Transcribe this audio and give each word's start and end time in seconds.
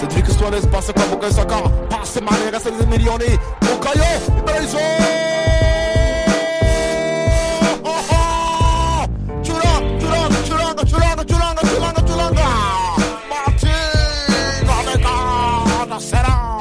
Cedric 0.00 0.30
Suarez 0.32 0.64
passa 0.64 0.94
com 0.94 1.02
a 1.02 1.06
boca 1.06 1.30
Saka 1.30 1.56
Passe 1.90 2.22
Mané, 2.22 2.50
gasta 2.50 2.70
10 2.70 2.86
milioni 2.86 3.38
Bukayo, 3.60 4.02
preso 4.46 4.78
Churanga, 9.42 9.98
Churanga, 10.00 10.42
Churanga, 10.46 10.84
Churanga, 10.86 11.24
Churanga, 11.26 11.62
Churanga, 11.66 12.02
Churanga 12.08 12.46
Martín, 13.28 14.70
Odegaard, 14.80 16.00
será 16.00 16.60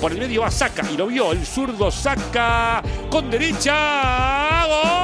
Por 0.00 0.12
el 0.12 0.18
medio 0.18 0.42
va 0.42 0.50
Saca 0.52 0.88
y 0.88 0.96
lo 0.96 1.08
vio 1.08 1.32
el 1.32 1.44
zurdo 1.44 1.90
Saca 1.90 2.84
con 3.10 3.30
derecha. 3.32 5.03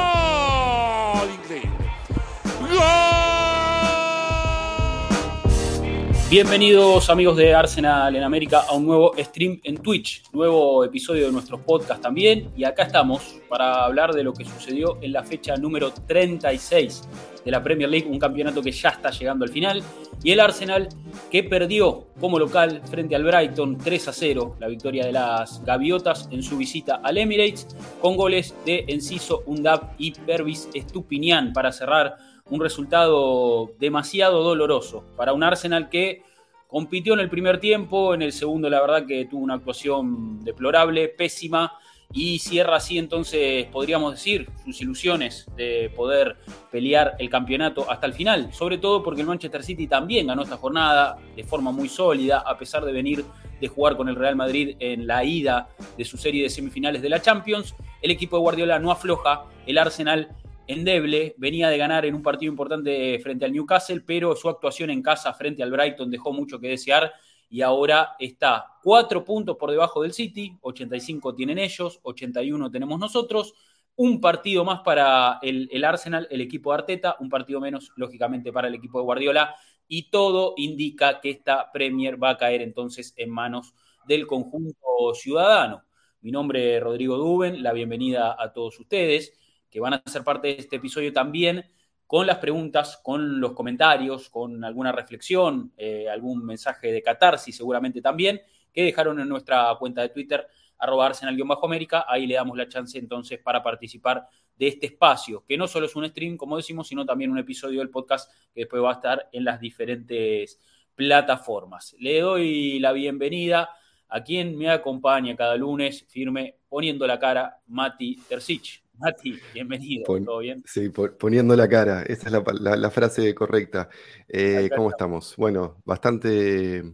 Bienvenidos 6.30 7.10
amigos 7.10 7.36
de 7.36 7.52
Arsenal 7.56 8.14
en 8.14 8.22
América 8.22 8.60
a 8.68 8.74
un 8.76 8.86
nuevo 8.86 9.12
stream 9.18 9.60
en 9.64 9.78
Twitch, 9.78 10.22
nuevo 10.32 10.84
episodio 10.84 11.26
de 11.26 11.32
nuestro 11.32 11.58
podcast 11.60 12.00
también. 12.00 12.52
Y 12.56 12.62
acá 12.62 12.84
estamos 12.84 13.40
para 13.48 13.84
hablar 13.84 14.12
de 14.12 14.22
lo 14.22 14.32
que 14.32 14.44
sucedió 14.44 14.96
en 15.02 15.12
la 15.12 15.24
fecha 15.24 15.56
número 15.56 15.92
36 15.92 17.02
de 17.44 17.50
la 17.50 17.60
Premier 17.60 17.90
League, 17.90 18.06
un 18.08 18.20
campeonato 18.20 18.62
que 18.62 18.70
ya 18.70 18.90
está 18.90 19.10
llegando 19.10 19.44
al 19.44 19.50
final. 19.50 19.82
Y 20.22 20.30
el 20.30 20.38
Arsenal 20.38 20.88
que 21.32 21.42
perdió 21.42 22.06
como 22.20 22.38
local 22.38 22.80
frente 22.88 23.16
al 23.16 23.24
Brighton 23.24 23.76
3 23.78 24.06
a 24.06 24.12
0, 24.12 24.56
la 24.60 24.68
victoria 24.68 25.06
de 25.06 25.12
las 25.12 25.64
Gaviotas 25.64 26.28
en 26.30 26.44
su 26.44 26.56
visita 26.56 27.00
al 27.02 27.18
Emirates 27.18 27.66
con 28.00 28.16
goles 28.16 28.54
de 28.64 28.84
Enciso 28.86 29.42
Undab 29.46 29.94
y 29.98 30.12
Pervis 30.12 30.68
Estupinian 30.74 31.52
para 31.52 31.72
cerrar 31.72 32.29
un 32.50 32.60
resultado 32.60 33.72
demasiado 33.78 34.42
doloroso 34.42 35.04
para 35.16 35.32
un 35.32 35.42
Arsenal 35.42 35.88
que 35.88 36.22
compitió 36.66 37.14
en 37.14 37.20
el 37.20 37.30
primer 37.30 37.58
tiempo, 37.58 38.14
en 38.14 38.22
el 38.22 38.32
segundo 38.32 38.68
la 38.68 38.80
verdad 38.80 39.06
que 39.06 39.24
tuvo 39.24 39.42
una 39.42 39.54
actuación 39.54 40.44
deplorable, 40.44 41.08
pésima, 41.08 41.72
y 42.12 42.40
cierra 42.40 42.76
así 42.76 42.98
entonces, 42.98 43.66
podríamos 43.66 44.12
decir, 44.12 44.48
sus 44.64 44.80
ilusiones 44.80 45.46
de 45.56 45.92
poder 45.94 46.38
pelear 46.70 47.14
el 47.18 47.30
campeonato 47.30 47.88
hasta 47.88 48.06
el 48.06 48.14
final, 48.14 48.52
sobre 48.52 48.78
todo 48.78 49.02
porque 49.02 49.20
el 49.20 49.28
Manchester 49.28 49.62
City 49.62 49.86
también 49.86 50.26
ganó 50.26 50.42
esta 50.42 50.56
jornada 50.56 51.18
de 51.36 51.44
forma 51.44 51.70
muy 51.70 51.88
sólida, 51.88 52.40
a 52.40 52.58
pesar 52.58 52.84
de 52.84 52.92
venir 52.92 53.24
de 53.60 53.68
jugar 53.68 53.96
con 53.96 54.08
el 54.08 54.16
Real 54.16 54.34
Madrid 54.34 54.76
en 54.80 55.06
la 55.06 55.22
ida 55.22 55.68
de 55.96 56.04
su 56.04 56.16
serie 56.16 56.42
de 56.42 56.50
semifinales 56.50 57.00
de 57.02 57.10
la 57.10 57.22
Champions, 57.22 57.76
el 58.02 58.10
equipo 58.10 58.36
de 58.36 58.42
Guardiola 58.42 58.78
no 58.78 58.90
afloja, 58.90 59.44
el 59.66 59.78
Arsenal 59.78 60.34
endeble, 60.72 61.34
venía 61.36 61.68
de 61.68 61.76
ganar 61.76 62.06
en 62.06 62.14
un 62.14 62.22
partido 62.22 62.50
importante 62.50 63.18
frente 63.18 63.44
al 63.44 63.52
Newcastle, 63.52 64.02
pero 64.06 64.36
su 64.36 64.48
actuación 64.48 64.90
en 64.90 65.02
casa 65.02 65.34
frente 65.34 65.62
al 65.62 65.70
Brighton 65.72 66.10
dejó 66.10 66.32
mucho 66.32 66.60
que 66.60 66.68
desear 66.68 67.12
y 67.48 67.62
ahora 67.62 68.14
está 68.20 68.66
cuatro 68.80 69.24
puntos 69.24 69.56
por 69.56 69.72
debajo 69.72 70.02
del 70.02 70.12
City, 70.12 70.56
85 70.60 71.34
tienen 71.34 71.58
ellos, 71.58 71.98
81 72.04 72.70
tenemos 72.70 73.00
nosotros, 73.00 73.54
un 73.96 74.20
partido 74.20 74.64
más 74.64 74.80
para 74.80 75.40
el, 75.42 75.68
el, 75.72 75.84
Arsenal, 75.84 76.28
el 76.30 76.40
equipo 76.40 76.70
de 76.70 76.78
Arteta, 76.78 77.16
un 77.18 77.28
partido 77.28 77.60
menos, 77.60 77.90
lógicamente, 77.96 78.52
para 78.52 78.68
el 78.68 78.74
equipo 78.74 78.98
de 78.98 79.04
Guardiola, 79.04 79.56
y 79.88 80.08
todo 80.08 80.54
indica 80.56 81.20
que 81.20 81.30
esta 81.30 81.72
Premier 81.72 82.22
va 82.22 82.30
a 82.30 82.36
caer 82.36 82.62
entonces 82.62 83.12
en 83.16 83.30
manos 83.30 83.74
del 84.06 84.28
conjunto 84.28 85.14
ciudadano. 85.14 85.82
Mi 86.20 86.30
nombre 86.30 86.76
es 86.76 86.82
Rodrigo 86.82 87.16
Duben, 87.16 87.62
la 87.62 87.72
bienvenida 87.72 88.36
a 88.38 88.52
todos 88.52 88.78
ustedes 88.78 89.39
que 89.70 89.80
van 89.80 89.94
a 89.94 90.02
ser 90.06 90.24
parte 90.24 90.48
de 90.48 90.54
este 90.58 90.76
episodio 90.76 91.12
también 91.12 91.64
con 92.06 92.26
las 92.26 92.38
preguntas, 92.38 92.98
con 93.02 93.40
los 93.40 93.52
comentarios, 93.52 94.28
con 94.30 94.64
alguna 94.64 94.90
reflexión, 94.90 95.72
eh, 95.76 96.08
algún 96.08 96.44
mensaje 96.44 96.90
de 96.90 97.02
catarsis 97.02 97.56
seguramente 97.56 98.02
también, 98.02 98.40
que 98.72 98.82
dejaron 98.82 99.20
en 99.20 99.28
nuestra 99.28 99.72
cuenta 99.78 100.02
de 100.02 100.08
Twitter, 100.08 100.44
arroba 100.76 101.06
arsenal-américa, 101.06 102.06
ahí 102.08 102.26
le 102.26 102.34
damos 102.34 102.56
la 102.56 102.68
chance 102.68 102.98
entonces 102.98 103.38
para 103.38 103.62
participar 103.62 104.26
de 104.56 104.68
este 104.68 104.86
espacio, 104.86 105.44
que 105.46 105.56
no 105.56 105.68
solo 105.68 105.86
es 105.86 105.94
un 105.94 106.06
stream, 106.08 106.36
como 106.36 106.56
decimos, 106.56 106.88
sino 106.88 107.06
también 107.06 107.30
un 107.30 107.38
episodio 107.38 107.78
del 107.78 107.90
podcast 107.90 108.30
que 108.52 108.62
después 108.62 108.82
va 108.82 108.90
a 108.90 108.94
estar 108.94 109.28
en 109.30 109.44
las 109.44 109.60
diferentes 109.60 110.58
plataformas. 110.94 111.94
Le 111.98 112.20
doy 112.20 112.78
la 112.80 112.92
bienvenida 112.92 113.70
a 114.08 114.22
quien 114.24 114.58
me 114.58 114.68
acompaña 114.68 115.36
cada 115.36 115.56
lunes, 115.56 116.04
firme, 116.08 116.56
poniendo 116.68 117.06
la 117.06 117.18
cara, 117.18 117.60
Mati 117.68 118.16
Tercich. 118.28 118.82
Mati, 119.00 119.40
bienvenido. 119.54 120.04
Pon, 120.04 120.26
¿Todo 120.26 120.40
bien? 120.40 120.62
Sí, 120.66 120.90
por, 120.90 121.16
poniendo 121.16 121.56
la 121.56 121.66
cara, 121.66 122.02
esa 122.02 122.26
es 122.26 122.32
la, 122.32 122.44
la, 122.60 122.76
la 122.76 122.90
frase 122.90 123.34
correcta. 123.34 123.88
Eh, 124.28 124.68
¿Cómo 124.76 124.90
estamos? 124.90 125.34
Bueno, 125.38 125.80
bastante 125.86 126.84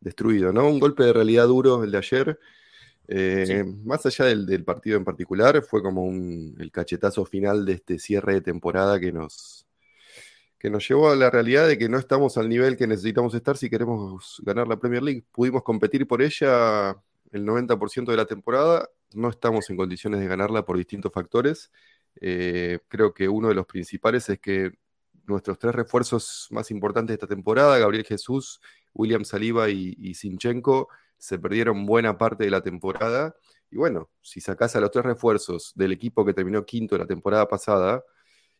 destruido, 0.00 0.50
¿no? 0.50 0.66
Un 0.66 0.80
golpe 0.80 1.04
de 1.04 1.12
realidad 1.12 1.46
duro 1.46 1.84
el 1.84 1.90
de 1.90 1.98
ayer. 1.98 2.40
Eh, 3.08 3.44
sí. 3.46 3.80
Más 3.84 4.06
allá 4.06 4.24
del, 4.24 4.46
del, 4.46 4.64
partido 4.64 4.96
en 4.96 5.04
particular, 5.04 5.62
fue 5.62 5.82
como 5.82 6.06
un, 6.06 6.56
el 6.58 6.72
cachetazo 6.72 7.26
final 7.26 7.66
de 7.66 7.74
este 7.74 7.98
cierre 7.98 8.32
de 8.32 8.40
temporada 8.40 8.98
que 8.98 9.12
nos, 9.12 9.66
que 10.58 10.70
nos 10.70 10.88
llevó 10.88 11.10
a 11.10 11.16
la 11.16 11.28
realidad 11.28 11.68
de 11.68 11.76
que 11.76 11.90
no 11.90 11.98
estamos 11.98 12.38
al 12.38 12.48
nivel 12.48 12.78
que 12.78 12.86
necesitamos 12.86 13.34
estar 13.34 13.58
si 13.58 13.68
queremos 13.68 14.40
ganar 14.42 14.66
la 14.66 14.78
Premier 14.78 15.02
League. 15.02 15.24
Pudimos 15.32 15.62
competir 15.62 16.06
por 16.06 16.22
ella 16.22 16.96
el 17.30 17.44
90% 17.44 18.06
de 18.06 18.16
la 18.16 18.24
temporada 18.24 18.88
no 19.16 19.28
estamos 19.30 19.70
en 19.70 19.76
condiciones 19.76 20.20
de 20.20 20.28
ganarla 20.28 20.64
por 20.64 20.76
distintos 20.76 21.12
factores. 21.12 21.70
Eh, 22.20 22.80
creo 22.88 23.12
que 23.14 23.28
uno 23.28 23.48
de 23.48 23.54
los 23.54 23.66
principales 23.66 24.28
es 24.28 24.38
que 24.38 24.72
nuestros 25.26 25.58
tres 25.58 25.74
refuerzos 25.74 26.48
más 26.50 26.70
importantes 26.70 27.08
de 27.08 27.14
esta 27.14 27.26
temporada, 27.26 27.78
Gabriel 27.78 28.04
Jesús, 28.04 28.60
William 28.94 29.24
Saliba 29.24 29.68
y, 29.68 29.96
y 29.98 30.14
Sinchenko, 30.14 30.88
se 31.18 31.38
perdieron 31.38 31.86
buena 31.86 32.16
parte 32.18 32.44
de 32.44 32.50
la 32.50 32.62
temporada. 32.62 33.34
Y 33.70 33.76
bueno, 33.76 34.10
si 34.22 34.40
sacás 34.40 34.76
a 34.76 34.80
los 34.80 34.90
tres 34.90 35.04
refuerzos 35.04 35.72
del 35.74 35.92
equipo 35.92 36.24
que 36.24 36.34
terminó 36.34 36.64
quinto 36.64 36.96
la 36.96 37.06
temporada 37.06 37.48
pasada, 37.48 38.04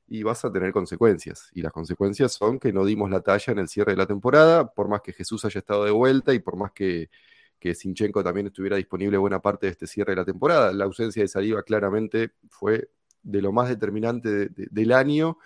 y 0.09 0.23
vas 0.23 0.45
a 0.45 0.53
tener 0.53 0.73
consecuencias. 0.73 1.51
Y 1.53 1.63
las 1.63 1.73
consecuencias 1.73 2.33
son 2.33 2.59
que 2.59 2.73
no 2.73 2.85
dimos 2.85 3.11
la 3.11 3.21
talla 3.21 3.53
en 3.53 3.59
el 3.59 3.69
cierre 3.69 3.93
de 3.93 3.99
la 3.99 4.07
temporada, 4.07 4.73
por 4.73 4.89
más 4.89 5.01
que 5.03 5.13
Jesús 5.13 5.45
haya 5.45 5.59
estado 5.59 5.85
de 5.85 5.91
vuelta 5.91 6.33
y 6.33 6.39
por 6.39 6.57
más 6.57 6.73
que 6.73 7.11
que 7.59 7.75
Sinchenko 7.75 8.23
también 8.23 8.47
estuviera 8.49 8.77
disponible 8.77 9.17
buena 9.19 9.41
parte 9.41 9.67
de 9.67 9.73
este 9.73 9.87
cierre 9.87 10.13
de 10.13 10.17
la 10.17 10.25
temporada. 10.25 10.73
La 10.73 10.85
ausencia 10.85 11.23
de 11.23 11.29
Saliba 11.29 11.63
claramente 11.63 12.33
fue 12.49 12.91
de 13.23 13.43
lo 13.43 13.53
más 13.53 13.69
determinante 13.69 14.29
de, 14.29 14.49
de, 14.49 14.69
del 14.71 14.93
año 14.93 15.39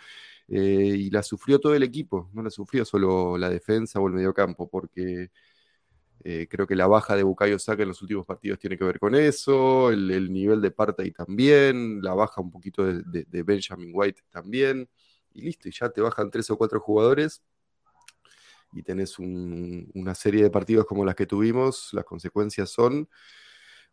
eh, 0.49 0.94
y 0.99 1.10
la 1.10 1.22
sufrió 1.22 1.59
todo 1.60 1.75
el 1.75 1.82
equipo, 1.82 2.28
no 2.32 2.43
la 2.43 2.50
sufrió 2.50 2.84
solo 2.84 3.38
la 3.38 3.49
defensa 3.49 4.00
o 4.00 4.09
el 4.09 4.15
mediocampo, 4.15 4.69
porque 4.69 5.31
eh, 6.25 6.47
creo 6.50 6.66
que 6.66 6.76
la 6.76 6.87
baja 6.87 7.16
de 7.16 7.22
Bukayo 7.22 7.59
Saka 7.59 7.82
en 7.82 7.88
los 7.88 8.03
últimos 8.03 8.26
partidos 8.26 8.59
tiene 8.59 8.76
que 8.76 8.84
ver 8.84 8.99
con 8.99 9.15
eso, 9.15 9.91
el, 9.91 10.10
el 10.10 10.32
nivel 10.32 10.60
de 10.60 10.70
Partey 10.72 11.12
también, 11.12 12.03
la 12.03 12.15
baja 12.15 12.41
un 12.41 12.50
poquito 12.50 12.84
de, 12.84 13.25
de 13.25 13.43
Benjamin 13.43 13.93
White 13.94 14.22
también, 14.31 14.88
y 15.32 15.43
listo, 15.43 15.69
y 15.69 15.72
ya 15.72 15.88
te 15.88 16.00
bajan 16.00 16.31
tres 16.31 16.50
o 16.50 16.59
cuatro 16.59 16.81
jugadores 16.81 17.43
y 18.72 18.82
tenés 18.82 19.19
un, 19.19 19.91
una 19.94 20.14
serie 20.14 20.42
de 20.44 20.50
partidos 20.50 20.86
como 20.86 21.04
las 21.04 21.14
que 21.14 21.26
tuvimos, 21.26 21.91
las 21.92 22.04
consecuencias 22.04 22.70
son 22.70 23.08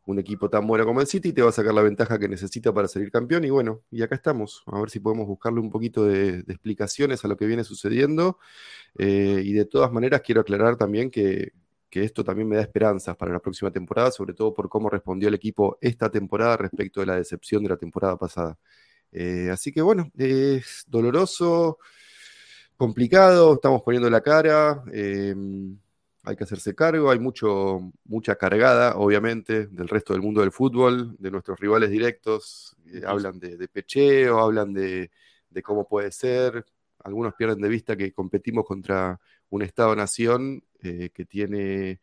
un 0.07 0.19
equipo 0.19 0.49
tan 0.49 0.65
bueno 0.65 0.85
como 0.85 1.01
el 1.01 1.07
City 1.07 1.33
te 1.33 1.41
va 1.41 1.49
a 1.49 1.51
sacar 1.51 1.73
la 1.73 1.81
ventaja 1.81 2.17
que 2.17 2.29
necesita 2.29 2.73
para 2.73 2.87
salir 2.87 3.11
campeón 3.11 3.43
y 3.43 3.49
bueno, 3.49 3.83
y 3.91 4.01
acá 4.01 4.15
estamos, 4.15 4.63
a 4.65 4.79
ver 4.79 4.89
si 4.89 5.01
podemos 5.01 5.27
buscarle 5.27 5.59
un 5.59 5.69
poquito 5.69 6.05
de, 6.05 6.43
de 6.43 6.53
explicaciones 6.53 7.25
a 7.25 7.27
lo 7.27 7.35
que 7.35 7.45
viene 7.45 7.65
sucediendo 7.65 8.39
eh, 8.97 9.41
y 9.43 9.51
de 9.51 9.65
todas 9.65 9.91
maneras 9.91 10.21
quiero 10.21 10.41
aclarar 10.41 10.77
también 10.77 11.11
que, 11.11 11.51
que, 11.89 12.03
esto 12.03 12.23
también 12.23 12.47
me 12.47 12.55
da 12.55 12.61
esperanzas 12.61 13.17
para 13.17 13.33
la 13.33 13.39
próxima 13.39 13.69
temporada, 13.69 14.11
sobre 14.11 14.33
todo 14.33 14.53
por 14.53 14.69
cómo 14.69 14.89
respondió 14.89 15.27
el 15.27 15.35
equipo 15.35 15.77
esta 15.81 16.09
temporada 16.09 16.55
respecto 16.55 17.01
de 17.01 17.07
la 17.07 17.15
decepción 17.17 17.63
de 17.63 17.69
la 17.69 17.77
temporada 17.77 18.17
pasada. 18.17 18.57
Eh, 19.11 19.49
así 19.51 19.73
que 19.73 19.81
bueno, 19.81 20.09
es 20.17 20.85
doloroso, 20.87 21.79
complicado, 22.77 23.55
estamos 23.55 23.81
poniendo 23.81 24.09
la 24.09 24.21
cara, 24.21 24.83
eh, 24.93 25.35
hay 26.23 26.35
que 26.35 26.43
hacerse 26.43 26.75
cargo, 26.75 27.09
hay 27.09 27.19
mucho, 27.19 27.91
mucha 28.05 28.35
cargada, 28.35 28.97
obviamente, 28.97 29.67
del 29.67 29.87
resto 29.87 30.13
del 30.13 30.21
mundo 30.21 30.41
del 30.41 30.51
fútbol, 30.51 31.15
de 31.17 31.31
nuestros 31.31 31.59
rivales 31.59 31.89
directos, 31.89 32.75
eh, 32.93 33.01
hablan 33.05 33.39
de, 33.39 33.57
de, 33.57 33.67
pecheo, 33.67 34.39
hablan 34.39 34.73
de, 34.73 35.09
de, 35.49 35.63
cómo 35.63 35.87
puede 35.87 36.11
ser, 36.11 36.65
algunos 37.03 37.33
pierden 37.33 37.61
de 37.61 37.69
vista 37.69 37.97
que 37.97 38.13
competimos 38.13 38.65
contra 38.65 39.19
un 39.49 39.61
Estado-nación 39.63 40.63
eh, 40.83 41.09
que 41.13 41.25
tiene, 41.25 41.99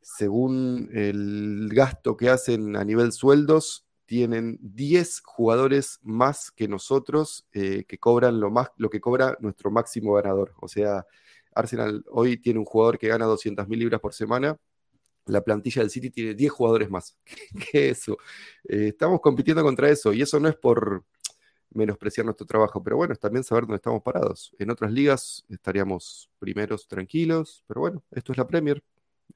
según 0.00 0.90
el 0.92 1.68
gasto 1.72 2.16
que 2.16 2.28
hacen 2.28 2.76
a 2.76 2.84
nivel 2.84 3.12
sueldos, 3.12 3.86
tienen 4.10 4.58
10 4.60 5.20
jugadores 5.20 6.00
más 6.02 6.50
que 6.50 6.66
nosotros 6.66 7.46
eh, 7.52 7.84
que 7.86 7.96
cobran 7.98 8.40
lo, 8.40 8.50
más, 8.50 8.70
lo 8.76 8.90
que 8.90 9.00
cobra 9.00 9.36
nuestro 9.38 9.70
máximo 9.70 10.14
ganador. 10.14 10.52
O 10.60 10.66
sea, 10.66 11.06
Arsenal 11.54 12.04
hoy 12.10 12.36
tiene 12.36 12.58
un 12.58 12.64
jugador 12.64 12.98
que 12.98 13.06
gana 13.06 13.24
200 13.26 13.68
mil 13.68 13.78
libras 13.78 14.00
por 14.00 14.12
semana. 14.12 14.56
La 15.26 15.42
plantilla 15.42 15.82
del 15.82 15.92
City 15.92 16.10
tiene 16.10 16.34
10 16.34 16.50
jugadores 16.50 16.90
más 16.90 17.16
que 17.70 17.90
eso. 17.90 18.18
Eh, 18.68 18.88
estamos 18.88 19.20
compitiendo 19.20 19.62
contra 19.62 19.88
eso 19.88 20.12
y 20.12 20.22
eso 20.22 20.40
no 20.40 20.48
es 20.48 20.56
por, 20.56 21.04
menospreciar 21.72 22.24
nuestro 22.24 22.48
trabajo, 22.48 22.82
pero 22.82 22.96
bueno, 22.96 23.12
es 23.12 23.20
también 23.20 23.44
saber 23.44 23.62
dónde 23.62 23.76
estamos 23.76 24.02
parados. 24.02 24.52
En 24.58 24.70
otras 24.70 24.90
ligas 24.90 25.44
estaríamos 25.48 26.28
primeros 26.40 26.88
tranquilos, 26.88 27.62
pero 27.68 27.82
bueno, 27.82 28.02
esto 28.10 28.32
es 28.32 28.38
la 28.38 28.48
Premier, 28.48 28.82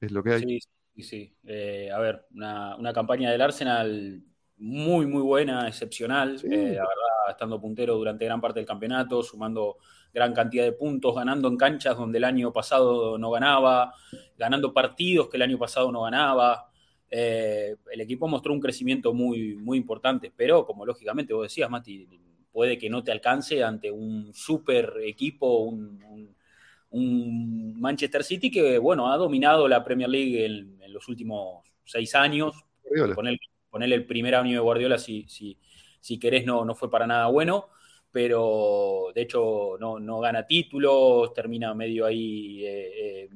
es 0.01 0.11
lo 0.11 0.21
que 0.21 0.31
hay. 0.31 0.41
Sí, 0.41 0.59
sí, 0.95 1.01
sí. 1.01 1.35
Eh, 1.45 1.89
a 1.93 1.99
ver, 1.99 2.25
una, 2.33 2.75
una, 2.75 2.91
campaña 2.91 3.31
del 3.31 3.41
Arsenal 3.41 4.21
muy, 4.57 5.05
muy 5.05 5.21
buena, 5.21 5.67
excepcional, 5.67 6.39
eh, 6.43 6.73
la 6.75 6.81
verdad, 6.81 7.29
estando 7.29 7.59
puntero 7.59 7.95
durante 7.95 8.25
gran 8.25 8.39
parte 8.39 8.59
del 8.59 8.67
campeonato, 8.67 9.21
sumando 9.21 9.77
gran 10.13 10.33
cantidad 10.33 10.63
de 10.63 10.71
puntos, 10.71 11.13
ganando 11.13 11.47
en 11.49 11.57
canchas 11.57 11.97
donde 11.97 12.17
el 12.19 12.23
año 12.23 12.53
pasado 12.53 13.17
no 13.17 13.31
ganaba, 13.31 13.93
ganando 14.37 14.73
partidos 14.73 15.27
que 15.27 15.37
el 15.37 15.43
año 15.43 15.57
pasado 15.57 15.91
no 15.91 16.03
ganaba. 16.03 16.69
Eh, 17.11 17.75
el 17.91 18.01
equipo 18.01 18.27
mostró 18.27 18.53
un 18.53 18.61
crecimiento 18.61 19.13
muy, 19.13 19.55
muy 19.55 19.77
importante, 19.77 20.31
pero 20.35 20.65
como 20.65 20.85
lógicamente 20.85 21.33
vos 21.33 21.43
decías, 21.43 21.69
Mati, 21.69 22.07
puede 22.51 22.77
que 22.77 22.89
no 22.89 23.03
te 23.03 23.11
alcance 23.11 23.61
ante 23.61 23.91
un 23.91 24.33
super 24.33 24.93
equipo, 25.03 25.59
un, 25.59 26.33
Manchester 26.97 28.23
City 28.23 28.49
que, 28.49 28.77
bueno, 28.77 29.11
ha 29.11 29.17
dominado 29.17 29.67
la 29.67 29.83
Premier 29.83 30.09
League 30.09 30.45
en, 30.45 30.93
los 30.93 31.09
últimos 31.09 31.65
seis 31.83 32.15
años. 32.15 32.55
Ponerle 33.75 33.95
el 33.95 34.05
primer 34.05 34.35
año 34.35 34.53
de 34.53 34.59
Guardiola, 34.59 34.97
si, 34.97 35.25
si, 35.27 35.57
si 35.99 36.17
querés, 36.17 36.45
no, 36.45 36.63
no 36.63 36.75
fue 36.75 36.89
para 36.89 37.05
nada 37.05 37.27
bueno 37.27 37.67
pero 38.15 39.11
de 39.13 39.23
hecho 39.23 39.75
no, 39.77 40.19
gana 40.21 40.47
títulos, 40.47 41.33
termina 41.33 41.73
medio 41.73 42.05
ahí 42.05 42.65
eh, 42.65 43.25
eh, 43.25 43.29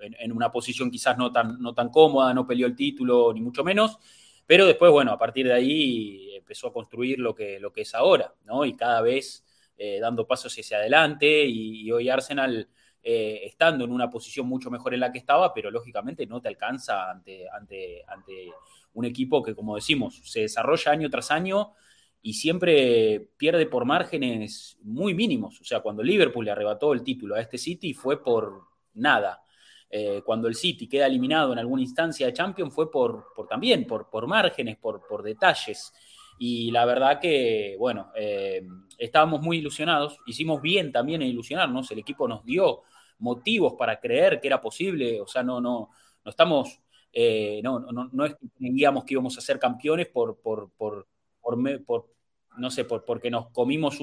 en, 0.00 0.32
una 0.32 0.50
posición 0.50 0.90
quizás 0.90 1.18
no 1.18 1.30
tan, 1.30 1.60
no 1.60 1.74
tan 1.74 1.90
cómoda, 1.90 2.32
no 2.32 2.46
peleó 2.46 2.66
el 2.66 2.74
título, 2.74 3.34
ni 3.34 3.42
mucho 3.42 3.62
menos, 3.62 3.98
pero 4.46 4.64
después, 4.64 4.90
bueno, 4.90 5.12
a 5.12 5.18
partir 5.18 5.44
de 5.46 5.52
ahí 5.52 6.34
empezó 6.36 6.68
a 6.68 6.72
construir 6.72 7.18
lo 7.18 7.34
que, 7.34 7.60
lo 7.60 7.70
que 7.70 7.82
es 7.82 7.94
ahora, 7.94 8.34
¿no? 8.44 8.64
Y 8.64 8.74
cada 8.74 9.02
vez 9.02 9.44
eh, 9.76 9.98
dando 10.00 10.26
pasos 10.26 10.56
hacia 10.58 10.78
adelante 10.78 11.44
y, 11.44 11.92
hoy 11.92 12.08
Arsenal... 12.08 12.66
estando 13.06 13.84
en 13.84 13.92
una 13.92 14.08
posición 14.08 14.46
mucho 14.46 14.70
mejor 14.70 14.94
en 14.94 15.00
la 15.00 15.12
que 15.12 15.18
estaba, 15.18 15.52
pero 15.52 15.70
lógicamente 15.70 16.26
no 16.26 16.40
te 16.40 16.48
alcanza 16.48 17.10
ante, 17.10 17.46
ante, 17.50 18.02
ante 18.08 18.50
un 18.94 19.04
equipo 19.04 19.42
que, 19.42 19.54
como 19.54 19.74
decimos, 19.74 20.22
se 20.24 20.40
desarrolla 20.40 20.92
año 20.92 21.10
tras 21.10 21.30
año 21.30 21.74
y 22.22 22.32
siempre 22.32 23.28
pierde 23.36 23.66
por 23.66 23.84
márgenes 23.84 24.78
muy 24.82 25.12
mínimos. 25.12 25.60
O 25.60 25.64
sea, 25.64 25.80
cuando 25.80 26.02
Liverpool 26.02 26.46
le 26.46 26.52
arrebató 26.52 26.94
el 26.94 27.02
título 27.02 27.34
a 27.34 27.40
este 27.40 27.58
City 27.58 27.92
fue 27.92 28.22
por 28.22 28.62
nada. 28.94 29.42
Eh, 29.90 30.22
cuando 30.24 30.48
el 30.48 30.54
City 30.54 30.88
queda 30.88 31.06
eliminado 31.06 31.52
en 31.52 31.58
alguna 31.58 31.82
instancia 31.82 32.26
de 32.26 32.32
Champions 32.32 32.74
fue 32.74 32.90
por, 32.90 33.26
por 33.36 33.46
también, 33.46 33.86
por, 33.86 34.08
por 34.08 34.26
márgenes, 34.26 34.78
por, 34.78 35.06
por 35.06 35.22
detalles. 35.22 35.92
Y 36.38 36.70
la 36.70 36.84
verdad 36.84 37.20
que, 37.20 37.76
bueno, 37.78 38.10
eh, 38.16 38.66
estábamos 38.98 39.42
muy 39.42 39.58
ilusionados, 39.58 40.18
hicimos 40.26 40.62
bien 40.62 40.90
también 40.92 41.22
en 41.22 41.28
ilusionarnos, 41.28 41.90
el 41.90 41.98
equipo 41.98 42.26
nos 42.26 42.44
dio 42.44 42.82
motivos 43.18 43.74
para 43.78 44.00
creer 44.00 44.40
que 44.40 44.48
era 44.48 44.60
posible, 44.60 45.20
o 45.20 45.26
sea, 45.26 45.42
no, 45.42 45.60
no, 45.60 45.90
no 46.24 46.30
estamos, 46.30 46.80
eh, 47.12 47.60
no, 47.62 47.80
no, 47.80 48.10
no, 48.12 48.24
es 48.24 48.34
que 48.34 48.48
que 48.58 49.14
íbamos 49.14 49.38
a 49.38 49.40
ser 49.40 49.58
campeones 49.58 50.08
por, 50.08 50.40
por, 50.40 50.70
por, 50.76 51.06
por, 51.40 52.14
no 52.56 52.70
sé, 52.70 52.84
por, 52.84 53.04
porque 53.04 53.30
nos 53.30 53.50
comimos 53.50 53.98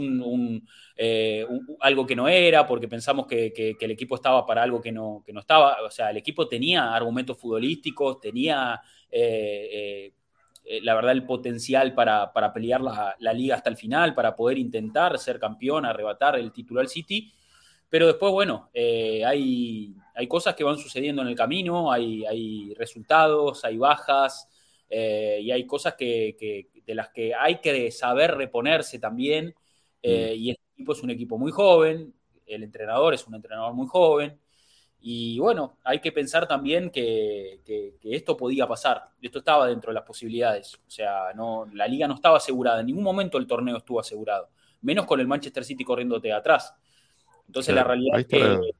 eh, 0.98 1.46
un, 1.48 1.78
algo 1.80 2.06
que 2.06 2.16
no 2.16 2.28
era, 2.28 2.68
porque 2.68 2.88
pensamos 2.88 3.26
que, 3.28 3.76
el 3.80 3.92
equipo 3.92 4.16
estaba 4.16 4.46
para 4.46 4.64
algo 4.64 4.82
que 4.82 4.92
no, 4.92 5.24
que 5.26 5.34
no 5.34 5.40
estaba. 5.40 5.78
O 5.86 5.92
sea, 5.92 6.10
el 6.10 6.18
equipo 6.18 6.48
tenía 6.48 6.94
argumentos 6.94 7.38
futbolísticos, 7.38 8.20
tenía, 8.20 8.82
eh, 9.10 10.14
eh, 10.66 10.82
la 10.82 10.96
verdad, 10.96 11.14
el 11.14 11.26
potencial 11.26 11.94
para, 11.94 12.32
pelear 12.54 12.82
la, 12.82 13.34
liga 13.34 13.56
hasta 13.56 13.70
el 13.70 13.78
final, 13.78 14.14
para 14.14 14.36
poder 14.36 14.58
intentar 14.58 15.18
ser 15.18 15.40
campeón, 15.40 15.86
arrebatar 15.86 16.38
el 16.38 16.52
título 16.52 16.82
al 16.82 16.90
City. 16.90 17.32
Pero 17.92 18.08
después, 18.08 18.32
bueno, 18.32 18.72
hay, 18.74 19.94
hay 20.16 20.28
cosas 20.28 20.56
que 20.56 20.64
van 20.64 20.78
sucediendo 20.78 21.22
en 21.22 21.28
el 21.28 21.36
camino, 21.36 21.92
hay, 21.92 22.26
hay 22.26 22.74
resultados, 22.74 23.64
hay 23.66 23.78
bajas, 23.78 24.48
y 24.90 25.52
hay 25.52 25.68
cosas 25.68 25.96
que, 25.96 26.70
de 26.86 26.96
las 26.96 27.10
que 27.10 27.36
hay 27.36 27.60
que 27.60 27.92
saber 27.92 28.36
reponerse 28.36 29.00
también. 29.00 29.54
Eh, 30.02 30.36
mm. 30.36 30.40
Y 30.40 30.50
este 30.52 30.64
equipo 30.74 30.94
es 30.94 31.04
un 31.04 31.10
equipo 31.12 31.38
muy 31.38 31.52
joven, 31.52 32.14
el 32.46 32.64
entrenador 32.64 33.14
es 33.14 33.26
un 33.28 33.36
entrenador 33.36 33.74
muy 33.74 33.88
joven. 33.88 34.38
Y 35.04 35.40
bueno, 35.40 35.78
hay 35.84 36.00
que 36.00 36.12
pensar 36.12 36.48
también 36.48 36.92
que, 36.92 37.60
esto 38.04 38.38
podía 38.38 38.68
pasar, 38.68 39.10
esto 39.22 39.40
estaba 39.40 39.68
dentro 39.68 39.90
de 39.90 39.96
las 39.96 40.04
posibilidades. 40.04 40.76
O 40.76 40.90
sea, 40.90 41.34
no, 41.36 41.66
la 41.74 41.88
liga 41.88 42.08
no 42.08 42.16
estaba 42.16 42.38
asegurada, 42.38 42.82
en 42.82 42.88
ningún 42.88 43.04
momento 43.04 43.38
el 43.38 43.48
torneo 43.48 43.78
estuvo 43.78 44.00
asegurado, 44.00 44.50
menos 44.82 45.06
con 45.06 45.20
el 45.20 45.28
Manchester 45.28 45.64
City 45.64 45.84
corriéndote 45.84 46.32
atrás. 46.32 46.76
Entonces 47.52 47.76
la 47.76 47.84
realidad 47.84 48.18
es 48.18 48.28
que 48.28 48.72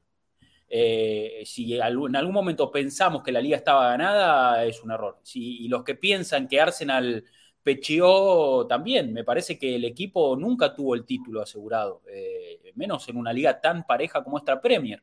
eh, 0.74 1.42
si 1.44 1.74
en 1.74 1.82
algún 2.16 2.32
momento 2.32 2.70
pensamos 2.70 3.22
que 3.22 3.30
la 3.30 3.42
liga 3.42 3.58
estaba 3.58 3.90
ganada, 3.90 4.64
es 4.64 4.82
un 4.82 4.92
error. 4.92 5.18
Si, 5.22 5.58
y 5.64 5.68
los 5.68 5.84
que 5.84 5.94
piensan 5.94 6.48
que 6.48 6.58
Arsenal 6.58 7.22
pecheó 7.62 8.66
también. 8.66 9.12
Me 9.12 9.24
parece 9.24 9.58
que 9.58 9.76
el 9.76 9.84
equipo 9.84 10.36
nunca 10.36 10.74
tuvo 10.74 10.94
el 10.94 11.04
título 11.04 11.42
asegurado, 11.42 12.02
eh, 12.10 12.72
menos 12.74 13.06
en 13.10 13.18
una 13.18 13.32
liga 13.32 13.60
tan 13.60 13.86
pareja 13.86 14.24
como 14.24 14.38
esta 14.38 14.60
Premier. 14.60 15.02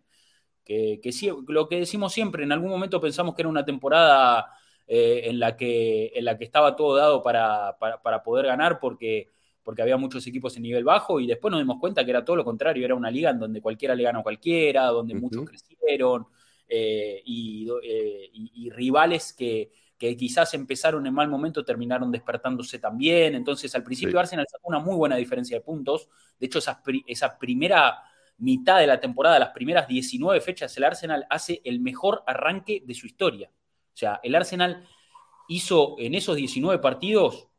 Que, 0.65 0.99
lo 1.47 1.67
que 1.67 1.79
decimos 1.79 2.11
siempre, 2.11 2.43
en 2.43 2.51
algún 2.51 2.69
momento 2.69 2.99
pensamos 2.99 3.35
que 3.35 3.43
era 3.43 3.49
una 3.49 3.65
temporada 3.65 4.51
eh, 4.87 5.21
en, 5.25 5.39
la 5.39 5.55
que, 5.55 6.11
en 6.15 6.25
la 6.25 6.37
que 6.37 6.45
estaba 6.45 6.75
todo 6.75 6.95
dado 6.95 7.23
para, 7.23 7.77
poder 8.23 8.47
ganar 8.47 8.79
porque, 8.79 9.31
porque 9.69 9.83
había 9.83 9.97
muchos 9.97 10.25
equipos 10.25 10.57
en 10.57 10.63
nivel 10.63 10.83
bajo 10.83 11.19
y 11.19 11.27
después 11.27 11.51
nos 11.51 11.61
dimos 11.61 11.77
cuenta 11.79 12.03
que 12.03 12.09
era 12.09 12.25
todo 12.25 12.37
lo 12.37 12.43
contrario, 12.43 12.83
era 12.83 12.95
una 12.95 13.11
liga 13.11 13.29
en 13.29 13.37
donde 13.37 13.61
cualquiera 13.61 13.93
le 13.93 14.01
gana 14.01 14.19
a 14.19 14.23
cualquiera, 14.23 14.87
donde 14.87 15.13
muchos 15.13 15.47
crecieron 15.47 16.25
eh, 16.67 17.21
y 17.23 18.69
rivales 18.71 19.33
que, 19.33 19.71
que 19.99 20.15
quizás 20.15 20.53
empezaron 20.53 21.05
en 21.05 21.13
mal 21.13 21.27
momento, 21.27 21.65
terminaron 21.65 22.09
despertándose 22.09 22.79
también. 22.79 23.35
Entonces, 23.35 23.75
al 23.75 23.83
principio 23.83 24.17
Arsenal 24.17 24.47
sacó 24.49 24.69
una 24.69 24.79
muy 24.79 24.95
buena 24.95 25.17
diferencia 25.17 25.57
de 25.57 25.61
puntos. 25.61 26.07
De 26.39 26.45
hecho, 26.45 26.59
esa, 26.59 26.81
esa 27.05 27.37
primera 27.37 27.99
mitad 28.37 28.79
de 28.79 28.87
la 28.87 29.01
temporada, 29.01 29.37
las 29.37 29.49
primeras 29.49 29.89
19 29.89 30.39
fechas, 30.39 30.75
el 30.77 30.85
Arsenal 30.85 31.27
hace 31.29 31.61
el 31.65 31.81
mejor 31.81 32.23
arranque 32.25 32.81
de 32.85 32.93
su 32.93 33.07
historia. 33.07 33.51
O 33.93 33.97
sea, 33.97 34.21
el 34.23 34.33
Arsenal 34.35 34.87
hizo 35.49 35.97
en 35.99 36.15
esos 36.15 36.37
19 36.37 36.79
partidos 36.79 37.49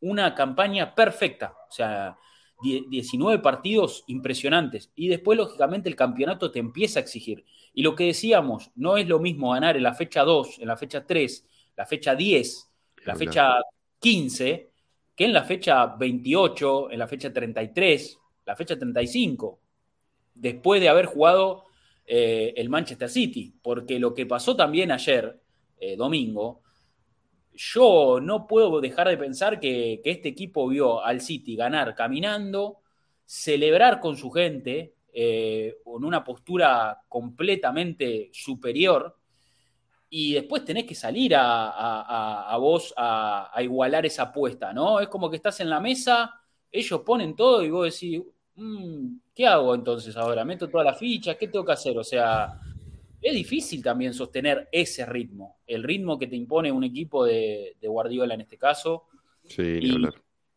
una 0.00 0.34
campaña 0.34 0.94
perfecta. 0.94 1.54
O 1.68 1.72
sea, 1.72 2.18
19 2.60 3.40
partidos 3.40 4.04
impresionantes. 4.08 4.90
Y 4.96 5.08
después, 5.08 5.38
lógicamente, 5.38 5.88
el 5.88 5.96
campeonato 5.96 6.50
te 6.50 6.58
empieza 6.58 6.98
a 6.98 7.02
exigir. 7.02 7.44
Y 7.72 7.82
lo 7.82 7.94
que 7.94 8.04
decíamos, 8.04 8.70
no 8.74 8.96
es 8.96 9.06
lo 9.06 9.20
mismo 9.20 9.52
ganar 9.52 9.76
en 9.76 9.84
la 9.84 9.94
fecha 9.94 10.22
2, 10.24 10.58
en 10.58 10.68
la 10.68 10.76
fecha 10.76 11.06
3, 11.06 11.46
la 11.76 11.86
fecha 11.86 12.14
10, 12.14 12.70
la 13.04 13.14
fecha 13.14 13.54
15, 14.00 14.70
que 15.14 15.24
en 15.24 15.32
la 15.32 15.44
fecha 15.44 15.86
28, 15.86 16.90
en 16.90 16.98
la 16.98 17.06
fecha 17.06 17.32
33, 17.32 18.18
la 18.44 18.56
fecha 18.56 18.76
35, 18.76 19.60
después 20.34 20.80
de 20.80 20.88
haber 20.88 21.06
jugado 21.06 21.64
eh, 22.06 22.54
el 22.56 22.68
Manchester 22.68 23.08
City. 23.08 23.54
Porque 23.62 24.00
lo 24.00 24.14
que 24.14 24.26
pasó 24.26 24.56
también 24.56 24.90
ayer, 24.90 25.40
eh, 25.78 25.96
domingo, 25.96 26.62
yo 27.58 28.20
no 28.22 28.46
puedo 28.46 28.80
dejar 28.80 29.08
de 29.08 29.16
pensar 29.16 29.58
que, 29.58 30.00
este 30.04 30.28
equipo 30.28 30.68
vio 30.68 31.04
al 31.04 31.20
City 31.20 31.56
ganar 31.56 31.92
caminando, 31.96 32.78
celebrar 33.24 33.98
con 33.98 34.16
su 34.16 34.30
gente, 34.30 34.94
eh, 35.12 35.78
con 35.84 36.04
una 36.04 36.22
postura 36.22 37.02
completamente 37.08 38.30
superior, 38.32 39.16
y 40.08 40.34
después 40.34 40.64
tenés 40.64 40.84
que 40.84 40.94
salir 40.94 41.34
a, 41.36 42.56
vos 42.60 42.94
a, 42.96 43.52
igualar 43.60 44.06
esa 44.06 44.22
apuesta, 44.22 44.72
¿no? 44.72 45.00
Es 45.00 45.08
como 45.08 45.28
que 45.28 45.36
estás 45.36 45.58
en 45.58 45.68
la 45.68 45.80
mesa, 45.80 46.40
ellos 46.70 47.00
ponen 47.00 47.34
todo 47.34 47.64
y 47.64 47.70
vos 47.70 47.92
decís, 47.92 48.22
mm, 48.54 49.16
¿qué 49.34 49.48
hago 49.48 49.74
entonces 49.74 50.16
ahora? 50.16 50.44
¿Meto 50.44 50.68
todas 50.68 50.86
las 50.86 50.98
fichas? 50.98 51.36
¿Qué 51.36 51.48
tengo 51.48 51.64
que 51.64 51.72
hacer? 51.72 51.98
O 51.98 52.04
sea, 52.04 52.58
es 53.20 53.34
difícil 53.34 53.82
también 53.82 54.14
sostener 54.14 54.68
ese 54.72 55.04
ritmo, 55.06 55.58
el 55.66 55.82
ritmo 55.82 56.18
que 56.18 56.26
te 56.26 56.36
impone 56.36 56.70
un 56.70 56.84
equipo 56.84 57.24
de, 57.24 57.76
Guardiola 57.82 58.34
en 58.34 58.42
este 58.42 58.58
caso. 58.58 59.04
Sí, 59.44 59.78
y, 59.82 59.92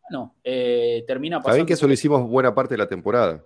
Bueno, 0.09 0.35
eh, 0.43 1.03
termina 1.07 1.37
pasando. 1.37 1.53
Saben 1.53 1.65
que 1.65 1.73
eso 1.73 1.87
lo 1.87 1.93
hicimos 1.93 2.27
buena 2.27 2.53
parte 2.53 2.73
de 2.73 2.79
la 2.79 2.87
temporada. 2.87 3.43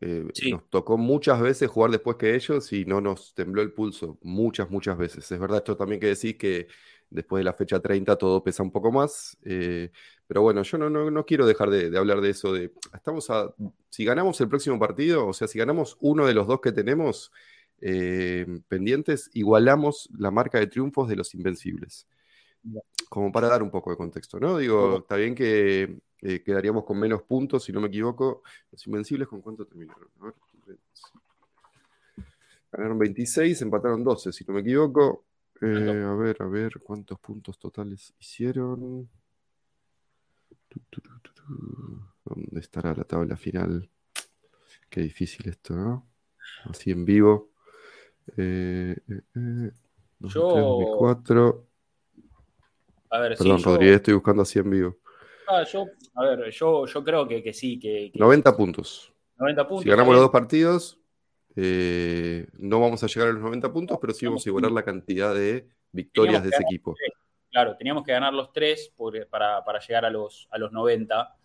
Eh, 0.00 0.24
nos 0.50 0.70
tocó 0.70 0.96
muchas 0.96 1.40
veces 1.40 1.68
jugar 1.68 1.90
después 1.90 2.16
que 2.16 2.34
ellos 2.34 2.72
y 2.72 2.84
no 2.86 3.00
nos 3.00 3.34
tembló 3.34 3.60
el 3.60 3.72
pulso. 3.72 4.18
Muchas, 4.22 4.70
muchas 4.70 4.96
veces. 4.96 5.30
Es 5.30 5.38
verdad, 5.38 5.58
esto 5.58 5.76
también 5.76 6.00
que 6.00 6.06
decís 6.06 6.36
que 6.36 6.68
después 7.10 7.40
de 7.40 7.44
la 7.44 7.52
fecha 7.52 7.80
30 7.80 8.16
todo 8.16 8.42
pesa 8.42 8.62
un 8.62 8.70
poco 8.70 8.90
más. 8.90 9.36
Eh, 9.44 9.90
pero 10.26 10.42
bueno, 10.42 10.62
yo 10.62 10.78
no, 10.78 10.88
no, 10.88 11.26
quiero 11.26 11.44
dejar 11.46 11.70
de, 11.70 11.96
hablar 11.98 12.20
de 12.20 12.30
eso. 12.30 12.52
De, 12.52 12.72
estamos 12.94 13.28
a, 13.30 13.52
si 13.90 14.04
ganamos 14.04 14.40
el 14.40 14.48
próximo 14.48 14.78
partido, 14.78 15.26
o 15.26 15.32
sea, 15.32 15.48
si 15.48 15.58
ganamos 15.58 15.96
uno 16.00 16.26
de 16.26 16.34
los 16.34 16.46
dos 16.46 16.60
que 16.60 16.72
tenemos 16.72 17.32
eh, 17.80 18.46
pendientes, 18.68 19.30
igualamos 19.32 20.08
la 20.16 20.30
marca 20.30 20.58
de 20.58 20.66
triunfos 20.66 21.08
de 21.08 21.16
los 21.16 21.34
invencibles. 21.34 22.06
Como 23.08 23.32
para 23.32 23.48
dar 23.48 23.62
un 23.62 23.70
poco 23.70 23.90
de 23.90 23.96
contexto, 23.96 24.38
¿no? 24.38 24.58
Digo, 24.58 24.98
está 24.98 25.16
bien 25.16 25.34
que 25.34 25.98
quedaríamos 26.18 26.84
con 26.84 26.98
menos 26.98 27.22
puntos, 27.22 27.64
si 27.64 27.72
no 27.72 27.80
me 27.80 27.88
equivoco. 27.88 28.42
Los 28.70 28.86
Invencibles, 28.86 29.26
¿con 29.26 29.40
cuánto 29.40 29.66
terminaron? 29.66 30.08
Ganaron 32.70 32.98
26, 32.98 33.62
empataron 33.62 34.04
12, 34.04 34.32
si 34.32 34.44
no 34.44 34.54
me 34.54 34.60
equivoco. 34.60 35.24
a 35.60 35.66
ver, 36.14 36.36
a 36.40 36.46
ver, 36.46 36.80
¿cuántos 36.82 37.18
puntos 37.18 37.58
totales 37.58 38.14
hicieron? 38.18 39.08
¿Dónde 42.24 42.60
estará 42.60 42.94
la 42.94 43.04
tabla 43.04 43.36
final? 43.36 43.90
Qué 44.88 45.00
difícil 45.00 45.48
esto, 45.48 45.74
¿no? 45.74 46.06
Así 46.64 46.90
en 46.90 47.04
vivo. 47.04 47.49
Eh, 48.36 48.96
eh, 49.08 49.20
eh. 49.36 49.70
yo... 50.20 51.08
A 53.12 53.18
ver, 53.18 53.36
Perdón, 53.36 53.62
Rodríguez, 53.62 53.96
estoy 53.96 54.14
buscando 54.14 54.42
así 54.42 54.60
en 54.60 54.70
vivo. 54.70 54.96
Ah, 55.48 55.64
yo, 55.64 55.86
a 56.14 56.24
ver, 56.24 56.50
yo, 56.52 56.86
yo 56.86 57.02
creo 57.02 57.26
que, 57.26 57.52
sí. 57.52 57.78
Que, 57.80 58.12
90 58.14 58.56
puntos. 58.56 59.12
90 59.36 59.66
puntos. 59.66 59.82
Si 59.82 59.90
ganamos 59.90 60.14
los 60.14 60.22
dos 60.22 60.30
partidos, 60.30 61.00
no 61.56 62.80
vamos 62.80 63.02
a 63.02 63.08
llegar 63.08 63.28
a 63.28 63.32
los 63.32 63.42
90 63.42 63.72
puntos, 63.72 63.98
pero 64.00 64.12
sí 64.12 64.26
vamos 64.26 64.46
a 64.46 64.48
igualar 64.48 64.70
la 64.70 64.84
cantidad 64.84 65.34
de 65.34 65.66
victorias 65.90 66.42
de 66.44 66.50
ese 66.50 66.62
equipo. 66.62 66.94
Claro, 67.50 67.76
teníamos 67.76 68.04
que 68.04 68.12
ganar 68.12 68.32
los 68.32 68.52
tres 68.52 68.92
para, 69.28 69.80
llegar 69.80 70.04
a 70.04 70.10
los, 70.10 70.46
a 70.50 70.58
los 70.58 70.70
90. 70.70 71.36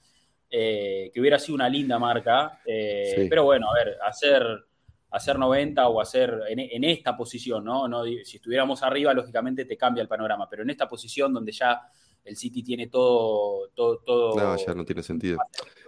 Eh, 0.49 1.11
que 1.13 1.19
hubiera 1.19 1.39
sido 1.39 1.55
una 1.55 1.67
linda 1.67 1.97
marca. 1.97 2.61
Eh, 2.65 3.27
pero 3.29 3.43
bueno, 3.43 3.69
a 3.69 3.73
ver, 3.73 3.97
hacer, 4.05 4.43
hacer 5.11 5.39
90 5.39 5.87
o 5.87 6.01
hacer 6.01 6.41
en, 6.49 6.83
esta 6.83 7.15
posición, 7.15 7.63
¿no? 7.63 7.87
¿no? 7.87 8.03
Si 8.03 8.37
estuviéramos 8.37 8.83
arriba, 8.83 9.13
lógicamente 9.13 9.65
te 9.65 9.77
cambia 9.77 10.01
el 10.01 10.07
panorama, 10.07 10.47
pero 10.49 10.63
en 10.63 10.69
esta 10.69 10.87
posición 10.87 11.33
donde 11.33 11.51
ya 11.51 11.81
el 12.25 12.35
City 12.35 12.63
tiene 12.63 12.87
todo, 12.87 13.69
todo, 13.75 14.35
No, 14.35 14.57
ya 14.57 14.73
no 14.73 14.83
tiene 14.83 15.03
sentido. 15.03 15.37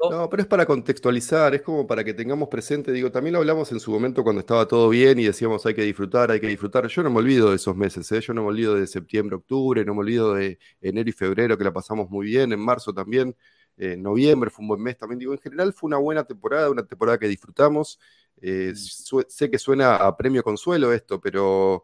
No, 0.10 0.30
pero 0.30 0.44
es 0.44 0.48
para 0.48 0.66
contextualizar, 0.66 1.56
es 1.56 1.64
como 1.64 1.88
para 1.88 2.04
que 2.04 2.14
tengamos 2.14 2.48
presente, 2.48 2.92
digo, 2.92 3.12
también 3.12 3.34
lo 3.34 3.40
hablamos 3.40 3.72
en 3.72 3.80
su 3.80 3.92
momento 3.92 4.24
cuando 4.24 4.42
estaba 4.42 4.68
todo 4.68 4.88
bien 4.90 5.20
y 5.20 5.26
decíamos 5.26 5.66
hay 5.66 5.74
que 5.74 5.82
disfrutar, 5.82 6.30
hay 6.30 6.40
que 6.40 6.48
disfrutar. 6.48 6.88
Yo 6.88 7.02
no 7.02 7.10
me 7.10 7.18
olvido 7.18 7.50
de 7.50 7.56
esos 7.56 7.76
meses, 7.76 8.12
¿eh? 8.12 8.22
yo 8.22 8.34
no 8.34 8.44
me 8.44 8.50
olvido 8.50 8.76
de 8.76 8.86
septiembre, 8.86 9.36
octubre, 9.36 9.84
no 9.84 9.96
me 9.96 10.02
olvido 10.02 10.36
de 10.36 10.60
enero 10.80 11.10
y 11.10 11.14
febrero 11.14 11.58
que 11.58 11.64
la 11.64 11.74
pasamos 11.74 12.10
muy 12.10 12.28
bien, 12.28 12.54
en 12.54 12.60
marzo 12.60 12.94
también. 12.94 13.36
Eh, 13.80 13.96
noviembre 13.96 14.50
fue 14.50 14.64
un 14.64 14.70
buen 14.70 14.82
mes 14.82 14.98
también. 14.98 15.20
Digo, 15.20 15.34
en 15.34 15.40
general 15.40 15.74
fue 15.74 15.88
una 15.88 15.98
buena 15.98 16.24
temporada, 16.24 16.70
una 16.70 16.86
temporada 16.86 17.18
que 17.18 17.28
disfrutamos. 17.28 18.00
Eh, 18.42 18.74
mm. 18.74 19.20
sé 19.28 19.50
que 19.50 19.60
suena 19.60 19.96
a 19.96 20.16
premio 20.16 20.44
consuelo 20.44 20.94
esto, 20.94 21.20
pero 21.20 21.84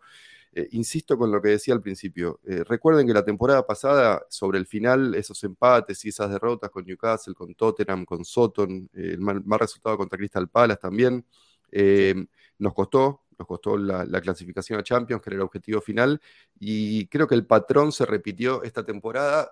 eh, 0.54 0.68
insisto 0.72 1.18
con 1.18 1.32
lo 1.32 1.42
que 1.42 1.50
decía 1.50 1.74
al 1.74 1.82
principio. 1.82 2.40
recuerden 2.44 3.08
que 3.08 3.14
la 3.14 3.26
temporada 3.26 3.66
pasada, 3.66 4.26
sobre 4.30 4.60
el 4.60 4.68
final, 4.68 5.16
esos 5.16 5.44
empates 5.44 6.06
y 6.06 6.10
esas 6.10 6.30
derrotas 6.30 6.70
con 6.70 6.86
Newcastle, 6.86 7.34
con 7.34 7.56
Tottenham, 7.56 8.06
con 8.06 8.24
Soton, 8.24 8.90
el 8.94 9.20
mal, 9.20 9.44
resultado 9.60 9.98
contra 9.98 10.18
Crystal 10.18 10.48
Palace 10.50 10.80
también, 10.82 11.26
nos 12.60 12.74
costó, 12.74 13.24
nos 13.38 13.48
costó 13.48 13.78
la, 13.78 14.06
la, 14.06 14.22
clasificación 14.22 14.80
a 14.80 14.84
Champions, 14.84 15.22
que 15.24 15.32
era 15.32 15.38
el 15.38 15.42
objetivo 15.42 15.82
final, 15.82 16.22
y 16.60 17.08
creo 17.08 17.28
que 17.28 17.36
el 17.36 17.48
patrón 17.48 17.92
se 17.92 18.06
repitió 18.06 18.62
esta 18.64 18.86
temporada 18.86 19.52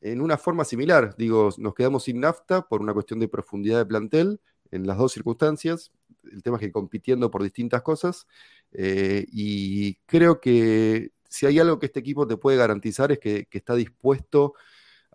en 0.00 0.20
una 0.20 0.36
forma 0.36 0.64
similar. 0.64 1.14
Digo, 1.16 1.50
nos 1.58 1.74
quedamos 1.74 2.04
sin 2.04 2.20
nafta 2.20 2.62
por 2.66 2.80
una 2.80 2.92
cuestión 2.92 3.20
de 3.20 3.28
profundidad 3.28 3.78
de 3.78 3.86
plantel 3.86 4.40
en 4.70 4.86
las 4.86 4.98
dos 4.98 5.12
circunstancias. 5.12 5.92
El 6.30 6.42
tema 6.42 6.56
es 6.56 6.62
que 6.62 6.72
compitiendo 6.72 7.30
por 7.30 7.42
distintas 7.42 7.82
cosas. 7.82 8.26
Eh, 8.72 9.26
y 9.32 9.94
creo 10.06 10.40
que 10.40 11.12
si 11.28 11.46
hay 11.46 11.58
algo 11.58 11.78
que 11.78 11.86
este 11.86 12.00
equipo 12.00 12.26
te 12.26 12.36
puede 12.36 12.56
garantizar 12.56 13.12
es 13.12 13.18
que, 13.18 13.46
está 13.50 13.74
dispuesto 13.74 14.54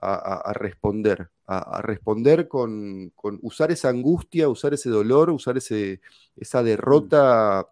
a, 0.04 0.52
responder, 0.54 1.30
a, 1.46 1.82
responder 1.82 2.48
con, 2.48 3.12
usar 3.42 3.72
esa 3.72 3.90
angustia, 3.90 4.50
usar 4.50 4.74
ese 4.74 4.90
dolor, 4.90 5.30
usar 5.30 5.58
ese, 5.58 6.02
esa 6.36 6.64
derrota, 6.64 7.68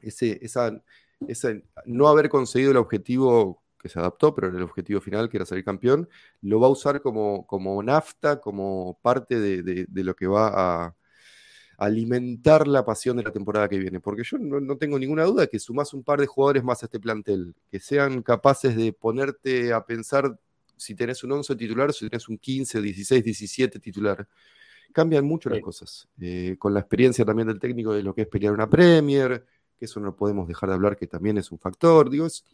ese, 0.00 0.38
esa, 0.42 0.72
no 1.86 2.08
haber 2.08 2.28
conseguido 2.28 2.72
el 2.72 2.76
objetivo 2.76 3.62
que 3.78 3.88
se 3.88 3.98
adaptó, 3.98 4.34
pero 4.34 4.48
el 4.48 4.62
objetivo 4.62 5.00
final, 5.00 5.28
que 5.28 5.38
era 5.38 5.46
salir 5.46 5.64
campeón, 5.64 6.08
lo 6.42 6.60
va 6.60 6.66
a 6.66 6.70
usar 6.70 7.00
como, 7.00 7.46
como 7.46 7.82
nafta, 7.82 8.40
como 8.40 8.98
parte 9.02 9.40
de, 9.40 9.86
lo 9.88 10.14
que 10.14 10.26
va 10.26 10.48
a 10.86 10.96
alimentar 11.80 12.68
la 12.68 12.84
pasión 12.84 13.16
de 13.16 13.22
la 13.22 13.32
temporada 13.32 13.66
que 13.66 13.78
viene. 13.78 14.00
Porque 14.00 14.22
yo 14.22 14.36
no, 14.38 14.76
tengo 14.76 14.98
ninguna 14.98 15.24
duda 15.24 15.46
que 15.46 15.58
sumás 15.58 15.94
un 15.94 16.04
par 16.04 16.20
de 16.20 16.26
jugadores 16.26 16.62
más 16.62 16.82
a 16.82 16.86
este 16.86 17.00
plantel, 17.00 17.54
que 17.70 17.80
sean 17.80 18.22
capaces 18.22 18.76
de 18.76 18.92
ponerte 18.92 19.72
a 19.72 19.84
pensar 19.84 20.38
si 20.76 20.94
tenés 20.94 21.24
un 21.24 21.32
11 21.32 21.56
titular, 21.56 21.92
si 21.94 22.08
tenés 22.08 22.28
un 22.28 22.36
15, 22.36 22.82
16, 22.82 23.24
17 23.24 23.80
titular. 23.80 24.28
Cambian 24.92 25.24
mucho 25.24 25.48
las 25.48 25.60
cosas. 25.60 26.06
Eh, 26.20 26.56
con 26.58 26.74
la 26.74 26.80
experiencia 26.80 27.24
también 27.24 27.48
del 27.48 27.58
técnico 27.58 27.94
de 27.94 28.02
lo 28.02 28.14
que 28.14 28.22
es 28.22 28.28
pelear 28.28 28.52
una 28.52 28.68
Premier, 28.68 29.46
que 29.78 29.86
eso 29.86 30.00
no 30.00 30.14
podemos 30.14 30.46
dejar 30.48 30.68
de 30.68 30.74
hablar, 30.74 30.98
que 30.98 31.06
también 31.06 31.38
es 31.38 31.50
un 31.50 31.58
factor. 31.58 32.10
Digo, 32.10 32.26
es, 32.26 32.44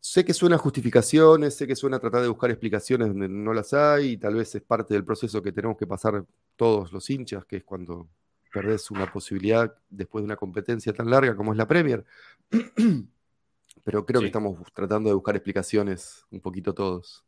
Sé 0.00 0.24
que 0.24 0.32
suena 0.32 0.56
justificaciones, 0.56 1.56
sé 1.56 1.66
que 1.66 1.76
suena 1.76 1.98
tratar 1.98 2.22
de 2.22 2.28
buscar 2.28 2.50
explicaciones 2.50 3.08
donde 3.08 3.28
no 3.28 3.52
las 3.52 3.74
hay 3.74 4.12
y 4.12 4.16
tal 4.16 4.34
vez 4.34 4.54
es 4.54 4.62
parte 4.62 4.94
del 4.94 5.04
proceso 5.04 5.42
que 5.42 5.52
tenemos 5.52 5.76
que 5.76 5.86
pasar 5.86 6.24
todos 6.56 6.90
los 6.92 7.08
hinchas, 7.10 7.44
que 7.44 7.58
es 7.58 7.64
cuando 7.64 8.08
perdés 8.52 8.90
una 8.90 9.12
posibilidad 9.12 9.72
después 9.88 10.22
de 10.22 10.26
una 10.26 10.36
competencia 10.36 10.92
tan 10.92 11.10
larga 11.10 11.36
como 11.36 11.52
es 11.52 11.58
la 11.58 11.68
Premier. 11.68 12.04
Pero 13.84 14.04
creo 14.04 14.20
que 14.20 14.26
estamos 14.26 14.58
tratando 14.74 15.08
de 15.08 15.14
buscar 15.14 15.36
explicaciones 15.36 16.24
un 16.30 16.40
poquito 16.40 16.74
todos. 16.74 17.24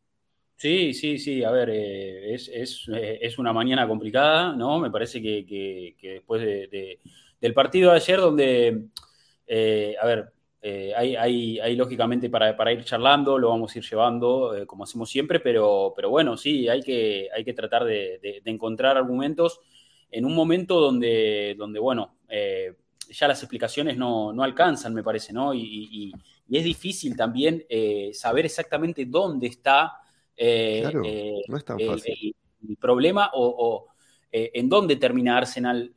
Sí, 0.57 0.95
sí, 0.95 1.19
sí. 1.19 1.43
A 1.43 1.51
ver, 1.51 1.71
eh, 1.71 2.35
eh, 2.35 3.19
es, 3.21 3.39
una 3.39 3.53
mañana 3.53 3.89
complicada, 3.89 4.55
¿no? 4.55 4.79
Me 4.79 4.91
parece 4.91 5.21
que, 5.21 5.97
después 6.01 6.41
del 6.41 7.55
partido 7.55 7.91
de 7.91 7.97
ayer, 7.97 8.21
donde, 8.21 8.85
eh, 9.47 9.97
a 10.01 10.07
ver, 10.07 10.33
eh, 10.65 10.95
hay, 10.95 11.75
lógicamente 11.75 12.31
para, 12.31 12.73
ir 12.73 12.85
charlando, 12.85 13.37
lo 13.37 13.49
vamos 13.49 13.75
a 13.75 13.79
ir 13.79 13.85
llevando 13.85 14.55
eh, 14.55 14.65
como 14.65 14.85
hacemos 14.85 15.11
siempre, 15.11 15.41
pero, 15.41 15.93
pero 15.97 16.09
bueno, 16.09 16.37
sí, 16.37 16.69
hay 16.69 16.81
que, 16.83 17.29
hay 17.35 17.45
que 17.45 17.53
tratar 17.53 17.85
de, 17.85 18.41
encontrar 18.45 18.97
argumentos 18.97 19.61
en 20.09 20.25
un 20.25 20.37
momento 20.37 20.81
donde, 20.81 21.57
donde 21.59 21.81
bueno, 21.81 22.15
eh, 22.29 22.77
ya 23.11 23.27
las 23.27 23.43
explicaciones 23.43 23.97
no, 23.97 24.41
alcanzan, 24.41 24.95
me 24.95 25.03
parece, 25.03 25.33
¿no? 25.33 25.53
Y, 25.53 26.13
es 26.49 26.65
difícil 26.65 27.17
también 27.17 27.65
saber 28.13 28.45
exactamente 28.45 29.07
dónde 29.07 29.47
está 29.47 29.95
el, 30.37 30.93
problema 32.79 33.31
o, 33.33 33.89
en 34.31 34.69
dónde 34.69 34.97
termina 34.97 35.39
Arsenal 35.39 35.95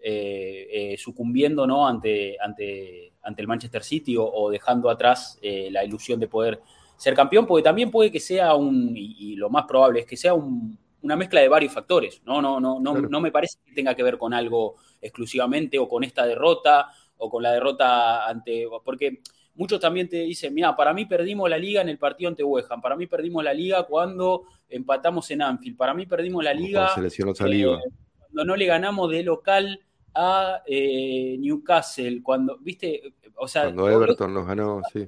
sucumbiendo, 0.98 1.68
¿no? 1.68 1.86
Ante, 1.86 2.38
ante 2.40 3.15
ante 3.26 3.42
el 3.42 3.48
Manchester 3.48 3.84
City 3.84 4.16
o, 4.18 4.50
dejando 4.50 4.90
atrás 4.90 5.38
eh, 5.42 5.70
la 5.72 5.84
ilusión 5.84 6.20
de 6.20 6.28
poder 6.28 6.62
ser 6.96 7.14
campeón, 7.14 7.46
porque 7.46 7.64
también 7.64 7.92
puede 7.92 8.12
que 8.12 8.20
sea 8.20 8.56
un, 8.56 8.94
y, 8.96 9.36
lo 9.36 9.50
más 9.50 9.66
probable 9.66 10.02
es 10.02 10.06
que 10.06 10.16
sea 10.16 10.34
una 10.34 11.16
mezcla 11.16 11.42
de 11.42 11.50
varios 11.50 11.74
factores. 11.74 12.22
No, 12.24 12.42
no, 12.42 12.60
no, 12.60 12.80
no, 12.80 12.94
no 12.94 13.22
me 13.22 13.32
parece 13.32 13.58
que 13.66 13.74
tenga 13.74 13.96
que 13.96 14.04
ver 14.04 14.18
con 14.18 14.34
algo 14.34 14.76
exclusivamente 15.02 15.78
o 15.78 15.90
con 15.90 16.04
esta 16.04 16.26
derrota 16.26 16.90
o 17.18 17.30
con 17.30 17.44
la 17.44 17.52
derrota 17.52 18.28
ante. 18.28 18.68
Porque 18.84 19.20
muchos 19.56 19.80
también 19.80 20.08
te 20.08 20.18
dicen, 20.18 20.54
mira, 20.54 20.76
para 20.76 20.94
mí 20.94 21.06
perdimos 21.06 21.50
la 21.50 21.58
liga 21.58 21.82
en 21.82 21.90
el 21.90 21.98
partido 21.98 22.30
ante 22.30 22.44
West 22.44 22.72
Ham, 22.72 22.82
para 22.82 22.96
mí 22.96 23.08
perdimos 23.08 23.44
la 23.44 23.54
liga 23.54 23.84
cuando 23.84 24.44
empatamos 24.70 25.30
en 25.32 25.42
Anfield, 25.42 25.78
para 25.78 25.94
mí 25.94 26.06
perdimos 26.06 26.44
la 26.44 26.54
liga 26.54 26.92
eh, 26.98 27.78
cuando 28.20 28.46
no 28.46 28.56
le 28.56 28.66
ganamos 28.66 29.12
de 29.12 29.24
local 29.24 29.80
a 30.16 30.64
eh, 30.66 31.36
Newcastle, 31.40 32.24
cuando, 32.24 32.58
viste, 32.60 33.14
o 33.36 33.48
sea... 33.48 33.64
Cuando 33.64 33.90
Everton 33.90 34.34
los 34.34 34.48
ganó, 34.48 34.82
sí. 34.92 35.06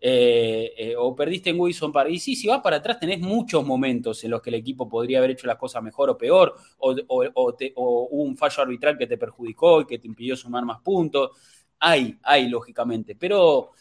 Eh, 0.00 0.74
eh, 0.78 0.94
o 0.96 1.14
perdiste 1.14 1.50
en 1.50 1.58
Wilson 1.58 1.90
Park. 1.90 2.10
Y 2.10 2.20
sí, 2.20 2.36
si 2.36 2.46
vas 2.46 2.60
para 2.60 2.76
atrás 2.76 3.00
tenés 3.00 3.18
muchos 3.18 3.66
momentos 3.66 4.22
en 4.22 4.30
los 4.30 4.40
que 4.40 4.50
el 4.50 4.54
equipo 4.54 4.88
podría 4.88 5.18
haber 5.18 5.30
hecho 5.30 5.48
las 5.48 5.56
cosas 5.56 5.82
mejor 5.82 6.10
o 6.10 6.16
peor, 6.16 6.54
o, 6.78 6.94
hubo 6.94 8.06
un 8.22 8.36
fallo 8.36 8.62
arbitral 8.62 8.96
que 8.96 9.08
te 9.08 9.18
perjudicó 9.18 9.80
y 9.80 9.86
que 9.86 9.98
te 9.98 10.06
impidió 10.06 10.36
sumar 10.36 10.64
más 10.64 10.80
puntos. 10.80 11.30
Hay, 11.80 12.16
hay, 12.22 12.48
lógicamente, 12.48 13.16
pero 13.16 13.72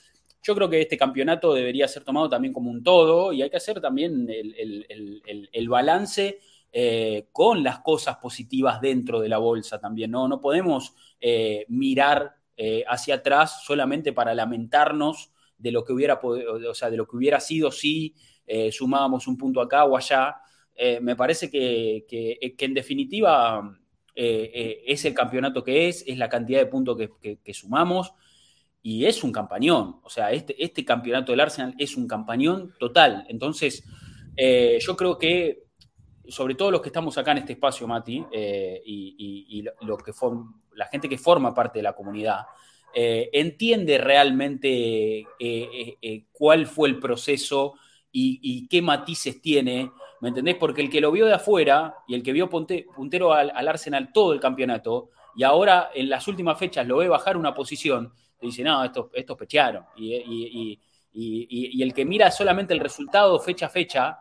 yo 0.42 0.56
creo 0.56 0.70
que 0.70 0.82
este 0.82 0.98
campeonato 0.98 1.54
debería 1.54 1.88
ser 1.88 2.04
tomado 2.04 2.30
también 2.30 2.54
como 2.54 2.72
un 2.72 2.84
todo 2.84 3.32
y 3.34 3.42
hay 3.44 3.50
que 3.50 3.58
hacer 3.58 3.80
también 3.80 4.28
el 4.30 5.70
balance 5.70 6.40
eh, 6.80 7.30
con 7.32 7.64
las 7.64 7.80
cosas 7.80 8.18
positivas 8.18 8.80
dentro 8.80 9.20
de 9.20 9.28
la 9.28 9.40
bolsa 9.40 9.80
también, 9.80 10.12
¿no? 10.12 10.28
No 10.28 10.40
podemos 10.40 10.94
eh, 11.20 11.66
mirar 11.70 12.36
eh, 12.56 12.84
hacia 12.88 13.16
atrás 13.16 13.64
solamente 13.64 14.14
para 14.14 14.36
lamentarnos 14.36 15.32
de 15.58 15.72
lo 15.72 15.84
que 15.84 15.94
hubiera, 15.94 16.20
o 16.22 16.74
sea, 16.76 16.92
de 16.92 16.98
lo 16.98 17.08
que 17.08 17.16
hubiera 17.16 17.40
sido 17.40 17.72
si 17.72 18.14
sumábamos 18.72 19.26
un 19.26 19.40
punto 19.40 19.60
acá 19.60 19.86
o 19.86 19.98
allá. 19.98 20.36
me 21.02 21.16
parece 21.16 21.50
que, 21.50 22.06
en 22.60 22.74
definitiva 22.76 23.76
es 24.14 25.04
el 25.04 25.16
campeonato 25.16 25.64
que 25.64 25.90
es, 25.90 26.04
es 26.06 26.20
la 26.20 26.30
cantidad 26.30 26.60
de 26.60 26.68
puntos 26.68 26.96
que, 27.20 27.54
sumamos 27.56 28.14
y 28.84 29.06
es 29.06 29.24
un 29.24 29.32
campañón. 29.32 30.00
O 30.04 30.12
sea, 30.12 30.32
este, 30.32 30.64
este 30.64 30.86
campeonato 30.86 31.32
del 31.32 31.40
Arsenal 31.40 31.74
es 31.80 31.98
un 31.98 32.08
campañón 32.08 32.76
total. 32.78 33.26
Entonces, 33.30 33.84
yo 34.38 34.96
creo 34.96 35.18
que 35.18 35.67
sobre 36.30 36.56
todo 36.56 36.72
los 36.72 36.82
que 36.82 36.90
estamos 36.90 37.18
acá 37.18 37.32
en 37.32 37.40
este 37.40 37.54
espacio, 37.54 37.88
Mati, 37.88 38.26
eh, 38.32 38.82
y, 38.86 39.64
lo 39.82 39.98
que 39.98 40.12
la 40.74 40.86
gente 40.88 41.10
que 41.10 41.18
forma 41.18 41.54
parte 41.54 41.80
de 41.80 41.84
la 41.84 41.94
comunidad, 41.94 42.46
eh, 42.94 43.30
entiende 43.34 43.98
realmente 43.98 45.26
cuál 46.32 46.66
fue 46.68 46.90
el 46.90 47.00
proceso 47.00 47.76
y, 48.12 48.68
qué 48.68 48.82
matices 48.82 49.42
tiene, 49.42 49.92
¿me 50.22 50.30
entendés? 50.30 50.56
Porque 50.56 50.82
el 50.82 50.90
que 50.90 51.02
lo 51.02 51.12
vio 51.12 51.26
de 51.26 51.34
afuera 51.34 51.98
y 52.08 52.16
el 52.16 52.24
que 52.24 52.34
vio 52.34 52.50
puntero 52.50 53.34
al, 53.34 53.68
Arsenal 53.68 54.12
todo 54.12 54.34
el 54.34 54.40
campeonato, 54.40 55.10
y 55.36 55.44
ahora 55.44 55.92
en 55.94 56.10
las 56.10 56.28
últimas 56.28 56.58
fechas 56.58 56.88
lo 56.88 56.98
ve 56.98 57.08
bajar 57.08 57.38
una 57.38 57.54
posición, 57.54 58.12
te 58.40 58.48
dice, 58.48 58.64
no, 58.64 58.84
estos, 58.84 59.08
estos 59.14 59.38
pechearon. 59.38 59.86
Y, 59.96 60.80
el 61.82 61.94
que 61.94 62.06
mira 62.06 62.32
solamente 62.32 62.74
el 62.74 62.80
resultado 62.80 63.40
fecha 63.40 63.68
a 63.68 63.70
fecha, 63.70 64.20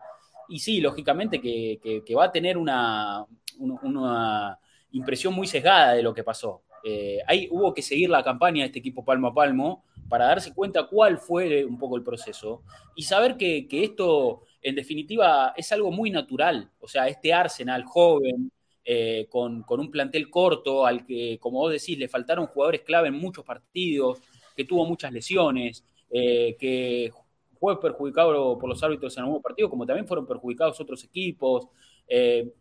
y 0.49 0.59
sí, 0.59 0.81
lógicamente 0.81 1.41
que, 1.41 2.15
va 2.15 2.25
a 2.25 2.31
tener 2.31 2.57
una, 2.57 3.25
una, 3.59 4.59
impresión 4.91 5.33
muy 5.33 5.47
sesgada 5.47 5.93
de 5.93 6.03
lo 6.03 6.13
que 6.13 6.23
pasó. 6.23 6.63
Eh, 6.83 7.19
ahí 7.27 7.47
hubo 7.51 7.73
que 7.73 7.81
seguir 7.81 8.09
la 8.09 8.23
campaña 8.23 8.61
de 8.61 8.67
este 8.67 8.79
equipo 8.79 9.03
palmo 9.03 9.27
a 9.27 9.33
palmo 9.33 9.83
para 10.07 10.27
darse 10.27 10.53
cuenta 10.53 10.87
cuál 10.87 11.17
fue 11.17 11.65
un 11.65 11.77
poco 11.77 11.97
el 11.97 12.03
proceso 12.03 12.63
y 12.95 13.03
saber 13.03 13.35
que, 13.35 13.67
esto, 13.71 14.43
en 14.61 14.75
definitiva, 14.75 15.53
es 15.55 15.71
algo 15.71 15.91
muy 15.91 16.11
natural. 16.11 16.71
O 16.79 16.87
sea, 16.87 17.07
este 17.07 17.33
Arsenal 17.33 17.83
joven, 17.83 18.51
eh, 18.85 19.27
con, 19.29 19.65
un 19.67 19.91
plantel 19.91 20.29
corto, 20.29 20.85
al 20.85 21.05
que, 21.05 21.37
como 21.39 21.59
vos 21.59 21.71
decís, 21.71 21.97
le 21.97 22.07
faltaron 22.07 22.47
jugadores 22.47 22.81
clave 22.81 23.09
en 23.09 23.15
muchos 23.15 23.43
partidos, 23.43 24.19
que 24.55 24.63
tuvo 24.63 24.85
muchas 24.85 25.11
lesiones, 25.11 25.83
eh, 26.09 26.55
que 26.57 27.11
fue 27.59 27.79
perjudicado 27.79 28.57
por 28.57 28.69
los 28.69 28.81
árbitros 28.83 29.17
en 29.17 29.23
algún 29.23 29.41
partido, 29.41 29.69
como 29.69 29.85
también 29.85 30.07
fueron 30.07 30.25
perjudicados 30.25 30.79
otros 30.79 31.03
equipos. 31.03 31.67
Eh, 32.07 32.53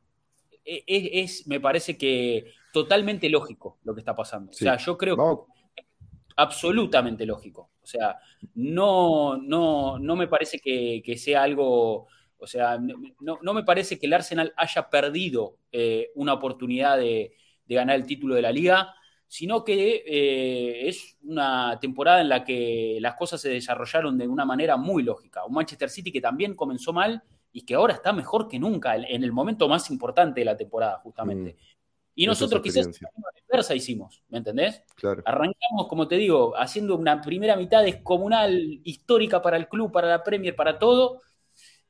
e, 0.64 0.84
e, 0.86 1.20
es, 1.22 1.46
me 1.46 1.60
parece 1.60 1.96
que 1.96 2.52
totalmente 2.72 3.28
lógico 3.28 3.78
lo 3.84 3.94
que 3.94 4.00
está 4.00 4.14
pasando. 4.14 4.50
O 4.50 4.54
sea, 4.54 4.76
yo 4.76 4.98
creo 4.98 5.16
que 5.16 5.82
absolutamente 6.36 7.26
lógico. 7.26 7.70
O 7.82 7.86
sea, 7.86 8.18
no, 8.54 9.36
no, 9.38 9.98
no 9.98 10.16
me 10.16 10.28
parece 10.28 10.58
que, 10.58 11.16
sea 11.18 11.42
algo, 11.42 12.08
o 12.38 12.46
sea, 12.46 12.78
no, 12.78 13.54
me 13.54 13.62
parece 13.62 13.98
que 13.98 14.06
el 14.06 14.12
Arsenal 14.12 14.52
haya 14.56 14.90
perdido 14.90 15.56
eh, 15.72 16.10
una 16.14 16.34
oportunidad 16.34 16.98
de, 16.98 17.32
ganar 17.68 17.96
el 17.96 18.06
título 18.06 18.34
de 18.34 18.42
la 18.42 18.52
liga, 18.52 18.94
sino 19.28 19.64
que 19.64 20.04
eh, 20.06 20.88
es 20.88 21.16
una 21.22 21.78
temporada 21.80 22.20
en 22.20 22.28
la 22.28 22.44
que 22.44 22.98
las 23.00 23.14
cosas 23.14 23.40
se 23.40 23.50
desarrollaron 23.50 24.16
de 24.16 24.28
una 24.28 24.44
manera 24.44 24.76
muy 24.76 25.02
lógica. 25.02 25.44
Un 25.44 25.54
Manchester 25.54 25.90
City 25.90 26.12
que 26.12 26.20
también 26.20 26.54
comenzó 26.54 26.92
mal 26.92 27.22
y 27.52 27.62
que 27.62 27.74
ahora 27.74 27.94
está 27.94 28.12
mejor 28.12 28.48
que 28.48 28.58
nunca 28.58 28.96
en 28.96 29.24
el 29.24 29.32
momento 29.32 29.68
más 29.68 29.90
importante 29.90 30.40
de 30.40 30.44
la 30.44 30.56
temporada, 30.56 30.98
justamente. 30.98 31.54
Mm. 31.54 31.76
Y 32.18 32.26
nosotros 32.26 32.62
quizás 32.62 32.86
la 33.00 33.10
inversa 33.42 33.74
hicimos, 33.74 34.22
¿me 34.28 34.38
entendés? 34.38 34.82
Claro. 34.94 35.22
Arrancamos, 35.26 35.86
como 35.86 36.08
te 36.08 36.16
digo, 36.16 36.56
haciendo 36.56 36.96
una 36.96 37.20
primera 37.20 37.56
mitad 37.56 37.82
descomunal, 37.82 38.80
histórica 38.84 39.42
para 39.42 39.58
el 39.58 39.68
club, 39.68 39.92
para 39.92 40.08
la 40.08 40.22
Premier, 40.22 40.56
para 40.56 40.78
todo, 40.78 41.20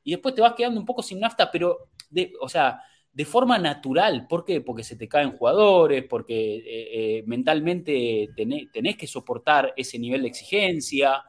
y 0.03 0.11
después 0.11 0.35
te 0.35 0.41
vas 0.41 0.53
quedando 0.53 0.79
un 0.79 0.85
poco 0.85 1.01
sin 1.01 1.21
nafta, 1.21 1.49
pero, 1.49 1.89
de, 2.09 2.33
o 2.41 2.49
sea, 2.49 2.81
de 3.17 3.25
forma 3.25 3.57
natural. 3.57 4.27
¿Por 4.27 4.45
qué? 4.45 4.61
Porque 4.61 4.83
se 4.83 4.95
te 4.95 5.07
caen 5.07 5.31
jugadores, 5.31 6.03
porque 6.03 6.57
eh, 6.57 6.63
eh, 6.67 7.23
mentalmente 7.25 8.29
tenés, 8.35 8.95
que 8.95 9.07
soportar 9.07 9.73
ese 9.75 9.97
nivel 9.97 10.21
de 10.21 10.27
exigencia. 10.27 11.23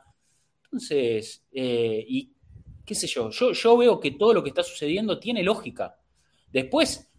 Entonces, 0.65 1.47
eh, 1.51 2.05
y 2.07 2.31
qué 2.85 2.95
sé 2.95 3.07
yo, 3.07 3.31
yo, 3.31 3.79
veo 3.79 3.99
que 3.99 4.11
todo 4.11 4.35
lo 4.35 4.43
que 4.43 4.51
está 4.51 4.63
sucediendo 4.63 5.19
tiene 5.19 5.43
lógica. 5.43 5.99
Después, 6.53 7.11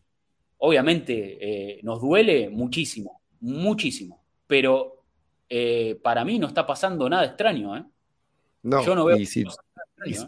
obviamente, 0.59 1.79
nos 1.81 1.99
duele 1.99 2.49
muchísimo, 2.49 3.21
muchísimo, 3.39 4.23
pero 4.45 5.03
para 6.03 6.23
mí 6.23 6.37
no 6.37 6.45
está 6.45 6.67
pasando 6.67 7.09
nada 7.09 7.25
extraño. 7.25 7.75
¿eh? 7.75 7.85
No, 8.61 8.85
yo 8.85 8.93
no 8.93 9.05
veo. 9.05 9.17
si, 9.25 9.45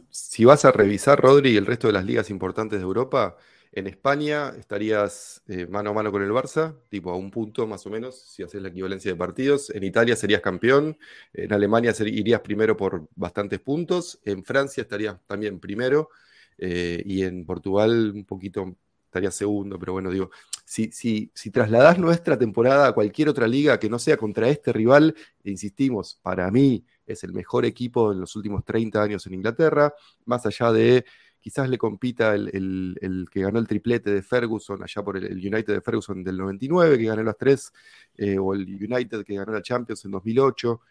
si 0.10 0.46
vas 0.46 0.66
a 0.66 0.72
revisar, 0.72 1.22
Rodri, 1.22 1.52
y 1.52 1.58
el 1.58 1.68
resto 1.68 1.86
de 1.86 1.94
las 1.94 2.06
ligas 2.06 2.32
importantes 2.32 2.80
de 2.80 2.84
Europa, 2.84 3.38
en 3.74 3.88
España 3.88 4.50
estarías 4.58 5.42
eh, 5.48 5.66
mano 5.66 5.92
a 5.92 5.94
mano 5.94 6.12
con 6.12 6.22
el 6.22 6.32
Barça, 6.32 6.76
tipo 6.90 7.10
a 7.10 7.16
un 7.16 7.32
punto 7.32 7.66
más 7.68 7.86
o 7.86 7.90
menos, 7.90 8.20
si 8.20 8.44
haces 8.44 8.62
la 8.62 8.68
equivalencia 8.68 9.12
de 9.12 9.18
partidos. 9.18 9.70
En 9.70 9.84
Italia 9.84 10.16
serías 10.16 10.42
campeón. 10.42 10.98
En 11.34 11.54
Alemania 11.54 11.94
irías 12.00 12.42
primero 12.42 12.76
por 12.76 13.08
bastantes 13.16 13.60
puntos. 13.60 14.20
En 14.26 14.44
Francia 14.44 14.82
estarías 14.82 15.18
también 15.26 15.60
primero. 15.60 16.10
Eh, 16.58 17.02
y 17.06 17.24
en 17.24 17.46
Portugal 17.46 18.12
un 18.14 18.26
poquito 18.26 18.76
estarías 19.06 19.36
segundo. 19.36 19.80
Pero 19.80 19.94
bueno, 19.94 20.12
digo, 20.12 20.32
si, 20.66 20.92
si, 20.92 21.32
si 21.34 21.50
trasladás 21.50 21.98
nuestra 21.98 22.38
temporada 22.38 22.88
a 22.88 22.92
cualquier 22.94 23.30
otra 23.30 23.48
liga 23.48 23.80
que 23.80 23.90
no 23.90 24.00
sea 24.00 24.18
contra 24.18 24.50
este 24.50 24.74
rival, 24.74 25.16
insistimos, 25.46 26.20
para 26.22 26.52
mí 26.52 26.86
es 27.06 27.24
el 27.24 27.32
mejor 27.32 27.66
equipo 27.66 28.12
en 28.12 28.20
los 28.20 28.36
últimos 28.36 28.66
30 28.66 29.02
años 29.02 29.26
en 29.28 29.34
Inglaterra, 29.34 29.94
más 30.26 30.46
allá 30.46 30.72
de 30.74 31.06
quizás 31.42 31.70
le 31.70 31.78
compita 31.78 32.36
el, 32.36 33.28
que 33.32 33.42
ganó 33.42 33.60
el 33.60 33.68
triplete 33.68 34.12
de 34.12 34.22
Ferguson, 34.22 34.82
allá 34.82 35.04
por 35.04 35.18
el, 35.18 35.26
United 35.26 35.74
de 35.74 35.82
Ferguson 35.82 36.24
del 36.24 36.38
99, 36.38 36.98
que 36.98 37.06
ganó 37.06 37.24
las 37.24 37.38
tres, 37.38 37.74
eh, 38.16 38.38
o 38.38 38.54
el 38.54 38.62
United 38.62 39.24
que 39.26 39.36
ganó 39.36 39.52
la 39.52 39.62
Champions 39.62 40.06
en 40.06 40.12
2008. 40.12 40.82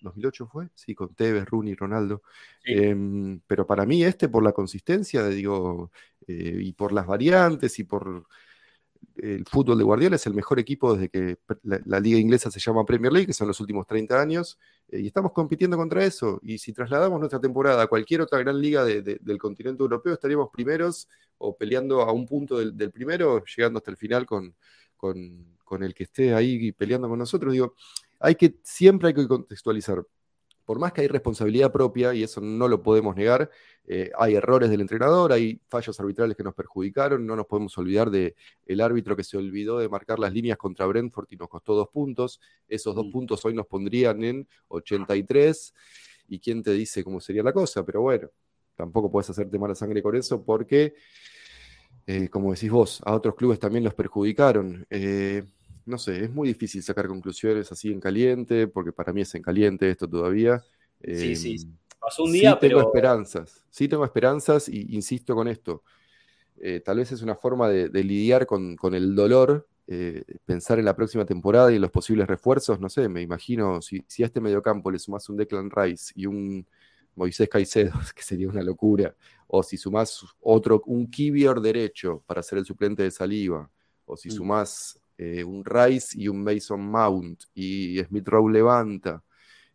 ¿2008 0.00 0.48
fue? 0.48 0.68
Sí, 0.74 0.94
con 0.94 1.14
Tevez, 1.14 1.44
Rooney, 1.44 1.74
Ronaldo. 1.74 2.22
Em, 2.64 3.40
pero 3.46 3.66
para 3.66 3.84
mí 3.84 4.02
este, 4.04 4.28
por 4.28 4.42
la 4.42 4.52
consistencia, 4.52 5.26
digo, 5.28 5.90
eh, 6.26 6.58
y 6.60 6.72
por 6.72 6.92
las 6.92 7.06
variantes 7.06 7.78
y 7.78 7.84
por 7.84 8.26
el 9.16 9.44
fútbol 9.46 9.78
de 9.78 9.84
Guardiola 9.84 10.16
es 10.16 10.26
el 10.26 10.34
mejor 10.34 10.58
equipo 10.58 10.94
desde 10.94 11.08
que 11.08 11.38
la, 11.62 12.00
liga 12.00 12.18
inglesa 12.18 12.50
se 12.50 12.60
llama 12.60 12.84
Premier 12.84 13.12
League, 13.12 13.26
que 13.26 13.32
son 13.32 13.48
los 13.48 13.60
últimos 13.60 13.86
30 13.86 14.20
años, 14.20 14.58
y 14.90 15.06
estamos 15.06 15.32
compitiendo 15.32 15.76
contra 15.76 16.04
eso. 16.04 16.38
Y 16.42 16.58
si 16.58 16.72
trasladamos 16.72 17.18
nuestra 17.18 17.40
temporada 17.40 17.82
a 17.82 17.86
cualquier 17.86 18.22
otra 18.22 18.38
gran 18.38 18.60
liga 18.60 18.84
del 18.84 19.38
continente 19.38 19.82
europeo, 19.82 20.14
estaríamos 20.14 20.50
primeros 20.50 21.08
o 21.38 21.56
peleando 21.56 22.02
a 22.02 22.12
un 22.12 22.26
punto 22.26 22.58
del, 22.58 22.90
primero, 22.90 23.44
llegando 23.44 23.78
hasta 23.78 23.90
el 23.90 23.96
final 23.96 24.26
con, 24.26 24.54
con, 24.96 25.82
el 25.82 25.94
que 25.94 26.04
esté 26.04 26.34
ahí 26.34 26.72
peleando 26.72 27.08
con 27.08 27.18
nosotros. 27.18 27.52
Digo, 27.52 27.74
hay 28.18 28.34
que, 28.34 28.58
siempre 28.62 29.08
hay 29.08 29.14
que 29.14 29.28
contextualizar 29.28 30.04
por 30.68 30.78
más 30.78 30.92
que 30.92 31.00
hay 31.00 31.08
responsabilidad 31.08 31.72
propia, 31.72 32.12
y 32.12 32.22
eso 32.22 32.42
no 32.42 32.68
lo 32.68 32.82
podemos 32.82 33.16
negar, 33.16 33.50
eh, 33.86 34.10
hay 34.18 34.34
errores 34.34 34.68
del 34.68 34.82
entrenador, 34.82 35.32
hay 35.32 35.58
fallos 35.66 35.98
arbitrales 35.98 36.36
que 36.36 36.42
nos 36.42 36.52
perjudicaron, 36.52 37.26
no 37.26 37.36
nos 37.36 37.46
podemos 37.46 37.78
olvidar 37.78 38.10
del 38.10 38.34
el 38.66 38.80
árbitro 38.82 39.16
que 39.16 39.24
se 39.24 39.38
olvidó 39.38 39.78
de 39.78 39.88
marcar 39.88 40.18
las 40.18 40.30
líneas 40.30 40.58
contra 40.58 40.84
Brentford 40.84 41.26
y 41.30 41.36
nos 41.36 41.48
costó 41.48 41.74
dos 41.74 41.88
puntos, 41.88 42.38
esos 42.68 42.94
dos 42.94 43.06
mm. 43.06 43.10
puntos 43.10 43.42
hoy 43.46 43.54
nos 43.54 43.66
pondrían 43.66 44.22
en 44.22 44.46
83, 44.68 45.72
y 46.28 46.38
quién 46.38 46.62
te 46.62 46.72
dice 46.72 47.02
cómo 47.02 47.18
sería 47.18 47.42
la 47.42 47.54
cosa, 47.54 47.82
pero 47.82 48.02
bueno, 48.02 48.28
tampoco 48.74 49.10
puedes 49.10 49.30
hacerte 49.30 49.58
mala 49.58 49.74
sangre 49.74 50.02
con 50.02 50.16
eso 50.16 50.44
porque, 50.44 50.92
eh, 52.06 52.28
como 52.28 52.52
decís 52.52 52.70
vos, 52.70 53.00
a 53.06 53.14
otros 53.14 53.36
clubes 53.36 53.58
también 53.58 53.84
los 53.84 53.94
perjudicaron. 53.94 54.86
Eh, 54.90 55.44
no 55.88 55.98
sé, 55.98 56.24
es 56.24 56.30
muy 56.30 56.48
difícil 56.48 56.82
sacar 56.82 57.08
conclusiones 57.08 57.72
así 57.72 57.90
en 57.90 58.00
caliente, 58.00 58.68
porque 58.68 58.92
para 58.92 59.12
mí 59.12 59.22
es 59.22 59.34
en 59.34 59.42
caliente 59.42 59.90
esto 59.90 60.08
todavía. 60.08 60.62
Sí, 61.02 61.36
sí, 61.36 61.56
em, 61.62 61.76
pasó 61.98 62.24
un 62.24 62.32
día, 62.32 62.52
sí 62.52 62.58
tengo 62.60 62.80
esperanzas, 62.80 63.64
sí 63.70 63.88
tengo 63.88 64.04
esperanzas 64.04 64.68
y 64.68 64.94
insisto 64.94 65.34
con 65.34 65.48
esto. 65.48 65.82
Eh, 66.60 66.80
tal 66.80 66.98
vez 66.98 67.12
es 67.12 67.22
una 67.22 67.36
forma 67.36 67.68
de, 67.68 67.88
lidiar 68.04 68.46
con, 68.46 68.76
el 68.92 69.14
dolor, 69.14 69.68
eh, 69.86 70.24
pensar 70.44 70.78
en 70.78 70.84
la 70.84 70.96
próxima 70.96 71.24
temporada 71.24 71.70
y 71.72 71.76
en 71.76 71.82
los 71.82 71.90
posibles 71.90 72.26
refuerzos, 72.26 72.80
no 72.80 72.88
sé, 72.88 73.08
me 73.08 73.22
imagino, 73.22 73.80
si, 73.80 73.98
a 74.22 74.26
este 74.26 74.40
mediocampo 74.40 74.90
le 74.90 74.98
sumas 74.98 75.28
un 75.28 75.36
Declan 75.36 75.70
Rice 75.70 76.12
y 76.16 76.26
un 76.26 76.66
Moisés 77.14 77.48
Caicedo, 77.48 77.92
que 78.14 78.22
sería 78.22 78.48
una 78.48 78.62
locura, 78.62 79.14
o 79.46 79.62
si 79.62 79.76
sumás 79.76 80.24
otro, 80.40 80.82
un 80.86 81.10
Kibior 81.10 81.60
derecho 81.60 82.22
para 82.26 82.42
ser 82.42 82.58
el 82.58 82.64
suplente 82.64 83.02
de 83.02 83.10
Saliva, 83.10 83.70
o 84.04 84.16
si 84.16 84.28
mm. 84.28 84.32
sumás 84.32 85.00
eh, 85.18 85.42
un 85.42 85.64
Rice 85.64 86.16
y 86.16 86.28
un 86.28 86.44
Mason 86.44 86.80
Mount 86.80 87.42
y 87.52 87.98
Smith 88.04 88.28
Rowe 88.28 88.52
levanta, 88.52 89.24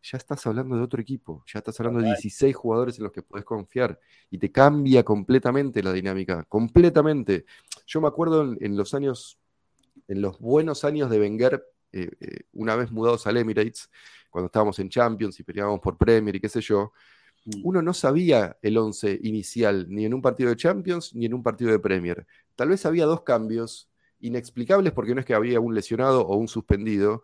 ya 0.01 0.17
estás 0.17 0.45
hablando 0.47 0.77
de 0.77 0.83
otro 0.83 1.01
equipo, 1.01 1.43
ya 1.45 1.59
estás 1.59 1.77
hablando 1.81 1.99
de 1.99 2.07
16 2.07 2.55
jugadores 2.55 2.97
en 2.97 3.03
los 3.03 3.11
que 3.11 3.23
puedes 3.23 3.45
confiar 3.45 3.99
y 4.29 4.37
te 4.37 4.51
cambia 4.51 5.03
completamente 5.03 5.83
la 5.83 5.91
dinámica, 5.91 6.43
completamente. 6.45 7.45
Yo 7.85 7.99
me 7.99 8.07
acuerdo 8.07 8.55
en, 8.57 8.77
los 8.77 8.93
años, 8.93 9.37
en 10.07 10.21
los 10.21 10.39
buenos 10.39 10.85
años 10.85 11.09
de 11.09 11.19
Wenger, 11.19 11.61
eh, 11.91 12.09
eh, 12.21 12.39
una 12.53 12.77
vez 12.77 12.91
mudados 12.91 13.27
al 13.27 13.35
Emirates, 13.35 13.89
cuando 14.29 14.45
estábamos 14.45 14.79
en 14.79 14.89
Champions 14.89 15.39
y 15.41 15.43
peleábamos 15.43 15.81
por 15.81 15.97
Premier 15.97 16.35
y 16.37 16.39
qué 16.39 16.49
sé 16.49 16.61
yo, 16.61 16.93
mm. 17.45 17.61
uno 17.63 17.81
no 17.81 17.93
sabía 17.93 18.57
el 18.61 18.77
11 18.77 19.19
inicial, 19.23 19.87
ni 19.89 20.05
en 20.05 20.13
un 20.13 20.21
partido 20.21 20.49
de 20.49 20.55
Champions, 20.55 21.13
ni 21.15 21.25
en 21.25 21.33
un 21.33 21.43
partido 21.43 21.71
de 21.71 21.79
Premier. 21.79 22.25
Tal 22.55 22.69
vez 22.69 22.85
había 22.85 23.05
dos 23.05 23.23
cambios 23.23 23.89
inexplicables 24.23 24.93
porque 24.93 25.13
no 25.13 25.19
es 25.19 25.25
que 25.25 25.33
había 25.33 25.59
un 25.59 25.75
lesionado 25.75 26.25
o 26.25 26.35
un 26.35 26.47
suspendido, 26.47 27.23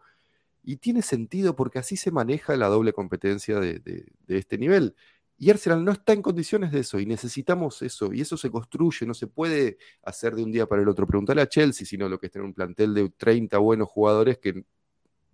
y 0.63 0.77
tiene 0.77 1.01
sentido 1.01 1.55
porque 1.55 1.79
así 1.79 1.95
se 1.95 2.11
maneja 2.11 2.55
la 2.55 2.67
doble 2.67 2.93
competencia 2.93 3.59
de, 3.59 4.05
este 4.27 4.57
nivel. 4.57 4.95
Y 5.37 5.49
Arsenal 5.49 5.85
no 5.85 5.93
está 5.93 6.11
en 6.11 6.21
condiciones 6.21 6.71
de 6.71 6.81
eso 6.81 6.99
y 6.99 7.05
necesitamos 7.05 7.81
eso. 7.81 8.13
Y 8.13 8.21
eso 8.21 8.35
se 8.35 8.51
construye, 8.51 9.05
no 9.05 9.13
se 9.13 9.27
puede 9.27 9.77
hacer 10.03 10.35
de 10.35 10.43
un 10.43 10.51
día 10.51 10.65
para 10.65 10.81
el 10.81 10.89
otro. 10.89 11.07
Preguntarle 11.07 11.41
a 11.41 11.47
Chelsea, 11.47 11.87
sino 11.87 12.09
lo 12.09 12.19
que 12.19 12.25
es 12.25 12.31
tener 12.33 12.45
un 12.45 12.53
plantel 12.53 12.93
de 12.93 13.09
30 13.09 13.57
buenos 13.57 13.87
jugadores 13.87 14.37
que 14.37 14.65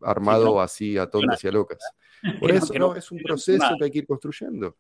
armado 0.02 0.62
así 0.62 0.98
a 0.98 1.10
tontas 1.10 1.44
y 1.44 1.48
a 1.48 1.52
locas. 1.52 1.80
Por 2.40 2.52
eso 2.52 2.74
no, 2.76 2.96
es 2.96 3.12
un 3.12 3.18
proceso 3.18 3.66
que 3.80 3.86
hay 3.86 3.92
que 3.92 4.00
ir 4.00 4.08
construyendo. 4.08 4.78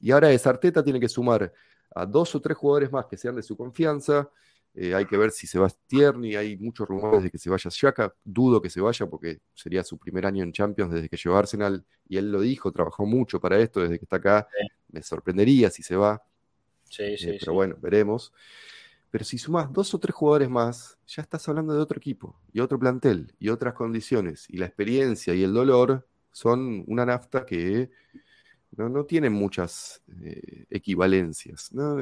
Y, 0.00 0.10
ahora 0.12 0.30
es 0.30 0.46
Arteta 0.46 0.82
tiene 0.82 1.00
que 1.00 1.08
sumar 1.08 1.52
a 1.94 2.06
dos 2.06 2.34
o 2.34 2.40
tres 2.40 2.56
jugadores 2.56 2.92
más 2.92 3.06
que 3.06 3.16
sean 3.16 3.34
de 3.34 3.42
su 3.42 3.56
confianza. 3.56 4.30
Eh, 4.76 4.92
hay 4.92 5.06
que 5.06 5.16
ver 5.16 5.30
si 5.30 5.46
se 5.46 5.58
va 5.58 5.68
Tierney, 5.86 6.34
hay 6.34 6.56
muchos 6.56 6.88
rumores 6.88 7.22
de 7.22 7.30
que 7.30 7.38
se 7.38 7.48
vaya 7.48 7.70
Shaka, 7.72 8.12
dudo 8.24 8.60
que 8.60 8.68
se 8.68 8.80
vaya 8.80 9.06
porque 9.06 9.38
sería 9.54 9.84
su 9.84 9.98
primer 9.98 10.26
año 10.26 10.42
en 10.42 10.52
Champions 10.52 10.92
desde 10.92 11.08
que 11.08 11.16
llegó 11.16 11.36
a 11.36 11.38
Arsenal 11.38 11.84
y 12.08 12.16
él 12.16 12.32
lo 12.32 12.40
dijo, 12.40 12.72
trabajó 12.72 13.06
mucho 13.06 13.40
para 13.40 13.60
esto 13.60 13.80
desde 13.80 13.98
que 13.98 14.04
está 14.04 14.16
acá, 14.16 14.48
me 14.90 15.00
sorprendería 15.00 15.70
si 15.70 15.84
se 15.84 15.94
va, 15.94 16.20
sí, 16.90 17.04
eh, 17.04 17.16
sí, 17.16 17.36
pero 17.38 17.52
bueno, 17.52 17.76
veremos. 17.80 18.32
Pero 19.12 19.24
si 19.24 19.38
sumas 19.38 19.72
dos 19.72 19.94
o 19.94 20.00
tres 20.00 20.12
jugadores 20.12 20.50
más, 20.50 20.98
ya 21.06 21.22
estás 21.22 21.48
hablando 21.48 21.72
de 21.72 21.80
otro 21.80 21.98
equipo 21.98 22.40
y 22.52 22.58
otro 22.58 22.76
plantel 22.76 23.32
y 23.38 23.50
otras 23.50 23.74
condiciones 23.74 24.46
y 24.48 24.56
la 24.56 24.66
experiencia 24.66 25.34
y 25.34 25.44
el 25.44 25.54
dolor 25.54 26.04
son 26.32 26.82
una 26.88 27.06
nafta 27.06 27.46
que 27.46 27.90
no, 28.76 28.88
no 28.88 29.04
tienen 29.04 29.32
muchas 29.32 30.02
eh, 30.20 30.66
equivalencias. 30.68 31.72
¿no? 31.72 32.00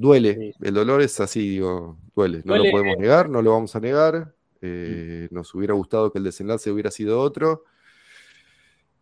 Duele, 0.00 0.54
el 0.58 0.72
dolor 0.72 1.02
es 1.02 1.20
así, 1.20 1.46
digo, 1.46 1.98
duele. 2.16 2.40
No 2.46 2.56
lo 2.56 2.70
podemos 2.70 2.96
negar, 2.96 3.28
no 3.28 3.42
lo 3.42 3.52
vamos 3.52 3.76
a 3.76 3.80
negar. 3.80 4.34
Eh, 4.62 5.28
nos 5.30 5.54
hubiera 5.54 5.74
gustado 5.74 6.10
que 6.10 6.16
el 6.16 6.24
desenlace 6.24 6.70
hubiera 6.70 6.90
sido 6.90 7.20
otro. 7.20 7.64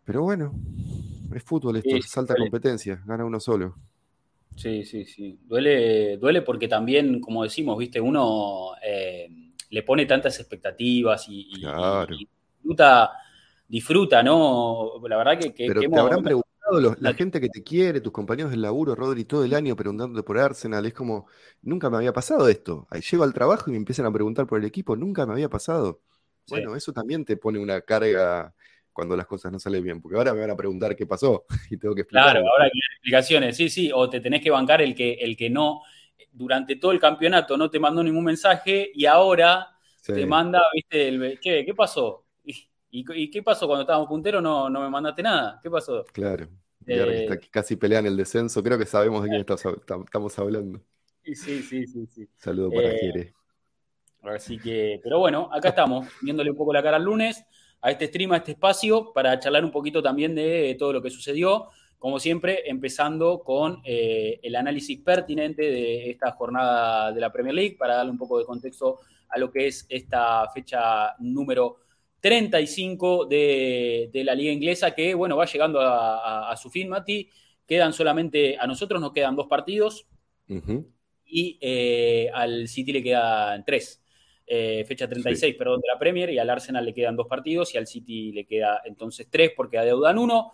Pero 0.04 0.22
bueno, 0.22 0.52
es 1.32 1.44
fútbol 1.44 1.76
esto, 1.76 1.94
es 1.94 2.18
alta 2.18 2.34
competencia, 2.34 3.00
gana 3.06 3.24
uno 3.24 3.38
solo. 3.38 3.76
Sí, 4.56 4.84
sí, 4.84 5.04
sí. 5.04 5.38
Duele, 5.44 6.16
duele 6.16 6.42
porque 6.42 6.66
también, 6.66 7.20
como 7.20 7.44
decimos, 7.44 7.78
viste, 7.78 8.00
uno 8.00 8.72
eh, 8.82 9.28
le 9.70 9.82
pone 9.84 10.04
tantas 10.04 10.40
expectativas 10.40 11.26
y, 11.28 11.64
disfruta, 12.58 13.12
disfruta, 13.68 14.20
¿no? 14.24 14.94
La 15.08 15.16
verdad 15.16 15.38
que, 15.38 15.52
Pero 15.52 15.80
te 15.80 15.96
habrán 15.96 16.24
la 17.00 17.14
gente 17.14 17.40
que 17.40 17.48
te 17.48 17.62
quiere, 17.62 18.00
tus 18.00 18.12
compañeros 18.12 18.50
del 18.50 18.62
laburo, 18.62 18.94
Rodri, 18.94 19.24
todo 19.24 19.44
el 19.44 19.54
año 19.54 19.76
preguntándote 19.76 20.22
por 20.22 20.38
Arsenal, 20.38 20.85
es 20.87 20.94
como, 20.94 21.26
nunca 21.62 21.90
me 21.90 21.96
había 21.96 22.12
pasado 22.12 22.48
esto. 22.48 22.87
Ahí 22.90 23.00
llego 23.00 23.24
al 23.24 23.35
trabajo 23.35 23.64
y 23.68 23.72
me 23.72 23.78
empiezan 23.78 24.07
a 24.07 24.12
preguntar 24.12 24.46
por 24.46 24.59
el 24.59 24.64
equipo, 24.64 24.96
nunca 24.96 25.26
me 25.26 25.33
había 25.33 25.48
pasado. 25.48 26.00
Bueno, 26.48 26.76
eso 26.76 26.92
también 26.92 27.24
te 27.24 27.37
pone 27.37 27.59
una 27.59 27.81
carga 27.83 28.54
cuando 28.92 29.16
las 29.16 29.26
cosas 29.26 29.52
no 29.52 29.59
salen 29.59 29.85
bien, 29.85 30.00
porque 30.00 30.16
ahora 30.16 30.35
me 30.35 30.40
van 30.40 30.50
a 30.50 30.57
preguntar 30.57 30.96
qué 30.96 31.07
pasó 31.07 31.44
y 31.70 31.76
tengo 31.76 31.94
que 31.94 32.02
explicar. 32.02 32.33
Claro, 32.33 32.46
ahora 32.48 32.64
hay 32.64 32.70
explicaciones, 32.94 33.57
sí, 33.57 33.70
sí, 33.70 33.90
o 33.94 34.09
te 34.11 34.20
tenés 34.20 34.42
que 34.42 34.50
bancar 34.50 34.83
el 34.83 34.94
que, 34.94 35.14
el 35.14 35.37
que 35.37 35.50
no, 35.50 35.83
durante 36.33 36.76
todo 36.76 36.92
el 36.92 36.98
campeonato 36.98 37.57
no 37.57 37.70
te 37.70 37.78
mandó 37.78 38.02
ningún 38.02 38.24
mensaje 38.24 38.90
y 38.94 39.07
ahora 39.07 39.68
te 40.04 40.24
manda, 40.26 40.62
viste, 40.72 41.09
el, 41.09 41.38
¿qué 41.40 41.74
pasó? 41.76 42.24
¿Y, 42.90 43.31
qué 43.31 43.42
pasó 43.42 43.66
cuando 43.66 43.83
estábamos 43.83 44.09
punteros? 44.09 44.42
No, 44.42 44.70
no 44.70 44.81
me 44.81 44.90
mandaste 44.90 45.22
nada. 45.22 45.61
¿Qué 45.62 45.70
pasó? 45.70 46.05
Claro. 46.12 46.48
Eh, 46.87 47.29
casi 47.51 47.77
pelean 47.77 48.07
el 48.07 48.16
descenso. 48.16 48.62
Creo 48.62 48.79
que 48.79 48.87
sabemos 48.87 49.22
de 49.22 49.29
quién 49.29 49.40
estamos 49.40 50.38
hablando. 50.38 50.81
Sí, 51.22 51.35
sí, 51.35 51.87
sí, 51.87 52.07
sí. 52.07 52.29
Saludo 52.37 52.70
para 52.70 52.88
eh, 52.88 53.35
Así 54.22 54.59
que, 54.59 54.98
pero 55.03 55.18
bueno, 55.18 55.48
acá 55.53 55.68
estamos, 55.68 56.09
viéndole 56.22 56.51
un 56.51 56.57
poco 56.57 56.72
la 56.72 56.83
cara 56.83 56.96
al 56.96 57.05
lunes, 57.05 57.44
a 57.81 57.90
este 57.90 58.07
stream, 58.07 58.33
a 58.33 58.38
este 58.38 58.53
espacio, 58.53 59.12
para 59.12 59.38
charlar 59.38 59.64
un 59.64 59.70
poquito 59.70 60.03
también 60.03 60.35
de 60.35 60.74
todo 60.79 60.92
lo 60.92 61.03
que 61.03 61.11
sucedió. 61.11 61.68
Como 61.98 62.18
siempre, 62.18 62.68
empezando 62.68 63.42
con 63.42 63.81
eh, 63.85 64.40
el 64.42 64.57
análisis 64.57 65.01
pertinente 65.01 65.62
de 65.62 66.11
esta 66.11 66.33
jornada 66.33 67.12
de 67.12 67.20
la 67.20 67.33
Premier 67.33 67.55
League, 67.55 67.77
para 67.79 67.96
darle 67.96 68.12
un 68.12 68.18
poco 68.18 68.38
de 68.38 68.44
contexto 68.44 69.01
a 69.29 69.38
lo 69.38 69.51
que 69.51 69.66
es 69.66 69.87
esta 69.88 70.48
fecha 70.51 71.14
número 71.18 71.81
35 72.20 73.26
de, 73.26 74.11
la 74.24 74.35
liga 74.35 74.52
inglesa 74.52 74.94
que, 74.94 75.14
bueno, 75.14 75.37
va 75.37 75.46
llegando 75.46 75.81
a, 75.81 76.54
su 76.57 76.70
fin, 76.70 76.88
Mati. 76.88 77.28
Quedan 77.66 77.92
solamente, 77.92 78.57
a 78.59 78.66
nosotros 78.66 79.00
nos 79.00 79.12
quedan 79.12 79.37
dos 79.37 79.46
partidos 79.46 80.07
y 81.26 81.59
eh, 81.61 82.31
al 82.33 82.68
City 82.68 82.92
le 82.92 83.02
quedan 83.02 83.64
tres. 83.64 84.02
Eh, 84.50 84.85
fecha 84.88 85.07
36, 85.07 85.54
perdón, 85.57 85.83
de 85.83 85.88
la 85.92 85.98
Premier, 85.98 86.31
y 86.31 86.38
al 86.38 86.48
Arsenal 86.48 86.83
le 86.83 86.94
quedan 86.94 87.16
dos 87.16 87.26
partidos 87.26 87.74
y 87.74 87.78
al 87.78 87.87
City 87.87 88.33
le 88.33 88.46
queda 88.46 88.81
entonces 88.87 89.28
tres 89.31 89.52
porque 89.54 89.76
adeudan 89.76 90.18
uno. 90.18 90.52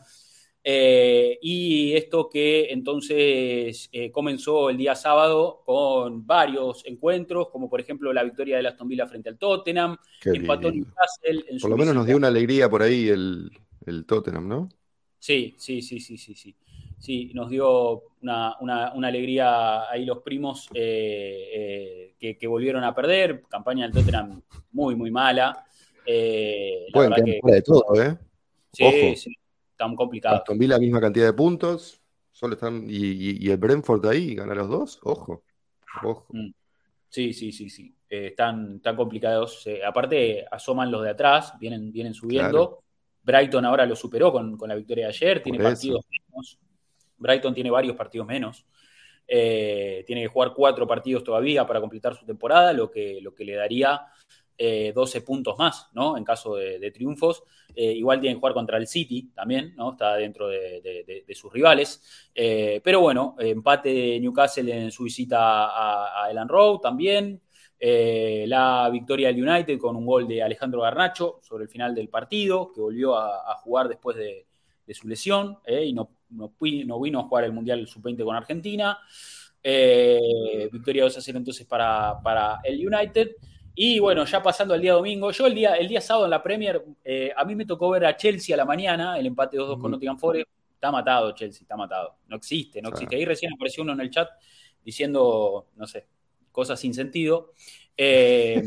Eh, 0.67 1.39
y 1.43 1.93
esto 1.93 2.31
que 2.31 2.69
entonces 2.71 3.91
eh, 3.93 4.11
comenzó 4.11 4.71
el 4.71 4.79
día 4.79 4.95
sábado 4.95 5.63
con 5.67 6.27
varios 6.27 6.87
encuentros, 6.87 7.51
como 7.51 7.69
por 7.69 7.83
ejemplo 7.83 8.11
la 8.15 8.25
victoria 8.25 8.57
de 8.57 8.69
Aston 8.69 8.89
Villa 8.89 9.07
frente 9.07 9.29
al 9.29 9.37
Tottenham, 9.37 9.95
empató 10.25 10.73
Newcastle. 10.73 11.45
En 11.49 11.59
por 11.59 11.69
lo 11.69 11.77
menos 11.77 11.95
nos 11.95 12.07
dio 12.07 12.17
una 12.17 12.29
alegría 12.29 12.71
por 12.71 12.81
ahí 12.81 13.09
el, 13.09 13.51
Tottenham, 14.07 14.49
¿no? 14.49 14.71
Sí, 15.19 15.55
sí, 15.59 15.83
sí, 15.83 16.01
sí, 16.01 16.17
sí, 16.17 16.35
sí. 16.35 16.57
Sí, 16.99 17.31
nos 17.35 17.51
dio 17.51 18.03
una, 18.23 18.57
alegría 19.03 19.91
ahí 19.91 20.07
los 20.07 20.21
primos 20.21 20.71
eh, 20.73 22.15
que, 22.19 22.47
volvieron 22.47 22.83
a 22.85 22.95
perder. 22.95 23.43
Campaña 23.51 23.87
del 23.87 23.93
Tottenham 23.93 24.41
muy, 24.73 24.95
muy 24.95 25.11
mala. 25.11 25.67
bueno, 26.95 27.17
de 27.17 27.63
todo, 27.63 28.03
¿eh? 28.03 28.17
Sí, 28.73 29.17
sí 29.17 29.37
tan 29.85 29.97
complicado. 29.97 30.37
Aston 30.37 30.59
Villa 30.59 30.75
la 30.75 30.81
misma 30.81 31.01
cantidad 31.01 31.27
de 31.27 31.33
puntos, 31.33 32.01
solo 32.31 32.55
están, 32.55 32.87
y, 32.89 33.49
el 33.51 33.57
Brentford 33.57 34.07
ahí, 34.07 34.35
gana 34.35 34.55
los 34.55 34.69
dos, 34.69 35.01
ojo, 35.03 35.45
ojo. 36.03 36.27
Mm. 36.31 36.51
Sí, 37.09 37.33
sí, 37.33 37.53
sí, 37.53 37.71
sí. 37.71 37.95
Eh, 38.09 38.27
están 38.29 38.81
tan 38.81 38.97
complicados. 38.97 39.65
Eh, 39.69 39.85
aparte, 39.85 40.45
asoman 40.51 40.91
los 40.91 41.05
de 41.05 41.11
atrás, 41.11 41.55
vienen, 41.61 41.93
vienen 41.93 42.13
subiendo. 42.13 42.83
Brighton 43.23 43.65
ahora 43.65 43.87
lo 43.87 43.95
superó 43.95 44.33
con, 44.33 44.59
la 44.67 44.75
victoria 44.75 45.05
de 45.05 45.11
ayer, 45.11 45.43
tiene 45.43 45.61
partidos 45.61 46.05
menos. 46.11 46.59
Brighton 47.17 47.55
tiene 47.55 47.71
varios 47.71 47.95
partidos 47.95 48.27
menos. 48.27 48.67
Eh, 49.27 50.03
tiene 50.07 50.23
que 50.23 50.29
jugar 50.29 50.53
cuatro 50.55 50.87
partidos 50.87 51.25
todavía 51.25 51.67
para 51.67 51.81
completar 51.81 52.17
su 52.17 52.27
temporada, 52.27 52.73
lo 52.73 52.91
que, 52.91 53.21
lo 53.23 53.33
que 53.33 53.45
le 53.45 53.55
daría 53.55 54.03
12 54.59 55.21
puntos 55.23 55.59
más, 55.59 55.89
¿no? 55.93 56.17
En 56.17 56.25
caso 56.25 56.57
de 56.57 56.91
triunfos. 56.91 57.43
Eh, 57.77 57.93
igual 57.93 58.21
tienen 58.21 58.37
que 58.37 58.41
jugar 58.41 58.55
contra 58.55 58.79
el 58.79 58.87
City 58.87 59.31
también, 59.35 59.75
¿no? 59.77 59.93
Está 59.93 60.15
dentro 60.17 60.49
de, 60.49 61.25
sus 61.35 61.53
rivales. 61.53 62.03
Eh, 62.35 62.81
pero 62.85 63.01
bueno, 63.01 63.35
empate 63.39 63.89
de 63.89 64.21
Newcastle 64.21 64.85
en 64.85 64.91
su 64.91 65.05
visita 65.05 66.23
a, 66.25 66.31
Elan 66.31 66.49
Road 66.49 66.79
también. 66.79 67.41
Eh, 67.79 68.45
la 68.47 68.89
victoria 68.91 69.29
del 69.29 69.47
United 69.47 69.79
con 69.79 69.97
un 69.97 70.07
gol 70.07 70.29
de 70.29 70.43
Alejandro 70.43 70.83
Garnacho 70.83 71.41
sobre 71.43 71.65
el 71.65 71.69
final 71.69 71.95
del 71.95 72.09
partido, 72.09 72.73
que 72.73 72.81
volvió 72.81 73.17
a, 73.17 73.55
jugar 73.57 73.89
después 73.89 74.17
de, 74.17 74.47
su 74.93 75.09
lesión 75.09 75.59
y 75.67 75.93
no, 75.93 76.11
vino 76.61 77.21
a 77.21 77.23
jugar 77.25 77.45
el 77.45 77.53
Mundial 77.53 77.87
Sub-20 77.89 78.25
con 78.25 78.37
Argentina. 78.37 78.99
victoria 80.71 81.03
2 81.03 81.19
a 81.19 81.21
0 81.21 81.39
entonces 81.39 81.67
para, 81.67 82.21
para 82.23 82.61
el 82.63 82.87
United. 82.87 83.33
Y 83.75 83.99
bueno, 83.99 84.25
ya 84.25 84.43
pasando 84.43 84.75
al 84.75 84.81
día 84.81 84.93
domingo, 84.93 85.33
yo 85.33 85.47
el 85.47 85.55
día, 85.55 85.75
el 85.75 85.89
día 85.89 86.01
sábado 86.01 86.27
en 86.27 86.31
la 86.31 86.43
Premier, 86.43 86.85
eh, 87.05 87.33
a 87.37 87.45
mí 87.45 87.57
me 87.57 87.67
tocó 87.67 87.91
ver 87.91 88.05
a 88.07 88.17
Chelsea 88.17 88.55
a 88.55 88.57
la 88.57 88.65
mañana, 88.65 89.19
el 89.19 89.27
empate 89.27 89.59
2-2 89.59 89.81
con 89.81 89.91
Nottingham 89.91 90.19
Forest. 90.19 90.49
Está 90.75 90.93
matado 90.93 91.33
Chelsea, 91.33 91.63
está 91.63 91.77
matado. 91.77 92.19
No 92.29 92.37
existe, 92.37 92.81
no 92.81 92.91
existe. 92.91 93.17
Ahí 93.17 93.25
recién 93.25 93.53
apareció 93.53 93.83
uno 93.83 93.93
en 93.95 94.01
el 94.01 94.11
chat 94.11 94.29
diciendo, 94.85 95.69
no 95.77 95.87
sé, 95.87 96.07
cosas 96.53 96.79
sin 96.79 96.95
sentido. 96.95 97.53
Eh, 97.97 98.63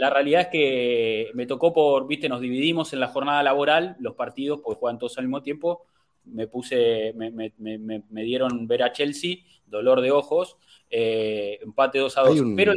la, 0.00 0.10
realidad 0.10 0.42
es 0.42 0.48
que 0.48 1.30
me 1.34 1.46
tocó 1.46 1.72
por, 1.72 2.06
viste, 2.06 2.28
nos 2.28 2.40
dividimos 2.40 2.92
en 2.92 3.00
la 3.00 3.08
jornada 3.08 3.42
laboral, 3.42 3.96
los 4.00 4.16
partidos, 4.16 4.60
porque 4.60 4.80
juegan 4.80 4.98
todos 4.98 5.16
al 5.16 5.24
mismo 5.24 5.42
tiempo. 5.42 5.86
Me 6.24 6.46
puse, 6.46 7.12
me, 7.14 7.30
me, 7.30 7.52
me, 7.56 8.22
dieron 8.22 8.66
ver 8.66 8.82
a 8.82 8.92
Chelsea, 8.92 9.36
dolor 9.64 10.00
de 10.00 10.10
ojos, 10.10 10.58
eh, 10.90 11.58
empate 11.62 12.00
2 12.00 12.18
a 12.18 12.22
2. 12.22 12.42
Pero 12.56 12.74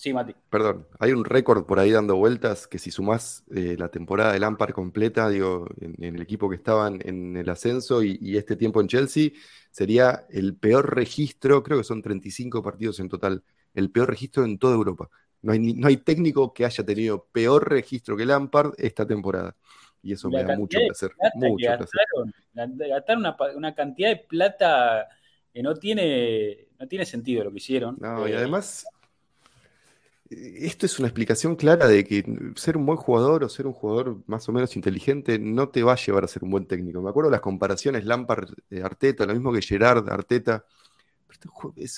Sí, 0.00 0.14
Mati. 0.14 0.34
Perdón, 0.48 0.86
hay 0.98 1.12
un 1.12 1.26
récord 1.26 1.66
por 1.66 1.78
ahí 1.78 1.90
dando 1.90 2.16
vueltas 2.16 2.66
que 2.66 2.78
si 2.78 2.90
sumás 2.90 3.44
eh, 3.54 3.76
la 3.78 3.90
temporada 3.90 4.32
del 4.32 4.40
Lampard 4.40 4.72
completa, 4.72 5.28
digo, 5.28 5.66
en, 5.78 6.14
el 6.14 6.22
equipo 6.22 6.48
que 6.48 6.56
estaban 6.56 7.00
en 7.04 7.36
el 7.36 7.46
ascenso 7.50 8.02
y, 8.02 8.38
este 8.38 8.56
tiempo 8.56 8.80
en 8.80 8.88
Chelsea, 8.88 9.32
sería 9.70 10.24
el 10.30 10.56
peor 10.56 10.94
registro, 10.96 11.62
creo 11.62 11.76
que 11.76 11.84
son 11.84 12.00
35 12.00 12.62
partidos 12.62 12.98
en 13.00 13.10
total, 13.10 13.44
el 13.74 13.90
peor 13.90 14.08
registro 14.08 14.42
en 14.46 14.56
toda 14.56 14.74
Europa. 14.74 15.10
No 15.42 15.52
hay, 15.52 15.58
no 15.58 15.86
hay 15.86 15.98
técnico 15.98 16.54
que 16.54 16.64
haya 16.64 16.82
tenido 16.82 17.26
peor 17.30 17.68
registro 17.68 18.16
que 18.16 18.24
Lampard 18.24 18.72
esta 18.78 19.06
temporada. 19.06 19.54
Y 20.02 20.14
eso 20.14 20.30
me 20.30 20.42
da 20.42 20.56
mucho 20.56 20.78
placer. 20.78 21.12
Mucho 21.34 21.76
placer. 21.76 22.00
Gastaron 22.54 23.20
una, 23.20 23.36
una, 23.54 23.74
cantidad 23.74 24.08
de 24.08 24.16
plata 24.16 25.08
que 25.52 25.62
no 25.62 25.74
tiene, 25.74 26.68
no 26.78 26.88
tiene 26.88 27.04
sentido 27.04 27.44
lo 27.44 27.50
que 27.50 27.58
hicieron. 27.58 27.98
No, 28.00 28.26
y 28.26 28.32
eh, 28.32 28.38
además 28.38 28.86
esto 30.30 30.86
es 30.86 30.98
una 31.00 31.08
explicación 31.08 31.56
clara 31.56 31.88
de 31.88 32.04
que 32.04 32.24
ser 32.54 32.76
un 32.76 32.86
buen 32.86 32.96
jugador 32.96 33.42
o 33.42 33.48
ser 33.48 33.66
un 33.66 33.72
jugador 33.72 34.18
más 34.26 34.48
o 34.48 34.52
menos 34.52 34.76
inteligente 34.76 35.38
no 35.40 35.68
te 35.68 35.82
va 35.82 35.94
a 35.94 35.96
llevar 35.96 36.22
a 36.22 36.28
ser 36.28 36.44
un 36.44 36.50
buen 36.50 36.66
técnico. 36.66 37.02
Me 37.02 37.10
acuerdo 37.10 37.30
las 37.30 37.40
comparaciones 37.40 38.04
Lampard-Arteta, 38.04 39.26
lo 39.26 39.34
mismo 39.34 39.52
que 39.52 39.60
Gerard-Arteta. 39.60 40.64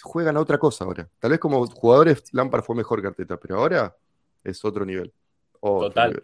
Juegan 0.02 0.36
a 0.36 0.40
otra 0.40 0.58
cosa 0.58 0.84
ahora. 0.84 1.08
Tal 1.18 1.32
vez 1.32 1.40
como 1.40 1.66
jugadores 1.66 2.22
Lampard 2.32 2.62
fue 2.62 2.76
mejor 2.76 3.02
que 3.02 3.08
Arteta, 3.08 3.36
pero 3.36 3.58
ahora 3.58 3.94
es 4.42 4.64
otro 4.64 4.86
nivel. 4.86 5.12
Total. 5.60 6.22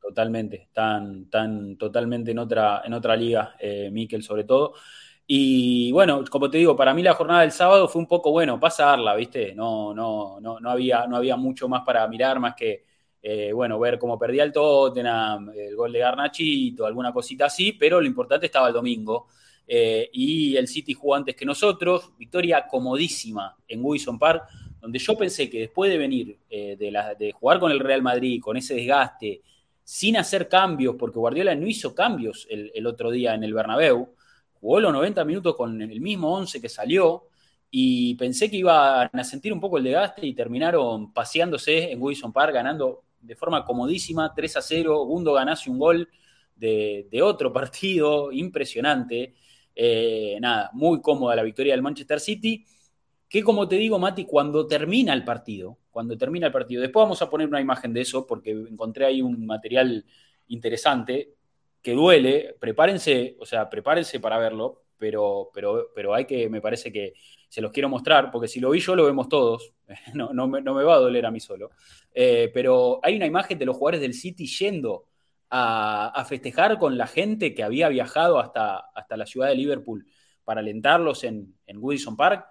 Totalmente. 0.00 0.62
Están, 0.62 1.26
tan 1.26 1.76
totalmente 1.76 2.32
en 2.32 2.40
otra, 2.40 2.82
en 2.84 2.94
otra 2.94 3.14
liga, 3.14 3.54
eh, 3.60 3.90
Mikel 3.92 4.24
sobre 4.24 4.44
todo. 4.44 4.74
Y 5.32 5.92
bueno, 5.92 6.24
como 6.28 6.50
te 6.50 6.58
digo, 6.58 6.74
para 6.74 6.92
mí 6.92 7.04
la 7.04 7.14
jornada 7.14 7.42
del 7.42 7.52
sábado 7.52 7.86
fue 7.86 8.02
un 8.02 8.08
poco, 8.08 8.32
bueno, 8.32 8.58
pasarla, 8.58 9.14
¿viste? 9.14 9.54
No, 9.54 9.94
no, 9.94 10.40
no, 10.40 10.58
no, 10.58 10.70
había, 10.70 11.06
no 11.06 11.16
había 11.16 11.36
mucho 11.36 11.68
más 11.68 11.82
para 11.86 12.04
mirar, 12.08 12.40
más 12.40 12.56
que, 12.56 12.84
eh, 13.22 13.52
bueno, 13.52 13.78
ver 13.78 13.96
cómo 13.96 14.18
perdía 14.18 14.42
el 14.42 14.50
Tottenham, 14.50 15.50
el 15.50 15.76
gol 15.76 15.92
de 15.92 16.00
Garnachito, 16.00 16.84
alguna 16.84 17.12
cosita 17.12 17.44
así, 17.44 17.74
pero 17.74 18.00
lo 18.00 18.08
importante 18.08 18.46
estaba 18.46 18.66
el 18.66 18.74
domingo. 18.74 19.28
Eh, 19.68 20.10
y 20.14 20.56
el 20.56 20.66
City 20.66 20.94
jugó 20.94 21.14
antes 21.14 21.36
que 21.36 21.44
nosotros, 21.44 22.10
victoria 22.18 22.66
comodísima 22.66 23.56
en 23.68 23.84
Wilson 23.84 24.18
Park, 24.18 24.48
donde 24.80 24.98
yo 24.98 25.16
pensé 25.16 25.48
que 25.48 25.60
después 25.60 25.92
de 25.92 25.98
venir 25.98 26.38
eh, 26.50 26.74
de, 26.76 26.92
de 27.16 27.30
jugar 27.30 27.60
con 27.60 27.70
el 27.70 27.78
Real 27.78 28.02
Madrid, 28.02 28.42
con 28.42 28.56
ese 28.56 28.74
desgaste, 28.74 29.42
sin 29.84 30.16
hacer 30.16 30.48
cambios, 30.48 30.96
porque 30.98 31.20
Guardiola 31.20 31.54
no 31.54 31.68
hizo 31.68 31.94
cambios 31.94 32.48
el, 32.50 32.72
el 32.74 32.84
otro 32.84 33.12
día 33.12 33.32
en 33.34 33.44
el 33.44 33.54
Bernabéu, 33.54 34.16
jugó 34.60 34.80
los 34.80 34.92
90 34.92 35.24
minutos 35.24 35.56
con 35.56 35.80
el 35.80 36.00
mismo 36.00 36.34
11 36.34 36.60
que 36.60 36.68
salió 36.68 37.28
y 37.70 38.14
pensé 38.16 38.50
que 38.50 38.56
iban 38.56 39.10
a 39.12 39.24
sentir 39.24 39.52
un 39.52 39.60
poco 39.60 39.78
el 39.78 39.84
desgaste 39.84 40.26
y 40.26 40.34
terminaron 40.34 41.12
paseándose 41.12 41.92
en 41.92 42.02
Wilson 42.02 42.32
Park, 42.32 42.52
ganando 42.54 43.04
de 43.20 43.36
forma 43.36 43.64
comodísima 43.64 44.32
3 44.34 44.56
a 44.56 44.62
0. 44.62 45.04
Gundo 45.04 45.34
ganase 45.34 45.70
un 45.70 45.78
gol 45.78 46.08
de, 46.56 47.20
otro 47.22 47.52
partido 47.52 48.32
impresionante. 48.32 49.34
Eh, 49.74 50.38
nada, 50.40 50.70
muy 50.72 51.00
cómoda 51.00 51.36
la 51.36 51.42
victoria 51.42 51.72
del 51.72 51.82
Manchester 51.82 52.18
City. 52.20 52.66
Que 53.28 53.44
como 53.44 53.68
te 53.68 53.76
digo, 53.76 53.98
Mati, 54.00 54.24
cuando 54.24 54.66
termina 54.66 55.12
el 55.12 55.24
partido, 55.24 55.78
cuando 55.92 56.18
termina 56.18 56.48
el 56.48 56.52
partido, 56.52 56.82
después 56.82 57.04
vamos 57.04 57.22
a 57.22 57.30
poner 57.30 57.46
una 57.46 57.60
imagen 57.60 57.92
de 57.92 58.00
eso 58.00 58.26
porque 58.26 58.50
encontré 58.50 59.06
ahí 59.06 59.22
un 59.22 59.46
material 59.46 60.04
interesante 60.48 61.34
que 61.82 61.92
duele, 61.92 62.56
prepárense, 62.60 63.36
o 63.38 63.46
sea, 63.46 63.68
prepárense 63.68 64.20
para 64.20 64.38
verlo, 64.38 64.84
pero, 64.98 65.50
pero, 65.54 65.90
pero 65.94 66.14
hay 66.14 66.26
que, 66.26 66.48
me 66.48 66.60
parece 66.60 66.92
que 66.92 67.14
se 67.48 67.60
los 67.60 67.72
quiero 67.72 67.88
mostrar, 67.88 68.30
porque 68.30 68.48
si 68.48 68.60
lo 68.60 68.70
vi 68.70 68.80
yo, 68.80 68.94
lo 68.94 69.06
vemos 69.06 69.28
todos, 69.28 69.72
no, 70.14 70.32
no, 70.32 70.46
me, 70.46 70.60
va 70.60 70.94
a 70.94 70.98
doler 70.98 71.26
a 71.26 71.30
mí 71.30 71.40
solo. 71.40 71.70
Eh, 72.12 72.50
pero 72.52 73.00
hay 73.02 73.16
una 73.16 73.26
imagen 73.26 73.58
de 73.58 73.66
los 73.66 73.76
jugadores 73.76 74.00
del 74.00 74.14
City 74.14 74.46
yendo 74.46 75.06
a, 75.50 76.24
festejar 76.28 76.78
con 76.78 76.96
la 76.96 77.06
gente 77.06 77.54
que 77.54 77.62
había 77.62 77.88
viajado 77.88 78.38
hasta, 78.38 78.78
hasta 78.94 79.16
la 79.16 79.26
ciudad 79.26 79.48
de 79.48 79.56
Liverpool 79.56 80.06
para 80.44 80.60
alentarlos 80.60 81.24
en, 81.24 81.54
en 81.66 81.78
Wilson 81.80 82.16
Park. 82.16 82.46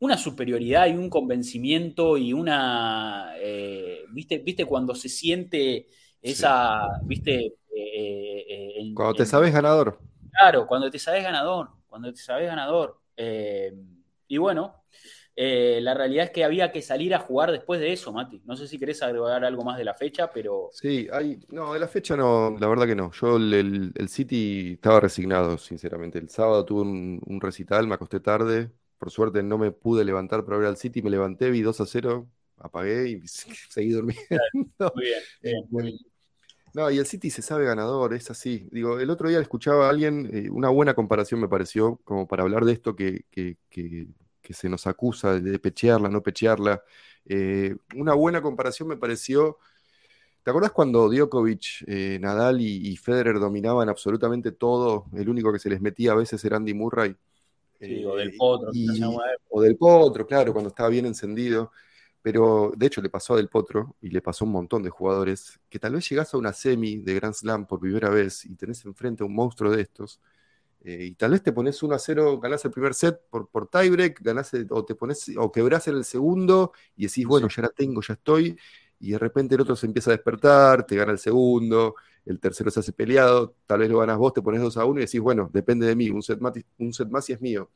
Una 0.00 0.16
superioridad 0.16 0.86
y 0.86 0.92
un 0.92 1.10
convencimiento 1.10 2.16
y 2.16 2.32
una, 2.32 3.34
eh, 3.38 4.04
¿viste, 4.10 4.38
viste 4.38 4.64
cuando 4.64 4.94
se 4.94 5.08
siente 5.08 5.88
esa, 6.22 6.80
viste, 7.04 7.54
eh, 7.74 8.37
cuando 8.94 9.14
te 9.14 9.26
sabes 9.26 9.52
ganador. 9.52 9.98
Claro, 10.30 10.66
cuando 10.66 10.90
te 10.90 10.98
sabes 10.98 11.22
ganador, 11.22 11.70
cuando 11.88 12.12
te 12.12 12.20
sabes 12.20 12.46
ganador. 12.46 13.00
Eh, 13.16 13.74
y 14.28 14.36
bueno, 14.38 14.84
eh, 15.40 15.78
la 15.80 15.94
realidad 15.94 16.24
es 16.24 16.30
que 16.32 16.42
había 16.42 16.72
que 16.72 16.82
salir 16.82 17.14
a 17.14 17.20
jugar 17.20 17.52
después 17.52 17.78
de 17.80 17.92
eso, 17.92 18.12
Mati. 18.12 18.42
No 18.44 18.56
sé 18.56 18.66
si 18.66 18.76
querés 18.76 19.00
agregar 19.02 19.44
algo 19.44 19.62
más 19.62 19.78
de 19.78 19.84
la 19.84 19.94
fecha, 19.94 20.32
pero... 20.32 20.68
Sí, 20.72 21.06
hay... 21.12 21.38
no, 21.50 21.74
de 21.74 21.78
la 21.78 21.86
fecha 21.86 22.16
no, 22.16 22.56
la 22.58 22.66
verdad 22.66 22.86
que 22.86 22.96
no. 22.96 23.12
Yo 23.12 23.36
el, 23.36 24.08
City 24.08 24.72
estaba 24.72 24.98
resignado, 24.98 25.56
sinceramente. 25.56 26.18
El 26.18 26.28
sábado 26.28 26.64
tuve 26.64 26.82
un, 26.82 27.40
recital, 27.40 27.86
me 27.86 27.94
acosté 27.94 28.18
tarde. 28.18 28.72
Por 28.98 29.12
suerte 29.12 29.44
no 29.44 29.58
me 29.58 29.70
pude 29.70 30.04
levantar 30.04 30.44
para 30.44 30.58
ver 30.58 30.66
al 30.66 30.76
City, 30.76 31.02
me 31.02 31.10
levanté, 31.10 31.50
vi 31.50 31.62
2 31.62 31.80
a 31.82 31.86
0, 31.86 32.28
apagué 32.56 33.08
y 33.08 33.20
seguí 33.70 33.90
durmiendo. 33.90 34.26
Muy 34.92 35.04
bien, 35.40 35.66
muy 35.70 35.82
bien. 35.84 35.98
No, 36.78 36.88
y 36.92 36.98
el 36.98 37.06
City 37.06 37.28
se 37.28 37.42
sabe 37.42 37.64
ganador, 37.64 38.14
es 38.14 38.30
así. 38.30 38.68
Digo, 38.70 39.00
el 39.00 39.10
otro 39.10 39.28
día 39.28 39.40
escuchaba 39.40 39.88
a 39.88 39.90
alguien, 39.90 40.30
eh, 40.32 40.48
una 40.48 40.68
buena 40.68 40.94
comparación 40.94 41.40
me 41.40 41.48
pareció, 41.48 41.98
como 42.04 42.28
para 42.28 42.44
hablar 42.44 42.64
de 42.64 42.72
esto 42.72 42.94
que, 42.94 43.24
que, 43.32 43.56
se 44.50 44.68
nos 44.68 44.86
acusa 44.86 45.40
de 45.40 45.58
pechearla, 45.58 46.08
no 46.08 46.22
pechearla. 46.22 46.80
Eh, 47.26 47.74
una 47.96 48.14
buena 48.14 48.40
comparación 48.40 48.88
me 48.88 48.96
pareció. 48.96 49.58
¿Te 50.44 50.50
acordás 50.50 50.70
cuando 50.70 51.10
Djokovic, 51.10 51.82
eh, 51.88 52.18
Nadal 52.20 52.60
y, 52.60 52.96
Federer 52.96 53.40
dominaban 53.40 53.88
absolutamente 53.88 54.52
todo? 54.52 55.06
El 55.16 55.28
único 55.28 55.52
que 55.52 55.58
se 55.58 55.70
les 55.70 55.80
metía 55.80 56.12
a 56.12 56.14
veces 56.14 56.44
era 56.44 56.58
Andy 56.58 56.74
Murray. 56.74 57.16
Sí, 57.80 58.04
o 58.04 58.14
del 58.14 58.36
Potro. 58.36 58.70
o 59.50 59.62
del 59.62 59.76
Potro, 59.76 60.24
claro, 60.28 60.52
cuando 60.52 60.68
estaba 60.68 60.90
bien 60.90 61.06
encendido. 61.06 61.72
Pero 62.22 62.72
de 62.76 62.86
hecho 62.86 63.00
le 63.00 63.10
pasó 63.10 63.34
a 63.34 63.36
Del 63.36 63.48
Potro 63.48 63.96
y 64.00 64.10
le 64.10 64.20
pasó 64.20 64.44
a 64.44 64.48
un 64.48 64.52
montón 64.52 64.82
de 64.82 64.90
jugadores 64.90 65.60
que 65.68 65.78
tal 65.78 65.94
vez 65.94 66.08
llegás 66.08 66.34
a 66.34 66.38
una 66.38 66.52
semi 66.52 66.98
de 66.98 67.14
Grand 67.14 67.34
Slam 67.34 67.66
por 67.66 67.80
primera 67.80 68.10
vez 68.10 68.44
y 68.44 68.54
tenés 68.56 68.84
enfrente 68.84 69.22
a 69.22 69.26
un 69.26 69.34
monstruo 69.34 69.70
de 69.70 69.82
estos. 69.82 70.20
Eh, 70.80 71.06
y 71.06 71.14
tal 71.14 71.32
vez 71.32 71.42
te 71.42 71.52
pones 71.52 71.82
1 71.82 71.94
a 71.94 71.98
0, 71.98 72.38
ganás 72.40 72.64
el 72.64 72.70
primer 72.70 72.94
set 72.94 73.20
por, 73.30 73.48
por 73.48 73.68
tiebreak, 73.68 74.20
ganás 74.22 74.52
o 74.70 74.84
te 74.84 74.94
pones, 74.94 75.30
o 75.36 75.50
quebrás 75.50 75.88
en 75.88 75.96
el 75.96 76.04
segundo 76.04 76.72
y 76.96 77.06
decís, 77.06 77.26
bueno, 77.26 77.48
ya 77.48 77.62
la 77.62 77.68
tengo, 77.70 78.00
ya 78.00 78.14
estoy, 78.14 78.56
y 79.00 79.10
de 79.12 79.18
repente 79.18 79.54
el 79.54 79.60
otro 79.62 79.74
se 79.76 79.86
empieza 79.86 80.10
a 80.10 80.14
despertar, 80.14 80.86
te 80.86 80.96
gana 80.96 81.12
el 81.12 81.18
segundo, 81.18 81.96
el 82.24 82.38
tercero 82.40 82.70
se 82.70 82.80
hace 82.80 82.92
peleado, 82.92 83.56
tal 83.66 83.80
vez 83.80 83.90
lo 83.90 83.98
ganas 83.98 84.18
vos, 84.18 84.32
te 84.32 84.42
pones 84.42 84.60
2 84.60 84.76
a 84.76 84.84
1 84.84 85.00
y 85.00 85.04
decís, 85.04 85.20
bueno, 85.20 85.50
depende 85.52 85.86
de 85.86 85.96
mí, 85.96 86.10
un 86.10 86.22
set 86.22 86.38
más, 86.40 86.52
un 86.78 86.92
set 86.92 87.08
más 87.08 87.28
y 87.30 87.32
es 87.32 87.40
mío. 87.40 87.70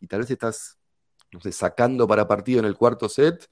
Y 0.00 0.06
tal 0.06 0.20
vez 0.20 0.30
estás, 0.30 0.78
no 1.32 1.40
sé, 1.40 1.52
sacando 1.52 2.06
para 2.08 2.26
partido 2.28 2.60
en 2.60 2.66
el 2.66 2.76
cuarto 2.76 3.08
set 3.08 3.48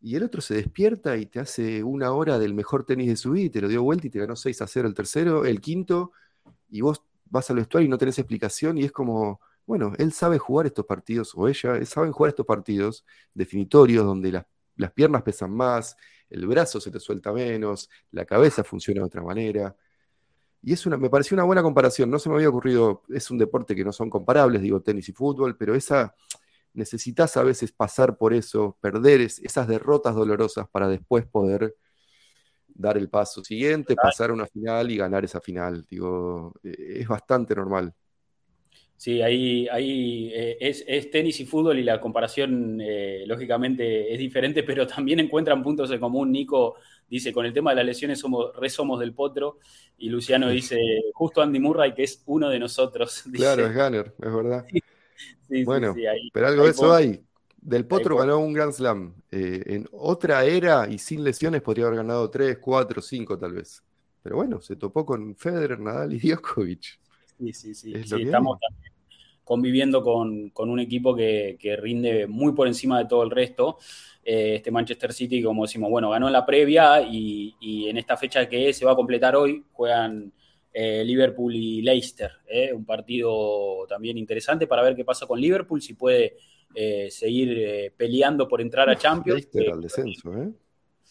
y 0.00 0.16
el 0.16 0.22
otro 0.22 0.40
se 0.40 0.54
despierta 0.54 1.16
y 1.16 1.26
te 1.26 1.40
hace 1.40 1.82
una 1.82 2.12
hora 2.12 2.38
del 2.38 2.54
mejor 2.54 2.84
tenis 2.84 3.08
de 3.08 3.16
su 3.16 3.32
vida 3.32 3.46
y 3.46 3.50
te 3.50 3.60
lo 3.60 3.68
dio 3.68 3.82
vuelta 3.82 4.06
y 4.06 4.10
te 4.10 4.18
ganó 4.20 4.36
6 4.36 4.62
a 4.62 4.66
0 4.66 4.88
el 4.88 4.94
tercero, 4.94 5.44
el 5.44 5.60
quinto, 5.60 6.12
y 6.70 6.80
vos 6.80 7.02
vas 7.26 7.50
al 7.50 7.56
vestuario 7.56 7.86
y 7.86 7.90
no 7.90 7.98
tenés 7.98 8.18
explicación 8.18 8.78
y 8.78 8.84
es 8.84 8.92
como, 8.92 9.40
bueno, 9.66 9.92
él 9.98 10.12
sabe 10.12 10.38
jugar 10.38 10.66
estos 10.66 10.86
partidos, 10.86 11.32
o 11.34 11.48
ella, 11.48 11.84
saben 11.84 12.12
jugar 12.12 12.30
estos 12.30 12.46
partidos 12.46 13.04
definitorios 13.34 14.04
donde 14.04 14.32
las, 14.32 14.46
las 14.76 14.92
piernas 14.92 15.22
pesan 15.22 15.52
más, 15.52 15.96
el 16.30 16.46
brazo 16.46 16.80
se 16.80 16.90
te 16.90 17.00
suelta 17.00 17.32
menos, 17.32 17.90
la 18.12 18.24
cabeza 18.24 18.62
funciona 18.62 19.00
de 19.00 19.06
otra 19.06 19.22
manera. 19.22 19.74
Y 20.62 20.72
es 20.72 20.86
una, 20.86 20.96
me 20.96 21.08
pareció 21.10 21.34
una 21.34 21.44
buena 21.44 21.62
comparación, 21.62 22.10
no 22.10 22.18
se 22.18 22.28
me 22.28 22.36
había 22.36 22.48
ocurrido, 22.48 23.02
es 23.08 23.30
un 23.30 23.38
deporte 23.38 23.74
que 23.74 23.84
no 23.84 23.92
son 23.92 24.10
comparables, 24.10 24.62
digo 24.62 24.80
tenis 24.80 25.08
y 25.08 25.12
fútbol, 25.12 25.56
pero 25.56 25.74
esa, 25.74 26.14
necesitas 26.78 27.36
a 27.36 27.42
veces 27.42 27.72
pasar 27.72 28.16
por 28.16 28.32
eso, 28.32 28.78
perder 28.80 29.20
esas 29.20 29.68
derrotas 29.68 30.14
dolorosas 30.14 30.68
para 30.68 30.88
después 30.88 31.26
poder 31.26 31.74
dar 32.68 32.96
el 32.96 33.10
paso 33.10 33.42
siguiente, 33.44 33.96
pasar 33.96 34.30
a 34.30 34.32
una 34.32 34.46
final 34.46 34.90
y 34.90 34.96
ganar 34.96 35.24
esa 35.24 35.40
final. 35.40 35.84
Digo, 35.90 36.54
e, 36.62 37.00
es 37.00 37.08
bastante 37.08 37.54
normal. 37.54 37.92
Sí, 38.96 39.22
ahí, 39.22 39.68
ahí 39.68 40.30
eh, 40.34 40.56
es, 40.60 41.10
tenis 41.10 41.38
y 41.38 41.46
fútbol 41.46 41.78
y 41.78 41.84
la 41.84 42.00
comparación 42.00 42.80
eh, 42.80 43.24
lógicamente 43.26 44.12
es 44.12 44.18
diferente, 44.18 44.62
pero 44.64 44.86
también 44.86 45.20
encuentran 45.20 45.62
puntos 45.62 45.90
en 45.90 46.00
común. 46.00 46.30
Nico 46.30 46.76
dice, 47.08 47.32
con 47.32 47.44
el 47.44 47.52
tema 47.52 47.70
de 47.70 47.76
las 47.76 47.86
lesiones 47.86 48.20
somos, 48.20 48.54
re 48.56 48.70
somos 48.70 49.00
del 49.00 49.14
potro, 49.14 49.58
y 49.98 50.08
Luciano 50.08 50.48
dice, 50.50 50.78
justo 51.12 51.42
Andy 51.42 51.58
Murray, 51.58 51.92
que 51.94 52.04
es 52.04 52.22
uno 52.26 52.48
de 52.48 52.60
nosotros. 52.60 53.24
claro, 53.32 53.66
es 53.66 53.74
Gunner, 53.74 54.14
es 54.20 54.34
verdad 54.34 54.64
bueno, 55.64 55.94
pero 56.32 56.46
algo 56.46 56.64
de 56.64 56.70
eso 56.70 56.92
hay. 56.92 57.20
Del 57.60 57.86
Potro 57.86 58.16
ganó 58.16 58.38
un 58.38 58.52
Grand 58.52 58.72
Slam. 58.72 59.14
Eh, 59.30 59.62
en 59.66 59.88
otra 59.92 60.44
era 60.44 60.88
y 60.88 60.98
sin 60.98 61.24
lesiones 61.24 61.60
podría 61.60 61.86
haber 61.86 61.98
ganado 61.98 62.30
3, 62.30 62.58
4, 62.58 63.02
5 63.02 63.38
tal 63.38 63.52
vez. 63.52 63.82
Pero 64.22 64.36
bueno, 64.36 64.60
se 64.60 64.76
topó 64.76 65.04
con 65.04 65.34
Federer, 65.36 65.80
Nadal 65.80 66.12
y 66.14 66.18
Djokovic. 66.28 66.98
Sí, 67.38 67.52
sí, 67.52 67.74
sí. 67.74 67.92
estamos 67.94 68.58
conviviendo 69.44 70.02
con, 70.02 70.52
un 70.54 70.80
equipo 70.80 71.14
que, 71.14 71.78
rinde 71.80 72.26
muy 72.26 72.52
por 72.52 72.66
encima 72.68 72.98
de 72.98 73.06
todo 73.06 73.22
el 73.22 73.30
resto. 73.30 73.78
Eh, 74.22 74.56
este 74.56 74.70
Manchester 74.70 75.12
City, 75.12 75.42
como 75.42 75.62
decimos, 75.62 75.90
bueno, 75.90 76.10
ganó 76.10 76.26
en 76.26 76.32
la 76.34 76.44
previa 76.44 77.00
y, 77.02 77.54
y 77.60 77.88
en 77.88 77.96
esta 77.96 78.16
fecha 78.16 78.48
que 78.48 78.72
se 78.72 78.84
va 78.84 78.92
a 78.92 78.96
completar 78.96 79.36
hoy, 79.36 79.64
juegan 79.72 80.32
eh, 80.72 81.02
Liverpool 81.04 81.54
y 81.54 81.82
Leicester. 81.82 82.30
Eh, 82.46 82.72
un 82.72 82.84
partido 82.84 83.86
también 83.88 84.18
interesante 84.18 84.66
para 84.66 84.82
ver 84.82 84.94
qué 84.94 85.04
pasa 85.04 85.26
con 85.26 85.40
Liverpool, 85.40 85.80
si 85.80 85.94
puede 85.94 86.36
eh, 86.74 87.10
seguir 87.10 87.92
peleando 87.96 88.46
por 88.46 88.60
entrar 88.60 88.88
a 88.88 88.96
Champions. 88.96 89.40
Leicester 89.40 89.72
al 89.72 89.80
descenso, 89.80 90.32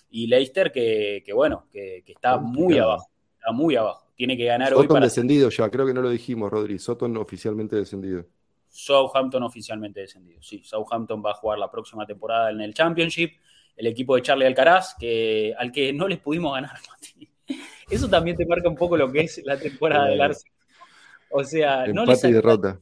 Y 0.09 0.27
Leicester 0.27 0.71
que, 0.71 1.23
bueno, 1.33 1.67
que, 1.71 2.03
está 2.05 2.37
muy 2.37 2.77
abajo. 2.77 3.09
Está 3.37 3.51
muy 3.51 3.75
abajo. 3.75 4.07
Tiene 4.15 4.35
que 4.35 4.45
ganar 4.45 4.73
hoy 4.73 4.87
para. 4.87 5.05
descendido 5.05 5.49
ya, 5.49 5.69
creo 5.69 5.85
que 5.85 5.93
no 5.93 6.01
lo 6.01 6.09
dijimos, 6.09 6.51
Rodri. 6.51 6.79
Soton 6.79 7.15
oficialmente 7.17 7.75
descendido. 7.75 8.25
Southampton 8.69 9.43
oficialmente 9.43 10.01
descendido. 10.01 10.41
Sí, 10.41 10.61
Southampton 10.63 11.23
va 11.25 11.31
a 11.31 11.35
jugar 11.35 11.59
la 11.59 11.69
próxima 11.69 12.05
temporada 12.05 12.51
en 12.51 12.61
el 12.61 12.73
Championship. 12.73 13.31
el 13.75 13.87
equipo 13.87 14.15
de 14.15 14.23
Charlie 14.23 14.47
Alcaraz, 14.47 14.95
que, 14.99 15.53
al 15.57 15.71
que 15.71 15.93
no 15.93 16.07
les 16.07 16.17
pudimos 16.19 16.53
ganar, 16.53 16.71
Mati. 16.89 17.36
Eso 17.89 18.09
también 18.09 18.35
te 18.35 18.45
marca 18.45 18.67
un 18.67 18.75
poco 18.75 18.97
lo 18.97 19.11
que 19.11 19.21
es 19.21 19.41
la 19.45 19.57
temporada 19.57 20.07
del 20.07 20.21
Arsenal. 20.21 20.53
O 21.29 21.43
sea, 21.43 21.87
no 21.87 22.03
y 22.03 22.31
derrota. 22.31 22.79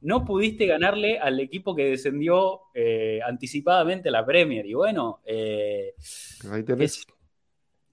No 0.00 0.24
pudiste 0.24 0.66
ganarle 0.66 1.18
al 1.18 1.38
equipo 1.38 1.76
que 1.76 1.84
descendió 1.84 2.62
eh, 2.74 3.20
anticipadamente 3.24 4.08
a 4.08 4.12
la 4.12 4.26
Premier. 4.26 4.66
Y 4.66 4.74
bueno, 4.74 5.20
eh, 5.24 5.94
Ahí 6.50 6.64
tenés. 6.64 7.04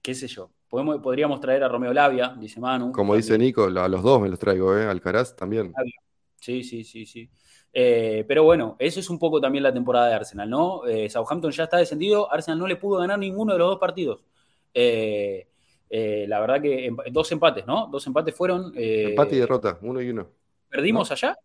Qué, 0.02 0.14
sé 0.14 0.26
yo. 0.26 0.50
podríamos 0.68 1.40
traer 1.40 1.62
a 1.62 1.68
Romeo 1.68 1.92
Labia, 1.92 2.34
dice 2.38 2.58
Manu. 2.58 2.90
Como 2.90 3.14
dice 3.14 3.38
Nico, 3.38 3.64
a 3.64 3.88
los 3.88 4.02
dos 4.02 4.20
me 4.20 4.28
los 4.28 4.38
traigo, 4.38 4.76
¿eh? 4.76 4.86
Alcaraz 4.86 5.36
también. 5.36 5.72
Sí, 6.40 6.64
sí, 6.64 6.82
sí, 6.82 7.06
sí. 7.06 7.30
Eh, 7.72 8.24
pero 8.26 8.42
bueno, 8.42 8.74
eso 8.80 8.98
es 8.98 9.08
un 9.08 9.18
poco 9.18 9.40
también 9.40 9.62
la 9.62 9.72
temporada 9.72 10.08
de 10.08 10.14
Arsenal, 10.14 10.50
¿no? 10.50 10.82
Southampton 11.08 11.52
ya 11.52 11.64
está 11.64 11.76
descendido, 11.76 12.32
Arsenal 12.32 12.58
no 12.58 12.66
le 12.66 12.74
pudo 12.76 12.98
ganar 12.98 13.18
ninguno 13.20 13.52
de 13.52 13.58
los 13.60 13.68
dos 13.68 13.78
partidos. 13.78 14.24
La 15.90 16.40
verdad 16.40 16.62
que 16.62 16.94
dos 17.10 17.30
empates, 17.32 17.66
¿no? 17.66 17.88
Dos 17.90 18.06
empates 18.06 18.34
fueron. 18.34 18.72
Empate 18.76 19.36
y 19.36 19.38
derrota, 19.38 19.78
uno 19.82 20.00
y 20.00 20.10
uno. 20.10 20.28
¿Perdimos 20.68 21.10
allá? 21.10 21.36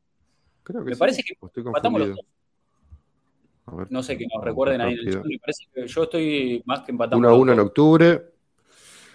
Creo 0.64 0.84
que 0.84 0.92
Me 0.92 0.96
parece 0.96 1.24
que 1.24 1.36
empatamos 1.62 2.00
los 2.00 2.10
dos. 2.16 3.90
no 3.90 4.04
sé, 4.04 4.18
que 4.18 4.26
nos 4.34 4.44
recuerden 4.44 4.82
ahí. 4.82 4.96
Me 4.96 5.40
parece 5.40 5.66
que 5.74 5.88
yo 5.88 6.04
estoy 6.04 6.64
más 6.66 6.82
que 6.82 6.92
empatado. 6.92 7.18
1 7.18 7.30
a 7.30 7.34
1 7.34 7.54
en 7.54 7.60
octubre. 7.60 8.22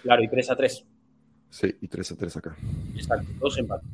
Claro, 0.03 0.23
y 0.23 0.27
3 0.27 0.51
a 0.51 0.55
3. 0.55 0.85
Sí, 1.49 1.75
y 1.81 1.87
3 1.87 2.11
a 2.11 2.15
3 2.17 2.37
acá. 2.37 2.55
Exacto, 2.95 3.27
dos 3.39 3.57
empates. 3.57 3.87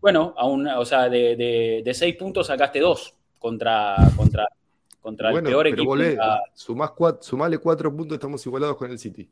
Bueno, 0.00 0.34
a 0.36 0.46
o 0.78 0.84
sea, 0.84 1.08
de, 1.08 1.36
de, 1.36 1.82
de 1.84 1.94
6 1.94 2.16
puntos 2.16 2.48
sacaste 2.48 2.80
2 2.80 3.14
contra, 3.38 3.96
contra, 4.16 4.46
contra 5.00 5.30
el 5.30 5.42
peor 5.42 5.64
pero 5.64 5.74
equipo. 5.74 5.90
Volé, 5.90 6.18
sumás 6.52 6.90
cuatro, 6.90 7.22
sumale 7.22 7.58
4 7.58 7.94
puntos, 7.96 8.16
estamos 8.16 8.44
igualados 8.44 8.76
con 8.76 8.90
el 8.90 8.98
City. 8.98 9.30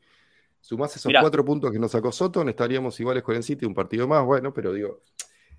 Sumás 0.62 0.96
esos 0.96 1.12
4 1.12 1.44
puntos 1.44 1.70
que 1.70 1.78
nos 1.78 1.90
sacó 1.90 2.10
Soto, 2.10 2.48
estaríamos 2.48 2.98
iguales 2.98 3.22
con 3.22 3.36
el 3.36 3.42
City, 3.42 3.66
un 3.66 3.74
partido 3.74 4.08
más, 4.08 4.24
bueno, 4.24 4.54
pero 4.54 4.72
digo, 4.72 5.02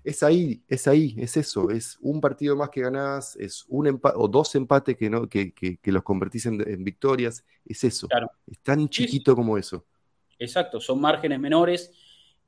es 0.02 0.22
ahí, 0.22 0.64
es 0.66 0.88
ahí, 0.88 1.14
es 1.18 1.36
eso, 1.36 1.70
es 1.70 1.98
un 2.00 2.20
partido 2.20 2.56
más 2.56 2.70
que 2.70 2.80
ganás, 2.80 3.36
es 3.36 3.64
un 3.68 3.86
empate 3.86 4.16
o 4.18 4.26
dos 4.26 4.54
empates 4.54 4.96
que, 4.96 5.08
no, 5.08 5.28
que, 5.28 5.78
los 5.84 6.02
convertís 6.02 6.46
en, 6.46 6.82
victorias, 6.82 7.44
es 7.64 7.84
eso. 7.84 8.08
Es 8.50 8.58
tan 8.60 8.88
chiquito 8.88 9.36
como 9.36 9.56
eso. 9.56 9.84
Exacto, 10.38 10.80
son 10.80 11.00
márgenes 11.00 11.38
menores 11.38 11.92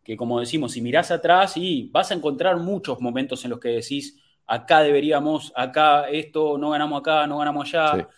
que 0.07 0.17
como 0.17 0.39
decimos, 0.39 0.71
si 0.71 0.81
mirás 0.81 1.11
atrás 1.11 1.57
y 1.57 1.91
vas 1.93 2.13
a 2.13 2.15
encontrar 2.15 2.57
muchos 2.59 3.01
momentos 3.01 3.45
en 3.45 3.51
los 3.51 3.59
que 3.59 3.71
decís, 3.71 4.17
acá 4.47 4.81
deberíamos, 4.81 5.53
acá 5.57 6.09
esto, 6.09 6.57
no 6.59 6.71
ganamos 6.71 7.01
acá, 7.01 7.27
no 7.27 7.39
ganamos 7.39 7.75
allá. 7.75 8.09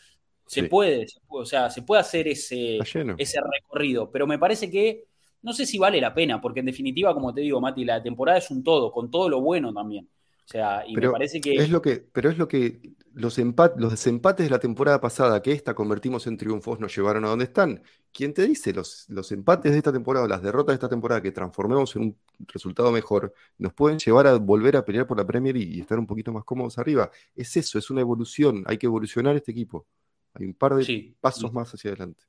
Se, 0.48 0.64
Puede, 0.64 1.06
o 1.28 1.44
sea, 1.44 1.70
se 1.70 1.82
puede 1.82 2.00
hacer 2.00 2.26
ese, 2.26 2.78
ese 2.78 3.40
recorrido, 3.40 4.10
pero 4.10 4.26
me 4.26 4.38
parece 4.38 4.70
que 4.70 5.04
no 5.42 5.52
sé 5.52 5.66
si 5.66 5.78
vale 5.78 6.00
la 6.00 6.14
pena, 6.14 6.40
porque 6.40 6.60
en 6.60 6.66
definitiva, 6.66 7.14
como 7.14 7.32
te 7.32 7.42
digo, 7.42 7.60
Mati, 7.60 7.84
la 7.84 8.02
temporada 8.02 8.38
es 8.38 8.50
un 8.50 8.64
todo, 8.64 8.90
con 8.90 9.10
todo 9.10 9.28
lo 9.28 9.40
bueno 9.40 9.72
también. 9.72 10.08
O 10.44 10.50
sea, 10.50 10.82
y 10.86 10.96
me 10.96 11.10
parece 11.10 11.42
que. 11.42 11.56
Es 11.56 11.68
lo 11.68 11.82
que. 11.82 12.02
Pero 12.12 12.30
es 12.30 12.38
lo 12.38 12.48
que. 12.48 12.80
Los, 13.12 13.36
los 13.76 13.90
desempates 13.90 14.46
de 14.46 14.50
la 14.50 14.58
temporada 14.60 15.00
pasada, 15.00 15.42
que 15.42 15.52
esta 15.52 15.74
convertimos 15.74 16.26
en 16.26 16.36
triunfos, 16.38 16.80
nos 16.80 16.96
llevaron 16.96 17.24
a 17.26 17.28
donde 17.28 17.44
están. 17.44 17.82
¿Quién 18.12 18.32
te 18.32 18.46
dice? 18.46 18.72
Los, 18.72 19.04
los 19.08 19.30
empates 19.32 19.72
de 19.72 19.78
esta 19.78 19.92
temporada, 19.92 20.26
las 20.26 20.40
derrotas 20.40 20.72
de 20.72 20.74
esta 20.74 20.88
temporada 20.88 21.20
que 21.20 21.32
transformemos 21.32 21.94
en 21.96 22.02
un 22.02 22.16
resultado 22.46 22.90
mejor, 22.90 23.34
nos 23.58 23.74
pueden 23.74 23.98
llevar 23.98 24.26
a 24.26 24.36
volver 24.36 24.76
a 24.76 24.84
pelear 24.84 25.06
por 25.06 25.18
la 25.18 25.26
Premier 25.26 25.56
y, 25.56 25.80
estar 25.80 25.98
un 25.98 26.06
poquito 26.06 26.32
más 26.32 26.44
cómodos 26.44 26.78
arriba. 26.78 27.10
Es 27.34 27.54
eso, 27.56 27.78
es 27.78 27.90
una 27.90 28.00
evolución. 28.00 28.64
Hay 28.66 28.78
que 28.78 28.86
evolucionar 28.86 29.36
este 29.36 29.52
equipo. 29.52 29.86
Hay 30.38 30.46
un 30.46 30.54
par 30.54 30.74
de 30.74 31.14
pasos 31.20 31.52
más 31.52 31.72
hacia 31.72 31.90
adelante. 31.90 32.24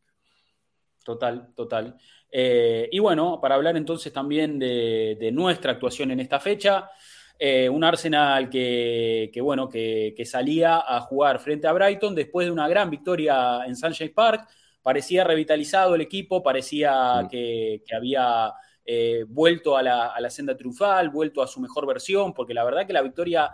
Total, 1.03 1.53
total. 1.55 1.97
Eh, 2.31 2.87
y 2.91 2.99
bueno, 2.99 3.39
para 3.41 3.55
hablar 3.55 3.75
entonces 3.77 4.13
también 4.13 4.59
de, 4.59 5.29
nuestra 5.33 5.71
actuación 5.71 6.11
en 6.11 6.19
esta 6.19 6.39
fecha, 6.39 6.89
eh, 7.37 7.69
un 7.69 7.83
Arsenal 7.83 8.49
que, 8.49 9.31
bueno, 9.41 9.69
que, 9.69 10.23
salía 10.25 10.83
a 10.85 11.01
jugar 11.01 11.39
frente 11.39 11.67
a 11.67 11.73
Brighton 11.73 12.13
después 12.13 12.45
de 12.47 12.51
una 12.51 12.67
gran 12.67 12.89
victoria 12.89 13.65
en 13.65 13.75
Sunshine 13.75 14.13
Park. 14.13 14.47
Parecía 14.81 15.23
revitalizado 15.23 15.95
el 15.95 16.01
equipo, 16.01 16.43
parecía 16.43 17.23
mm. 17.23 17.27
que, 17.27 17.81
había 17.95 18.53
eh, 18.85 19.25
vuelto 19.27 19.77
a 19.77 19.83
la, 19.83 20.29
senda 20.29 20.55
triunfal, 20.55 21.09
vuelto 21.09 21.41
a 21.41 21.47
su 21.47 21.59
mejor 21.59 21.87
versión, 21.87 22.33
porque 22.33 22.53
la 22.53 22.63
verdad 22.63 22.85
que 22.85 22.93
la 22.93 23.01
victoria 23.01 23.51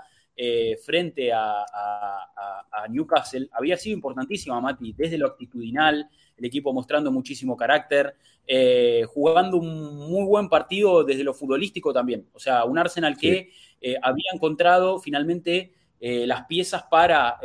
frente 0.83 1.31
a, 1.31 1.63
a, 1.63 2.87
Newcastle 2.89 3.49
había 3.53 3.77
sido 3.77 3.95
importantísima, 3.95 4.59
Mati, 4.59 4.93
desde 4.93 5.17
lo 5.17 5.27
actitudinal, 5.27 6.09
el 6.37 6.45
equipo 6.45 6.73
mostrando 6.73 7.11
muchísimo 7.11 7.55
carácter, 7.55 8.15
eh, 8.47 9.05
jugando 9.07 9.57
un 9.57 9.95
muy 10.09 10.23
buen 10.25 10.49
partido 10.49 11.03
desde 11.03 11.23
lo 11.23 11.33
futbolístico 11.33 11.91
también. 11.91 12.27
O 12.33 12.39
sea, 12.39 12.65
un 12.65 12.77
Arsenal 12.77 13.17
que 13.17 13.51
eh, 13.81 13.95
había 14.01 14.29
encontrado 14.33 14.99
finalmente 14.99 15.73
eh, 15.99 16.27
las 16.27 16.45
piezas 16.45 16.83
para 16.83 17.39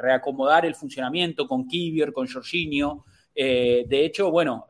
reacomodar 0.00 0.64
el 0.64 0.74
funcionamiento 0.74 1.46
con 1.46 1.66
Kivior, 1.66 2.12
con 2.12 2.26
Jorginho. 2.26 3.04
de 3.34 4.04
hecho, 4.04 4.30
bueno, 4.30 4.68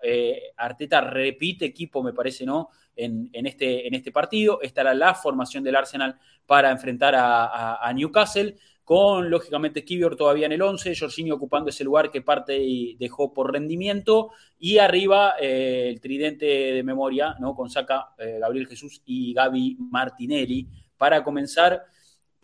Arteta 0.56 1.00
repite 1.02 1.66
equipo, 1.66 2.02
me 2.02 2.12
parece, 2.12 2.44
¿no? 2.44 2.70
En, 2.96 3.30
este, 3.46 3.86
en 3.86 3.94
este 3.94 4.10
partido. 4.10 4.60
Esta 4.62 4.80
era 4.80 4.94
la 4.94 5.14
formación 5.14 5.62
del 5.62 5.76
Arsenal 5.76 6.18
para 6.46 6.70
enfrentar 6.70 7.14
a 7.16 7.92
Newcastle 7.94 8.56
con 8.86 9.30
lógicamente 9.30 9.84
Kivior 9.84 10.14
todavía 10.14 10.46
en 10.46 10.52
el 10.52 10.62
11, 10.62 10.94
Jorginho 10.94 11.34
ocupando 11.34 11.70
ese 11.70 11.82
lugar 11.82 12.08
que 12.08 12.22
parte 12.22 12.56
y 12.56 12.94
dejó 12.94 13.34
por 13.34 13.52
rendimiento, 13.52 14.30
y 14.60 14.78
arriba 14.78 15.34
eh, 15.40 15.88
el 15.88 16.00
tridente 16.00 16.46
de 16.46 16.84
memoria, 16.84 17.34
¿no? 17.40 17.56
con 17.56 17.68
Saca, 17.68 18.14
eh, 18.16 18.38
Gabriel 18.40 18.68
Jesús 18.68 19.02
y 19.04 19.34
Gaby 19.34 19.76
Martinelli, 19.90 20.68
para 20.96 21.24
comenzar 21.24 21.82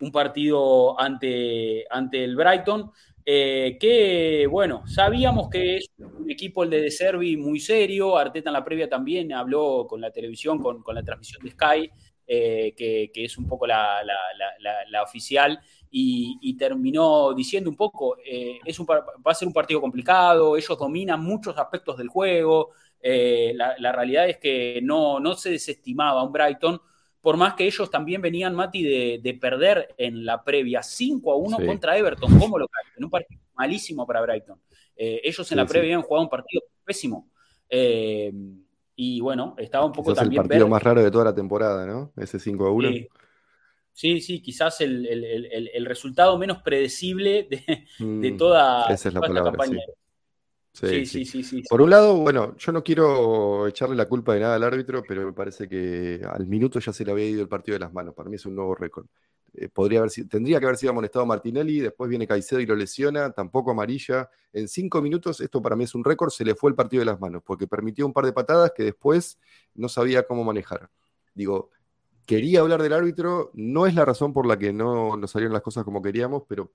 un 0.01 0.11
partido 0.11 0.99
ante, 0.99 1.85
ante 1.89 2.25
el 2.25 2.35
Brighton, 2.35 2.91
eh, 3.25 3.77
que 3.79 4.47
bueno, 4.49 4.85
sabíamos 4.87 5.49
que 5.49 5.77
es 5.77 5.89
un 5.97 6.29
equipo 6.29 6.63
el 6.63 6.69
de 6.69 6.81
De 6.81 6.91
Servi 6.91 7.37
muy 7.37 7.59
serio, 7.59 8.17
Arteta 8.17 8.49
en 8.49 8.53
la 8.53 8.65
previa 8.65 8.89
también 8.89 9.33
habló 9.33 9.85
con 9.87 10.01
la 10.01 10.11
televisión, 10.11 10.59
con, 10.59 10.83
la 10.93 11.03
transmisión 11.03 11.43
de 11.43 11.51
Sky, 11.51 11.91
que, 12.25 13.11
es 13.13 13.37
un 13.37 13.47
poco 13.47 13.67
la, 13.67 14.01
la 14.89 15.03
oficial, 15.03 15.59
y, 15.95 16.57
terminó 16.57 17.33
diciendo 17.33 17.69
un 17.69 17.75
poco, 17.75 18.17
eh, 18.25 18.59
es 18.65 18.79
va 18.81 19.03
a 19.25 19.35
ser 19.35 19.47
un 19.47 19.53
partido 19.53 19.79
complicado, 19.79 20.57
ellos 20.57 20.77
dominan 20.77 21.21
muchos 21.21 21.55
aspectos 21.57 21.97
del 21.97 22.07
juego, 22.07 22.71
eh, 22.99 23.53
la, 23.55 23.91
realidad 23.91 24.27
es 24.27 24.39
que 24.39 24.79
no, 24.81 25.19
no 25.19 25.35
se 25.35 25.51
desestimaba 25.51 26.23
un 26.23 26.31
Brighton, 26.31 26.81
por 27.23 27.37
más 27.37 27.53
que 27.53 27.65
ellos 27.65 27.89
también 27.89 28.21
venían, 28.21 28.53
Mati, 28.53 28.83
de, 29.17 29.37
perder 29.39 29.95
en 29.97 30.25
la 30.25 30.43
previa 30.43 30.83
5 30.83 31.31
a 31.31 31.37
1 31.37 31.57
contra 31.65 31.97
Everton 31.97 32.37
como 32.37 32.59
local, 32.59 32.83
en 32.97 33.05
un 33.05 33.09
partido 33.09 33.41
malísimo 33.55 34.05
para 34.05 34.19
Brighton. 34.21 34.59
Eh, 34.93 35.21
ellos 35.23 35.49
en 35.49 35.57
la 35.57 35.65
previa 35.65 35.87
habían 35.87 36.01
jugado 36.01 36.25
un 36.25 36.29
partido 36.29 36.63
pésimo. 36.83 37.29
y 38.95 39.21
bueno, 39.21 39.55
estaba 39.57 39.85
un 39.85 39.93
poco 39.93 40.11
Quizás 40.11 40.25
también. 40.25 40.41
el 40.41 40.47
partido 40.49 40.67
más 40.67 40.83
raro 40.83 41.01
de 41.01 41.09
toda 41.09 41.23
la 41.23 41.33
temporada, 41.33 41.85
¿no? 41.85 42.11
Ese 42.17 42.39
5 42.39 42.67
a 42.67 42.71
1. 42.71 42.89
Sí, 43.93 44.19
sí, 44.19 44.41
quizás 44.41 44.81
el, 44.81 45.85
resultado 45.85 46.37
menos 46.37 46.61
predecible 46.61 47.47
de, 47.49 47.87
mm, 47.99 48.37
toda, 48.37 48.93
esa 48.93 49.07
es 49.07 49.13
la 49.13 49.21
palabra, 49.21 49.51
campaña. 49.51 49.79
Sí. 50.73 51.05
Sí, 51.05 51.23
sí. 51.25 51.43
sí, 51.43 51.63
Por 51.69 51.81
un 51.83 51.91
lado, 51.91 52.17
bueno, 52.17 52.57
yo 52.57 52.71
no 52.71 52.83
quiero 52.83 53.67
echarle 53.67 53.95
la 53.95 54.07
culpa 54.07 54.33
de 54.33 54.39
nada 54.39 54.55
al 54.55 54.63
árbitro, 54.63 55.03
pero 55.07 55.23
me 55.23 55.31
parece 55.31 55.69
que 55.69 56.19
al 56.27 56.47
minuto 56.47 56.79
ya 56.79 56.91
se 56.91 57.05
le 57.05 57.11
había 57.11 57.27
ido 57.27 57.43
el 57.43 57.47
partido 57.47 57.75
de 57.75 57.79
las 57.79 57.93
manos. 57.93 58.15
Para 58.15 58.27
mí 58.27 58.37
es 58.37 58.45
un 58.47 58.55
nuevo 58.55 58.73
récord. 58.73 59.05
Eh, 59.55 59.69
podría 59.69 59.99
haber 59.99 60.11
tendría 60.27 60.59
que 60.59 60.65
haber 60.65 60.77
sido 60.77 60.91
amonestado 60.91 61.27
Martinelli, 61.27 61.79
después 61.79 62.09
viene 62.09 62.25
Caicedo 62.25 62.59
y 62.59 62.65
lo 62.65 62.75
lesiona, 62.75 63.31
tampoco 63.31 63.69
amarilla. 63.69 64.29
En 64.51 64.67
cinco 64.67 64.99
minutos, 64.99 65.41
esto 65.41 65.61
para 65.61 65.75
mí 65.75 65.83
es 65.83 65.93
un 65.93 66.03
récord, 66.03 66.31
se 66.31 66.43
le 66.43 66.55
fue 66.55 66.71
el 66.71 66.75
partido 66.75 67.01
de 67.01 67.05
las 67.05 67.19
manos, 67.19 67.43
porque 67.45 67.67
permitió 67.67 68.07
un 68.07 68.13
par 68.13 68.25
de 68.25 68.33
patadas 68.33 68.71
que 68.75 68.83
después 68.83 69.37
no 69.75 69.89
sabía 69.89 70.25
cómo 70.25 70.43
manejar. 70.43 70.89
Digo, 71.35 71.69
quería 72.25 72.61
hablar 72.61 72.81
del 72.81 72.93
árbitro, 72.93 73.51
no 73.53 73.85
es 73.85 73.93
la 73.93 74.05
razón 74.05 74.33
por 74.33 74.47
la 74.47 74.57
que 74.57 74.73
no 74.73 75.17
nos 75.17 75.29
salieron 75.29 75.53
las 75.53 75.61
cosas 75.61 75.83
como 75.83 76.01
queríamos, 76.01 76.43
pero 76.47 76.71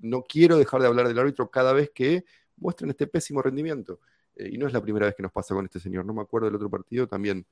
no 0.00 0.22
quiero 0.22 0.58
dejar 0.58 0.80
de 0.80 0.88
hablar 0.88 1.06
del 1.06 1.18
árbitro 1.18 1.48
cada 1.48 1.72
vez 1.72 1.90
que 1.94 2.24
muestren 2.56 2.90
este 2.90 3.06
pésimo 3.06 3.42
rendimiento. 3.42 4.00
Eh, 4.36 4.50
y 4.52 4.58
no 4.58 4.66
es 4.66 4.72
la 4.72 4.82
primera 4.82 5.06
vez 5.06 5.14
que 5.14 5.22
nos 5.22 5.32
pasa 5.32 5.54
con 5.54 5.64
este 5.64 5.80
señor, 5.80 6.04
no 6.04 6.12
me 6.12 6.22
acuerdo 6.22 6.46
del 6.46 6.56
otro 6.56 6.70
partido, 6.70 7.06
también 7.06 7.46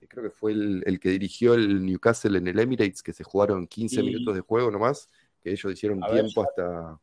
eh, 0.00 0.06
creo 0.08 0.24
que 0.24 0.30
fue 0.30 0.52
el, 0.52 0.98
que 1.00 1.10
dirigió 1.10 1.54
el 1.54 1.84
Newcastle 1.84 2.38
en 2.38 2.48
el 2.48 2.58
Emirates, 2.58 3.02
que 3.02 3.12
se 3.12 3.24
jugaron 3.24 3.66
15 3.66 4.02
minutos 4.02 4.34
de 4.34 4.40
juego 4.40 4.70
nomás, 4.70 5.10
que 5.40 5.50
ellos 5.52 5.72
hicieron 5.72 6.00
tiempo 6.00 6.42
hasta... 6.42 6.98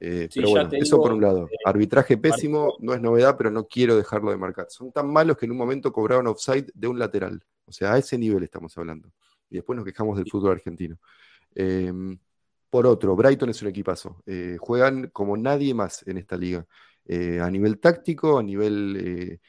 Eh, 0.00 0.28
pero 0.32 0.50
bueno, 0.50 0.70
eso 0.72 0.96
por 1.02 1.12
un 1.12 1.20
lado. 1.20 1.48
Arbitraje 1.64 2.16
pésimo, 2.16 2.76
no 2.78 2.94
es 2.94 3.00
novedad, 3.00 3.36
pero 3.36 3.50
no 3.50 3.66
quiero 3.66 3.96
dejarlo 3.96 4.30
de 4.30 4.36
marcar. 4.36 4.66
Son 4.70 4.92
tan 4.92 5.12
malos 5.12 5.36
que 5.36 5.46
en 5.46 5.50
un 5.50 5.58
momento 5.58 5.92
cobraron 5.92 6.28
offside 6.28 6.70
de 6.72 6.86
un 6.86 7.00
lateral. 7.00 7.44
O 7.64 7.72
sea, 7.72 7.94
a 7.94 7.98
ese 7.98 8.16
nivel 8.16 8.44
estamos 8.44 8.78
hablando. 8.78 9.10
Y 9.50 9.56
después 9.56 9.76
nos 9.76 9.84
quejamos 9.84 10.16
del 10.16 10.30
fútbol 10.30 10.52
argentino. 10.52 10.98
Em, 11.52 12.16
por 12.70 12.86
otro, 12.86 13.16
Brighton 13.16 13.50
es 13.50 13.62
un 13.62 13.68
equipazo. 13.68 14.22
Eh, 14.26 14.56
juegan 14.60 15.08
como 15.10 15.36
nadie 15.36 15.74
más 15.74 16.06
en 16.06 16.18
esta 16.18 16.36
liga. 16.36 16.66
eh, 17.06 17.40
a 17.40 17.50
nivel 17.50 17.78
táctico, 17.80 18.38
a 18.38 18.42
nivel 18.42 18.96
eh, 18.96 19.40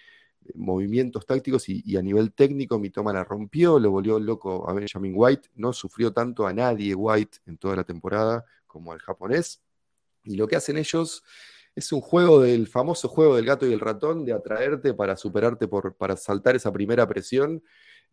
movimientos 0.55 1.25
tácticos 1.25 1.67
y, 1.69 1.97
a 1.97 2.01
nivel 2.01 2.33
técnico, 2.33 2.79
Mitoma 2.79 3.13
la 3.13 3.23
rompió, 3.23 3.79
lo 3.79 3.91
volvió 3.91 4.19
loco 4.19 4.69
a 4.69 4.73
Benjamin 4.73 5.13
White, 5.15 5.49
no 5.55 5.73
sufrió 5.73 6.13
tanto 6.13 6.47
a 6.47 6.53
nadie 6.53 6.95
White 6.95 7.39
en 7.45 7.57
toda 7.57 7.75
la 7.75 7.83
temporada 7.83 8.45
como 8.65 8.91
al 8.93 8.99
japonés. 8.99 9.61
Y 10.23 10.35
lo 10.35 10.47
que 10.47 10.55
hacen 10.55 10.77
ellos 10.77 11.23
es 11.75 11.91
un 11.91 12.01
juego 12.01 12.41
del 12.41 12.67
famoso 12.67 13.07
juego 13.07 13.35
del 13.35 13.45
gato 13.45 13.67
y 13.67 13.73
el 13.73 13.79
ratón, 13.79 14.25
de 14.25 14.33
atraerte 14.33 14.93
para 14.93 15.15
superarte, 15.15 15.67
por, 15.67 15.95
para 15.95 16.15
saltar 16.17 16.55
esa 16.55 16.71
primera 16.71 17.07
presión, 17.07 17.63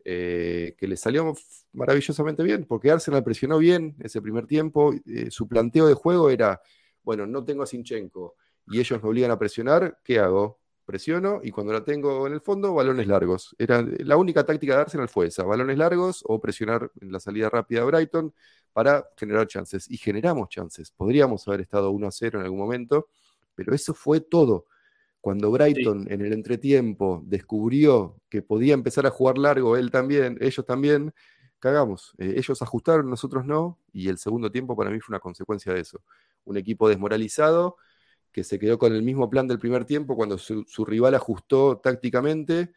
eh, 0.09 0.73
que 0.77 0.87
le 0.87 0.95
salió 0.95 1.33
maravillosamente 1.73 2.41
bien, 2.41 2.63
porque 2.63 2.91
Arsenal 2.91 3.25
presionó 3.25 3.57
bien 3.57 3.97
ese 3.99 4.21
primer 4.21 4.47
tiempo. 4.47 4.93
su 5.29 5.49
planteo 5.49 5.85
de 5.85 5.95
juego 5.95 6.29
era, 6.29 6.61
bueno, 7.03 7.27
no 7.27 7.43
tengo 7.43 7.63
a 7.63 7.65
Sinchenko, 7.65 8.37
y 8.67 8.79
ellos 8.79 9.03
me 9.03 9.09
obligan 9.09 9.31
a 9.31 9.37
presionar, 9.37 9.99
¿qué 10.05 10.19
hago? 10.19 10.61
Presiono 10.85 11.41
y 11.43 11.51
cuando 11.51 11.73
la 11.73 11.83
tengo 11.83 12.25
en 12.25 12.31
el 12.31 12.39
fondo, 12.39 12.73
balones 12.73 13.05
largos. 13.07 13.53
Era, 13.59 13.81
la 13.81 14.15
única 14.15 14.45
táctica 14.45 14.75
de 14.75 14.81
Arsenal 14.83 15.09
fue 15.09 15.27
esa, 15.27 15.43
balones 15.43 15.77
largos 15.77 16.23
o 16.25 16.39
presionar 16.39 16.89
en 17.01 17.11
la 17.11 17.19
salida 17.19 17.49
rápida 17.49 17.81
de 17.81 17.87
Brighton 17.87 18.33
para 18.71 19.05
generar 19.17 19.45
chances. 19.47 19.91
Y 19.91 19.97
generamos 19.97 20.47
chances. 20.47 20.91
Podríamos 20.91 21.45
haber 21.49 21.59
estado 21.59 21.91
1 21.91 22.07
a 22.07 22.11
0 22.11 22.39
en 22.39 22.45
algún 22.45 22.59
momento, 22.59 23.09
pero 23.55 23.75
eso 23.75 23.93
fue 23.93 24.21
todo. 24.21 24.67
Cuando 25.27 25.51
Brighton 25.51 26.09
en 26.09 26.21
el 26.21 26.31
entretiempo 26.31 27.21
descubrió 27.25 28.15
que 28.29 28.41
podía 28.41 28.73
empezar 28.73 29.05
a 29.05 29.09
jugar 29.09 29.37
largo 29.37 29.75
él 29.75 29.91
también, 29.91 30.37
ellos 30.39 30.65
también, 30.65 31.13
cagamos. 31.59 32.15
Eh, 32.17 32.35
ellos 32.37 32.61
ajustaron, 32.61 33.09
nosotros 33.09 33.43
no, 33.43 33.77
y 33.91 34.07
el 34.07 34.19
segundo 34.19 34.49
tiempo 34.49 34.77
para 34.77 34.89
mí 34.89 35.01
fue 35.01 35.11
una 35.11 35.19
consecuencia 35.19 35.73
de 35.73 35.81
eso. 35.81 36.01
Un 36.45 36.55
equipo 36.55 36.87
desmoralizado 36.87 37.75
que 38.31 38.45
se 38.45 38.57
quedó 38.57 38.79
con 38.79 38.93
el 38.93 39.03
mismo 39.03 39.29
plan 39.29 39.49
del 39.49 39.59
primer 39.59 39.83
tiempo 39.83 40.15
cuando 40.15 40.37
su, 40.37 40.85
rival 40.85 41.13
ajustó 41.13 41.77
tácticamente 41.79 42.71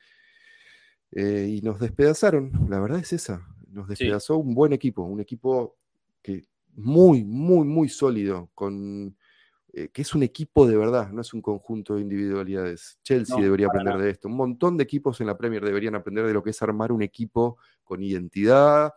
eh, 1.13 1.47
y 1.57 1.63
nos 1.63 1.79
despedazaron. 1.79 2.67
La 2.69 2.81
verdad 2.81 2.99
es 2.99 3.13
esa. 3.13 3.47
Nos 3.69 3.87
despedazó 3.87 4.39
un 4.39 4.57
buen 4.57 4.73
equipo, 4.73 5.05
un 5.05 5.21
equipo 5.21 5.77
que 6.21 6.49
muy, 6.75 7.23
muy, 7.23 7.65
muy 7.65 7.89
sólido, 7.89 8.51
con, 8.57 9.17
eh, 9.73 9.89
que 9.89 10.03
es 10.03 10.15
un 10.15 10.23
equipo 10.23 10.67
de 10.67 10.77
verdad, 10.77 11.11
no 11.11 11.21
es 11.21 11.33
un 11.33 11.43
conjunto 11.43 11.95
de 11.95 12.03
individualidades. 12.03 12.99
Chelsea 13.03 13.37
debería 13.41 13.67
aprender 13.67 13.99
de 13.99 14.11
esto. 14.11 14.29
Un 14.29 14.37
montón 14.37 14.77
de 14.77 14.85
equipos 14.85 15.21
en 15.21 15.29
la 15.29 15.37
Premier 15.37 15.65
deberían 15.65 15.95
aprender 15.95 16.27
de 16.27 16.33
lo 16.33 16.43
que 16.43 16.51
es 16.51 16.63
armar 16.63 16.91
un 16.93 17.03
equipo 17.03 17.59
con 17.85 18.03
identidad, 18.03 18.93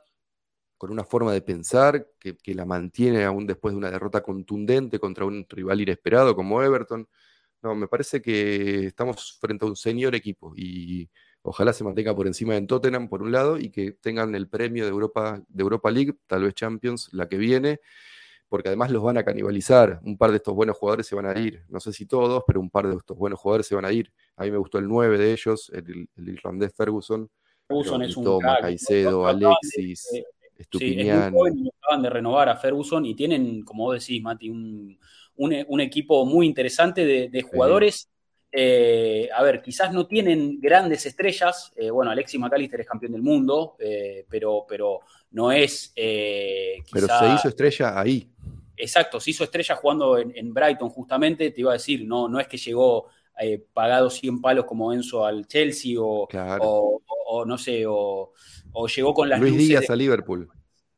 con 0.77 0.91
una 0.91 1.03
forma 1.03 1.31
de 1.31 1.41
pensar 1.41 2.07
que, 2.19 2.35
la 2.53 2.65
mantiene 2.65 3.23
aún 3.23 3.45
después 3.47 3.73
de 3.73 3.77
una 3.77 3.91
derrota 3.91 4.21
contundente 4.21 4.99
contra 4.99 5.25
un 5.25 5.45
rival 5.47 5.81
inesperado 5.81 6.35
como 6.35 6.61
Everton. 6.61 7.07
No, 7.61 7.75
me 7.75 7.87
parece 7.87 8.21
que 8.21 8.87
estamos 8.87 9.37
frente 9.39 9.65
a 9.65 9.69
un 9.69 9.75
señor 9.75 10.15
equipo 10.15 10.53
y 10.55 11.09
ojalá 11.43 11.71
se 11.71 11.83
mantenga 11.83 12.15
por 12.15 12.27
encima 12.27 12.55
de 12.55 12.63
Tottenham 12.63 13.07
por 13.07 13.21
un 13.21 13.31
lado 13.31 13.57
y 13.57 13.69
que 13.69 13.93
tengan 13.93 14.35
el 14.35 14.49
premio 14.49 14.83
de 14.83 14.89
Europa, 14.89 15.41
de 15.47 15.61
Europa 15.61 15.91
League, 15.91 16.15
tal 16.27 16.43
vez 16.43 16.53
Champions, 16.53 17.09
la 17.13 17.29
que 17.29 17.37
viene, 17.37 17.79
porque 18.53 18.69
además 18.69 18.91
los 18.91 19.01
van 19.01 19.17
a 19.17 19.23
canibalizar. 19.23 19.99
Un 20.03 20.15
par 20.15 20.29
de 20.29 20.37
estos 20.37 20.53
buenos 20.53 20.77
jugadores 20.77 21.07
se 21.07 21.15
van 21.15 21.25
a 21.25 21.39
ir, 21.39 21.63
no 21.69 21.79
sé 21.79 21.91
si 21.91 22.05
todos, 22.05 22.43
pero 22.45 22.59
un 22.59 22.69
par 22.69 22.87
de 22.87 22.95
estos 22.95 23.17
buenos 23.17 23.39
jugadores 23.39 23.65
se 23.65 23.73
van 23.73 23.83
a 23.83 23.91
ir. 23.91 24.13
A 24.35 24.43
mí 24.43 24.51
me 24.51 24.59
gustó 24.59 24.77
el 24.77 24.87
9 24.87 25.17
de 25.17 25.31
ellos, 25.31 25.71
el, 25.73 26.07
irlandés 26.17 26.71
Ferguson. 26.77 27.27
Ferguson 27.67 28.03
es 28.03 28.15
un 28.15 28.23
Toma, 28.25 28.59
Caicedo, 28.61 29.25
Alexis. 29.25 30.07
Sí, 30.69 30.95
es 30.99 31.31
muy 31.31 31.71
acaban 31.79 32.03
de 32.03 32.09
renovar 32.11 32.47
a 32.47 32.55
Ferguson 32.55 33.03
y 33.07 33.15
tienen, 33.15 33.63
como 33.63 33.85
vos 33.85 33.99
decís, 33.99 34.21
Mati, 34.21 34.51
un, 34.51 34.99
un, 35.35 35.81
equipo 35.81 36.23
muy 36.23 36.45
interesante 36.45 37.07
de, 37.07 37.41
jugadores. 37.41 38.07
Eh, 38.51 39.29
a 39.35 39.41
ver, 39.41 39.63
quizás 39.63 39.91
no 39.91 40.05
tienen 40.05 40.59
grandes 40.61 41.07
estrellas. 41.07 41.73
Eh, 41.75 41.89
bueno, 41.89 42.11
Alexis 42.11 42.39
McAllister 42.39 42.81
es 42.81 42.87
campeón 42.87 43.13
del 43.13 43.23
mundo, 43.23 43.75
eh, 43.79 44.27
pero, 44.29 44.63
pero 44.69 44.99
no 45.31 45.51
es. 45.51 45.91
pero 45.95 47.07
se 47.07 47.33
hizo 47.33 47.47
estrella 47.47 47.99
ahí. 47.99 48.29
Exacto, 48.75 49.19
se 49.19 49.31
hizo 49.31 49.43
estrella 49.43 49.75
jugando 49.75 50.17
en, 50.17 50.53
Brighton, 50.53 50.89
justamente. 50.89 51.51
Te 51.51 51.61
iba 51.61 51.71
a 51.71 51.73
decir, 51.73 52.05
no, 52.05 52.27
no 52.27 52.39
es 52.39 52.47
que 52.47 52.57
llegó 52.57 53.07
pagado 53.73 54.09
100 54.09 54.41
palos 54.41 54.65
como 54.65 54.93
Enzo 54.93 55.25
al 55.25 55.47
Chelsea 55.47 55.99
o, 55.99 56.27
o 57.27 57.45
no 57.45 57.57
sé, 57.57 57.85
o 57.87 58.33
o 58.73 58.87
llegó 58.87 59.13
con 59.13 59.29
las 59.29 59.39
Luis 59.39 59.57
Díaz 59.57 59.89
a 59.89 59.95
Liverpool. 59.95 60.49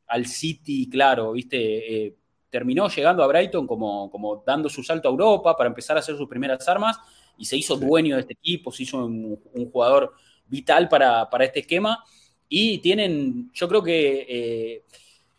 Al 0.08 0.26
City, 0.26 0.88
claro, 0.88 1.32
viste, 1.32 2.06
eh, 2.06 2.16
terminó 2.50 2.88
llegando 2.88 3.22
a 3.22 3.26
Brighton 3.26 3.66
como, 3.66 4.10
como 4.10 4.42
dando 4.46 4.68
su 4.68 4.82
salto 4.82 5.08
a 5.08 5.10
Europa 5.10 5.56
para 5.56 5.68
empezar 5.68 5.96
a 5.96 6.00
hacer 6.00 6.16
sus 6.16 6.28
primeras 6.28 6.66
armas 6.68 6.98
y 7.36 7.44
se 7.44 7.56
hizo 7.56 7.76
dueño 7.76 8.14
de 8.14 8.22
este 8.22 8.32
equipo, 8.32 8.72
se 8.72 8.84
hizo 8.84 9.04
un, 9.04 9.38
jugador 9.70 10.12
vital 10.46 10.88
para, 10.88 11.28
este 11.40 11.60
esquema 11.60 12.02
y 12.48 12.78
tienen, 12.78 13.50
yo 13.52 13.68
creo 13.68 13.82
que 13.82 14.26
eh, 14.28 14.84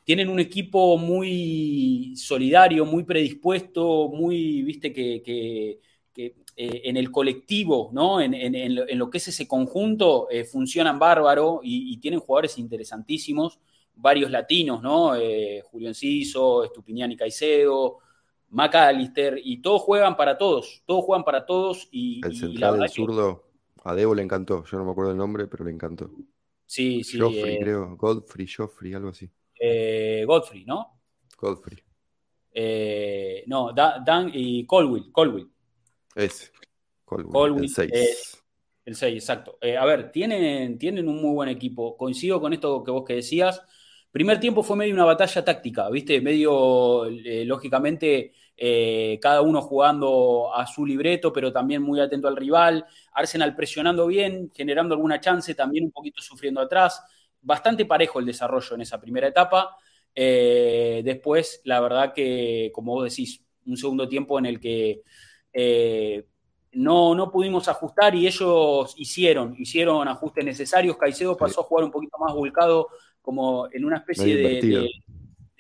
tienen 0.08 0.30
un 0.30 0.40
equipo 0.40 0.98
muy 0.98 2.16
solidario, 2.16 2.86
muy 2.86 3.04
predispuesto, 3.04 4.08
muy, 4.08 4.64
viste, 4.64 4.94
que 4.94 5.82
eh, 6.60 6.90
en 6.90 6.98
el 6.98 7.12
colectivo, 7.12 7.92
¿no? 7.94 8.20
En, 8.20 8.98
lo 8.98 9.10
que 9.12 9.20
es 9.20 9.28
ese 9.28 9.48
conjunto, 9.48 10.28
eh, 10.32 10.44
funcionan 10.44 10.98
bárbaro 10.98 11.60
y, 11.62 11.96
tienen 11.98 12.20
jugadores 12.20 12.58
interesantísimos, 12.58 13.60
varios 13.94 14.32
latinos, 14.32 14.82
¿no? 14.82 15.16
Eh, 15.16 15.62
Julio 15.70 15.90
Enciso, 15.90 16.64
Estupiniani 16.64 17.16
Caicedo, 17.16 18.00
McAllister, 18.50 19.40
y 19.44 19.62
todos 19.62 19.84
juegan 19.84 20.18
para 20.18 20.36
todos, 20.36 20.82
todos 20.88 21.06
juegan 21.06 21.24
para 21.24 21.46
todos. 21.46 21.88
Y, 21.92 22.26
el 22.26 22.36
central 22.36 22.80
del 22.80 22.90
zurdo, 22.90 23.44
a 23.84 23.94
Debo 23.94 24.16
le 24.16 24.24
encantó, 24.24 24.66
yo 24.66 24.80
no 24.80 24.86
me 24.86 24.92
acuerdo 24.94 25.12
el 25.12 25.18
nombre, 25.18 25.46
pero 25.46 25.64
le 25.64 25.70
encantó. 25.70 26.10
Sí, 26.66 27.04
sí. 27.04 27.20
Joffrey, 27.20 27.60
creo, 27.60 27.96
Godfrey, 27.98 28.48
Joffrey, 28.48 28.96
algo 28.96 29.10
así. 29.10 29.30
Godfrey, 30.26 30.66
¿no? 30.66 31.00
Godfrey. 31.38 31.78
no, 33.48 33.74
Dan 33.74 34.32
y 34.34 34.66
Colwill, 34.66 35.12
Colwill. 35.12 35.50
Ese. 36.16 36.52
Colwyn, 37.08 37.64
el 37.64 37.70
6. 37.70 37.92
Eh, 37.94 38.16
el 38.86 38.96
6, 38.96 39.16
exacto. 39.16 39.58
Eh, 39.62 39.78
a 39.78 39.86
ver, 39.86 40.12
tienen, 40.12 40.78
tienen 40.78 41.08
un 41.08 41.22
muy 41.22 41.34
buen 41.34 41.50
equipo. 41.50 41.96
Coincido 41.96 42.42
con 42.42 42.54
esto 42.54 42.84
que 42.84 42.92
vos 42.92 43.06
que 43.06 43.16
decías. 43.16 43.62
Primer 44.12 44.40
tiempo 44.40 44.64
fue 44.64 44.76
medio 44.76 44.94
una 44.94 45.06
batalla 45.06 45.46
táctica, 45.46 45.90
¿viste? 45.90 46.20
Medio, 46.22 47.06
eh, 47.06 47.46
lógicamente, 47.46 48.34
cada 49.22 49.42
uno 49.42 49.62
jugando 49.62 50.52
a 50.54 50.66
su 50.66 50.86
libreto, 50.86 51.32
pero 51.32 51.54
también 51.54 51.82
muy 51.82 52.00
atento 52.00 52.28
al 52.28 52.36
rival. 52.36 52.86
Arsenal 53.14 53.56
presionando 53.56 54.08
bien, 54.08 54.52
generando 54.54 54.96
alguna 54.96 55.22
chance, 55.22 55.54
también 55.54 55.86
un 55.86 55.92
poquito 55.92 56.22
sufriendo 56.22 56.60
atrás. 56.60 57.04
Bastante 57.42 57.86
parejo 57.86 58.20
el 58.20 58.26
desarrollo 58.26 58.76
en 58.76 58.82
esa 58.82 59.00
primera 59.00 59.28
etapa. 59.28 59.76
después, 60.14 61.62
la 61.64 61.80
verdad 61.80 62.14
que, 62.14 62.72
como 62.74 62.94
vos 62.94 63.10
decís, 63.10 63.42
un 63.66 63.78
segundo 63.78 64.08
tiempo 64.08 64.40
en 64.40 64.46
el 64.46 64.60
que 64.60 65.02
eh, 65.54 66.26
no, 66.74 67.16
no 67.16 67.32
pudimos 67.32 67.68
ajustar 67.68 68.14
y 68.16 68.28
ellos 68.28 68.94
hicieron, 68.98 69.56
hicieron 69.58 70.08
ajustes 70.08 70.46
necesarios. 70.46 70.98
Caicedo 70.98 71.36
pasó 71.36 71.62
a 71.62 71.64
jugar 71.64 71.86
un 71.86 71.92
poquito 71.92 72.18
más 72.20 72.34
volcado, 72.34 72.90
como 73.22 73.68
en 73.72 73.86
una 73.86 73.98
especie 73.98 74.36
de, 74.36 74.90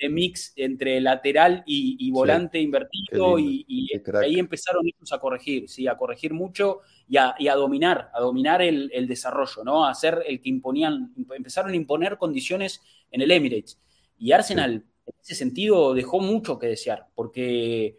mix 0.09 0.53
entre 0.55 1.01
lateral 1.01 1.63
y, 1.65 2.09
volante 2.11 2.59
invertido, 2.59 3.39
y, 3.39 3.89
ahí 4.21 4.39
empezaron 4.39 4.85
ellos 4.85 5.11
a 5.11 5.19
corregir, 5.19 5.67
sí, 5.67 5.87
a 5.87 5.97
corregir 5.97 6.33
mucho 6.33 6.81
y 7.07 7.17
a, 7.17 7.55
dominar, 7.55 8.11
a 8.13 8.21
dominar 8.21 8.61
el, 8.61 9.07
desarrollo, 9.07 9.63
¿no? 9.63 9.85
A 9.85 9.93
ser 9.95 10.23
el 10.27 10.41
que 10.41 10.49
imponían, 10.49 11.13
empezaron 11.35 11.71
a 11.71 11.75
imponer 11.75 12.17
condiciones 12.17 12.81
en 13.11 13.21
el 13.21 13.31
Emirates. 13.31 13.79
Y 14.19 14.31
Arsenal, 14.31 14.85
en 15.05 15.13
ese 15.21 15.35
sentido, 15.35 15.93
dejó 15.93 16.19
mucho 16.19 16.59
que 16.59 16.67
desear, 16.67 17.07
porque 17.15 17.97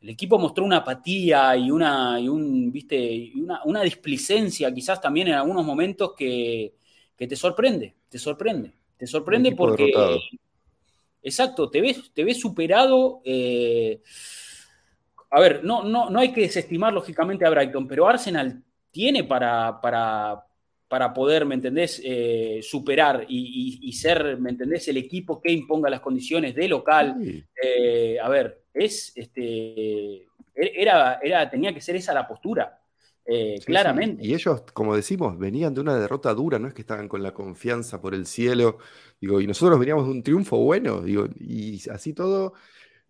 el 0.00 0.08
equipo 0.08 0.38
mostró 0.38 0.64
una 0.64 0.78
apatía 0.78 1.56
y 1.56 1.70
una, 1.70 2.18
y 2.18 2.28
un, 2.28 2.72
¿viste? 2.72 3.32
una, 3.36 3.62
una, 3.64 3.82
displicencia 3.82 4.72
quizás 4.72 5.00
también 5.00 5.28
en 5.28 5.34
algunos 5.34 5.64
momentos 5.64 6.14
que, 6.16 6.74
te 7.16 7.36
sorprende, 7.36 7.94
te 8.08 8.18
sorprende, 8.18 8.72
te 8.96 9.06
sorprende 9.06 9.52
porque... 9.52 9.92
Exacto, 11.22 11.70
te 11.70 11.80
ves, 11.80 12.10
te 12.12 12.24
ves 12.24 12.40
superado. 12.40 13.20
Eh, 13.24 14.00
a 15.30 15.40
ver, 15.40 15.62
no, 15.64 15.84
no, 15.84 16.10
no 16.10 16.18
hay 16.18 16.32
que 16.32 16.42
desestimar 16.42 16.92
lógicamente 16.92 17.44
a 17.44 17.50
Brighton, 17.50 17.86
pero 17.86 18.08
Arsenal 18.08 18.62
tiene 18.90 19.24
para, 19.24 19.80
para, 19.80 20.44
para 20.88 21.14
poder, 21.14 21.44
¿me 21.44 21.54
entendés?, 21.54 22.02
eh, 22.04 22.60
superar 22.62 23.24
y, 23.28 23.92
ser, 23.92 24.38
¿me 24.38 24.50
entendés?, 24.50 24.88
el 24.88 24.96
equipo 24.96 25.40
que 25.40 25.52
imponga 25.52 25.88
las 25.88 26.00
condiciones 26.00 26.54
de 26.54 26.68
local. 26.68 27.16
Eh, 27.62 28.18
a 28.20 28.28
ver, 28.28 28.62
es, 28.74 29.12
este, 29.14 30.26
era, 30.54 31.20
era, 31.22 31.48
tenía 31.48 31.72
que 31.72 31.80
ser 31.80 31.96
esa 31.96 32.12
la 32.12 32.26
postura. 32.26 32.76
Eh, 33.24 33.60
claramente. 33.64 34.26
Y 34.26 34.34
ellos, 34.34 34.62
como 34.72 34.96
decimos, 34.96 35.38
venían 35.38 35.72
de 35.72 35.80
una 35.80 35.96
derrota 35.96 36.34
dura, 36.34 36.58
no 36.58 36.66
es 36.66 36.74
que 36.74 36.80
estaban 36.80 37.06
con 37.06 37.22
la 37.22 37.32
confianza 37.32 38.00
por 38.00 38.12
el 38.12 38.26
cielo, 38.26 38.78
digo, 39.20 39.40
y 39.40 39.46
nosotros 39.46 39.78
veníamos 39.78 40.06
de 40.06 40.12
un 40.12 40.22
triunfo 40.22 40.56
bueno, 40.58 41.02
digo, 41.02 41.26
y 41.38 41.80
así 41.90 42.12
todo, 42.14 42.54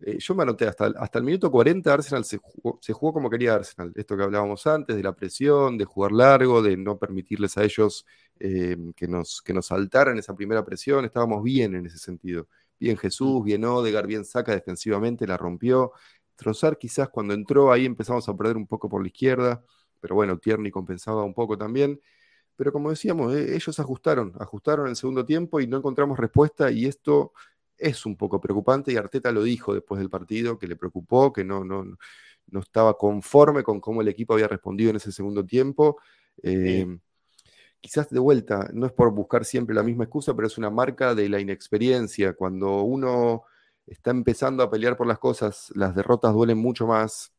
eh, 0.03 0.17
yo 0.19 0.33
me 0.33 0.43
anoté, 0.43 0.67
hasta, 0.67 0.87
hasta 0.97 1.19
el 1.19 1.25
minuto 1.25 1.51
40 1.51 1.93
Arsenal 1.93 2.25
se 2.25 2.37
jugó, 2.37 3.13
como 3.13 3.29
quería 3.29 3.55
Arsenal. 3.55 3.91
Esto 3.95 4.17
que 4.17 4.23
hablábamos 4.23 4.65
antes, 4.65 4.95
de 4.95 5.03
la 5.03 5.15
presión, 5.15 5.77
de 5.77 5.85
jugar 5.85 6.11
largo, 6.11 6.61
de 6.61 6.75
no 6.75 6.97
permitirles 6.97 7.57
a 7.57 7.63
ellos 7.63 8.05
eh, 8.39 8.75
que, 8.95 9.07
nos, 9.07 9.41
que 9.43 9.53
nos 9.53 9.67
saltaran 9.67 10.17
esa 10.17 10.35
primera 10.35 10.65
presión. 10.65 11.05
Estábamos 11.05 11.43
bien 11.43 11.75
en 11.75 11.85
ese 11.85 11.99
sentido. 11.99 12.47
Bien 12.79 12.97
Jesús, 12.97 13.43
bien 13.43 13.63
Odegar, 13.63 14.07
bien 14.07 14.25
Saca 14.25 14.53
defensivamente, 14.53 15.27
la 15.27 15.37
rompió. 15.37 15.91
Trozar 16.35 16.79
quizás 16.79 17.09
cuando 17.09 17.35
entró 17.35 17.71
ahí 17.71 17.85
empezamos 17.85 18.27
a 18.27 18.35
perder 18.35 18.57
un 18.57 18.65
poco 18.65 18.89
por 18.89 19.01
la 19.01 19.07
izquierda, 19.07 19.63
pero 19.99 20.15
bueno, 20.15 20.39
Tierney 20.39 20.71
compensaba 20.71 21.23
un 21.23 21.35
poco 21.35 21.57
también. 21.59 22.01
Pero 22.61 22.73
como 22.73 22.91
decíamos, 22.91 23.33
eh, 23.33 23.55
ellos 23.55 23.79
ajustaron, 23.79 24.33
ajustaron 24.37 24.85
en 24.85 24.91
el 24.91 24.95
segundo 24.95 25.25
tiempo 25.25 25.59
y 25.59 25.65
no 25.65 25.77
encontramos 25.77 26.19
respuesta 26.19 26.69
y 26.69 26.85
esto 26.85 27.33
es 27.75 28.05
un 28.05 28.15
poco 28.15 28.39
preocupante 28.39 28.91
y 28.91 28.97
Arteta 28.97 29.31
lo 29.31 29.41
dijo 29.41 29.73
después 29.73 29.97
del 29.97 30.11
partido, 30.11 30.59
que 30.59 30.67
le 30.67 30.75
preocupó, 30.75 31.33
que 31.33 31.43
no, 31.43 31.65
no, 31.65 31.83
no 32.51 32.59
estaba 32.59 32.95
conforme 32.99 33.63
con 33.63 33.81
cómo 33.81 34.03
el 34.03 34.09
equipo 34.09 34.35
había 34.35 34.47
respondido 34.47 34.91
en 34.91 34.97
ese 34.97 35.11
segundo 35.11 35.43
tiempo. 35.43 35.97
Eh, 36.43 36.85
quizás 37.79 38.11
de 38.11 38.19
vuelta, 38.19 38.69
no 38.73 38.85
es 38.85 38.91
por 38.91 39.11
buscar 39.11 39.43
siempre 39.43 39.73
la 39.73 39.81
misma 39.81 40.03
excusa, 40.03 40.35
pero 40.35 40.45
es 40.45 40.59
una 40.59 40.69
marca 40.69 41.15
de 41.15 41.29
la 41.29 41.39
inexperiencia. 41.39 42.33
Cuando 42.33 42.83
uno 42.83 43.41
está 43.87 44.11
empezando 44.11 44.61
a 44.61 44.69
pelear 44.69 44.95
por 44.97 45.07
las 45.07 45.17
cosas, 45.17 45.71
las 45.73 45.95
derrotas 45.95 46.31
duelen 46.31 46.59
mucho 46.59 46.85
más 46.85 47.33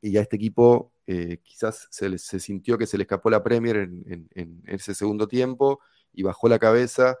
y 0.00 0.16
a 0.16 0.20
este 0.20 0.36
equipo 0.36 0.93
eh, 1.06 1.38
quizás 1.42 1.86
se, 1.90 2.18
se, 2.18 2.40
sintió 2.40 2.78
que 2.78 2.86
se 2.86 2.96
le 2.96 3.02
escapó 3.02 3.30
la 3.30 3.42
Premier 3.42 3.76
en, 3.76 4.28
en 4.34 4.62
ese 4.66 4.94
segundo 4.94 5.28
tiempo 5.28 5.80
y 6.12 6.22
bajó 6.22 6.48
la 6.48 6.58
cabeza 6.58 7.16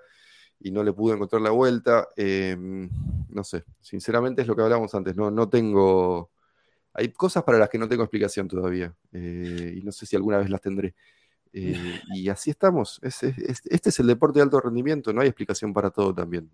y 0.60 0.70
no 0.70 0.82
le 0.82 0.92
pudo 0.92 1.14
encontrar 1.14 1.42
la 1.42 1.50
vuelta. 1.50 2.08
Em, 2.16 2.88
no 3.28 3.44
sé, 3.44 3.64
sinceramente 3.80 4.42
es 4.42 4.48
lo 4.48 4.56
que 4.56 4.62
hablábamos 4.62 4.94
antes, 4.94 5.16
no, 5.16 5.30
no 5.30 5.48
tengo... 5.48 6.30
Hay 6.94 7.08
cosas 7.08 7.42
para 7.42 7.58
las 7.58 7.68
que 7.68 7.78
no 7.78 7.88
tengo 7.88 8.04
explicación 8.04 8.46
todavía 8.46 8.94
eh, 9.12 9.74
y 9.76 9.82
no 9.82 9.90
sé 9.90 10.06
si 10.06 10.14
alguna 10.14 10.38
vez 10.38 10.48
las 10.48 10.60
tendré. 10.60 10.94
Eh, 11.52 11.74
y 12.14 12.28
así 12.28 12.50
estamos. 12.50 13.00
este 13.02 13.88
es 13.88 13.98
el 13.98 14.06
deporte 14.06 14.38
de 14.38 14.44
alto 14.44 14.60
rendimiento, 14.60 15.12
no 15.12 15.20
hay 15.20 15.28
explicación 15.28 15.72
para 15.72 15.90
todo 15.90 16.14
también. 16.14 16.50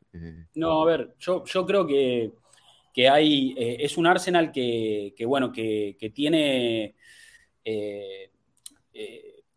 No, 0.54 0.82
a 0.82 0.86
ver, 0.86 1.14
yo, 1.18 1.44
yo 1.44 1.66
creo 1.66 1.86
que, 1.86 2.32
que 2.94 3.08
hay, 3.08 3.54
es 3.56 3.98
un 3.98 4.06
Arsenal 4.06 4.50
que, 4.50 5.14
que 5.16 5.26
bueno, 5.26 5.52
que, 5.52 5.96
que 6.00 6.08
tiene 6.08 6.96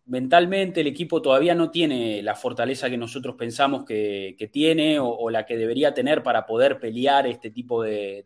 mentalmente 0.06 0.82
el 0.82 0.88
equipo 0.88 1.22
todavía 1.22 1.56
no 1.56 1.72
tiene 1.72 2.22
la 2.22 2.36
fortaleza 2.36 2.90
que 2.90 2.98
nosotros 2.98 3.36
pensamos 3.38 3.86
que, 3.86 4.50
tiene 4.52 5.00
o, 5.00 5.30
la 5.30 5.46
que 5.46 5.58
debería 5.58 5.94
tener 5.94 6.24
para 6.24 6.46
poder 6.46 6.80
pelear 6.80 7.28
este 7.28 7.50
tipo 7.52 7.84
de, 7.84 8.24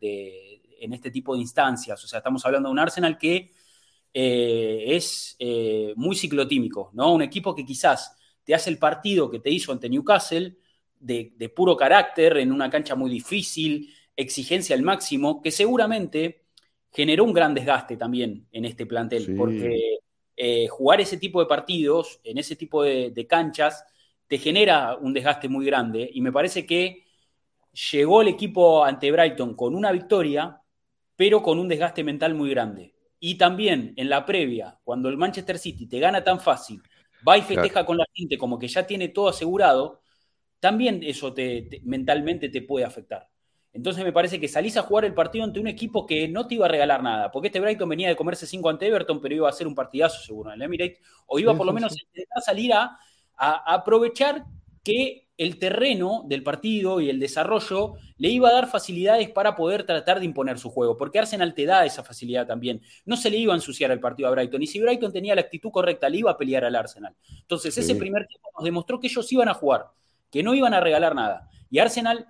en 0.79 0.93
este 0.93 1.11
tipo 1.11 1.35
de 1.35 1.41
instancias. 1.41 2.03
O 2.03 2.07
sea, 2.07 2.17
estamos 2.19 2.45
hablando 2.45 2.69
de 2.69 2.73
un 2.73 2.79
Arsenal 2.79 3.17
que 3.17 3.53
eh, 4.13 4.83
es 4.87 5.35
eh, 5.39 5.93
muy 5.95 6.15
ciclotímico, 6.15 6.91
¿no? 6.93 7.13
Un 7.13 7.21
equipo 7.21 7.53
que 7.53 7.65
quizás 7.65 8.15
te 8.43 8.55
hace 8.55 8.69
el 8.69 8.79
partido 8.79 9.29
que 9.29 9.39
te 9.39 9.51
hizo 9.51 9.71
ante 9.71 9.89
Newcastle 9.89 10.57
de, 10.99 11.53
puro 11.55 11.77
carácter, 11.77 12.37
en 12.37 12.51
una 12.51 12.69
cancha 12.69 12.95
muy 12.95 13.11
difícil, 13.11 13.93
exigencia 14.15 14.75
al 14.75 14.81
máximo, 14.81 15.41
que 15.41 15.51
seguramente 15.51 16.46
generó 16.97 17.25
un 17.25 17.33
gran 17.33 17.53
desgaste 17.53 17.95
también 17.95 18.47
en 18.51 18.65
este 18.65 18.87
plantel, 18.87 19.35
porque 19.37 19.99
eh, 20.35 20.67
jugar 20.67 20.99
ese 20.99 21.17
tipo 21.17 21.39
de 21.39 21.45
partidos, 21.45 22.19
en 22.23 22.39
ese 22.39 22.55
tipo 22.55 22.81
de, 22.81 23.27
canchas, 23.29 23.85
te 24.25 24.39
genera 24.39 24.95
un 24.95 25.13
desgaste 25.13 25.47
muy 25.47 25.63
grande 25.63 26.09
y 26.11 26.21
me 26.21 26.31
parece 26.31 26.65
que 26.65 27.05
llegó 27.91 28.23
el 28.23 28.29
equipo 28.29 28.83
ante 28.83 29.11
Brighton 29.11 29.53
con 29.53 29.75
una 29.75 29.91
victoria, 29.91 30.59
pero 31.15 31.43
con 31.43 31.59
un 31.59 31.67
desgaste 31.67 32.03
mental 32.03 32.33
muy 32.33 32.49
grande. 32.49 32.95
Y 33.19 33.37
también 33.37 33.93
en 33.95 34.09
la 34.09 34.25
previa, 34.25 34.79
cuando 34.83 35.07
el 35.09 35.17
Manchester 35.17 35.59
City 35.59 35.85
te 35.85 35.99
gana 35.99 36.23
tan 36.23 36.39
fácil, 36.39 36.81
va 37.27 37.37
y 37.37 37.43
festeja 37.43 37.85
con 37.85 37.97
la 37.97 38.05
gente 38.11 38.39
como 38.39 38.57
que 38.57 38.67
ya 38.67 38.87
tiene 38.87 39.09
todo 39.09 39.27
asegurado, 39.27 40.01
también 40.59 41.03
eso 41.03 41.31
te, 41.31 41.79
mentalmente 41.83 42.49
te 42.49 42.63
puede 42.63 42.85
afectar. 42.87 43.29
Entonces 43.73 44.03
me 44.03 44.11
parece 44.11 44.39
que 44.39 44.47
salís 44.47 44.75
a 44.77 44.81
jugar 44.81 45.05
el 45.05 45.13
partido 45.13 45.43
ante 45.43 45.59
un 45.59 45.67
equipo 45.67 46.05
que 46.05 46.27
no 46.27 46.47
te 46.47 46.55
iba 46.55 46.65
a 46.65 46.69
regalar 46.69 47.03
nada, 47.03 47.31
porque 47.31 47.47
este 47.47 47.59
Brighton 47.59 47.87
venía 47.87 48.09
de 48.09 48.15
comerse 48.15 48.47
5 48.47 48.69
ante 48.69 48.87
Everton, 48.87 49.21
pero 49.21 49.35
iba 49.35 49.49
a 49.49 49.53
ser 49.53 49.67
un 49.67 49.75
partidazo 49.75 50.19
seguro 50.23 50.49
en 50.49 50.55
el 50.55 50.63
Emirates, 50.63 50.99
o 51.27 51.37
iba 51.37 51.55
por 51.55 51.65
lo 51.65 51.73
menos 51.73 51.93
a 51.93 52.01
intentar 52.01 52.41
salir 52.41 52.73
a, 52.73 52.97
aprovechar 53.37 54.45
que 54.83 55.27
el 55.37 55.59
terreno 55.59 56.23
del 56.25 56.41
partido 56.41 56.99
y 56.99 57.11
el 57.11 57.19
desarrollo 57.19 57.93
le 58.17 58.29
iba 58.29 58.49
a 58.49 58.53
dar 58.53 58.67
facilidades 58.67 59.29
para 59.29 59.55
poder 59.55 59.83
tratar 59.83 60.19
de 60.19 60.25
imponer 60.25 60.57
su 60.57 60.71
juego, 60.71 60.97
porque 60.97 61.19
Arsenal 61.19 61.53
te 61.53 61.67
da 61.67 61.85
esa 61.85 62.03
facilidad 62.03 62.47
también. 62.47 62.81
No 63.05 63.15
se 63.15 63.29
le 63.29 63.37
iba 63.37 63.53
a 63.53 63.57
ensuciar 63.57 63.91
el 63.91 63.99
partido 63.99 64.27
a 64.27 64.31
Brighton, 64.31 64.63
y 64.63 64.65
si 64.65 64.79
Brighton 64.79 65.13
tenía 65.13 65.35
la 65.35 65.41
actitud 65.41 65.69
correcta, 65.69 66.09
le 66.09 66.17
iba 66.17 66.31
a 66.31 66.37
pelear 66.37 66.65
al 66.65 66.75
Arsenal. 66.75 67.15
Entonces, 67.41 67.77
ese 67.77 67.93
primer 67.93 68.25
tiempo 68.25 68.49
nos 68.55 68.63
demostró 68.63 68.99
que 68.99 69.05
ellos 69.05 69.31
iban 69.31 69.49
a 69.49 69.53
jugar, 69.53 69.85
que 70.31 70.41
no 70.41 70.55
iban 70.55 70.73
a 70.73 70.79
regalar 70.79 71.13
nada. 71.13 71.47
Y 71.69 71.77
Arsenal 71.77 72.25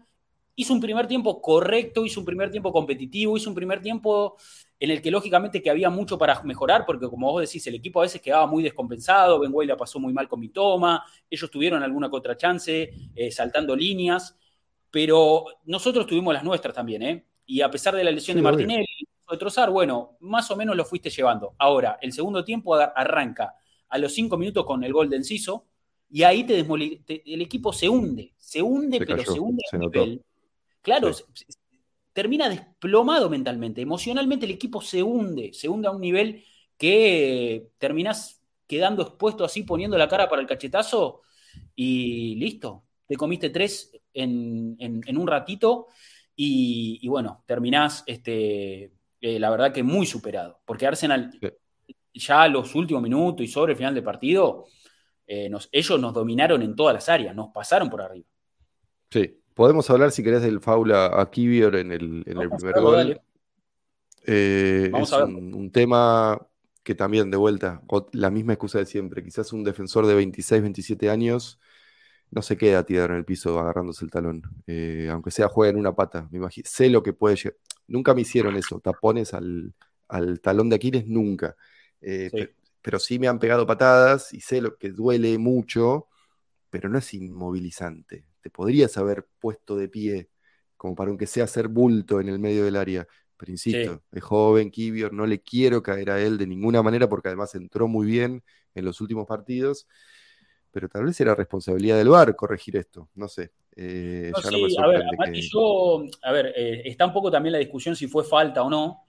hizo 0.58 0.74
un 0.74 0.82
primer 0.82 1.08
tiempo 1.08 1.40
correcto, 1.40 2.04
hizo 2.04 2.20
un 2.20 2.26
primer 2.26 2.50
tiempo 2.50 2.74
competitivo, 2.74 3.38
hizo 3.38 3.48
un 3.48 3.56
primer 3.56 3.80
tiempo 3.80 4.36
en 4.80 4.90
el 4.90 5.04
que 5.04 5.12
lógicamente 5.12 5.62
que 5.62 5.70
había 5.70 5.92
mucho 5.92 6.18
para 6.18 6.42
mejorar, 6.42 6.84
porque 6.84 7.08
como 7.08 7.32
vos 7.32 7.42
decís, 7.42 7.66
el 7.68 7.76
equipo 7.76 8.00
a 8.00 8.04
veces 8.04 8.22
quedaba 8.22 8.48
muy 8.48 8.64
descompensado, 8.64 9.40
Ben 9.40 9.54
la 9.68 9.78
pasó 9.78 10.00
muy 10.00 10.14
mal 10.14 10.28
con 10.28 10.40
mi 10.40 10.50
toma, 10.50 11.06
ellos 11.30 11.52
tuvieron 11.52 11.84
alguna 11.84 12.10
contrachance, 12.10 12.92
eh, 13.16 13.32
saltando 13.32 13.76
líneas, 13.76 14.36
pero 14.90 15.46
nosotros 15.66 16.08
tuvimos 16.08 16.34
las 16.34 16.44
nuestras 16.44 16.74
también, 16.74 17.04
¿eh? 17.04 17.26
Y 17.46 17.62
a 17.62 17.70
pesar 17.70 17.96
de 17.96 18.04
la 18.04 18.12
lesión 18.12 18.36
de 18.36 18.42
Martinelli, 18.42 19.08
de 19.30 19.38
Trozar, 19.38 19.70
bueno, 19.70 20.18
más 20.22 20.50
o 20.50 20.56
menos 20.56 20.76
lo 20.76 20.86
fuiste 20.86 21.12
llevando. 21.12 21.54
Ahora, 21.60 22.00
el 22.02 22.14
segundo 22.14 22.44
tiempo 22.44 22.74
arranca 22.74 23.54
a 23.90 23.98
los 24.00 24.12
cinco 24.12 24.38
minutos 24.38 24.66
con 24.66 24.84
el 24.84 24.92
gol 24.92 25.08
de 25.08 25.18
Enciso, 25.18 25.68
y 26.10 26.24
ahí 26.24 26.46
te, 26.46 26.62
el 26.62 27.42
equipo 27.42 27.72
se 27.72 27.88
hunde, 27.88 28.34
se 28.38 28.62
hunde, 28.62 29.00
pero 29.06 29.24
se 29.24 29.40
hunde 29.40 29.62
a 29.72 29.78
nivel 29.78 30.24
Claro, 30.88 31.12
termina 32.14 32.48
desplomado 32.48 33.30
mentalmente. 33.30 33.82
Emocionalmente 33.82 34.46
el 34.46 34.54
equipo 34.54 34.80
se 34.80 35.04
hunde, 35.04 35.52
se 35.52 35.68
hunde 35.68 35.90
a 35.90 35.92
un 35.92 36.00
nivel 36.00 36.46
que 36.78 37.72
terminas 37.78 38.42
quedando 38.66 39.04
expuesto 39.04 39.44
así, 39.44 39.64
poniendo 39.64 39.98
la 39.98 40.08
cara 40.08 40.30
para 40.30 40.42
el 40.42 40.48
cachetazo 40.48 41.24
y 41.76 42.36
listo. 42.36 42.86
Te 43.06 43.18
comiste 43.18 43.50
tres 43.50 43.92
en, 44.14 44.78
un 45.18 45.28
ratito 45.28 45.88
y, 46.38 47.06
bueno, 47.10 47.44
terminás, 47.46 48.06
este, 48.08 48.94
eh, 49.20 49.40
la 49.40 49.50
verdad 49.50 49.74
que 49.74 49.84
muy 49.84 50.06
superado. 50.06 50.62
Porque 50.64 50.88
Arsenal, 50.88 51.38
ya 52.14 52.48
los 52.48 52.74
últimos 52.76 53.04
minutos 53.04 53.46
y 53.46 53.50
sobre 53.50 53.74
el 53.74 53.78
final 53.78 53.94
del 53.94 54.06
partido, 54.06 54.68
eh, 55.28 55.52
ellos 55.70 56.00
nos 56.00 56.14
dominaron 56.14 56.62
en 56.62 56.78
todas 56.78 56.94
las 56.94 57.10
áreas, 57.10 57.36
nos 57.36 57.50
pasaron 57.50 57.90
por 57.90 58.02
arriba. 58.02 58.30
Sí, 59.12 59.38
Podemos 59.58 59.90
hablar, 59.90 60.12
si 60.12 60.22
querés, 60.22 60.44
del 60.44 60.62
faula 60.62 61.20
a 61.20 61.32
Kivior 61.32 61.78
en 61.78 61.92
el, 61.92 62.24
primer 62.24 62.80
gol. 62.80 63.20
Eh, 64.28 64.92
es 64.94 65.12
un, 65.12 65.72
tema 65.72 66.40
que 66.84 66.94
también, 66.94 67.32
de 67.32 67.38
vuelta, 67.38 67.82
la 68.12 68.30
misma 68.30 68.54
excusa 68.54 68.78
de 68.78 68.86
siempre. 68.86 69.24
Quizás 69.24 69.52
un 69.54 69.64
defensor 69.64 70.06
de 70.06 70.14
26, 70.14 70.62
27 70.62 71.10
años 71.10 71.60
no 72.30 72.44
se 72.44 72.56
queda 72.56 72.86
tirado 72.86 73.08
en 73.08 73.16
el 73.16 73.26
piso 73.26 73.60
agarrándose 73.60 74.06
el 74.06 74.12
talón. 74.12 74.44
Eh, 74.68 75.10
aunque 75.12 75.32
sea 75.32 75.48
juega 75.48 75.72
en 75.72 75.80
una 75.80 75.96
pata. 75.96 76.28
Me 76.30 76.38
imagino, 76.38 76.68
sé 76.70 76.92
lo 76.92 77.02
que 77.02 77.14
puede 77.14 77.36
llegar. 77.36 77.58
Nunca 77.88 78.14
me 78.14 78.22
hicieron 78.22 78.56
eso, 78.58 78.80
tapones 78.80 79.34
al, 79.34 79.74
talón 80.40 80.70
de 80.70 80.76
Aquiles, 80.76 81.08
nunca. 81.08 81.56
Eh, 82.00 82.54
pero 82.80 83.00
sí 83.00 83.18
me 83.18 83.28
han 83.28 83.40
pegado 83.40 83.66
patadas 83.66 84.36
y 84.36 84.40
sé 84.40 84.62
lo 84.62 84.78
que 84.78 84.92
duele 84.92 85.36
mucho, 85.40 86.10
pero 86.70 86.90
no 86.90 87.00
es 87.00 87.12
inmovilizante 87.16 88.28
podrías 88.50 88.98
haber 88.98 89.28
puesto 89.40 89.76
de 89.76 89.90
pie, 89.90 90.30
como 90.76 90.96
para 90.96 91.10
aunque 91.10 91.28
sea 91.28 91.46
hacer 91.46 91.68
bulto 91.68 92.20
en 92.20 92.30
el 92.30 92.40
medio 92.40 92.66
del 92.66 92.76
área. 92.76 93.08
Pero 93.38 93.52
insisto, 93.52 94.04
es 94.12 94.24
joven, 94.24 94.72
Kivior, 94.72 95.14
no 95.14 95.28
le 95.28 95.42
quiero 95.42 95.84
caer 95.84 96.10
a 96.10 96.22
él 96.22 96.38
de 96.38 96.48
ninguna 96.48 96.82
manera 96.82 97.08
porque 97.08 97.30
además 97.30 97.54
entró 97.56 97.88
muy 97.88 98.08
bien 98.08 98.44
en 98.74 98.86
los 98.86 99.00
últimos 99.00 99.28
partidos. 99.28 99.88
Pero 100.72 100.90
tal 100.90 101.06
vez 101.06 101.20
era 101.22 101.36
responsabilidad 101.36 101.98
del 101.98 102.10
VAR 102.10 102.36
corregir 102.36 102.78
esto, 102.78 103.10
no 103.16 103.28
sé. 103.28 103.52
Eh, 103.76 104.32
a 104.36 104.88
ver, 104.88 105.04
a 106.24 106.32
ver, 106.32 106.54
eh, 106.56 106.82
está 106.86 107.06
un 107.06 107.14
poco 107.14 107.30
también 107.30 107.54
la 107.54 107.60
discusión 107.60 107.96
si 107.96 108.08
fue 108.08 108.24
falta 108.24 108.64
o 108.64 108.70
no. 108.70 109.04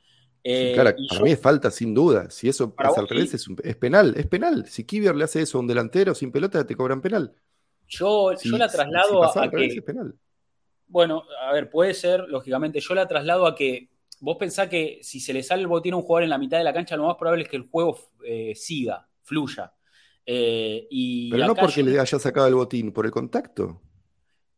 Eh, 0.45 0.72
claro, 0.74 0.95
para 1.09 1.22
mí 1.22 1.30
es 1.30 1.41
falta 1.41 1.70
sin 1.70 1.95
duda. 1.95 2.30
Si 2.30 2.49
eso 2.49 2.74
pasa 2.74 3.01
al 3.01 3.09
revés, 3.09 3.34
es, 3.34 3.47
es, 3.64 3.76
penal, 3.76 4.14
es 4.16 4.26
penal. 4.26 4.66
Si 4.66 4.84
Kivior 4.84 5.16
le 5.16 5.24
hace 5.24 5.43
eso 5.43 5.59
a 5.59 5.61
un 5.62 5.66
delantero 5.66 6.14
sin 6.14 6.30
pelota, 6.30 6.66
te 6.66 6.76
cobran 6.76 7.01
penal. 7.01 7.34
Yo, 7.89 8.32
la 8.45 8.68
traslado 8.68 9.24
a, 9.24 9.51
que. 9.51 9.82
Bueno, 10.86 11.24
a 11.43 11.53
ver, 11.53 11.70
puede 11.70 11.95
ser, 11.95 12.20
lógicamente, 12.28 12.80
yo 12.80 12.95
la 12.95 13.09
traslado 13.09 13.47
a 13.47 13.55
que 13.55 13.89
vos 14.20 14.36
pensás 14.36 14.68
que 14.68 14.99
si 15.03 15.20
se 15.20 15.32
le 15.32 15.43
sale 15.43 15.62
el 15.62 15.68
botín 15.68 15.95
a 15.95 15.97
un 15.97 16.03
jugador 16.03 16.24
en 16.24 16.30
la 16.30 16.39
mitad 16.39 16.59
de 16.59 16.64
la 16.64 16.72
cancha, 16.72 16.97
lo 16.97 17.07
más 17.07 17.16
probable 17.16 17.45
es 17.45 17.49
que 17.49 17.57
el 17.57 17.68
juego 17.68 17.99
eh, 18.24 18.55
siga, 18.55 19.09
fluya. 19.22 19.72
Eh, 20.24 20.86
y 20.91 21.30
Pero 21.30 21.47
no 21.47 21.55
porque 21.55 21.82
le 21.82 21.99
haya 21.99 22.18
sacado 22.18 22.47
el 22.47 22.55
botín, 22.55 22.93
por 22.93 23.07
el 23.07 23.12
contacto. 23.12 23.80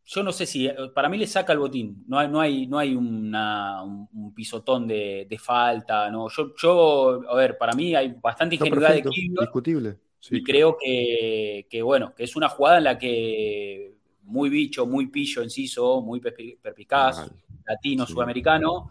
yo 0.05 0.23
no 0.25 0.33
sé 0.33 0.47
si, 0.47 0.67
eh, 0.67 0.75
para 0.93 1.09
mí 1.09 1.19
le 1.19 1.29
saca 1.29 1.53
el 1.53 1.61
botín, 1.61 2.05
no 2.09 2.19
hay, 2.19 2.29
no 2.29 2.41
hay, 2.41 2.67
no 2.67 2.79
hay 2.79 2.97
un, 2.97 4.33
pisotón 4.35 4.89
de, 4.89 5.39
falta, 5.41 6.11
no. 6.11 6.29
Yo, 6.29 6.53
yo, 6.57 7.23
a 7.29 7.37
ver, 7.37 7.57
para 7.57 7.75
mí 7.75 7.95
hay 7.95 8.17
bastante 8.21 8.57
ingenuidad 8.57 8.95
de 8.95 9.03
Kivior. 9.05 9.45
Discutible. 9.45 9.99
Y 10.29 10.43
creo 10.43 10.77
que, 10.79 11.83
bueno, 11.83 12.15
que 12.15 12.25
es 12.25 12.37
una 12.37 12.49
jugada 12.49 12.79
en 12.79 12.85
la 12.85 12.99
que 12.99 13.95
muy 14.23 14.49
bicho, 14.49 14.87
muy 14.87 15.07
pillo, 15.07 15.43
enciso, 15.43 16.03
muy 16.03 16.21
perpicaz, 16.21 17.31
latino, 17.67 18.07
sudamericano. 18.07 18.91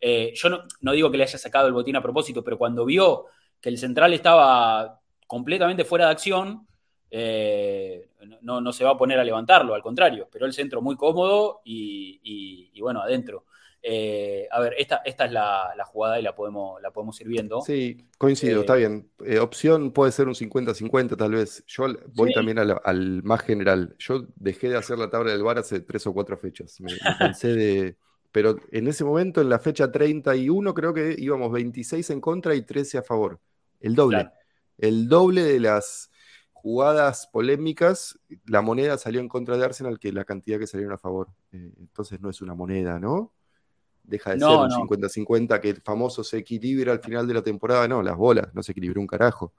Eh, 0.00 0.32
yo 0.34 0.48
no, 0.50 0.62
no, 0.80 0.92
digo 0.92 1.10
que 1.10 1.16
le 1.16 1.24
haya 1.24 1.38
sacado 1.38 1.66
el 1.66 1.72
botín 1.72 1.96
a 1.96 2.02
propósito, 2.02 2.44
pero 2.44 2.58
cuando 2.58 2.84
vio 2.84 3.26
que 3.60 3.70
el 3.70 3.78
central 3.78 4.12
estaba 4.12 5.00
completamente 5.26 5.84
fuera 5.84 6.06
de 6.06 6.12
acción, 6.12 6.66
eh, 7.16 8.08
no, 8.42 8.72
se 8.72 8.82
va 8.82 8.90
a 8.90 8.98
poner 8.98 9.20
a 9.20 9.24
levantarlo, 9.24 9.72
al 9.72 9.82
contrario, 9.82 10.28
pero 10.32 10.46
el 10.46 10.52
centro 10.52 10.82
muy 10.82 10.96
cómodo 10.96 11.60
y, 11.64 12.80
bueno, 12.80 13.00
adentro. 13.00 13.44
Eh, 13.86 14.48
a 14.50 14.60
ver, 14.60 14.74
esta, 14.78 15.02
esta 15.04 15.26
es 15.26 15.32
la, 15.32 15.74
jugada 15.86 16.18
y 16.18 16.22
la 16.22 16.34
podemos, 16.34 16.80
la 16.80 16.90
podemos 16.90 17.20
ir 17.20 17.28
viendo. 17.28 17.60
Sí, 17.60 18.08
coincido, 18.16 18.60
está 18.60 18.76
bien. 18.76 19.10
opción 19.42 19.92
puede 19.92 20.10
ser 20.10 20.26
un 20.26 20.34
50-50 20.34 21.18
tal 21.18 21.32
vez. 21.32 21.62
Yo 21.66 21.86
voy 22.14 22.32
también 22.32 22.58
al, 22.58 23.22
más 23.22 23.42
general. 23.42 23.94
Yo 23.98 24.26
dejé 24.36 24.70
de 24.70 24.78
hacer 24.78 24.96
la 24.98 25.10
tabla 25.10 25.32
del 25.32 25.42
bar 25.42 25.58
hace 25.58 25.80
tres 25.80 26.06
o 26.06 26.14
cuatro 26.14 26.38
fechas. 26.38 26.80
Me, 26.80 26.90
cansé 27.18 27.48
de, 27.48 27.96
pero 28.32 28.56
en 28.72 28.88
ese 28.88 29.04
momento, 29.04 29.42
en 29.42 29.50
la 29.50 29.58
fecha 29.58 29.92
31, 29.92 30.72
creo 30.72 30.94
que 30.94 31.14
íbamos 31.18 31.52
26 31.52 32.08
en 32.08 32.22
contra 32.22 32.54
y 32.54 32.62
13 32.62 32.98
a 32.98 33.02
favor. 33.02 33.38
El 33.80 33.94
doble. 33.94 34.30
El 34.78 35.08
doble 35.08 35.42
de 35.42 35.60
las 35.60 36.10
jugadas 36.52 37.28
polémicas, 37.30 38.18
la 38.46 38.62
moneda 38.62 38.96
salió 38.96 39.20
en 39.20 39.28
contra 39.28 39.58
de 39.58 39.64
Arsenal 39.66 39.98
que 39.98 40.10
la 40.10 40.24
cantidad 40.24 40.58
que 40.58 40.66
salieron 40.66 40.94
a 40.94 40.98
favor. 40.98 41.28
Eh, 41.52 41.70
entonces 41.78 42.20
no 42.22 42.30
es 42.30 42.40
una 42.40 42.54
moneda, 42.54 42.98
¿no? 42.98 43.30
Deja 44.04 44.32
de 44.32 44.38
ser 44.38 44.48
un 44.48 44.70
50-50 44.70 45.60
que 45.60 45.70
el 45.70 45.80
famoso 45.80 46.22
se 46.22 46.38
equilibra 46.38 46.92
al 46.92 47.00
final 47.00 47.26
de 47.26 47.34
la 47.34 47.42
temporada. 47.42 47.88
No, 47.88 48.02
las 48.02 48.16
bolas, 48.16 48.54
no 48.54 48.62
se 48.62 48.72
equilibró 48.72 49.00
un 49.00 49.06
carajo. 49.06 49.52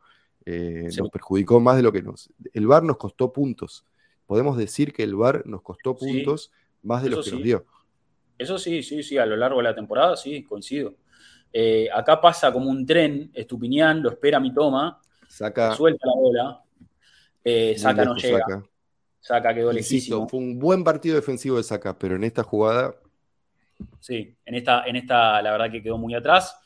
Eh, 0.45 0.87
nos 0.97 1.09
perjudicó 1.09 1.59
más 1.59 1.77
de 1.77 1.81
lo 1.81 1.91
que 1.91 2.03
nos. 2.03 2.29
El 2.53 2.67
VAR 2.67 2.83
nos 2.83 2.97
costó 2.97 3.33
puntos. 3.33 3.85
Podemos 4.27 4.57
decir 4.57 4.93
que 4.93 5.03
el 5.03 5.15
VAR 5.15 5.45
nos 5.45 5.61
costó 5.61 5.95
puntos 5.95 6.51
más 6.83 7.03
de 7.03 7.09
lo 7.09 7.23
que 7.23 7.31
nos 7.31 7.43
dio. 7.43 7.65
Eso 8.37 8.59
sí, 8.59 8.83
sí, 8.83 9.01
sí, 9.01 9.17
a 9.17 9.25
lo 9.25 9.35
largo 9.35 9.57
de 9.57 9.63
la 9.63 9.75
temporada, 9.75 10.15
sí, 10.15 10.43
coincido. 10.43 10.95
Eh, 11.51 11.87
acá 11.93 12.19
pasa 12.19 12.51
como 12.51 12.69
un 12.69 12.85
tren, 12.85 13.31
Estupiñán 13.33 14.03
lo 14.03 14.09
espera 14.09 14.41
mi 14.41 14.53
toma, 14.53 14.99
saca, 15.27 15.73
suelta 15.73 16.05
la 16.05 16.13
bola, 16.13 16.63
eh, 17.43 17.77
saca 17.77 18.03
no 18.03 18.15
llega. 18.15 18.63
Saca, 19.21 19.55
quedó 19.55 19.71
lejísimo. 19.71 20.29
Fue 20.29 20.39
un 20.39 20.59
buen 20.59 20.83
partido 20.83 21.15
defensivo 21.15 21.57
de 21.57 21.63
Saca, 21.63 21.97
pero 21.97 22.15
en 22.15 22.23
esta 22.23 22.43
jugada. 22.43 22.95
Sí, 23.99 24.35
en 24.45 24.55
esta, 24.55 24.85
en 24.85 24.95
esta 24.95 25.41
la 25.41 25.51
verdad 25.51 25.71
que 25.71 25.81
quedó 25.81 25.97
muy 25.97 26.13
atrás. 26.13 26.59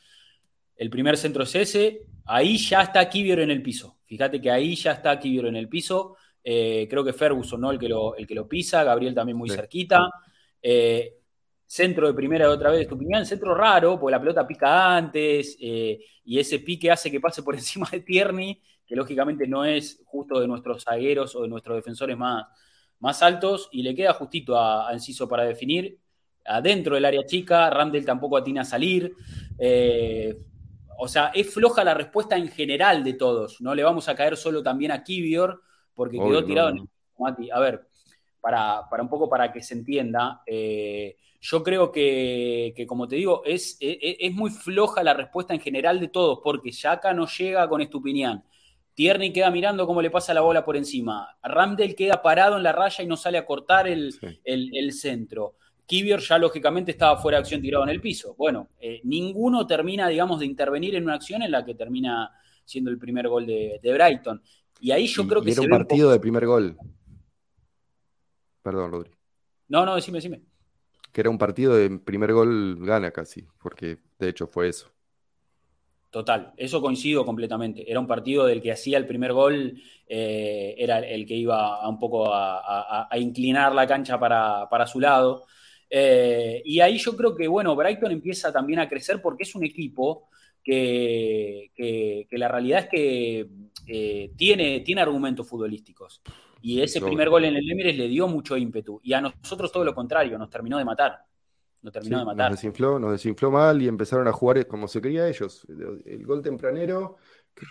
El 0.76 0.90
primer 0.90 1.16
centro 1.16 1.42
es 1.44 1.54
ese. 1.54 2.02
Ahí 2.26 2.56
ya 2.58 2.82
está 2.82 3.08
Kivior 3.08 3.40
en 3.40 3.50
el 3.50 3.62
piso. 3.62 3.98
Fíjate 4.04 4.40
que 4.40 4.50
ahí 4.50 4.74
ya 4.74 4.92
está 4.92 5.18
Kivior 5.18 5.46
en 5.46 5.56
el 5.56 5.68
piso. 5.68 6.16
Eh, 6.42 6.86
creo 6.88 7.04
que 7.04 7.12
Ferguson 7.12 7.60
no 7.60 7.70
el 7.70 7.78
que 7.78 7.88
lo, 7.88 8.16
el 8.16 8.26
que 8.26 8.34
lo 8.34 8.48
pisa, 8.48 8.82
Gabriel 8.84 9.14
también 9.14 9.36
muy 9.36 9.50
cerquita 9.50 10.08
centro 11.70 12.08
de 12.08 12.14
primera 12.14 12.48
de 12.48 12.52
otra 12.52 12.72
vez 12.72 12.88
tu 12.88 12.96
opinión, 12.96 13.24
centro 13.24 13.54
raro, 13.54 13.96
porque 13.96 14.10
la 14.10 14.18
pelota 14.18 14.44
pica 14.44 14.96
antes 14.96 15.56
eh, 15.60 16.00
y 16.24 16.36
ese 16.36 16.58
pique 16.58 16.90
hace 16.90 17.12
que 17.12 17.20
pase 17.20 17.44
por 17.44 17.54
encima 17.54 17.88
de 17.88 18.00
Tierney, 18.00 18.60
que 18.84 18.96
lógicamente 18.96 19.46
no 19.46 19.64
es 19.64 20.02
justo 20.04 20.40
de 20.40 20.48
nuestros 20.48 20.82
zagueros 20.82 21.36
o 21.36 21.42
de 21.42 21.48
nuestros 21.48 21.76
defensores 21.76 22.16
más, 22.18 22.44
más 22.98 23.22
altos, 23.22 23.68
y 23.70 23.84
le 23.84 23.94
queda 23.94 24.12
justito 24.14 24.58
a, 24.58 24.92
Enciso 24.92 25.28
para 25.28 25.44
definir. 25.44 25.99
Adentro 26.44 26.94
del 26.94 27.04
área 27.04 27.24
chica, 27.26 27.70
Randall 27.70 28.04
tampoco 28.04 28.36
atina 28.36 28.62
a 28.62 28.64
salir. 28.64 29.14
Eh, 29.58 30.36
o 30.98 31.08
sea, 31.08 31.30
es 31.34 31.52
floja 31.52 31.84
la 31.84 31.94
respuesta 31.94 32.36
en 32.36 32.48
general 32.48 33.04
de 33.04 33.14
todos. 33.14 33.60
No 33.60 33.74
le 33.74 33.82
vamos 33.82 34.08
a 34.08 34.14
caer 34.14 34.36
solo 34.36 34.62
también 34.62 34.92
a 34.92 35.02
Kivior, 35.02 35.62
porque 35.94 36.18
quedó 36.18 36.44
tirado 36.44 36.70
en 36.70 36.78
el... 36.78 36.88
A 37.52 37.60
ver, 37.60 37.86
para, 38.40 38.88
para, 38.88 39.02
un 39.02 39.08
poco 39.08 39.28
para 39.28 39.52
que 39.52 39.62
se 39.62 39.74
entienda, 39.74 40.42
eh, 40.46 41.16
yo 41.40 41.62
creo 41.62 41.90
que, 41.90 42.74
como 42.86 43.08
te 43.08 43.16
digo, 43.16 43.42
es, 43.44 43.78
e, 43.80 43.98
e, 44.00 44.26
es, 44.26 44.32
muy 44.32 44.50
floja 44.50 45.02
la 45.02 45.14
respuesta 45.14 45.54
en 45.54 45.60
general 45.60 45.98
de 45.98 46.08
todos, 46.08 46.40
porque 46.42 46.70
Yaka 46.70 47.14
no 47.14 47.26
llega 47.26 47.68
con 47.68 47.80
Estupiñán. 47.80 48.44
Tierney 48.94 49.32
queda 49.32 49.50
mirando 49.50 49.86
cómo 49.86 50.02
le 50.02 50.10
pasa 50.10 50.34
la 50.34 50.42
bola 50.42 50.64
por 50.64 50.76
encima. 50.76 51.38
Ramdel 51.42 51.94
queda 51.94 52.20
parado 52.20 52.58
en 52.58 52.62
la 52.62 52.72
raya 52.72 53.02
y 53.02 53.06
no 53.06 53.16
sale 53.16 53.38
a 53.38 53.46
cortar 53.46 53.88
el, 53.88 54.12
centro. 54.92 55.56
Kivior 55.90 56.20
ya 56.20 56.38
lógicamente 56.38 56.92
estaba 56.92 57.16
fuera 57.16 57.38
de 57.38 57.40
acción 57.40 57.60
tirado 57.60 57.82
en 57.82 57.90
el 57.90 58.00
piso. 58.00 58.36
Bueno, 58.38 58.68
eh, 58.78 59.00
ninguno 59.02 59.66
termina, 59.66 60.06
digamos, 60.06 60.38
de 60.38 60.46
intervenir 60.46 60.94
en 60.94 61.02
una 61.02 61.14
acción 61.14 61.42
en 61.42 61.50
la 61.50 61.64
que 61.64 61.74
termina 61.74 62.30
siendo 62.64 62.90
el 62.90 62.98
primer 62.98 63.26
gol 63.26 63.44
de, 63.44 63.80
Brighton. 63.82 64.40
Y 64.80 64.92
ahí 64.92 65.06
yo 65.08 65.26
creo 65.26 65.42
que... 65.42 65.50
Era 65.50 65.62
un 65.62 65.68
partido 65.68 66.12
de 66.12 66.20
primer 66.20 66.46
gol. 66.46 66.76
Perdón, 68.62 68.92
Rodri. 68.92 69.10
No, 69.66 69.84
no, 69.84 69.96
decime, 69.96 70.18
decime 70.18 70.42
que 71.12 71.20
era 71.20 71.30
un 71.30 71.38
partido 71.38 71.74
de 71.74 71.98
primer 71.98 72.32
gol 72.32 72.78
gana 72.86 73.10
casi, 73.10 73.44
porque 73.60 73.98
de 74.18 74.28
hecho 74.28 74.46
fue 74.46 74.68
eso. 74.68 74.88
Total, 76.10 76.52
eso 76.56 76.80
coincido 76.80 77.24
completamente. 77.24 77.88
Era 77.88 78.00
un 78.00 78.06
partido 78.06 78.44
del 78.44 78.60
que 78.60 78.72
hacía 78.72 78.98
el 78.98 79.06
primer 79.06 79.32
gol, 79.32 79.80
eh, 80.06 80.74
era 80.76 80.98
el 80.98 81.24
que 81.24 81.34
iba 81.34 81.88
un 81.88 81.98
poco 81.98 82.32
a, 82.32 83.08
inclinar 83.16 83.74
la 83.74 83.86
cancha 83.86 84.18
para, 84.18 84.86
su 84.86 84.98
lado. 84.98 85.46
Eh, 85.92 86.62
y 86.64 86.80
ahí 86.80 86.96
yo 86.98 87.16
creo 87.16 87.34
que, 87.34 87.48
bueno, 87.48 87.74
Brighton 87.74 88.12
empieza 88.12 88.52
también 88.52 88.78
a 88.78 88.88
crecer 88.88 89.20
porque 89.20 89.42
es 89.42 89.54
un 89.56 89.64
equipo 89.64 90.28
que, 90.62 92.26
la 92.30 92.48
realidad 92.48 92.84
es 92.84 92.88
que 92.88 93.48
eh, 93.86 94.32
tiene, 94.36 94.80
tiene 94.80 95.00
argumentos 95.00 95.48
futbolísticos. 95.48 96.22
Y 96.62 96.80
ese 96.80 97.00
primer 97.00 97.30
gol 97.30 97.44
en 97.46 97.56
el 97.56 97.70
Emirates 97.70 97.96
le 97.96 98.08
dio 98.08 98.28
mucho 98.28 98.56
ímpetu. 98.56 99.00
Y 99.02 99.14
a 99.14 99.20
nosotros 99.20 99.72
todo 99.72 99.84
lo 99.84 99.94
contrario, 99.94 100.38
nos 100.38 100.50
terminó 100.50 100.78
de 100.78 100.84
matar. 100.84 101.24
Nos 101.82 101.92
terminó 101.92 102.18
de 102.18 102.24
matar. 102.26 102.50
Nos 102.50 102.60
desinfló, 102.60 102.98
nos 102.98 103.12
desinfló 103.12 103.50
mal 103.50 103.80
y 103.80 103.88
empezaron 103.88 104.28
a 104.28 104.32
jugar 104.32 104.66
como 104.66 104.86
se 104.86 105.00
quería 105.00 105.26
ellos. 105.26 105.66
El 106.04 106.24
gol 106.26 106.42
tempranero, 106.42 107.16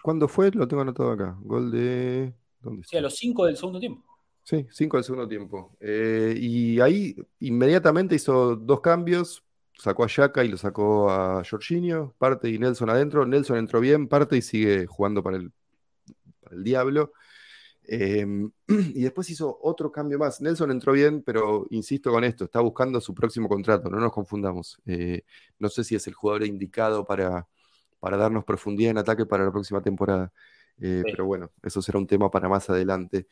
¿cuándo 0.02 0.28
fue? 0.28 0.50
Lo 0.52 0.68
tengo 0.68 0.82
anotado 0.82 1.12
acá. 1.12 1.38
Gol 1.42 1.72
de. 1.72 2.34
¿Dónde 2.60 2.84
sí, 2.84 2.98
a 2.98 3.02
los 3.02 3.16
cinco 3.16 3.46
del 3.46 3.56
segundo 3.56 3.80
tiempo. 3.80 4.09
Sí, 4.50 4.66
cinco 4.72 4.98
del 4.98 5.04
segundo 5.04 5.28
tiempo. 5.28 5.78
Eh, 5.80 6.34
y 6.36 6.80
ahí 6.80 7.16
inmediatamente 7.40 8.16
hizo 8.16 8.56
dos 8.56 8.82
cambios. 8.82 9.44
Sacó 9.78 10.06
a 10.06 10.08
Yaka 10.08 10.44
y 10.44 10.48
lo 10.48 10.58
sacó 10.58 11.12
a 11.12 11.44
Jorginho. 11.48 12.16
Parte 12.18 12.50
y 12.50 12.58
Nelson 12.58 12.90
adentro. 12.90 13.28
Nelson 13.28 13.58
entró 13.58 13.80
bien, 13.80 14.08
parte 14.08 14.38
y 14.38 14.42
sigue 14.42 14.88
jugando 14.88 15.22
para 15.22 15.38
el, 15.38 15.52
para 16.42 16.56
el 16.56 16.64
Diablo. 16.64 17.14
Em, 17.84 18.50
y 18.68 19.04
después 19.04 19.30
hizo 19.30 19.60
otro 19.62 19.92
cambio 19.92 20.18
más. 20.18 20.42
Nelson 20.42 20.72
entró 20.72 20.94
bien, 20.94 21.22
pero 21.22 21.68
insisto 21.70 22.10
con 22.10 22.24
esto, 22.24 22.46
está 22.46 22.60
buscando 22.60 23.00
su 23.02 23.14
próximo 23.14 23.48
contrato, 23.48 23.88
no 23.92 24.00
nos 24.00 24.12
confundamos. 24.12 24.82
Eh, 24.88 25.26
no 25.60 25.70
sé 25.70 25.84
si 25.84 25.94
es 25.94 26.08
el 26.08 26.16
jugador 26.16 26.44
indicado 26.48 27.06
para, 27.06 27.48
para 28.00 28.18
darnos 28.18 28.46
profundidad 28.46 28.90
en 28.90 28.98
ataque 28.98 29.28
para 29.28 29.46
la 29.46 29.52
próxima 29.52 29.80
temporada. 29.80 30.34
Eh, 30.82 31.04
pero 31.04 31.26
bueno, 31.26 31.52
eso 31.62 31.84
será 31.84 32.00
un 32.00 32.08
tema 32.08 32.32
para 32.32 32.50
más 32.50 32.68
adelante. 32.68 33.28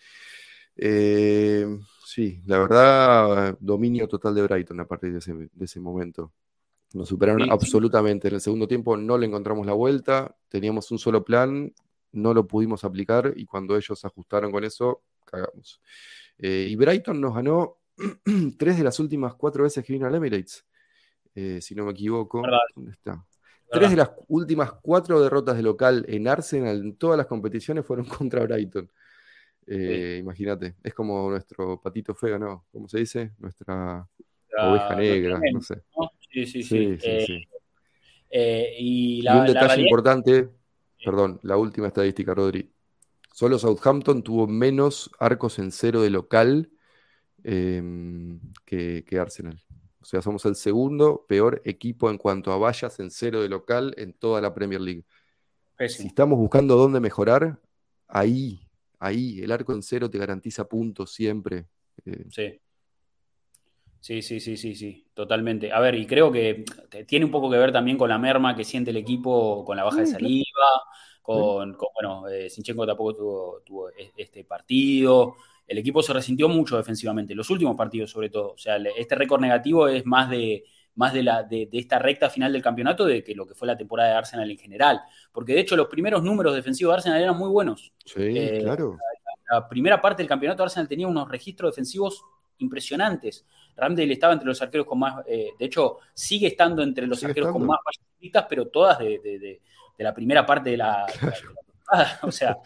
Em, 0.77 1.81
sí, 2.05 2.41
la 2.45 2.59
verdad, 2.59 3.57
dominio 3.59 4.07
total 4.07 4.35
de 4.35 4.43
Brighton 4.43 4.79
a 4.79 4.87
partir 4.87 5.11
de 5.11 5.19
ese, 5.19 5.79
momento. 5.79 6.31
Nos 6.93 7.09
superaron 7.09 7.51
absolutamente. 7.51 8.27
En 8.27 8.35
el 8.35 8.41
segundo 8.41 8.67
tiempo 8.67 8.95
no 8.95 9.17
le 9.17 9.25
encontramos 9.25 9.65
la 9.65 9.73
vuelta, 9.73 10.35
teníamos 10.49 10.91
un 10.91 10.99
solo 10.99 11.23
plan 11.23 11.73
no 12.11 12.33
lo 12.33 12.47
pudimos 12.47 12.83
aplicar 12.83 13.33
y 13.35 13.45
cuando 13.45 13.75
ellos 13.75 14.03
ajustaron 14.03 14.51
con 14.51 14.63
eso, 14.63 15.03
cagamos. 15.25 15.81
Eh, 16.37 16.67
y 16.69 16.75
Brighton 16.75 17.19
nos 17.19 17.35
ganó 17.35 17.77
tres 18.57 18.77
de 18.77 18.83
las 18.83 18.99
últimas 18.99 19.35
cuatro 19.35 19.63
veces 19.63 19.83
que 19.85 19.93
vino 19.93 20.07
al 20.07 20.15
Emirates, 20.15 20.65
eh, 21.35 21.59
si 21.61 21.75
no 21.75 21.85
me 21.85 21.91
equivoco. 21.91 22.41
¿Dónde 22.75 22.91
está? 22.91 23.23
Tres 23.69 23.89
de 23.89 23.97
las 23.97 24.11
últimas 24.27 24.71
cuatro 24.81 25.21
derrotas 25.21 25.57
de 25.57 25.63
local 25.63 26.05
en 26.07 26.27
Arsenal 26.27 26.79
en 26.79 26.95
todas 26.95 27.17
las 27.17 27.27
competiciones 27.27 27.85
fueron 27.85 28.05
contra 28.29 28.43
Brighton. 28.43 28.89
Eh, 29.67 30.17
imagínate, 30.19 30.75
es 30.81 30.93
como 30.93 31.29
nuestro 31.29 31.81
patito 31.81 32.15
feo, 32.15 32.39
¿no? 32.39 32.65
¿Cómo 32.71 32.87
se 32.87 32.99
dice? 32.99 33.33
Nuestra 33.37 34.07
oveja 34.57 34.95
negra, 34.95 35.41
no 35.51 35.61
sé. 35.61 35.83
Sí, 36.31 36.45
sí, 36.45 36.63
sí. 36.63 37.47
y, 38.31 39.27
un 39.27 39.45
detalle 39.45 39.81
importante, 39.81 40.49
Perdón, 41.03 41.39
la 41.43 41.57
última 41.57 41.87
estadística, 41.87 42.33
Rodri. 42.33 42.71
Solo 43.33 43.59
Southampton 43.59 44.23
tuvo 44.23 44.47
menos 44.47 45.11
arcos 45.19 45.59
en 45.59 45.71
cero 45.71 46.01
de 46.01 46.09
local 46.09 46.71
em, 47.43 48.39
que, 48.65 49.05
Arsenal. 49.19 49.63
O 50.01 50.05
sea, 50.05 50.21
somos 50.21 50.45
el 50.45 50.55
segundo 50.55 51.25
peor 51.27 51.61
equipo 51.65 52.09
en 52.09 52.17
cuanto 52.17 52.51
a 52.51 52.57
vallas 52.57 52.99
en 52.99 53.11
cero 53.11 53.41
de 53.41 53.49
local 53.49 53.93
en 53.97 54.13
toda 54.13 54.41
la 54.41 54.53
Premier 54.53 54.81
League. 54.81 55.05
Si 55.87 56.07
estamos 56.07 56.39
buscando 56.39 56.75
dónde 56.75 56.99
mejorar, 56.99 57.59
ahí, 58.07 58.66
ahí, 58.99 59.39
el 59.41 59.51
arco 59.51 59.73
en 59.73 59.83
cero 59.83 60.09
te 60.09 60.17
garantiza 60.17 60.67
puntos 60.67 61.11
siempre. 61.11 61.67
Eh, 62.05 62.25
sí. 62.29 62.59
Sí, 63.99 64.21
sí, 64.21 64.39
sí, 64.39 64.55
sí, 64.55 64.75
sí, 64.75 65.07
totalmente. 65.13 65.71
A 65.71 65.79
ver, 65.79 65.95
y 65.95 66.05
creo 66.05 66.31
que 66.31 66.63
tiene 67.07 67.25
un 67.25 67.31
poco 67.31 67.49
que 67.49 67.57
ver 67.57 67.71
también 67.71 67.97
con 67.97 68.07
la 68.07 68.17
merma 68.17 68.55
que 68.55 68.63
siente 68.63 68.91
el 68.91 68.97
equipo, 68.97 69.65
con 69.65 69.75
la 69.75 69.83
baja 69.83 70.01
de 70.01 70.07
saliva, 70.07 70.45
con, 71.21 71.75
bueno, 71.93 72.27
eh, 72.29 72.49
Sinchenko 72.49 72.85
tampoco 72.85 73.61
tuvo, 73.65 73.89
e, 73.89 74.11
este 74.15 74.45
partido. 74.45 75.35
El 75.67 75.79
equipo 75.79 76.01
se 76.01 76.13
resintió 76.13 76.47
mucho 76.47 76.77
defensivamente, 76.77 77.35
los 77.35 77.49
últimos 77.49 77.75
partidos 77.75 78.11
sobre 78.11 78.29
todo. 78.29 78.53
O 78.53 78.57
sea, 78.57 78.77
este 78.77 79.15
récord 79.15 79.41
negativo 79.41 79.89
es 79.89 80.05
más 80.05 80.29
de, 80.29 80.63
más 80.97 81.13
de, 81.13 81.23
la, 81.23 81.43
de, 81.43 81.69
esta 81.71 81.99
recta 81.99 82.29
final 82.29 82.51
del 82.51 82.61
campeonato 82.61 83.05
de 83.05 83.23
que 83.23 83.35
lo 83.35 83.47
que 83.47 83.53
fue 83.53 83.67
la 83.67 83.77
temporada 83.77 84.09
de 84.09 84.15
Arsenal 84.15 84.49
en 84.49 84.57
general. 84.57 85.01
Porque 85.31 85.53
de 85.53 85.61
hecho 85.61 85.75
los 85.75 85.87
primeros 85.87 86.23
números 86.23 86.55
defensivos 86.55 86.91
de 86.91 86.95
Arsenal 86.97 87.21
eran 87.21 87.37
muy 87.37 87.49
buenos. 87.49 87.93
Sí, 88.03 88.21
eh, 88.35 88.59
claro. 88.63 88.97
La, 89.49 89.67
primera 89.69 90.01
parte 90.01 90.23
del 90.23 90.27
campeonato 90.27 90.63
Arsenal 90.63 90.87
tenía 90.87 91.07
unos 91.07 91.29
registros 91.29 91.71
defensivos 91.71 92.25
impresionantes. 92.57 93.45
Ramdale 93.75 94.11
estaba 94.11 94.33
entre 94.33 94.47
los 94.47 94.59
arqueros 94.61 94.87
con 94.87 94.99
más, 94.99 95.23
eh, 95.27 95.51
de 95.57 95.65
hecho, 95.65 95.99
sigue 96.13 96.47
estando 96.47 96.81
entre 96.81 97.05
los 97.05 97.23
arqueros 97.23 97.51
con 97.51 97.65
más 97.65 97.79
fallas 97.83 98.45
pero 98.49 98.67
todas 98.67 98.97
de, 98.97 99.61
la 99.99 100.13
primera 100.13 100.45
parte 100.45 100.71
de 100.71 100.77
la, 100.77 101.05
temporada. 101.05 102.19
O 102.23 102.31
sea, 102.31 102.57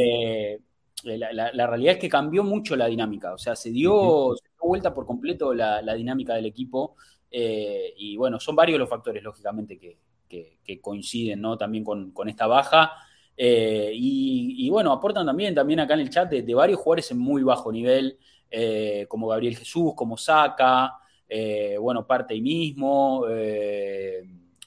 eh, 0.00 0.60
la, 1.02 1.66
realidad 1.66 1.94
es 1.94 1.98
que 1.98 2.08
cambió 2.08 2.44
mucho 2.44 2.76
la 2.76 2.86
dinámica. 2.86 3.34
O 3.34 3.38
sea, 3.38 3.56
se 3.56 3.70
dio, 3.70 4.34
vuelta 4.60 4.94
por 4.94 5.06
completo 5.06 5.52
la, 5.52 5.94
dinámica 5.94 6.34
del 6.34 6.46
equipo. 6.46 6.96
Eh, 7.30 7.94
y 7.96 8.16
bueno, 8.16 8.38
son 8.38 8.56
varios 8.56 8.78
los 8.78 8.88
factores, 8.88 9.22
lógicamente, 9.22 9.78
que, 9.78 9.98
coinciden 10.80 11.40
¿no? 11.40 11.56
también 11.56 11.84
con, 11.84 12.28
esta 12.28 12.46
baja. 12.46 12.92
y, 13.36 14.68
bueno, 14.70 14.92
aportan 14.92 15.26
también, 15.26 15.54
también 15.54 15.80
acá 15.80 15.94
en 15.94 16.00
el 16.00 16.10
chat 16.10 16.30
de, 16.30 16.54
varios 16.54 16.80
jugadores 16.80 17.10
en 17.10 17.18
muy 17.18 17.42
bajo 17.42 17.70
nivel. 17.70 18.18
Eh, 18.56 19.06
como 19.08 19.26
Gabriel 19.26 19.56
Jesús, 19.56 19.94
como 19.96 20.16
Saca, 20.16 20.94
eh, 21.28 21.76
bueno, 21.76 22.06
parte 22.06 22.34
ahí 22.34 22.40
mismo, 22.40 23.24
eh, 23.28 24.22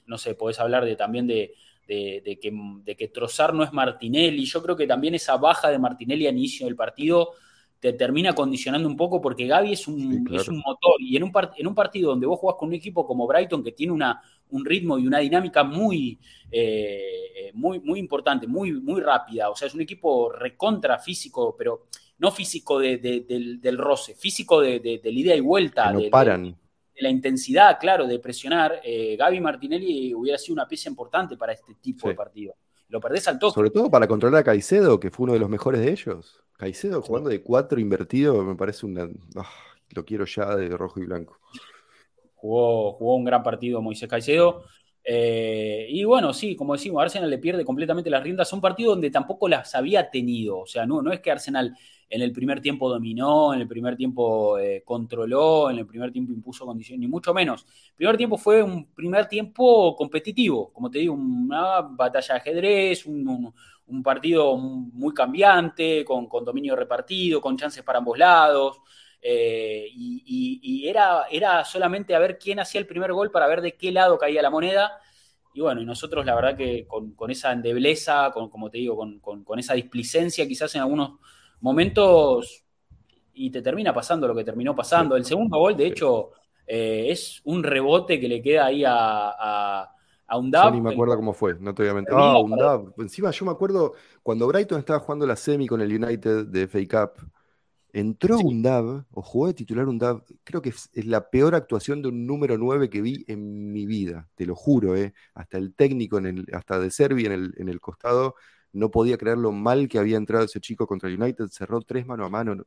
no 0.05 0.17
sé, 0.17 0.35
podés 0.35 0.59
hablar 0.59 0.83
de, 0.83 0.97
también 0.97 1.25
de, 1.25 1.53
que, 1.87 2.51
de 2.83 2.95
que 2.97 3.07
Trozar 3.07 3.53
no 3.53 3.63
es 3.63 3.71
Martinelli, 3.71 4.43
yo 4.43 4.61
creo 4.61 4.75
que 4.75 4.87
también 4.87 5.15
esa 5.15 5.37
baja 5.37 5.69
de 5.69 5.79
Martinelli 5.79 6.27
a 6.27 6.31
inicio 6.31 6.65
del 6.65 6.75
partido 6.75 7.31
te 7.79 7.93
termina 7.93 8.33
condicionando 8.33 8.87
un 8.87 8.97
poco 8.97 9.21
porque 9.21 9.45
Gaby 9.45 9.73
es 9.73 9.87
un, 9.87 10.23
motor 10.23 10.95
y 10.99 11.15
en 11.15 11.23
un, 11.23 11.31
en 11.57 11.67
un 11.67 11.75
partido 11.75 12.09
donde 12.09 12.25
vos 12.25 12.39
jugás 12.39 12.57
con 12.57 12.69
un 12.69 12.75
equipo 12.75 13.05
como 13.05 13.27
Brighton 13.27 13.63
que 13.63 13.71
tiene 13.71 13.93
una, 13.93 14.21
un 14.49 14.65
ritmo 14.65 14.97
y 14.97 15.05
una 15.05 15.19
dinámica 15.19 15.63
muy, 15.63 16.19
muy, 17.53 17.79
muy 17.79 17.99
importante, 17.99 18.47
muy, 18.47 18.71
muy 18.73 19.01
rápida, 19.01 19.49
o 19.49 19.55
sea, 19.55 19.67
es 19.67 19.75
un 19.75 19.81
equipo 19.81 20.31
recontra 20.31 20.97
físico, 20.97 21.55
pero 21.57 21.85
no 22.19 22.31
físico 22.31 22.79
del, 22.79 23.77
roce, 23.77 24.15
físico 24.15 24.61
de, 24.61 25.01
la 25.03 25.09
ida 25.09 25.35
y 25.35 25.39
vuelta. 25.39 25.91
no 25.91 26.01
paran. 26.09 26.43
De, 26.43 26.55
la 26.99 27.09
intensidad, 27.09 27.77
claro, 27.79 28.07
de 28.07 28.17
presionar. 28.17 28.81
Eh, 28.83 29.15
Gaby 29.17 29.39
Martinelli 29.39 30.15
hubiera 30.15 30.37
sido 30.39 30.53
una 30.53 30.67
pieza 30.67 30.89
importante 30.89 31.37
para 31.37 31.53
este 31.53 31.75
tipo 31.75 32.07
de 32.07 32.15
partido. 32.15 32.55
Lo 32.89 32.99
perdés 32.99 33.27
al 33.27 33.37
toque. 33.37 33.53
Sobre 33.53 33.69
todo 33.69 33.91
para 33.91 34.07
controlar 34.07 34.41
a 34.41 34.43
Caicedo, 34.43 34.99
que 34.99 35.11
fue 35.11 35.25
uno 35.25 35.33
de 35.33 35.39
los 35.39 35.49
mejores 35.49 35.81
de 35.81 35.91
ellos. 35.91 36.41
Caicedo 36.57 37.01
jugando 37.01 37.29
de 37.29 37.41
cuatro 37.41 37.79
invertido 37.79 38.43
me 38.43 38.55
parece 38.55 38.85
una. 38.85 39.07
Ah, 39.35 39.49
lo 39.91 40.03
quiero 40.03 40.25
ya 40.25 40.55
de 40.55 40.75
rojo 40.75 40.99
y 40.99 41.05
blanco. 41.05 41.39
Jugó, 42.35 42.93
jugó 42.93 43.15
un 43.15 43.23
gran 43.23 43.43
partido 43.43 43.81
Moisés 43.81 44.09
Caicedo. 44.09 44.63
Eh, 45.09 45.87
y 45.89 46.03
bueno, 46.03 46.33
sí, 46.33 46.55
como 46.55 46.73
decimos, 46.73 47.01
Arsenal 47.01 47.29
le 47.29 47.37
pierde 47.37 47.63
completamente 47.63 48.09
las 48.09 48.21
riendas. 48.21 48.49
Son 48.49 48.59
partidos 48.59 48.95
donde 48.95 49.09
tampoco 49.09 49.47
las 49.47 49.73
había 49.75 50.09
tenido. 50.09 50.59
O 50.59 50.65
sea, 50.65 50.85
no, 50.85 51.01
no 51.01 51.13
es 51.13 51.21
que 51.21 51.31
Arsenal 51.31 51.77
en 52.09 52.21
el 52.21 52.31
primer 52.31 52.61
tiempo 52.61 52.89
dominó, 52.89 53.53
en 53.53 53.61
el 53.61 53.67
primer 53.67 53.95
tiempo 53.95 54.57
eh, 54.57 54.83
controló, 54.85 55.69
en 55.69 55.79
el 55.79 55.85
primer 55.85 56.11
tiempo 56.11 56.33
impuso 56.33 56.65
condiciones, 56.65 57.01
ni 57.01 57.07
mucho 57.07 57.33
menos. 57.33 57.65
El 57.91 57.95
primer 57.95 58.17
tiempo 58.17 58.37
fue 58.37 58.63
un 58.63 58.93
primer 58.93 59.27
tiempo 59.27 59.95
competitivo, 59.95 60.71
como 60.71 60.89
te 60.89 60.99
digo, 60.99 61.13
una 61.13 61.81
batalla 61.81 62.35
de 62.35 62.39
ajedrez, 62.39 63.05
un, 63.05 63.53
partido 64.03 64.57
muy 64.57 65.13
cambiante, 65.13 66.03
con, 66.05 66.27
dominio 66.43 66.75
repartido, 66.75 67.41
con 67.41 67.57
chances 67.57 67.83
para 67.83 67.99
ambos 67.99 68.17
lados. 68.17 68.77
Eh, 69.21 69.87
y, 69.93 70.87
era, 70.87 71.25
era 71.29 71.65
solamente 71.65 72.15
a 72.15 72.19
ver 72.19 72.37
quién 72.37 72.59
hacía 72.59 72.79
el 72.79 72.87
primer 72.87 73.11
gol 73.11 73.31
para 73.31 73.47
ver 73.47 73.61
de 73.61 73.75
qué 73.75 73.91
lado 73.91 74.17
caía 74.17 74.41
la 74.41 74.49
moneda. 74.49 74.99
Y 75.53 75.61
bueno, 75.61 75.81
y 75.81 75.85
nosotros 75.85 76.25
la 76.25 76.35
verdad 76.35 76.55
que 76.55 76.85
con, 76.87 77.31
esa 77.31 77.51
endebleza, 77.51 78.31
con, 78.31 78.49
como 78.49 78.69
te 78.69 78.77
digo, 78.77 78.97
con, 79.21 79.59
esa 79.59 79.73
displicencia 79.73 80.47
quizás 80.47 80.73
en 80.75 80.81
algunos 80.81 81.19
momentos 81.61 82.63
y 83.33 83.49
te 83.49 83.61
termina 83.61 83.93
pasando 83.93 84.27
lo 84.27 84.35
que 84.35 84.43
terminó 84.43 84.75
pasando. 84.75 85.15
El 85.15 85.25
segundo 85.25 85.57
gol, 85.57 85.75
de 85.75 85.87
hecho, 85.87 86.31
eh, 86.65 87.07
es 87.09 87.41
un 87.45 87.63
rebote 87.63 88.19
que 88.19 88.27
le 88.27 88.41
queda 88.41 88.65
ahí 88.65 88.83
a, 88.83 88.93
a, 88.95 89.95
a 90.27 90.37
un 90.37 90.51
Yo 90.51 90.71
ni 90.71 90.81
me 90.81 90.91
acuerdo 90.91 91.15
cómo 91.15 91.33
fue, 91.33 91.57
no 91.59 91.73
te 91.73 91.83
voy 91.83 91.91
a 91.91 91.93
mentir. 91.93 92.13
Ah, 92.15 92.37
un 92.37 92.93
Encima 92.97 93.31
yo 93.31 93.45
me 93.45 93.51
acuerdo 93.51 93.93
cuando 94.23 94.47
Brighton 94.47 94.79
estaba 94.79 94.99
jugando 94.99 95.25
la 95.25 95.35
semi 95.35 95.67
con 95.67 95.81
el 95.81 95.93
United 95.93 96.47
de 96.47 96.67
FA 96.67 96.79
Cup 96.87 97.29
Entró 97.93 98.37
un 98.37 98.61
DAB, 98.61 99.05
o 99.11 99.21
jugó 99.23 99.47
de 99.47 99.55
titular 99.55 99.87
un 99.87 99.97
DAB, 99.97 100.23
creo 100.43 100.61
que 100.61 100.69
es, 100.69 100.89
la 100.93 101.31
peor 101.31 101.55
actuación 101.55 102.01
de 102.03 102.09
un 102.09 102.27
número 102.27 102.55
9 102.55 102.91
que 102.91 103.01
vi 103.01 103.25
en 103.27 103.71
mi 103.71 103.87
vida, 103.87 104.29
te 104.35 104.45
lo 104.45 104.55
juro, 104.55 104.95
eh. 104.95 105.15
hasta 105.33 105.57
el 105.57 105.73
técnico, 105.73 106.19
en 106.19 106.27
el, 106.27 106.45
hasta 106.53 106.79
de 106.79 106.91
Serbia 106.91 107.25
en 107.27 107.31
el, 107.31 107.53
en 107.57 107.69
el 107.69 107.79
costado, 107.79 108.35
no 108.71 108.91
podía 108.91 109.17
creer 109.17 109.39
lo 109.39 109.51
mal 109.51 109.87
que 109.87 109.97
había 109.97 110.17
entrado 110.17 110.45
ese 110.45 110.59
chico 110.59 110.85
contra 110.85 111.09
el 111.09 111.19
United, 111.19 111.47
cerró 111.47 111.81
tres 111.81 112.05
mano 112.05 112.25
a 112.25 112.29
mano. 112.29 112.65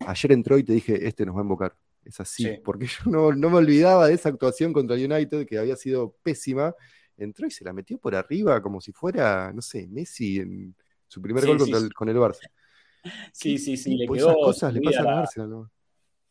Ayer 0.00 0.32
entró 0.32 0.58
y 0.58 0.64
te 0.64 0.72
dije, 0.72 1.06
este 1.06 1.24
nos 1.26 1.36
va 1.36 1.40
a 1.40 1.42
invocar. 1.42 1.76
Es 2.06 2.20
así, 2.20 2.46
porque 2.64 2.86
yo 3.04 3.32
no, 3.32 3.50
me 3.50 3.56
olvidaba 3.56 4.06
de 4.06 4.14
esa 4.14 4.28
actuación 4.28 4.72
contra 4.72 4.96
el 4.96 5.10
United, 5.10 5.46
que 5.46 5.58
había 5.58 5.76
sido 5.76 6.14
pésima. 6.22 6.74
Entró 7.18 7.46
y 7.46 7.50
se 7.50 7.64
la 7.64 7.72
metió 7.72 7.98
por 7.98 8.14
arriba 8.14 8.60
como 8.62 8.80
si 8.80 8.92
fuera, 8.92 9.52
no 9.52 9.62
sé, 9.62 9.86
Messi 9.88 10.38
en 10.38 10.74
su 11.08 11.20
primer 11.20 11.46
gol 11.46 11.58
con 11.94 12.08
el 12.08 12.16
Barça. 12.16 12.40
Sí, 13.32 13.56
sí, 13.56 13.76
sí, 13.76 13.96
le 13.96 14.08
quedó. 14.08 14.34
cosas 14.34 14.74
le 14.74 14.80
pasan 14.80 15.06
a 15.06 15.20
Arsenal, 15.20 15.70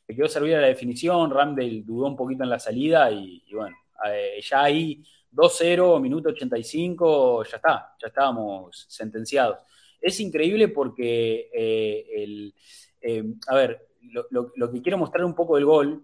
Le 0.05 0.13
quedó 0.13 0.27
servir 0.27 0.57
la 0.57 0.67
definición. 0.67 1.31
Ramdale 1.31 1.83
dudó 1.85 2.07
un 2.07 2.17
poquito 2.17 2.43
en 2.43 2.49
la 2.49 2.59
salida 2.59 3.09
y, 3.09 3.45
bueno, 3.53 3.77
eh, 4.09 4.41
ya 4.41 4.63
ahí 4.63 5.01
2-0, 5.31 6.01
minuto 6.01 6.27
85, 6.27 7.45
ya 7.45 7.55
está, 7.55 7.95
ya 7.97 8.07
estábamos 8.07 8.87
sentenciados. 8.89 9.59
Es 10.01 10.19
increíble 10.19 10.67
porque 10.67 11.49
eh, 11.53 12.05
el, 12.13 12.53
eh, 12.99 13.23
a 13.47 13.55
ver, 13.55 13.84
lo, 14.11 14.71
que 14.71 14.81
quiero 14.81 14.97
mostrar 14.97 15.25
un 15.25 15.35
poco 15.35 15.55
del 15.55 15.65
gol, 15.65 16.03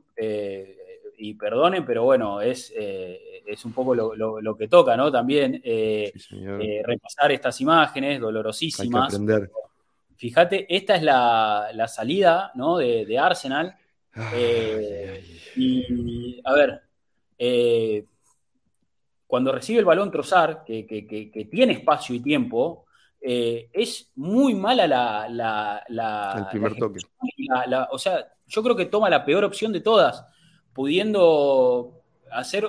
y 1.17 1.35
perdonen, 1.35 1.85
pero 1.85 2.03
bueno, 2.03 2.41
es, 2.41 2.73
es 2.75 3.65
un 3.65 3.73
poco 3.73 3.93
lo, 3.95 4.57
que 4.57 4.67
toca, 4.67 4.97
¿no? 4.97 5.11
También 5.11 5.61
repasar 5.63 7.31
estas 7.31 7.59
imágenes 7.61 8.19
dolorosísimas. 8.19 9.13
Hay 9.13 9.25
que 9.25 9.47
Fíjate, 10.21 10.67
esta 10.69 10.97
es 10.97 11.01
la, 11.01 11.87
salida 11.87 12.51
de, 12.53 13.17
Arsenal. 13.17 13.75
Eh, 14.35 15.23
y, 15.55 16.39
a 16.43 16.53
ver, 16.53 16.79
eh, 17.39 18.05
cuando 19.25 19.51
recibe 19.51 19.79
el 19.79 19.85
balón 19.85 20.11
Trozar, 20.11 20.63
que, 20.63 21.47
tiene 21.51 21.73
espacio 21.73 22.13
y 22.13 22.19
tiempo, 22.19 22.85
eh, 23.21 23.69
es 23.71 24.11
muy 24.15 24.55
mala 24.55 24.87
la. 24.87 26.35
el 26.37 26.47
primer 26.47 26.75
toque. 26.75 26.99
o 27.91 27.97
sea, 27.97 28.33
yo 28.47 28.63
creo 28.63 28.75
que 28.75 28.85
toma 28.85 29.09
la 29.09 29.23
peor 29.23 29.43
opción 29.43 29.71
de 29.71 29.81
todas, 29.81 30.25
pudiendo 30.73 32.01
hacer. 32.31 32.67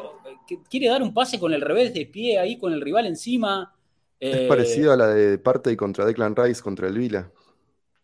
Quiere 0.68 0.88
dar 0.88 1.02
un 1.02 1.14
pase 1.14 1.40
con 1.40 1.54
el 1.54 1.62
revés 1.62 1.94
de 1.94 2.04
pie 2.04 2.38
ahí, 2.38 2.58
con 2.58 2.72
el 2.72 2.82
rival 2.82 3.06
encima. 3.06 3.74
Es 4.20 4.46
parecido 4.46 4.92
a 4.92 4.96
la 4.96 5.08
de 5.08 5.38
parte 5.38 5.72
y 5.72 5.76
contra 5.76 6.04
Declan 6.04 6.36
Rice 6.36 6.62
contra 6.62 6.86
el 6.86 6.98
Vila. 6.98 7.30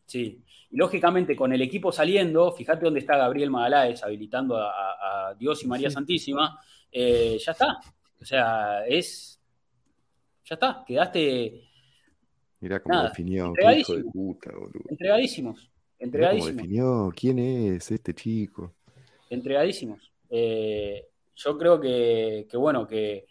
Sí. 0.06 0.42
Y 0.70 0.76
lógicamente, 0.76 1.36
con 1.36 1.52
el 1.52 1.62
equipo 1.62 1.92
saliendo, 1.92 2.52
fíjate 2.52 2.84
dónde 2.84 3.00
está 3.00 3.16
Gabriel 3.16 3.50
Magaláes 3.50 4.02
habilitando 4.02 4.56
a, 4.56 5.34
Dios 5.38 5.62
y 5.62 5.66
María 5.66 5.90
Santísima, 5.90 6.58
eh, 6.90 7.38
ya 7.38 7.52
está. 7.52 7.78
O 8.20 8.24
sea, 8.24 8.86
es. 8.86 9.40
Ya 10.44 10.54
está, 10.54 10.82
quedaste. 10.86 11.67
Mirá 12.60 12.80
cómo 12.80 13.02
definió, 13.02 13.52
qué 13.52 13.78
hijo 13.78 13.94
de 13.94 14.04
puta, 14.04 14.50
boludo. 14.52 14.84
Entregadísimos. 14.88 15.70
Entregadísimos. 15.98 16.50
Cómo 16.50 16.62
definió 16.62 17.12
quién 17.14 17.38
es 17.38 17.90
este 17.90 18.14
chico. 18.14 18.74
Entregadísimos. 19.30 20.12
Eh, 20.30 21.06
yo 21.36 21.56
creo 21.56 21.80
que, 21.80 22.46
bueno, 22.54 22.86
que, 22.86 23.26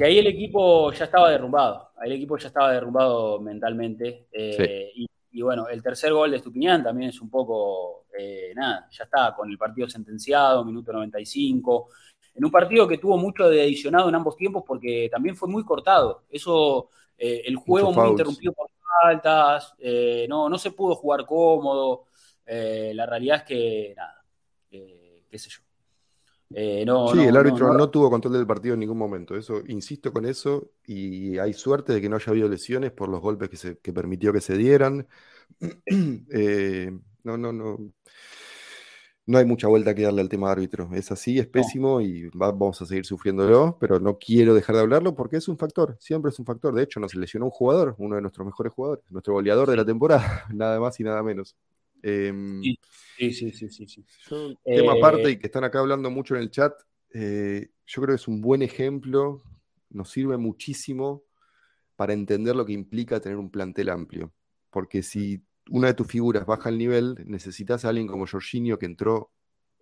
ahí 0.00 0.18
el 0.18 0.26
equipo 0.26 0.92
ya 0.92 1.06
estaba 1.06 1.30
derrumbado. 1.30 1.90
Ahí 1.96 2.10
el 2.10 2.16
equipo 2.16 2.36
ya 2.36 2.48
estaba 2.48 2.72
derrumbado 2.72 3.40
mentalmente. 3.40 4.26
Eh, 4.32 4.92
y 4.94 5.06
y 5.32 5.40
bueno, 5.40 5.66
el 5.68 5.82
tercer 5.82 6.12
gol 6.12 6.30
de 6.30 6.36
Estupiñán 6.36 6.82
también 6.82 7.08
es 7.08 7.20
un 7.20 7.30
poco, 7.30 8.04
eh, 8.18 8.52
nada, 8.54 8.86
ya 8.90 9.04
está, 9.04 9.34
con 9.34 9.50
el 9.50 9.56
partido 9.56 9.88
sentenciado, 9.88 10.64
minuto 10.64 10.92
95. 10.92 11.88
En 12.34 12.44
un 12.44 12.50
partido 12.50 12.86
que 12.86 12.98
tuvo 12.98 13.16
mucho 13.16 13.48
de 13.48 13.62
adicionado 13.62 14.10
en 14.10 14.14
ambos 14.14 14.36
tiempos 14.36 14.62
porque 14.66 15.08
también 15.10 15.34
fue 15.34 15.48
muy 15.48 15.64
cortado. 15.64 16.24
Eso, 16.28 16.90
eh, 17.18 17.42
el 17.46 17.56
juego 17.56 17.92
muy 17.92 18.08
interrumpido 18.10 18.52
por 18.52 18.68
faltas, 19.02 19.74
eh, 19.78 20.26
no, 20.28 20.48
no 20.48 20.58
se 20.58 20.72
pudo 20.72 20.94
jugar 20.94 21.24
cómodo. 21.26 22.06
la 22.46 23.06
realidad 23.06 23.38
es 23.38 23.42
que, 23.44 23.94
nada, 23.96 24.24
qué 24.70 25.38
sé 25.38 25.48
yo. 25.50 25.60
Eh, 26.54 26.84
sí, 27.12 27.20
el 27.20 27.36
árbitro 27.36 27.72
no, 27.72 27.88
tuvo 27.88 28.10
control 28.10 28.34
del 28.34 28.46
partido 28.46 28.74
en 28.74 28.80
ningún 28.80 28.98
momento. 28.98 29.36
Eso, 29.36 29.62
insisto 29.68 30.12
con 30.12 30.26
eso, 30.26 30.72
y 30.86 31.38
hay 31.38 31.52
suerte 31.52 31.92
de 31.92 32.00
que 32.00 32.08
no 32.08 32.16
haya 32.16 32.30
habido 32.30 32.48
lesiones 32.48 32.92
por 32.92 33.08
los 33.08 33.20
golpes 33.20 33.48
que, 33.48 33.56
se, 33.56 33.74
permitió 33.76 34.32
que 34.32 34.40
se 34.40 34.56
dieran. 34.56 35.06
Eh, 36.34 36.90
no, 37.24 37.36
no, 37.36 37.52
no. 37.52 37.78
No 39.24 39.38
hay 39.38 39.44
mucha 39.44 39.68
vuelta 39.68 39.94
que 39.94 40.02
darle 40.02 40.20
al 40.20 40.28
tema 40.28 40.50
árbitro. 40.50 40.90
Es 40.92 41.12
así, 41.12 41.38
es 41.38 41.46
pésimo 41.46 42.00
y 42.00 42.28
vamos 42.34 42.82
a 42.82 42.86
seguir 42.86 43.06
sufriéndolo, 43.06 43.76
pero 43.80 44.00
no 44.00 44.18
quiero 44.18 44.52
dejar 44.52 44.74
de 44.74 44.82
hablarlo 44.82 45.14
porque 45.14 45.36
es 45.36 45.46
un 45.46 45.56
factor, 45.56 45.96
siempre 46.00 46.30
es 46.30 46.38
un 46.40 46.44
factor. 46.44 46.74
De 46.74 46.82
hecho, 46.82 46.98
nos 46.98 47.14
lesionó 47.14 47.46
un 47.46 47.52
jugador, 47.52 47.94
uno 47.98 48.16
de 48.16 48.22
nuestros 48.22 48.44
mejores 48.44 48.72
jugadores, 48.72 49.04
nuestro 49.10 49.34
goleador 49.34 49.70
de 49.70 49.76
la 49.76 49.84
temporada, 49.84 50.46
nada 50.52 50.80
más 50.80 50.98
y 50.98 51.04
nada 51.04 51.22
menos. 51.22 51.56
Em, 52.02 52.60
sí, 52.62 53.32
sí, 53.32 53.52
sí, 53.52 53.70
sí. 53.70 53.86
sí, 53.86 54.58
tema 54.64 54.94
aparte 54.94 55.30
y 55.30 55.36
que 55.38 55.46
están 55.46 55.62
acá 55.62 55.78
hablando 55.78 56.10
mucho 56.10 56.34
en 56.34 56.42
el 56.42 56.50
chat, 56.50 56.72
eh, 57.14 57.70
yo 57.86 58.02
creo 58.02 58.16
que 58.16 58.20
es 58.20 58.26
un 58.26 58.40
buen 58.40 58.62
ejemplo, 58.62 59.44
nos 59.90 60.10
sirve 60.10 60.36
muchísimo 60.36 61.22
para 61.94 62.12
entender 62.12 62.56
lo 62.56 62.66
que 62.66 62.72
implica 62.72 63.20
tener 63.20 63.38
un 63.38 63.50
plantel 63.50 63.90
amplio. 63.90 64.32
Porque 64.70 65.02
si 65.02 65.44
una 65.72 65.88
de 65.88 65.94
tus 65.94 66.06
figuras 66.06 66.44
baja 66.44 66.68
el 66.68 66.76
nivel, 66.76 67.16
necesitas 67.24 67.84
a 67.84 67.88
alguien 67.88 68.06
como 68.06 68.26
Jorginho 68.26 68.78
que 68.78 68.84
entró, 68.84 69.32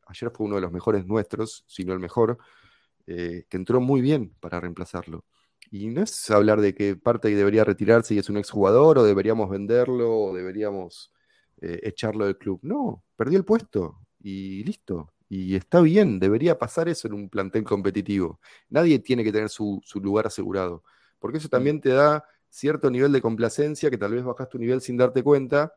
ayer 0.07 0.31
fue 0.31 0.47
uno 0.47 0.55
de 0.55 0.63
los 0.63 0.71
mejores 0.71 1.05
nuestros, 1.05 1.65
si 1.67 1.85
no 1.85 1.93
el 1.93 1.99
mejor, 1.99 2.39
eh, 3.09 3.45
que 3.49 3.57
entró 3.57 3.81
muy 3.81 4.01
bien 4.01 4.33
para 4.39 4.61
reemplazarlo. 4.61 5.25
Y 5.69 5.89
no 5.89 6.01
es 6.03 6.31
hablar 6.31 6.61
de 6.61 6.75
que 6.77 6.95
parte 6.95 7.35
debería 7.35 7.65
retirarse 7.65 8.15
y 8.15 8.19
es 8.19 8.31
un 8.31 8.37
exjugador, 8.37 8.99
o 8.99 9.03
deberíamos 9.03 9.51
venderlo, 9.51 10.17
o 10.17 10.33
deberíamos 10.35 11.13
eh, 11.61 11.81
echarlo 11.83 12.25
del 12.25 12.39
club. 12.39 12.61
No, 12.63 13.03
perdió 13.17 13.37
el 13.37 13.45
puesto 13.45 13.99
y 14.21 14.63
listo. 14.63 15.13
Y 15.29 15.57
está 15.57 15.81
bien, 15.81 16.21
debería 16.21 16.57
pasar 16.57 16.89
eso 16.89 17.09
en 17.09 17.15
un 17.15 17.29
plantel 17.29 17.65
competitivo. 17.65 18.39
Nadie 18.69 19.01
tiene 19.01 19.25
que 19.25 19.33
tener 19.33 19.49
su, 19.49 19.81
su 19.85 20.01
lugar 20.01 20.29
asegurado, 20.29 20.85
porque 21.19 21.39
eso 21.39 21.49
también 21.49 21.81
te 21.81 21.89
da 21.89 22.25
cierto 22.51 22.91
nivel 22.91 23.13
de 23.13 23.23
complacencia 23.23 23.91
que 23.91 23.97
tal 23.97 24.13
vez 24.13 24.25
bajas 24.25 24.49
tu 24.49 24.59
nivel 24.59 24.81
sin 24.81 24.97
darte 24.97 25.23
cuenta. 25.23 25.75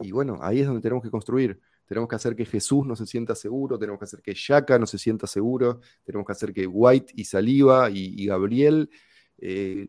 Y 0.00 0.12
bueno, 0.12 0.38
ahí 0.40 0.60
es 0.60 0.66
donde 0.66 0.82
tenemos 0.82 1.02
que 1.02 1.10
construir. 1.10 1.60
Tenemos 1.86 2.08
que 2.08 2.16
hacer 2.16 2.36
que 2.36 2.44
Jesús 2.44 2.86
no 2.86 2.94
se 2.94 3.06
sienta 3.06 3.34
seguro, 3.34 3.78
tenemos 3.78 3.98
que 3.98 4.04
hacer 4.04 4.20
que 4.20 4.34
Yaka 4.34 4.78
no 4.78 4.86
se 4.86 4.98
sienta 4.98 5.26
seguro, 5.26 5.80
tenemos 6.04 6.26
que 6.26 6.32
hacer 6.32 6.52
que 6.52 6.66
White 6.66 7.14
y 7.16 7.24
Saliva 7.24 7.88
y, 7.90 8.26
Gabriel 8.26 8.90
eh, 9.38 9.88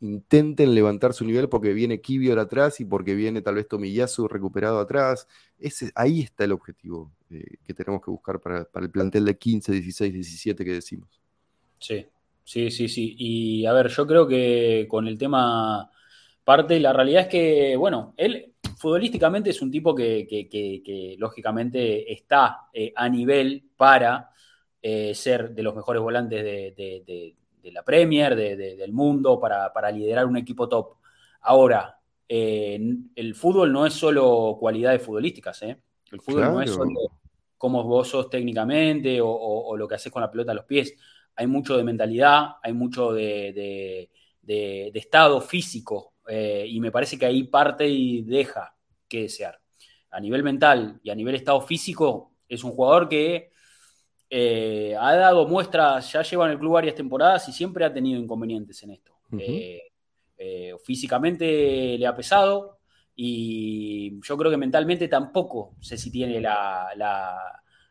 intenten 0.00 0.74
levantar 0.74 1.14
su 1.14 1.24
nivel 1.24 1.48
porque 1.48 1.72
viene 1.72 2.00
Kibior 2.00 2.40
atrás 2.40 2.80
y 2.80 2.84
porque 2.84 3.14
viene 3.14 3.42
tal 3.42 3.54
vez 3.54 3.68
Tomiyasu 3.68 4.26
recuperado 4.26 4.80
atrás. 4.80 5.28
Ese, 5.56 5.92
ahí 5.94 6.22
está 6.22 6.42
el 6.42 6.52
objetivo 6.52 7.12
eh, 7.30 7.58
que 7.62 7.72
tenemos 7.72 8.02
que 8.04 8.10
buscar 8.10 8.40
para, 8.40 8.64
para, 8.64 8.84
el 8.84 8.90
plantel 8.90 9.24
de 9.24 9.38
15, 9.38 9.70
16, 9.70 10.12
17 10.12 10.64
que 10.64 10.72
decimos. 10.72 11.22
Sí, 11.78 12.04
Sí, 12.46 12.70
sí, 12.70 12.88
sí. 12.88 13.16
Y 13.18 13.66
a 13.66 13.72
ver, 13.72 13.88
yo 13.88 14.06
creo 14.06 14.24
que 14.24 14.86
con 14.88 15.08
el 15.08 15.18
tema 15.18 15.90
parte, 16.44 16.78
la 16.78 16.92
realidad 16.92 17.22
es 17.22 17.28
que, 17.28 17.76
bueno, 17.76 18.14
él 18.16 18.54
futbolísticamente 18.78 19.50
es 19.50 19.60
un 19.60 19.70
tipo 19.72 19.92
que, 19.92 21.16
lógicamente 21.18 22.12
está 22.12 22.68
eh, 22.72 22.92
a 22.94 23.08
nivel 23.08 23.64
para 23.76 24.30
eh, 24.80 25.12
ser 25.12 25.50
de 25.50 25.62
los 25.64 25.74
mejores 25.74 26.00
volantes 26.00 26.44
de, 26.44 27.34
la 27.64 27.82
Premier, 27.82 28.36
del 28.36 28.92
mundo, 28.92 29.40
para, 29.40 29.90
liderar 29.90 30.24
un 30.26 30.36
equipo 30.36 30.68
top. 30.68 30.98
Ahora, 31.40 31.98
eh, 32.28 32.78
el 33.16 33.34
fútbol 33.34 33.72
no 33.72 33.86
es 33.86 33.92
solo 33.92 34.56
cualidades 34.60 35.02
futbolísticas, 35.02 35.62
¿eh? 35.62 35.76
El 36.12 36.20
fútbol 36.20 36.42
no 36.42 36.62
es 36.62 36.70
solo 36.70 37.00
cómo 37.58 37.82
vos 37.82 38.06
sos 38.06 38.30
técnicamente 38.30 39.20
o, 39.20 39.28
o 39.28 39.76
lo 39.76 39.88
que 39.88 39.96
haces 39.96 40.12
con 40.12 40.22
la 40.22 40.30
pelota 40.30 40.52
a 40.52 40.54
los 40.54 40.64
pies 40.64 40.94
hay 41.36 41.46
mucho 41.46 41.76
de 41.76 41.84
mentalidad, 41.84 42.56
hay 42.62 42.72
mucho 42.72 43.12
de, 43.12 44.10
estado 44.94 45.40
físico, 45.40 46.14
eh, 46.26 46.64
y 46.66 46.80
me 46.80 46.90
parece 46.90 47.18
que 47.18 47.26
ahí 47.26 47.44
parte 47.44 47.86
y 47.86 48.22
deja 48.22 48.74
que 49.06 49.22
desear. 49.22 49.60
A 50.10 50.18
nivel 50.18 50.42
mental 50.42 50.98
y 51.02 51.10
a 51.10 51.14
nivel 51.14 51.34
estado 51.34 51.60
físico, 51.60 52.32
es 52.48 52.64
un 52.64 52.72
jugador 52.72 53.08
que 53.08 53.50
eh, 54.30 54.96
ha 54.98 55.14
dado 55.14 55.46
muestras, 55.46 56.10
ya 56.10 56.22
lleva 56.22 56.46
en 56.46 56.52
el 56.52 56.58
club 56.58 56.72
varias 56.72 56.94
temporadas 56.94 57.48
y 57.48 57.52
siempre 57.52 57.84
ha 57.84 57.92
tenido 57.92 58.18
inconvenientes 58.18 58.82
en 58.82 58.92
esto. 58.92 59.12
Eh, 60.38 60.74
físicamente 60.84 61.96
le 61.98 62.06
ha 62.06 62.16
pesado 62.16 62.78
y 63.14 64.20
yo 64.22 64.36
creo 64.36 64.50
que 64.50 64.56
mentalmente 64.56 65.08
tampoco 65.08 65.74
sé 65.80 65.96
si 65.96 66.10
tiene 66.10 66.40
la, 66.40 66.88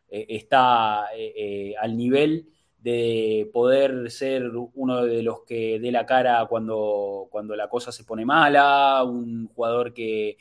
está 0.08 1.06
al 1.06 1.96
nivel 1.96 2.52
de 2.86 3.50
poder 3.52 4.12
ser 4.12 4.48
uno 4.74 5.04
de 5.04 5.20
los 5.20 5.40
que 5.40 5.80
dé 5.80 5.90
la 5.90 6.06
cara 6.06 6.46
cuando, 6.46 7.26
cuando 7.32 7.56
la 7.56 7.68
cosa 7.68 7.90
se 7.90 8.04
pone 8.04 8.24
mala, 8.24 9.02
un 9.02 9.48
jugador 9.48 9.92
que, 9.92 10.38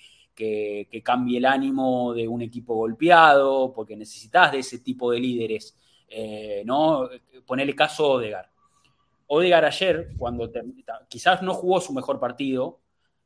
cambie 1.04 1.40
el 1.40 1.46
ánimo 1.46 2.14
de 2.14 2.28
un 2.28 2.44
equipo 2.44 2.76
golpeado, 2.76 3.74
porque 3.74 3.96
necesitas 3.96 4.52
de 4.52 4.60
ese 4.60 4.78
tipo 4.78 5.12
de 5.12 5.20
líderes. 5.20 5.76
Eh, 6.08 6.62
¿no? 6.68 7.10
Ponerle 7.48 7.74
caso 7.74 8.06
a 8.06 8.10
Odegar. 8.18 8.52
Odegar 9.26 9.66
ayer, 9.66 10.10
cuando 10.16 10.52
quizás 11.10 11.42
no 11.42 11.52
jugó 11.56 11.82
su 11.82 11.94
mejor 11.94 12.20
partido, 12.20 12.80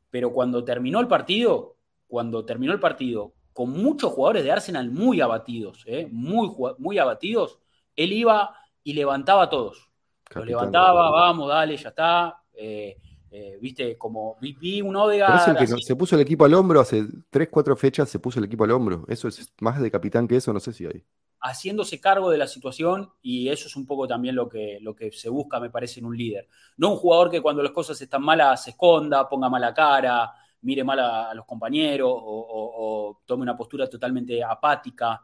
pero 0.09 0.31
cuando 0.31 0.63
terminó 0.63 1.01
el 1.01 1.09
partido, 1.09 1.75
cuando 2.07 2.45
terminó 2.45 2.71
el 2.71 2.79
partido, 2.79 3.33
con 3.51 3.71
muchos 3.71 4.13
jugadores 4.13 4.45
de 4.45 4.51
Arsenal 4.53 4.89
muy 4.89 5.19
abatidos, 5.19 5.83
¿eh? 5.87 6.07
muy, 6.09 6.55
muy 6.77 6.99
abatidos, 6.99 7.59
él 7.97 8.13
iba 8.13 8.55
y 8.89 8.93
levantaba 8.93 9.43
a 9.43 9.49
todos. 9.49 9.87
Lo 10.33 10.43
levantaba, 10.43 11.11
vamos, 11.11 11.47
dale, 11.47 11.77
ya 11.77 11.89
está. 11.89 12.41
Eh, 12.53 12.97
eh, 13.29 13.59
viste, 13.61 13.95
como 13.99 14.37
vi, 14.41 14.81
un 14.81 14.95
Odegaard. 14.95 15.57
que 15.57 15.67
se 15.67 15.95
puso 15.95 16.15
el 16.15 16.21
equipo 16.21 16.45
al 16.45 16.55
hombro 16.55 16.79
hace 16.79 17.05
3, 17.29 17.49
4 17.51 17.75
fechas, 17.75 18.09
se 18.09 18.17
puso 18.17 18.39
el 18.39 18.45
equipo 18.45 18.63
al 18.63 18.71
hombro. 18.71 19.05
Eso 19.07 19.27
es 19.27 19.53
más 19.61 19.79
de 19.79 19.91
capitán 19.91 20.27
que 20.27 20.37
eso, 20.37 20.51
no 20.51 20.59
sé 20.59 20.73
si 20.73 20.87
hay. 20.87 21.03
Haciéndose 21.41 22.01
cargo 22.01 22.31
de 22.31 22.39
la 22.39 22.47
situación, 22.47 23.11
y 23.21 23.49
eso 23.49 23.67
es 23.67 23.75
un 23.75 23.85
poco 23.85 24.07
también 24.07 24.35
lo 24.35 24.49
que, 24.49 24.79
lo 24.81 24.95
que 24.95 25.11
se 25.11 25.29
busca, 25.29 25.59
me 25.59 25.69
parece, 25.69 25.99
en 25.99 26.07
un 26.07 26.17
líder. 26.17 26.47
No 26.77 26.93
un 26.93 26.97
jugador 26.97 27.29
que 27.29 27.41
cuando 27.41 27.61
las 27.61 27.71
cosas 27.71 28.01
están 28.01 28.23
malas 28.23 28.63
se 28.63 28.71
esconda, 28.71 29.29
ponga 29.29 29.49
mala 29.49 29.71
cara, 29.71 30.33
mire 30.61 30.83
mal 30.83 30.99
a, 30.99 31.33
los 31.35 31.45
compañeros 31.45 32.11
o, 32.11 33.21
tome 33.25 33.43
una 33.43 33.55
postura 33.55 33.87
totalmente 33.87 34.43
apática. 34.43 35.21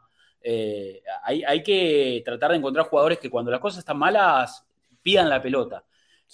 Eh, 0.48 1.02
hay, 1.24 1.60
que 1.64 2.22
tratar 2.24 2.52
de 2.52 2.58
encontrar 2.58 2.86
jugadores 2.86 3.18
que 3.18 3.28
cuando 3.28 3.50
las 3.50 3.58
cosas 3.58 3.80
están 3.80 3.98
malas 3.98 4.64
pidan 5.02 5.28
la 5.28 5.42
pelota. 5.42 5.84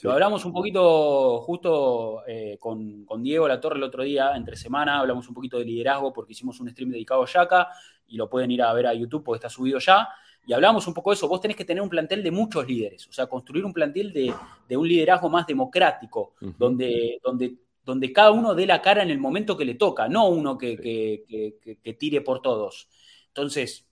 Lo 0.02 0.12
hablamos 0.12 0.44
un 0.44 0.52
poquito 0.52 1.40
justo 1.40 2.22
eh, 2.26 2.58
con, 2.60 3.06
Diego 3.22 3.48
La 3.48 3.58
Torre 3.58 3.78
el 3.78 3.82
otro 3.84 4.02
día, 4.02 4.36
entre 4.36 4.54
semana, 4.54 4.98
hablamos 4.98 5.26
un 5.28 5.34
poquito 5.34 5.58
de 5.58 5.64
liderazgo 5.64 6.12
porque 6.12 6.32
hicimos 6.32 6.60
un 6.60 6.68
stream 6.68 6.90
dedicado 6.90 7.22
a 7.22 7.26
Yaka 7.26 7.68
y 8.06 8.18
lo 8.18 8.28
pueden 8.28 8.50
ir 8.50 8.62
a 8.62 8.70
ver 8.74 8.86
a 8.86 8.92
YouTube 8.92 9.24
porque 9.24 9.36
está 9.36 9.48
subido 9.48 9.78
ya. 9.78 10.06
Y 10.46 10.52
hablamos 10.52 10.86
un 10.86 10.92
poco 10.92 11.08
de 11.08 11.14
eso. 11.14 11.26
Vos 11.26 11.40
tenés 11.40 11.56
que 11.56 11.64
tener 11.64 11.82
un 11.82 11.88
plantel 11.88 12.22
de 12.22 12.30
muchos 12.30 12.68
líderes, 12.68 13.08
o 13.08 13.12
sea, 13.14 13.28
construir 13.28 13.64
un 13.64 13.72
plantel 13.72 14.12
de, 14.12 14.76
un 14.76 14.88
liderazgo 14.88 15.30
más 15.30 15.46
democrático, 15.46 16.34
donde, 16.58 17.18
donde, 17.24 17.54
donde 17.82 18.12
cada 18.12 18.30
uno 18.30 18.54
dé 18.54 18.66
la 18.66 18.82
cara 18.82 19.02
en 19.02 19.10
el 19.10 19.18
momento 19.18 19.56
que 19.56 19.64
le 19.64 19.76
toca, 19.76 20.06
no 20.06 20.28
uno 20.28 20.58
que, 20.58 20.76
que 20.76 21.94
tire 21.94 22.20
por 22.20 22.42
todos. 22.42 22.90
Entonces, 23.28 23.86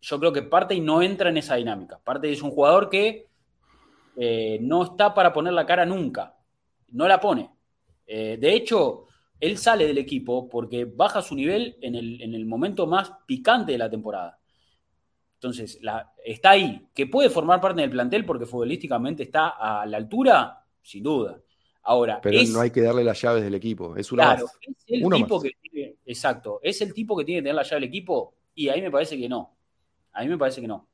yo 0.00 0.18
creo 0.18 0.32
que 0.32 0.42
Partey 0.42 0.80
no 0.80 1.02
entra 1.02 1.30
en 1.30 1.36
esa 1.36 1.56
dinámica. 1.56 1.98
Partey 2.02 2.32
es 2.32 2.42
un 2.42 2.50
jugador 2.50 2.88
que 2.88 3.26
eh, 4.16 4.58
no 4.60 4.84
está 4.84 5.14
para 5.14 5.32
poner 5.32 5.52
la 5.52 5.66
cara 5.66 5.84
nunca. 5.84 6.36
No 6.92 7.08
la 7.08 7.20
pone. 7.20 7.50
Eh, 8.06 8.36
de 8.40 8.54
hecho, 8.54 9.06
él 9.40 9.58
sale 9.58 9.86
del 9.86 9.98
equipo 9.98 10.48
porque 10.48 10.84
baja 10.84 11.20
su 11.22 11.34
nivel 11.34 11.76
en 11.80 11.94
el, 11.94 12.46
momento 12.46 12.86
más 12.86 13.12
picante 13.26 13.72
de 13.72 13.78
la 13.78 13.90
temporada. 13.90 14.38
Entonces, 15.34 15.78
está 16.24 16.50
ahí, 16.50 16.88
que 16.94 17.06
puede 17.06 17.28
formar 17.28 17.60
parte 17.60 17.82
del 17.82 17.90
plantel 17.90 18.24
porque 18.24 18.46
futbolísticamente 18.46 19.24
está 19.24 19.48
a 19.48 19.84
la 19.84 19.98
altura, 19.98 20.64
sin 20.82 21.02
duda. 21.02 21.38
Ahora, 21.82 22.20
pero 22.20 22.40
no 22.48 22.60
hay 22.60 22.70
que 22.70 22.80
darle 22.80 23.04
las 23.04 23.20
llaves 23.20 23.44
del 23.44 23.54
equipo, 23.54 23.94
es 23.94 24.10
una 24.10 24.34
claro, 24.34 24.46
Es 24.60 24.74
el 24.88 25.08
tipo 25.08 25.40
que 25.40 25.52
tiene, 25.62 25.94
exacto, 26.04 26.58
es 26.60 26.80
el 26.80 26.92
tipo 26.92 27.16
que 27.16 27.24
tiene 27.24 27.38
que 27.38 27.42
tener 27.44 27.54
la 27.54 27.62
llave 27.62 27.76
del 27.76 27.88
equipo 27.88 28.34
y 28.56 28.68
ahí 28.68 28.82
me 28.82 28.90
parece 28.90 29.16
que 29.16 29.28
no. 29.28 29.55
A 30.16 30.22
mí 30.22 30.28
me 30.28 30.38
parece 30.38 30.60
que 30.60 30.66
no. 30.66 30.88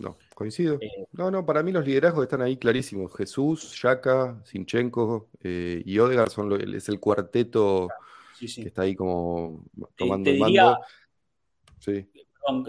No, 0.00 0.16
coincido. 0.34 0.78
Eh, 0.80 1.06
no, 1.12 1.30
no, 1.30 1.44
para 1.44 1.62
mí 1.62 1.72
los 1.72 1.84
liderazgos 1.84 2.24
están 2.24 2.42
ahí 2.42 2.56
clarísimos. 2.56 3.14
Jesús, 3.16 3.80
Yaka, 3.82 4.40
Sinchenko 4.44 5.30
eh, 5.42 5.82
y 5.84 5.98
Odegaard 5.98 6.30
son 6.30 6.52
es 6.74 6.88
el 6.88 7.00
cuarteto 7.00 7.88
que 8.38 8.46
está 8.46 8.82
ahí 8.82 8.94
como 8.94 9.64
tomando 9.96 10.30
el 10.30 10.38
mando. 10.38 10.78
Sí. 11.80 12.08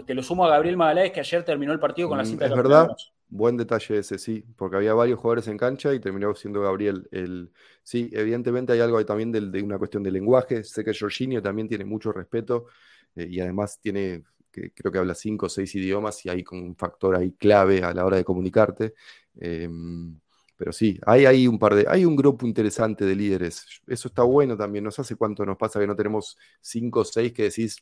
Te 0.06 0.14
lo 0.14 0.22
sumo 0.22 0.44
a 0.44 0.50
Gabriel 0.50 0.76
Magaláes 0.76 1.12
que 1.12 1.20
ayer 1.20 1.44
terminó 1.44 1.72
el 1.72 1.80
partido 1.80 2.08
con 2.08 2.18
la 2.18 2.24
mm, 2.24 2.26
cinta 2.26 2.46
Es 2.46 2.54
verdad, 2.54 2.88
buen 3.28 3.56
detalle 3.56 3.98
ese, 3.98 4.18
sí, 4.18 4.44
porque 4.56 4.76
había 4.76 4.92
varios 4.94 5.18
jugadores 5.18 5.46
en 5.48 5.56
cancha 5.56 5.94
y 5.94 6.00
terminó 6.00 6.34
siendo 6.34 6.60
Gabriel 6.62 7.08
el... 7.12 7.52
Sí, 7.82 8.10
evidentemente 8.12 8.72
hay 8.72 8.80
algo 8.80 8.98
ahí 8.98 9.04
también 9.04 9.32
de, 9.32 9.62
una 9.62 9.78
cuestión 9.78 10.02
de 10.02 10.10
lenguaje. 10.10 10.64
Sé 10.64 10.84
que 10.84 10.92
Jorginho 10.92 11.40
también 11.42 11.68
tiene 11.68 11.84
mucho 11.84 12.12
respeto 12.12 12.66
eh, 13.14 13.26
y 13.30 13.40
además 13.40 13.78
tiene 13.80 14.24
que 14.50 14.72
creo 14.72 14.92
que 14.92 14.98
habla 14.98 15.14
cinco 15.14 15.46
o 15.46 15.48
seis 15.48 15.74
idiomas 15.74 16.24
y 16.26 16.28
hay 16.28 16.44
un 16.52 16.76
factor 16.76 17.16
ahí 17.16 17.32
clave 17.32 17.82
a 17.82 17.94
la 17.94 18.04
hora 18.04 18.16
de 18.16 18.24
comunicarte. 18.24 18.94
Em, 19.40 20.18
pero 20.56 20.72
sí, 20.72 20.98
hay 21.06 21.24
ahí 21.26 21.46
un 21.46 21.58
par 21.58 21.74
de, 21.74 21.86
hay 21.88 22.04
un 22.04 22.16
grupo 22.16 22.46
interesante 22.46 23.04
de 23.04 23.14
líderes. 23.14 23.64
Eso 23.86 24.08
está 24.08 24.22
bueno 24.24 24.56
también. 24.56 24.84
Nos 24.84 24.98
hace 24.98 25.16
cuánto 25.16 25.46
nos 25.46 25.56
pasa 25.56 25.80
que 25.80 25.86
no 25.86 25.96
tenemos 25.96 26.36
cinco 26.60 27.00
o 27.00 27.04
seis 27.04 27.32
que 27.32 27.44
decís, 27.44 27.78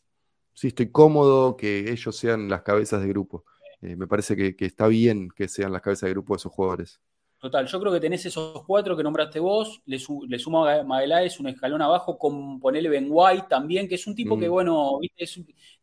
sí, 0.55 0.69
estoy 0.69 0.91
cómodo 0.91 1.57
que 1.57 1.91
ellos 1.91 2.17
sean 2.17 2.49
las 2.49 2.63
cabezas 2.63 3.01
de 3.03 3.09
grupo. 3.09 3.45
Eh, 3.81 3.97
me 3.97 4.07
parece 4.07 4.37
que, 4.37 4.55
está 4.65 4.89
bien 4.89 5.29
que 5.35 5.49
sean 5.49 5.73
las 5.73 5.83
cabezas 5.83 6.09
de 6.09 6.13
grupo 6.13 6.35
de 6.35 6.39
esos 6.39 6.53
jugadores. 6.53 7.01
Total, 7.39 7.67
yo 7.67 7.81
creo 7.81 7.93
que 7.93 8.01
tenés 8.01 8.27
esos 8.27 8.65
cuatro 8.65 8.97
que 8.97 9.03
nombraste 9.05 9.39
vos, 9.39 9.81
le, 9.87 9.99
suma 9.99 10.83
Magaláes 10.83 11.39
un 11.39 11.47
escalón 11.47 11.81
abajo 11.81 12.19
con 12.19 12.59
ponerle 12.59 12.89
Ben 12.89 13.07
White 13.09 13.47
también, 13.49 13.87
que 13.87 13.95
es 13.95 14.07
un 14.09 14.17
tipo 14.17 14.37
que, 14.37 14.49
mm. 14.49 14.53
bueno, 14.53 14.99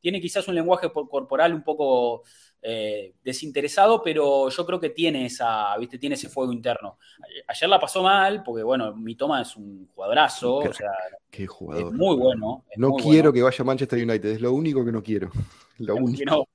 tiene 0.02 0.20
quizás 0.20 0.46
un 0.50 0.56
lenguaje 0.56 0.92
corporal 0.92 1.54
un 1.54 1.64
poco 1.64 2.24
eh, 2.62 3.14
desinteresado, 3.24 4.04
pero 4.04 4.50
yo 4.50 4.66
creo 4.66 4.82
que 4.82 4.90
tiene 4.90 5.28
esa, 5.28 5.78
¿viste? 5.78 5.98
Tiene 5.98 6.16
ese 6.16 6.28
fuego 6.28 6.52
interno. 6.52 6.98
Ayer 7.48 7.70
la 7.70 7.80
pasó 7.80 8.04
mal, 8.04 8.44
porque 8.44 8.64
bueno, 8.64 8.94
mi 8.94 9.16
toma 9.16 9.42
es 9.42 9.56
un 9.56 9.88
jugadorazo, 9.96 10.56
o 10.58 10.74
sea, 10.74 10.92
qué 11.30 11.48
jugador. 11.48 11.86
Es 11.86 11.94
muy 11.94 12.18
bueno. 12.18 12.66
no 12.76 12.96
quiero 12.96 13.32
que 13.32 13.42
vaya 13.42 13.62
a 13.62 13.66
Manchester 13.66 14.04
United, 14.04 14.30
es 14.30 14.42
lo 14.42 14.52
único 14.52 14.84
que 14.84 14.92
no 14.92 15.02
quiero. 15.02 15.32
Lo 15.78 15.96
único 15.98 16.48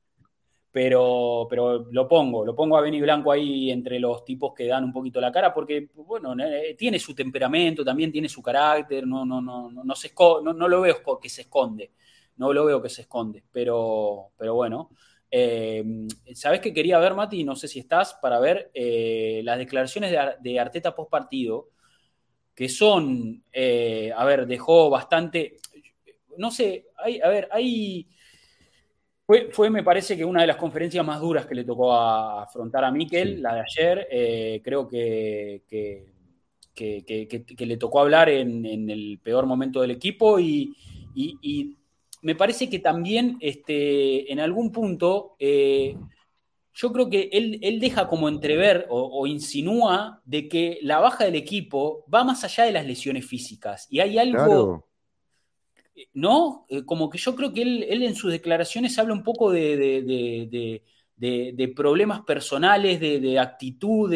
pero, 0.72 1.46
pero 1.50 1.86
lo 1.90 2.06
pongo, 2.06 2.44
lo 2.44 2.54
pongo 2.54 2.76
a 2.76 2.80
Benny 2.80 3.00
Blanco 3.00 3.32
ahí 3.32 3.70
entre 3.70 3.98
los 3.98 4.24
tipos 4.24 4.54
que 4.54 4.66
dan 4.66 4.84
un 4.84 4.92
poquito 4.92 5.20
la 5.20 5.32
cara, 5.32 5.52
porque, 5.52 5.88
bueno, 5.94 6.34
tiene 6.78 6.98
su 6.98 7.14
temperamento, 7.14 7.84
también 7.84 8.12
tiene 8.12 8.28
su 8.28 8.40
carácter, 8.40 9.06
no, 9.06 9.24
no, 9.24 9.40
no, 9.40 9.70
no, 9.70 9.94
se 9.96 10.12
no, 10.16 10.52
no 10.52 10.68
lo 10.68 10.80
veo 10.80 11.02
que 11.20 11.28
se 11.28 11.42
esconde, 11.42 11.92
no 12.36 12.52
lo 12.52 12.64
veo 12.64 12.80
que 12.80 12.88
se 12.88 13.02
esconde, 13.02 13.44
pero, 13.50 14.30
pero 14.36 14.54
bueno. 14.54 14.90
Eh, 15.32 15.84
¿Sabes 16.34 16.60
qué 16.60 16.72
quería 16.72 16.98
ver, 16.98 17.14
Mati? 17.14 17.44
No 17.44 17.54
sé 17.54 17.68
si 17.68 17.78
estás 17.78 18.14
para 18.14 18.40
ver 18.40 18.70
eh, 18.74 19.42
las 19.44 19.58
declaraciones 19.58 20.12
de, 20.40 20.58
Arteta 20.58 20.94
post 20.94 21.10
partido, 21.10 21.70
que 22.54 22.68
son, 22.68 23.44
eh, 23.52 24.12
a 24.16 24.24
ver, 24.24 24.46
dejó 24.46 24.90
bastante, 24.90 25.56
no 26.36 26.50
sé, 26.50 26.86
hay, 26.96 27.20
a 27.20 27.28
ver, 27.28 27.48
hay 27.52 28.08
fue, 29.52 29.70
me 29.70 29.82
parece 29.82 30.16
que 30.16 30.24
una 30.24 30.42
de 30.42 30.46
las 30.46 30.56
conferencias 30.56 31.04
más 31.04 31.20
duras 31.20 31.46
que 31.46 31.54
le 31.54 31.64
tocó 31.64 31.94
afrontar 31.94 32.84
a 32.84 32.90
Miquel, 32.90 33.42
la 33.42 33.54
de 33.54 33.60
ayer. 33.60 34.08
Eh, 34.10 34.60
creo 34.64 34.88
que, 34.88 35.62
que, 35.68 37.66
le 37.66 37.76
tocó 37.76 38.00
hablar 38.00 38.28
en, 38.28 38.64
el 38.90 39.20
peor 39.22 39.46
momento 39.46 39.80
del 39.80 39.92
equipo 39.92 40.38
y, 40.38 40.74
me 42.22 42.34
parece 42.34 42.68
que 42.68 42.80
también 42.80 43.38
este, 43.40 44.30
en 44.30 44.40
algún 44.40 44.70
punto 44.70 45.36
eh, 45.38 45.96
yo 46.74 46.92
creo 46.92 47.08
que 47.08 47.30
él, 47.32 47.80
deja 47.80 48.08
como 48.08 48.28
entrever 48.28 48.86
o, 48.90 49.26
insinúa 49.26 50.20
de 50.24 50.48
que 50.48 50.78
la 50.82 50.98
baja 50.98 51.24
del 51.24 51.34
equipo 51.34 52.04
va 52.12 52.24
más 52.24 52.44
allá 52.44 52.64
de 52.64 52.72
las 52.72 52.86
lesiones 52.86 53.26
físicas 53.26 53.86
y 53.90 54.00
hay 54.00 54.18
algo... 54.18 54.89
¿no? 56.14 56.66
Eh, 56.68 56.84
como 56.84 57.10
que 57.10 57.18
yo 57.18 57.34
creo 57.34 57.52
que 57.52 57.62
él, 57.62 58.02
en 58.02 58.14
sus 58.14 58.32
declaraciones 58.32 58.98
habla 58.98 59.14
un 59.14 59.22
poco 59.22 59.50
de, 59.50 60.82
problemas 61.74 62.22
personales, 62.22 63.00
de, 63.00 63.38
actitud, 63.38 64.12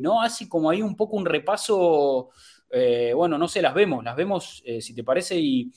¿no? 0.00 0.22
Así 0.22 0.48
como 0.48 0.70
hay 0.70 0.82
un 0.82 0.96
poco 0.96 1.16
un 1.16 1.26
repaso, 1.26 2.30
eh, 2.70 3.12
bueno, 3.14 3.38
no 3.38 3.48
sé, 3.48 3.62
las 3.62 3.74
vemos, 3.74 4.04
las 4.04 4.16
vemos, 4.16 4.62
eh, 4.64 4.80
si 4.80 4.94
te 4.94 5.04
parece, 5.04 5.38
y 5.38 5.72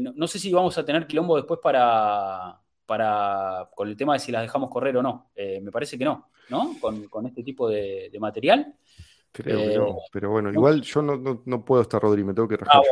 no, 0.00 0.26
sé 0.26 0.38
si 0.38 0.52
vamos 0.52 0.76
a 0.78 0.84
tener 0.84 1.06
quilombo 1.06 1.36
después 1.36 1.60
para, 1.62 2.60
para, 2.86 3.68
con 3.74 3.88
el 3.88 3.96
tema 3.96 4.14
de 4.14 4.20
si 4.20 4.32
las 4.32 4.42
dejamos 4.42 4.70
correr 4.70 4.96
o 4.96 5.02
no. 5.02 5.30
me 5.36 5.70
parece 5.70 5.98
que 5.98 6.04
no, 6.04 6.30
¿no? 6.48 6.76
Con, 6.80 7.08
con 7.08 7.26
este 7.26 7.42
tipo 7.42 7.68
de 7.68 8.16
material. 8.18 8.74
Creo 9.32 9.58
que 9.58 9.78
no, 9.78 9.88
eh, 9.88 10.02
pero 10.12 10.30
bueno, 10.30 10.50
igual 10.50 10.82
yo 10.82 11.02
no, 11.02 11.42
no, 11.44 11.64
puedo 11.64 11.82
estar, 11.82 12.02
Rodri, 12.02 12.24
me 12.24 12.34
tengo 12.34 12.48
que 12.48 12.56
rajar. 12.56 12.82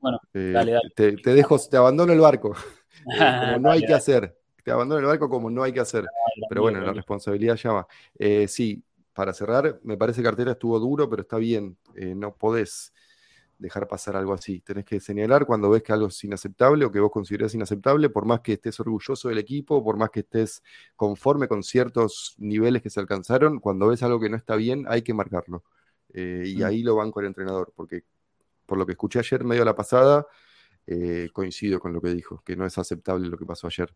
bueno, 0.00 0.20
eh, 0.34 0.80
Te, 0.94 1.34
dejo, 1.34 1.56
te 1.58 1.76
abandono 1.76 2.12
el 2.12 2.18
barco, 2.18 2.52
como 3.04 3.58
no 3.58 3.70
hay 3.70 3.84
que 3.84 3.94
hacer. 3.94 4.36
Te 4.64 4.72
abandono 4.72 5.00
el 5.00 5.06
barco 5.06 5.28
como 5.28 5.50
no 5.50 5.62
hay 5.62 5.72
que 5.72 5.80
hacer. 5.80 6.04
pero 6.48 6.62
bueno, 6.62 6.80
la 6.80 6.92
responsabilidad 6.92 7.56
llama. 7.56 7.86
Eh, 8.18 8.48
sí, 8.48 8.82
para 9.12 9.32
cerrar, 9.32 9.78
me 9.84 9.96
parece 9.96 10.20
que 10.20 10.28
Arteta 10.28 10.52
estuvo 10.52 10.78
duro, 10.80 11.08
pero 11.08 11.22
está 11.22 11.36
bien. 11.36 11.76
no 11.94 12.34
podés 12.34 12.92
dejar 13.62 13.88
pasar 13.88 14.16
algo 14.16 14.34
así. 14.34 14.60
Tenés 14.60 14.84
que 14.84 15.00
señalar 15.00 15.46
cuando 15.46 15.70
ves 15.70 15.82
que 15.82 15.92
algo 15.92 16.08
es 16.08 16.24
inaceptable 16.24 16.84
o 16.84 16.90
que 16.90 17.00
vos 17.00 17.10
considerás 17.10 17.54
inaceptable, 17.54 18.10
por 18.10 18.26
más 18.26 18.40
que 18.40 18.54
estés 18.54 18.78
orgulloso 18.80 19.28
del 19.28 19.38
equipo, 19.38 19.82
por 19.82 19.96
más 19.96 20.10
que 20.10 20.20
estés 20.20 20.62
conforme 20.96 21.48
con 21.48 21.62
ciertos 21.62 22.34
niveles 22.38 22.82
que 22.82 22.90
se 22.90 23.00
alcanzaron, 23.00 23.60
cuando 23.60 23.86
ves 23.86 24.02
algo 24.02 24.20
que 24.20 24.28
no 24.28 24.36
está 24.36 24.56
bien, 24.56 24.84
hay 24.88 25.02
que 25.02 25.14
marcarlo. 25.14 25.62
Eh, 26.12 26.44
y 26.46 26.56
mm. 26.56 26.64
ahí 26.64 26.82
lo 26.82 26.96
banco 26.96 27.20
el 27.20 27.26
entrenador, 27.26 27.72
porque 27.74 28.02
por 28.66 28.78
lo 28.78 28.84
que 28.84 28.92
escuché 28.92 29.20
ayer, 29.20 29.44
medio 29.44 29.62
a 29.62 29.66
la 29.66 29.76
pasada, 29.76 30.26
eh, 30.86 31.30
coincido 31.32 31.78
con 31.78 31.92
lo 31.92 32.00
que 32.00 32.10
dijo, 32.10 32.42
que 32.44 32.56
no 32.56 32.66
es 32.66 32.76
aceptable 32.76 33.28
lo 33.28 33.38
que 33.38 33.46
pasó 33.46 33.68
ayer 33.68 33.94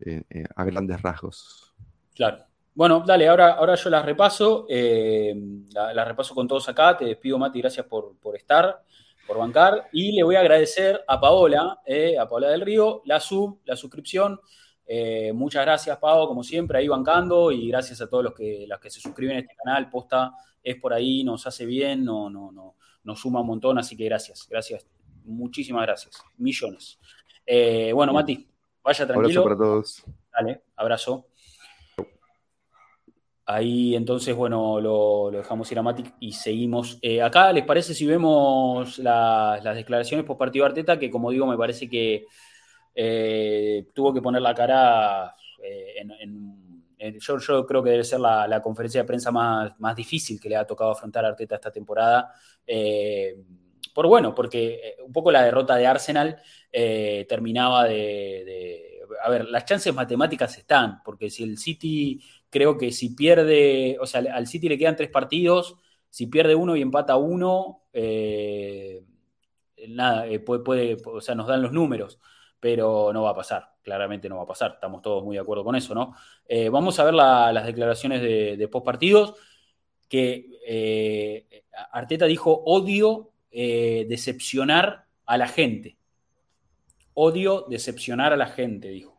eh, 0.00 0.22
a 0.54 0.64
grandes 0.64 1.00
rasgos. 1.00 1.74
Claro. 2.14 2.44
Bueno, 2.74 3.02
dale, 3.06 3.26
ahora, 3.26 3.54
ahora 3.54 3.74
yo 3.74 3.88
las 3.88 4.04
repaso, 4.04 4.66
las 4.68 6.06
repaso 6.06 6.34
con 6.34 6.46
todos 6.46 6.68
acá, 6.68 6.94
te 6.94 7.06
despido 7.06 7.38
Mati, 7.38 7.62
gracias 7.62 7.86
por, 7.86 8.14
por 8.18 8.36
estar 8.36 8.84
por 9.26 9.38
bancar. 9.38 9.88
Y 9.92 10.12
le 10.12 10.22
voy 10.22 10.36
a 10.36 10.40
agradecer 10.40 11.02
a 11.06 11.20
Paola, 11.20 11.80
eh, 11.84 12.18
a 12.18 12.28
Paola 12.28 12.48
del 12.48 12.60
Río, 12.60 13.02
la 13.04 13.20
sub, 13.20 13.60
la 13.64 13.76
suscripción. 13.76 14.40
Eh, 14.86 15.32
muchas 15.32 15.64
gracias, 15.64 15.98
Pau, 15.98 16.28
como 16.28 16.42
siempre, 16.42 16.78
ahí 16.78 16.88
bancando. 16.88 17.50
Y 17.50 17.68
gracias 17.68 18.00
a 18.00 18.08
todos 18.08 18.24
los 18.24 18.34
que, 18.34 18.66
que 18.80 18.90
se 18.90 19.00
suscriben 19.00 19.36
a 19.36 19.40
este 19.40 19.54
canal. 19.56 19.90
Posta 19.90 20.32
es 20.62 20.76
por 20.76 20.92
ahí, 20.92 21.24
nos 21.24 21.46
hace 21.46 21.66
bien, 21.66 22.04
no, 22.04 22.30
no, 22.30 22.50
no, 22.52 22.76
nos 23.04 23.20
suma 23.20 23.40
un 23.40 23.46
montón. 23.48 23.78
Así 23.78 23.96
que 23.96 24.04
gracias, 24.04 24.46
gracias. 24.48 24.86
Muchísimas 25.24 25.82
gracias. 25.82 26.22
Millones. 26.36 26.98
Eh, 27.44 27.92
bueno, 27.92 28.12
Mati, 28.12 28.48
vaya 28.82 29.06
tranquilo. 29.06 29.40
Abrazo 29.40 29.44
para 29.44 29.56
todos. 29.56 30.04
Dale, 30.32 30.62
abrazo. 30.76 31.26
Ahí 33.48 33.94
entonces, 33.94 34.34
bueno, 34.34 34.80
lo, 34.80 35.30
dejamos 35.30 35.70
ir 35.70 35.78
a 35.78 35.82
Matic 35.82 36.14
y 36.18 36.32
seguimos. 36.32 36.98
Eh, 37.00 37.22
acá, 37.22 37.52
¿les 37.52 37.64
parece 37.64 37.94
si 37.94 38.04
vemos 38.04 38.98
las 38.98 39.62
declaraciones 39.76 40.26
post 40.26 40.40
partido 40.40 40.64
Arteta? 40.66 40.98
Que 40.98 41.08
como 41.08 41.30
digo, 41.30 41.46
me 41.46 41.56
parece 41.56 41.88
que 41.88 42.26
eh, 42.92 43.86
tuvo 43.94 44.12
que 44.12 44.20
poner 44.20 44.42
la 44.42 44.52
cara 44.52 45.36
eh, 45.62 45.94
en, 46.98 47.20
yo, 47.20 47.66
creo 47.66 47.84
que 47.84 47.90
debe 47.90 48.02
ser 48.02 48.18
la, 48.18 48.60
conferencia 48.60 49.02
de 49.02 49.06
prensa 49.06 49.30
más, 49.30 49.78
más, 49.78 49.94
difícil 49.94 50.40
que 50.40 50.48
le 50.48 50.56
ha 50.56 50.66
tocado 50.66 50.90
afrontar 50.90 51.24
a 51.24 51.28
Arteta 51.28 51.54
esta 51.54 51.70
temporada. 51.70 52.32
por 53.94 54.08
bueno, 54.08 54.34
porque 54.34 54.96
un 55.04 55.12
poco 55.12 55.30
la 55.30 55.44
derrota 55.44 55.76
de 55.76 55.86
Arsenal 55.86 56.42
terminaba 57.28 57.84
de, 57.84 59.02
A 59.22 59.30
ver, 59.30 59.44
las 59.44 59.64
chances 59.64 59.94
matemáticas 59.94 60.58
están, 60.58 61.00
porque 61.04 61.30
si 61.30 61.44
el 61.44 61.58
City 61.58 62.20
creo 62.50 62.78
que 62.78 62.92
si 62.92 63.14
pierde, 63.14 63.96
o 64.00 64.06
sea, 64.06 64.22
al 64.32 64.46
City 64.46 64.68
le 64.68 64.78
quedan 64.78 64.96
tres 64.96 65.10
partidos, 65.10 65.76
si 66.10 66.26
pierde 66.26 66.54
uno 66.54 66.76
y 66.76 66.82
empata 66.82 67.16
uno, 67.16 67.82
eh, 67.92 69.04
nada, 69.88 70.26
eh, 70.26 70.40
puede, 70.40 70.96
o 71.04 71.20
sea, 71.20 71.34
nos 71.34 71.46
dan 71.46 71.62
los 71.62 71.72
números, 71.72 72.18
pero 72.58 73.12
no 73.12 73.22
va 73.22 73.30
a 73.30 73.34
pasar, 73.34 73.74
claramente 73.82 74.28
no 74.28 74.38
va 74.38 74.44
a 74.44 74.46
pasar, 74.46 74.72
estamos 74.74 75.02
todos 75.02 75.22
muy 75.24 75.36
de 75.36 75.42
acuerdo 75.42 75.64
con 75.64 75.76
eso, 75.76 75.94
¿no? 75.94 76.14
Eh, 76.46 76.68
vamos 76.68 76.98
a 76.98 77.04
ver 77.04 77.14
las 77.14 77.66
declaraciones 77.66 78.22
de, 78.22 78.56
de 78.56 78.68
post 78.68 78.86
partidos, 78.86 79.34
que 80.08 81.64
Arteta 81.92 82.26
dijo, 82.26 82.62
odio 82.64 83.32
decepcionar 83.50 85.06
a 85.26 85.36
la 85.36 85.48
gente, 85.48 85.98
odio 87.14 87.66
decepcionar 87.68 88.32
a 88.32 88.36
la 88.36 88.46
gente, 88.46 88.88
dijo. 88.88 89.15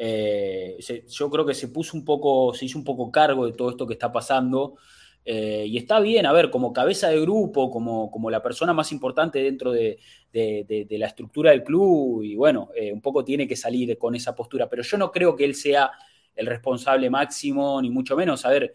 Eh, 0.00 0.78
yo 1.08 1.28
creo 1.28 1.44
que 1.44 1.54
se 1.54 1.68
puso 1.68 1.96
un 1.96 2.04
poco, 2.04 2.54
se 2.54 2.66
hizo 2.66 2.78
un 2.78 2.84
poco 2.84 3.10
cargo 3.10 3.46
de 3.46 3.52
todo 3.52 3.70
esto 3.70 3.86
que 3.86 3.94
está 3.94 4.12
pasando. 4.12 4.76
Eh, 5.24 5.66
y 5.66 5.76
está 5.76 6.00
bien, 6.00 6.24
a 6.24 6.32
ver, 6.32 6.50
como 6.50 6.72
cabeza 6.72 7.08
de 7.08 7.20
grupo, 7.20 7.68
como, 7.70 8.10
como 8.10 8.30
la 8.30 8.42
persona 8.42 8.72
más 8.72 8.92
importante 8.92 9.42
dentro 9.42 9.72
de, 9.72 9.98
la 10.32 11.06
estructura 11.06 11.50
del 11.50 11.64
club, 11.64 12.22
y 12.22 12.36
bueno, 12.36 12.70
eh, 12.74 12.92
un 12.92 13.02
poco 13.02 13.24
tiene 13.24 13.46
que 13.46 13.56
salir 13.56 13.98
con 13.98 14.14
esa 14.14 14.34
postura, 14.34 14.68
pero 14.70 14.82
yo 14.82 14.96
no 14.96 15.10
creo 15.10 15.36
que 15.36 15.44
él 15.44 15.54
sea 15.54 15.90
el 16.34 16.46
responsable 16.46 17.10
máximo, 17.10 17.82
ni 17.82 17.90
mucho 17.90 18.16
menos. 18.16 18.46
A 18.46 18.50
ver, 18.50 18.72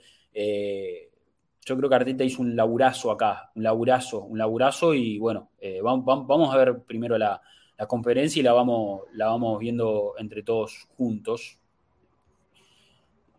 yo 1.65 1.77
creo 1.77 1.89
que 1.89 1.95
Arteta 1.95 2.23
hizo 2.23 2.41
un 2.41 2.55
laburazo 2.55 3.11
acá, 3.11 3.51
un 3.55 3.63
laburazo, 3.63 4.23
un 4.25 4.37
laburazo, 4.37 4.93
y 4.93 5.17
bueno, 5.17 5.51
vamos, 5.81 6.27
vamos, 6.27 6.53
a 6.53 6.57
ver 6.57 6.83
primero 6.83 7.17
la, 7.17 7.41
la 7.77 7.87
conferencia 7.87 8.39
y 8.39 8.43
la 8.43 8.53
vamos, 8.53 9.01
la 9.13 9.27
vamos 9.27 9.59
viendo 9.59 10.13
entre 10.17 10.43
todos 10.43 10.87
juntos. 10.97 11.59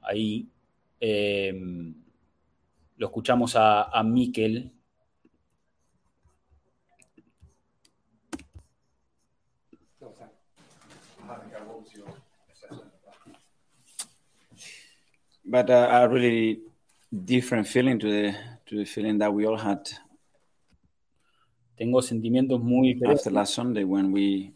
Ahí 0.02 0.48
em, 1.00 1.94
lo 2.96 3.06
escuchamos 3.06 3.56
a, 3.56 3.84
a 3.84 4.02
Miquel. 4.02 4.70
But 15.46 15.70
uh, 15.70 15.88
a 15.90 16.08
really 16.08 16.62
different 17.12 17.68
feeling 17.68 17.98
to 18.00 18.08
the 18.08 18.34
to 18.66 18.76
the 18.78 18.84
feeling 18.86 19.18
that 19.18 19.32
we 19.32 19.46
all 19.46 19.58
had 19.58 19.88
Tengo 21.76 22.02
sentimientos 22.02 22.60
muy 22.60 22.94
diferentes. 22.94 23.20
after 23.26 23.32
last 23.32 23.54
Sunday 23.54 23.84
when 23.84 24.12
we 24.12 24.52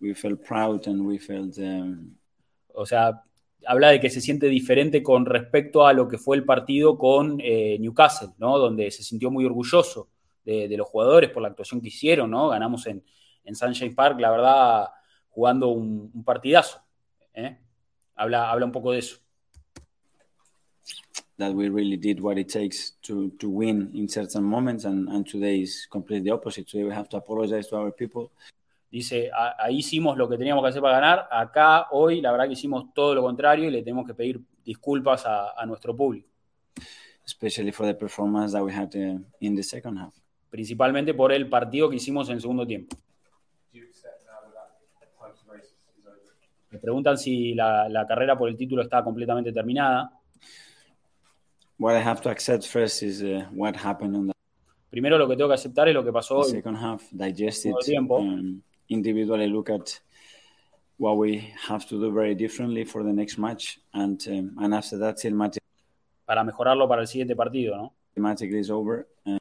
we 0.00 0.14
felt 0.14 0.42
proud 0.46 0.86
and 0.86 1.00
we 1.02 1.18
felt 1.18 1.56
um, 1.58 2.16
O 2.74 2.86
sea, 2.86 3.22
habla 3.66 3.88
de 3.90 4.00
que 4.00 4.10
se 4.10 4.20
siente 4.20 4.46
diferente 4.46 5.02
con 5.02 5.26
respecto 5.26 5.86
a 5.86 5.92
lo 5.92 6.08
que 6.08 6.18
fue 6.18 6.36
el 6.36 6.44
partido 6.44 6.96
con 6.96 7.38
eh, 7.42 7.76
Newcastle, 7.80 8.30
¿no? 8.38 8.58
Donde 8.58 8.90
se 8.90 9.02
sintió 9.02 9.30
muy 9.30 9.44
orgulloso 9.44 10.08
de, 10.44 10.68
de 10.68 10.76
los 10.76 10.86
jugadores 10.88 11.30
por 11.30 11.42
la 11.42 11.48
actuación 11.48 11.80
que 11.80 11.88
hicieron, 11.88 12.30
¿no? 12.30 12.48
Ganamos 12.48 12.86
en, 12.86 13.04
en 13.44 13.54
Sunshine 13.54 13.94
Park, 13.94 14.18
la 14.20 14.30
verdad, 14.30 14.88
jugando 15.28 15.68
un, 15.68 16.10
un 16.14 16.24
partidazo. 16.24 16.80
¿eh? 17.34 17.58
Habla, 18.14 18.50
habla 18.50 18.66
un 18.66 18.72
poco 18.72 18.92
de 18.92 18.98
eso. 19.00 19.18
That 21.40 21.52
we 21.54 21.68
really 21.68 21.96
did 21.96 22.20
what 22.20 22.38
it 22.38 22.48
takes 22.48 22.92
to 23.02 23.30
to 23.38 23.48
win 23.48 23.90
in 23.94 24.08
certain 24.08 24.44
moments 24.44 24.84
and, 24.84 25.08
and 25.08 25.26
today 25.26 25.60
is 25.62 25.86
completely 25.90 26.24
the 26.30 26.34
opposite. 26.34 26.66
Today 26.70 26.84
we 26.84 26.92
have 26.94 27.08
to 27.08 27.16
apologize 27.16 27.66
to 27.70 27.76
our 27.76 27.90
people. 27.92 28.30
Dice, 28.92 29.30
"A- 29.32 29.56
ahí 29.64 29.78
hicimos 29.78 30.16
lo 30.16 30.28
que 30.28 30.36
teníamos 30.36 30.62
que 30.62 30.68
hacer 30.68 30.82
para 30.82 31.00
ganar, 31.00 31.28
acá 31.30 31.86
hoy 31.92 32.20
la 32.20 32.30
verdad 32.32 32.46
que 32.46 32.52
hicimos 32.54 32.92
todo 32.94 33.14
lo 33.14 33.22
contrario 33.22 33.68
y 33.68 33.70
le 33.70 33.82
tenemos 33.82 34.06
que 34.06 34.14
pedir 34.14 34.40
disculpas 34.64 35.24
a, 35.26 35.58
a 35.60 35.64
nuestro 35.66 35.96
público, 35.96 36.28
especially 37.24 37.72
for 37.72 37.86
the 37.86 37.94
performance 37.94 38.52
that 38.52 38.62
we 38.62 38.72
had 38.72 38.94
uh, 38.96 39.18
in 39.40 39.54
the 39.56 39.62
second 39.62 39.96
half. 39.98 40.14
Principalmente 40.50 41.14
por 41.14 41.32
el 41.32 41.48
partido 41.48 41.88
que 41.88 41.96
hicimos 41.96 42.28
en 42.28 42.34
el 42.34 42.40
segundo 42.40 42.66
tiempo. 42.66 42.96
Me 46.70 46.78
preguntan 46.78 47.18
si 47.18 47.54
la, 47.54 47.88
la 47.88 48.06
carrera 48.06 48.36
por 48.38 48.48
el 48.48 48.56
título 48.56 48.82
está 48.82 49.02
completamente 49.02 49.52
terminada. 49.52 50.10
What 51.80 51.94
I 51.96 52.00
have 52.00 52.20
to 52.22 52.30
accept 52.30 52.66
first 52.66 53.02
is 53.02 53.22
uh, 53.22 53.46
what 53.52 53.74
happened 53.76 54.14
on 54.16 54.26
the 54.28 54.32
Primero 54.90 55.16
lo 55.18 55.26
que 55.28 55.36
tengo 55.36 55.48
que 55.48 55.54
aceptar 55.54 55.88
es 55.88 55.94
lo 55.94 56.02
que 56.04 56.12
pasó 56.12 56.38
hoy. 56.38 56.50
second 56.50 56.76
half 56.76 57.02
digest 57.12 57.64
it 57.66 57.70
Todo 57.70 57.80
el 57.80 57.86
tiempo. 57.86 58.16
um, 58.18 58.62
individually 58.88 59.46
look 59.48 59.70
at 59.70 60.00
what 60.98 61.16
we 61.16 61.52
have 61.68 61.86
to 61.86 61.98
do 61.98 62.12
very 62.12 62.34
differently 62.34 62.84
for 62.84 63.02
the 63.02 63.12
next 63.12 63.38
match 63.38 63.80
and 63.94 64.20
um, 64.28 64.56
and 64.60 64.74
after 64.74 64.98
that 64.98 65.16
till 65.16 65.34
para 66.26 66.44
mejorarlo 66.44 66.86
para 66.88 67.00
el 67.02 67.06
siguiente 67.08 67.34
partido, 67.34 67.76
¿no? 67.76 67.92
mathematically 68.16 68.58
is 68.60 68.70
over 68.70 69.06
uh, 69.26 69.38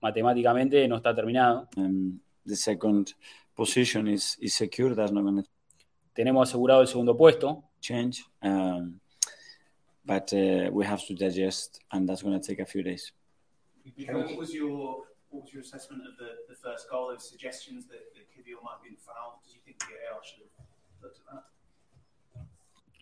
Matemáticamente 0.00 0.86
no 0.88 0.96
está 0.96 1.14
terminado. 1.14 1.68
um, 1.76 2.20
the 2.46 2.56
second 2.56 3.14
position 3.56 4.06
is 4.08 4.36
is 4.40 4.54
secure 4.54 4.94
that's 4.94 5.12
not 5.12 5.22
going 5.22 5.42
to 5.42 5.48
Tenemos 6.14 6.48
asegurado 6.48 6.80
el 6.82 6.86
segundo 6.86 7.16
puesto, 7.16 7.64
change. 7.80 8.24
Um, 8.40 9.00
but 10.04 10.32
uh, 10.32 10.70
we 10.72 10.84
have 10.84 11.04
to 11.06 11.14
digest, 11.14 11.80
and 11.92 12.08
that's 12.08 12.22
going 12.22 12.38
to 12.38 12.46
take 12.46 12.60
a 12.60 12.66
few 12.66 12.82
days. 12.82 13.12
What 14.08 14.36
was 14.36 14.52
your 14.54 15.04
what 15.30 15.44
was 15.44 15.52
your 15.52 15.62
assessment 15.62 16.02
of 16.06 16.16
the, 16.16 16.30
the 16.48 16.54
first 16.54 16.88
goal? 16.88 17.08
There 17.08 17.16
were 17.16 17.20
suggestions 17.20 17.86
that, 17.86 18.14
that 18.14 18.24
Kivior 18.32 18.62
might 18.62 18.76
have 18.78 18.84
been 18.84 18.96
fouled. 18.96 19.42
Did 19.44 19.54
you 19.54 19.60
think 19.64 19.78
the 19.80 19.86
VAR 19.86 20.20
should 20.22 20.44
have 20.44 20.66
looked 21.02 21.18
at 21.18 21.26
that? 21.32 21.44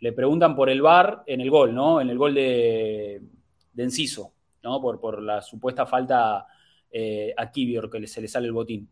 le 0.03 0.13
preguntan 0.13 0.57
por 0.57 0.69
el 0.69 0.83
VAR 0.83 1.23
en 1.27 1.41
el 1.41 1.49
gol, 1.49 1.73
¿no? 1.73 2.01
En 2.01 2.11
el 2.11 2.19
gol 2.19 2.35
de, 2.35 3.23
de 3.73 3.83
Enciso, 3.85 4.33
¿no? 4.65 4.81
Por, 4.81 4.99
por 4.99 5.23
la 5.23 5.41
supuesta 5.41 5.87
falta 5.87 6.45
eh, 6.91 7.33
a 7.37 7.49
Kivior 7.49 7.89
que 7.89 8.05
se 8.09 8.21
le 8.21 8.27
sale 8.27 8.49
el 8.49 8.53
botín. 8.53 8.89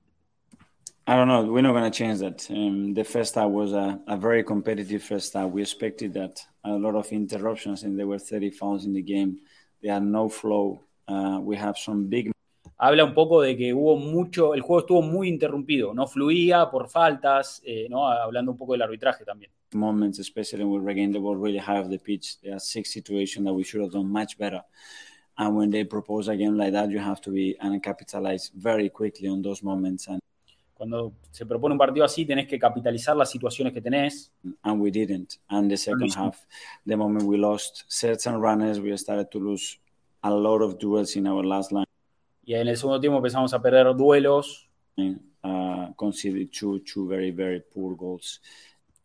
I 1.07 1.17
don't 1.17 1.29
know. 1.29 1.45
We're 1.45 1.63
not 1.63 1.73
going 1.73 1.91
to 1.91 1.99
change 1.99 2.21
that. 2.21 2.49
Um, 2.51 2.95
the 2.95 3.05
first 3.05 3.35
half 3.35 3.51
was 3.51 3.73
a, 3.73 4.01
a 4.07 4.17
very 4.17 4.45
competitive 4.45 5.03
first 5.03 5.33
half. 5.33 5.51
We 5.51 5.63
expected 5.63 6.15
that 6.15 6.45
a 6.65 6.71
lot 6.71 6.95
of 6.95 7.11
interruptions, 7.11 7.83
and 7.83 7.99
there 7.99 8.07
were 8.07 8.19
30 8.19 8.51
fouls 8.51 8.85
in 8.85 8.93
the 8.93 9.03
game. 9.03 9.39
They 9.83 9.89
had 9.89 10.05
no 10.05 10.29
flow. 10.29 10.85
Uh, 11.09 11.41
we 11.41 11.57
have 11.57 11.77
some 11.77 12.09
big 12.09 12.31
Habla 12.83 13.05
un 13.05 13.13
poco 13.13 13.43
de 13.43 13.59
que 13.59 13.75
hubo 13.75 13.97
mucho, 13.97 14.55
el 14.55 14.63
juego 14.63 14.81
estuvo 14.81 15.03
muy 15.03 15.29
interrumpido, 15.29 15.93
no 15.93 16.07
fluía 16.07 16.71
por 16.71 16.89
faltas, 16.89 17.61
eh, 17.67 17.87
¿no? 17.91 18.09
Hablando 18.09 18.53
un 18.53 18.57
poco 18.57 18.73
del 18.73 18.81
arbitraje 18.81 19.23
también. 19.23 19.51
moments, 19.75 20.19
especially 20.19 20.65
when 20.65 20.83
we 20.83 20.87
regained 20.87 21.15
the 21.15 21.19
ball 21.21 21.37
really 21.37 21.59
high 21.59 21.79
off 21.79 21.89
the 21.89 21.99
pitch. 21.99 22.41
There 22.41 22.55
are 22.55 22.61
six 22.61 22.93
situations 22.93 23.45
that 23.45 23.53
we 23.53 23.63
should 23.63 23.83
have 23.83 23.93
done 23.93 24.11
much 24.11 24.37
better. 24.39 24.63
And 25.39 25.57
when 25.57 25.71
they 25.71 25.85
propose 25.85 26.29
a 26.29 26.37
game 26.37 26.57
like 26.57 26.73
that, 26.73 26.91
you 26.91 26.99
have 26.99 27.21
to 27.23 27.31
be 27.31 27.57
and 27.61 27.83
capitalize 27.83 28.51
very 28.55 28.89
quickly 28.89 29.29
on 29.29 29.43
those 29.43 29.63
moments. 29.63 30.09
And 30.09 30.21
Cuando 30.81 31.13
se 31.31 31.45
propone 31.45 31.75
un 31.75 31.79
partido 31.79 32.07
así, 32.07 32.25
tenés 32.25 32.49
que 32.49 32.59
capitalizar 32.59 33.15
las 33.15 33.31
situaciones 33.31 33.75
que 33.75 33.83
tenés. 33.83 34.33
and 34.63 34.81
we 34.81 34.91
didn't. 34.91 35.35
And 35.49 35.69
the 35.71 35.77
second 35.77 36.11
half, 36.17 36.39
the 36.87 36.97
moment 36.97 37.25
we 37.27 37.37
lost 37.37 37.85
certain 37.87 38.41
runners, 38.41 38.81
we 38.81 38.97
started 38.97 39.27
to 39.31 39.39
lose 39.39 39.79
a 40.23 40.31
lot 40.31 40.63
of 40.63 40.79
duels 40.79 41.17
in 41.17 41.27
our 41.27 41.45
last 41.45 41.71
line. 41.71 41.85
Y 42.47 42.55
en 42.55 42.67
el 42.69 42.79
segundo 42.79 42.99
tiempo 42.99 43.19
empezamos 43.19 43.53
a 43.53 43.61
perder 43.61 43.95
duelos, 43.95 44.71
Uh, 45.43 45.93
conceded 45.97 46.49
two 46.51 46.79
two 46.81 47.07
very 47.07 47.31
very 47.31 47.61
poor 47.61 47.95
goals. 47.95 48.41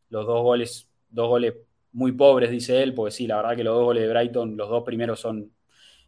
los 0.09 0.25
dos 0.25 0.43
goles, 0.43 0.87
dos 1.09 1.27
goles 1.27 1.55
muy 1.91 2.13
pobres, 2.13 2.51
dice 2.51 2.81
él, 2.83 2.93
porque 2.93 3.11
sí, 3.11 3.27
la 3.27 3.35
verdad 3.35 3.57
que 3.57 3.65
los 3.65 3.75
dos 3.75 3.83
goles 3.83 4.03
de 4.03 4.09
Brighton, 4.13 4.55
los 4.55 4.69
dos 4.69 4.83
primeros 4.83 5.19
son 5.19 5.51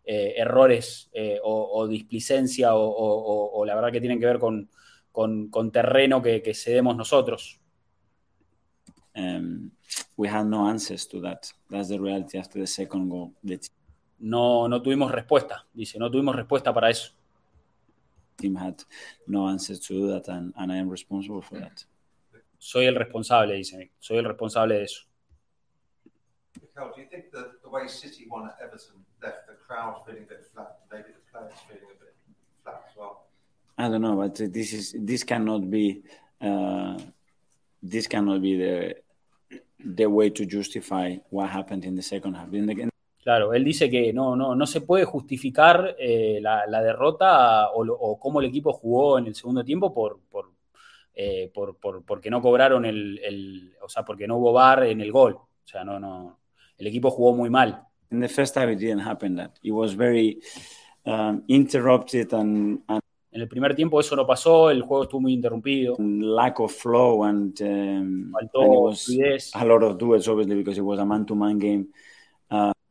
eh, 0.05 0.33
errores 0.37 1.09
eh, 1.11 1.39
o, 1.43 1.69
o 1.73 1.87
displicencia 1.89 2.73
o, 2.73 2.81
o- 2.85 3.21
o- 3.21 3.59
o 3.59 3.65
la 3.65 3.75
verdad 3.75 3.91
que 3.91 3.99
tienen 3.99 4.17
que 4.19 4.25
ver 4.27 4.39
con, 4.39 4.69
con- 5.17 5.49
con 5.49 5.71
terreno 5.71 6.21
que, 6.21 6.43
que 6.43 6.53
cedemos 6.53 6.95
nosotros. 6.95 7.59
Um, 9.15 9.71
we 10.15 10.27
had 10.29 10.45
no 10.45 10.67
answers 10.69 11.07
to 11.07 11.19
that. 11.21 11.47
That's 11.71 11.89
the 11.89 11.97
reality. 11.97 12.37
After 12.37 12.59
the 12.59 12.67
second 12.67 13.09
goal, 13.09 13.33
the 13.43 13.59
No, 14.19 14.67
no 14.67 14.79
tuvimos 14.79 15.11
respuesta, 15.11 15.65
dice, 15.73 15.97
no 15.97 16.11
tuvimos 16.11 16.35
respuesta 16.35 16.71
para 16.71 16.89
eso. 16.91 17.13
team 18.35 18.55
had 18.55 18.75
no 19.25 19.47
answers 19.49 19.79
to 19.79 20.07
that, 20.07 20.27
and, 20.27 20.53
and 20.55 20.71
I 20.71 20.77
am 20.77 20.87
responsible 20.91 21.41
for 21.41 21.59
that. 21.59 21.83
Soy 22.59 22.85
el 22.85 22.93
responsable, 22.95 23.55
dice, 23.55 23.89
soy 23.99 24.17
el 24.17 24.25
responsable 24.25 24.75
de 24.75 24.83
eso. 24.83 25.01
Mikel, 26.61 26.91
do 26.95 27.01
you 27.01 27.07
think 27.09 27.31
that 27.31 27.59
the 27.63 27.69
way 27.69 27.87
City 27.87 28.27
won 28.29 28.45
at 28.47 28.57
Everton 28.61 29.03
left 29.23 29.47
the 29.47 29.55
crowd 29.65 30.03
feeling 30.05 30.23
a 30.23 30.27
bit 30.27 30.45
flat, 30.53 30.77
maybe 30.91 31.09
the 31.09 31.21
players 31.31 31.53
feeling 31.67 31.89
a 31.89 32.03
bit 32.03 32.13
flat 32.63 32.83
as 32.87 32.95
well? 32.95 33.26
I 33.77 33.89
don't 33.89 34.01
know, 34.01 34.15
but 34.15 34.35
this 34.51 34.73
is 34.73 34.95
this 34.99 35.23
cannot 35.23 35.69
be 35.69 36.01
uh, 36.41 36.97
this 37.81 38.07
cannot 38.07 38.41
be 38.41 38.57
the 38.57 38.95
the 39.79 40.05
way 40.07 40.29
to 40.31 40.45
justify 40.45 41.15
what 41.29 41.49
happened 41.49 41.85
in 41.85 41.95
the 41.95 42.01
second 42.01 42.35
half. 42.35 42.51
In 42.53 42.65
the, 42.65 42.89
Claro, 43.23 43.53
él 43.53 43.65
dice 43.65 43.89
que 43.89 44.13
no, 44.13 44.35
no, 44.37 44.55
no 44.55 44.65
se 44.65 44.79
puede 44.81 45.03
justificar 45.03 45.95
eh, 45.99 46.39
la, 46.41 46.65
la 46.65 46.81
derrota 46.81 47.69
o, 47.71 47.85
o 47.85 48.17
cómo 48.17 48.39
el 48.39 48.45
equipo 48.45 48.71
jugó 48.71 49.19
en 49.19 49.27
el 49.27 49.35
segundo 49.35 49.65
tiempo 49.65 49.93
por, 49.93 50.21
por, 50.31 50.53
eh, 51.13 51.51
por- 51.53 51.75
por- 51.77 52.03
porque 52.05 52.29
no 52.29 52.41
cobraron 52.41 52.85
el, 52.85 53.19
el- 53.19 53.73
o 53.81 53.89
sea, 53.89 54.03
porque 54.05 54.27
no 54.27 54.37
hubo 54.37 54.53
VAR 54.53 54.85
en 54.85 55.01
el 55.01 55.11
gol. 55.11 55.33
O 55.33 55.67
sea, 55.67 55.83
no, 55.83 55.99
no, 55.99 56.39
el 56.77 56.87
equipo 56.87 57.09
jugó 57.11 57.33
muy 57.35 57.49
mal. 57.49 57.83
in 58.11 58.21
the 58.21 58.29
first 58.29 58.55
half, 58.55 58.69
it 58.69 58.79
didn't 58.79 59.01
happen. 59.05 59.35
That 59.35 59.59
it 59.61 59.71
was 59.73 59.91
very 59.93 60.39
um, 61.05 61.43
interrupted 61.49 62.31
and, 62.33 62.79
and 62.87 63.01
En 63.37 63.43
el 63.43 63.47
primer 63.47 63.75
tiempo 63.75 63.99
eso 63.99 64.15
no 64.15 64.25
pasó, 64.25 64.71
el 64.71 64.81
juego 64.81 65.03
estuvo 65.03 65.21
muy 65.21 65.33
interrumpido, 65.33 65.95
lack 65.99 66.59
of 66.59 66.73
flow, 66.73 67.23
and, 67.23 67.61
um, 67.61 68.31
faltó 68.31 68.61
and 68.63 68.73
it 68.73 68.79
was 68.79 69.05
fluidez, 69.05 69.51
a 69.53 69.63
lot 69.63 69.83
of 69.83 69.95
duels, 69.95 70.27
obviously, 70.27 70.55
because 70.55 70.79
it 70.79 70.83
was 70.83 70.99
a 70.99 71.05
man-to-man 71.05 71.59
game. 71.59 71.87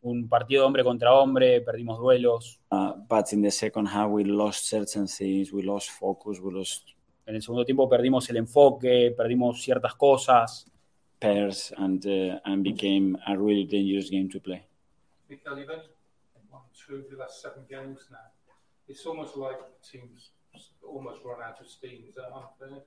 un 0.02 0.28
partido 0.28 0.60
de 0.60 0.66
hombre 0.66 0.85
contra 0.85 1.12
hombre, 1.12 1.60
perdimos 1.62 1.98
duelos. 1.98 2.60
Uh, 2.70 2.93
but 3.09 3.32
in 3.32 3.43
the 3.43 3.51
second 3.51 3.86
half, 3.89 4.09
we 4.09 4.23
lost 4.23 4.68
certain 4.68 5.09
things. 5.09 5.52
We 5.52 5.64
lost 5.64 5.90
focus. 5.90 6.39
We 6.39 6.52
lost 6.52 6.94
En 7.27 7.35
el 7.35 7.43
segundo 7.43 7.64
tiempo 7.64 7.89
perdimos 7.89 8.31
el 8.31 8.36
enfoque, 8.36 9.12
perdimos 9.16 9.60
ciertas 9.60 9.97
cosas. 9.97 10.70
pairs, 11.18 11.73
and 11.77 12.06
uh, 12.06 12.39
and 12.44 12.62
became 12.62 13.18
a 13.27 13.36
really 13.36 13.64
dangerous 13.64 14.10
game 14.10 14.28
to 14.28 14.39
play. 14.39 14.64
You've 15.28 15.40
only 15.51 15.66
won 15.66 15.81
two 16.73 16.97
of 16.97 17.10
the 17.10 17.16
last 17.16 17.43
seven 17.43 17.64
games 17.68 18.06
now. 18.12 18.31
It's 18.86 19.05
almost 19.06 19.36
like 19.36 19.59
teams 19.82 20.31
almost 20.82 21.22
run 21.24 21.42
out 21.42 21.60
of 21.60 21.66
steam. 21.68 22.04
Is 22.08 22.14
that 22.16 22.30
unfair? 22.34 22.82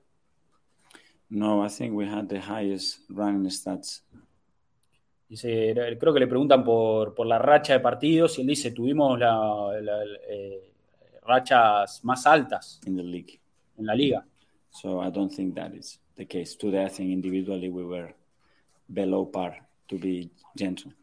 No, 1.29 1.61
I 1.61 1.69
think 1.69 1.93
we 1.93 2.05
had 2.07 2.27
the 2.27 2.39
highest 2.41 3.01
running 3.09 3.49
stats 3.51 4.01
Dice, 5.29 5.75
creo 5.99 6.11
que 6.11 6.19
le 6.19 6.25
preguntan 6.27 6.63
por, 6.63 7.13
por 7.13 7.27
la 7.27 7.37
racha 7.37 7.73
de 7.73 7.79
partidos 7.81 8.39
y 8.39 8.41
él 8.41 8.47
dice, 8.47 8.71
tuvimos 8.71 9.19
la, 9.19 9.79
la- 9.79 10.03
eh, 10.27 10.73
rachas 11.21 12.03
más 12.03 12.25
altas 12.25 12.81
in 12.87 12.95
the 12.95 13.03
league. 13.03 13.39
en 13.77 13.85
la 13.85 13.93
liga. 13.93 14.25
So 14.71 14.99
I 15.03 15.11
don't 15.11 15.31
think 15.31 15.53
that 15.53 15.75
is 15.75 15.99
the 16.15 16.25
case. 16.25 16.55
Today, 16.57 16.83
I 16.85 16.89
think 16.89 17.11
individually 17.11 17.69
we 17.69 17.83
were 17.85 18.15
below 18.91 19.25
par, 19.27 19.67
to 19.89 19.99
be 19.99 20.31
gentle. 20.57 20.93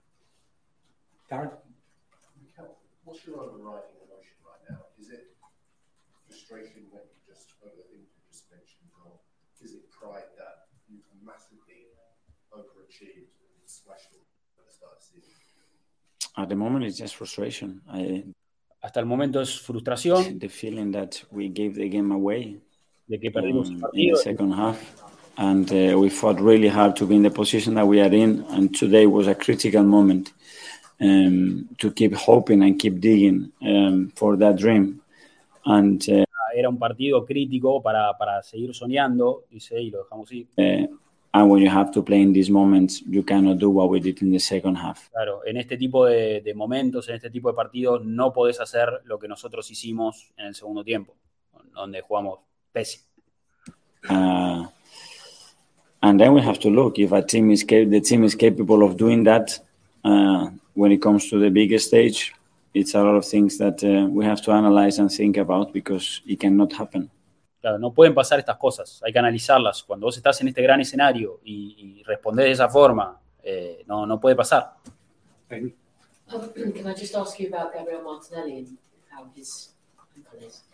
Darren? 1.30 1.52
What's 3.05 3.24
your 3.24 3.38
overriding 3.38 3.94
emotion 4.02 4.34
right 4.43 4.62
now? 4.68 4.86
Is 4.98 5.10
it 5.10 5.36
frustration 6.26 6.90
that 6.93 7.06
you 7.06 7.32
just, 7.32 7.47
I 7.64 7.68
think 7.70 7.86
you 8.02 8.06
just 8.28 8.51
mentioned, 8.51 8.90
or 9.05 9.12
is 9.62 9.70
it 9.72 9.88
pride 9.93 10.34
that 10.36 10.66
you've 10.90 11.06
massively 11.24 11.86
overachieved 13.07 13.61
and 13.61 13.69
smashed 13.69 14.12
it 14.12 14.23
at 14.59 14.66
the 14.66 14.73
start 14.73 14.93
of 14.93 14.99
the 14.99 15.05
season? 15.05 15.33
At 16.37 16.49
the 16.49 16.57
moment, 16.57 16.85
it's 16.85 16.99
just 16.99 17.16
frustration. 17.16 17.81
I, 17.91 18.24
Hasta 18.83 19.01
el 19.01 19.07
momento 19.07 19.41
es 19.41 19.59
frustración 19.61 20.39
the 20.39 20.49
feeling 20.49 20.93
that 20.93 21.24
we 21.33 21.49
gave 21.49 21.74
the 21.74 21.89
game 21.89 22.12
away 22.12 22.61
de 23.09 23.19
que 23.19 23.31
perdimos 23.33 23.69
el 23.69 23.74
um, 23.74 23.77
in 23.77 23.81
partido. 23.81 24.16
the 24.16 24.23
second 24.23 24.53
half. 24.53 25.03
And 25.39 25.70
uh, 25.70 25.99
we 25.99 26.09
fought 26.09 26.41
really 26.41 26.69
hard 26.69 26.97
to 26.97 27.07
be 27.07 27.16
in 27.16 27.23
the 27.23 27.31
position 27.31 27.74
that 27.74 27.87
we 27.87 28.01
are 28.01 28.12
in. 28.15 28.45
And 28.51 28.74
today 28.74 29.07
was 29.07 29.27
a 29.27 29.35
critical 29.35 29.83
moment 29.83 30.33
um, 31.01 31.69
to 31.78 31.93
keep 31.93 32.15
hoping 32.15 32.62
and 32.62 32.78
keep 32.78 33.01
digging 33.01 33.53
um, 33.62 34.12
for 34.16 34.37
that 34.39 34.57
dream. 34.57 35.03
And 35.65 36.03
uh, 36.09 36.24
Era 36.55 36.70
un 36.70 36.78
partido 36.78 37.27
crítico 37.27 37.83
para, 37.83 38.16
para 38.16 38.43
seguir 38.43 38.73
soñando, 38.74 39.45
dice, 39.51 39.78
y 39.83 39.91
lo 39.91 40.05
dejamos 40.05 40.33
ir. 40.33 40.47
uh, 40.57 40.87
and 41.37 41.51
when 41.51 41.63
you 41.63 41.69
have 41.69 41.91
to 41.93 42.03
play 42.03 42.23
in 42.23 42.33
these 42.33 42.51
moments, 42.51 43.03
you 43.07 43.23
cannot 43.23 43.59
do 43.59 43.69
what 43.69 43.91
we 43.91 44.01
did 44.01 44.23
in 44.23 44.31
the 44.31 44.39
second 44.39 44.75
half. 44.77 45.11
Claro, 45.13 45.43
en 45.45 45.59
este 45.59 45.77
tipo 45.77 46.07
de, 46.07 46.41
de 46.41 46.55
momentos, 46.55 47.11
en 47.11 47.17
este 47.17 47.29
tipo 47.29 47.51
de 47.51 47.55
partidos, 47.55 48.03
no 48.07 48.33
podés 48.33 48.59
hacer 48.59 48.89
lo 49.05 49.19
que 49.19 49.29
nosotros 49.29 49.71
hicimos 49.71 50.33
en 50.39 50.47
el 50.47 50.55
segundo 50.55 50.83
tiempo, 50.83 51.15
donde 51.75 52.01
jugamos 52.01 52.39
pésimo. 52.73 53.05
Uh, 54.09 54.67
and 56.01 56.19
then 56.19 56.33
we 56.33 56.41
have 56.41 56.59
to 56.59 56.71
look 56.71 56.99
if 56.99 57.13
a 57.13 57.21
team 57.21 57.51
is 57.51 57.65
cap- 57.65 57.91
the 57.91 58.01
team 58.01 58.25
is 58.25 58.35
capable 58.35 58.83
of 58.83 58.97
doing 58.97 59.25
that 59.25 59.61
uh, 60.05 60.49
when 60.75 60.91
it 60.91 61.03
comes 61.03 61.29
to 61.29 61.39
the 61.39 61.51
biggest 61.51 61.89
stage. 61.89 62.33
It's 62.73 62.95
a 62.95 63.03
lot 63.03 63.15
of 63.15 63.27
things 63.27 63.59
that 63.59 63.83
uh, 63.85 64.09
we 64.09 64.25
have 64.25 64.41
to 64.43 64.53
analyze 64.53 64.99
and 64.99 65.11
think 65.11 65.37
about 65.37 65.75
because 65.75 66.23
it 66.27 66.41
cannot 66.41 66.73
happen. 66.73 67.11
Claro, 67.61 67.78
no 67.78 67.93
pueden 67.93 68.15
pasar 68.15 68.39
estas 68.39 68.57
cosas, 68.57 69.03
hay 69.05 69.12
que 69.12 69.19
analizarlas. 69.19 69.83
Cuando 69.83 70.07
vos 70.07 70.16
estás 70.16 70.41
en 70.41 70.49
este 70.49 70.62
gran 70.62 70.81
escenario 70.81 71.41
y, 71.45 71.99
y 71.99 72.03
respondés 72.05 72.47
de 72.47 72.53
esa 72.53 72.69
forma, 72.69 73.19
eh, 73.43 73.83
no, 73.87 74.07
no 74.07 74.20
puede 74.20 74.37
pasar. 74.37 74.74
Um, 75.51 75.73
Can 76.28 76.89
I 76.89 76.95
just 76.99 77.15
ask 77.15 77.39
you 77.39 77.49
about 77.55 77.73
Gabriel 77.73 78.03
Martinelli 78.03 78.59
and 78.59 78.78
how 79.12 79.31
his 79.37 79.74
ankle 80.16 80.47
is? 80.47 80.65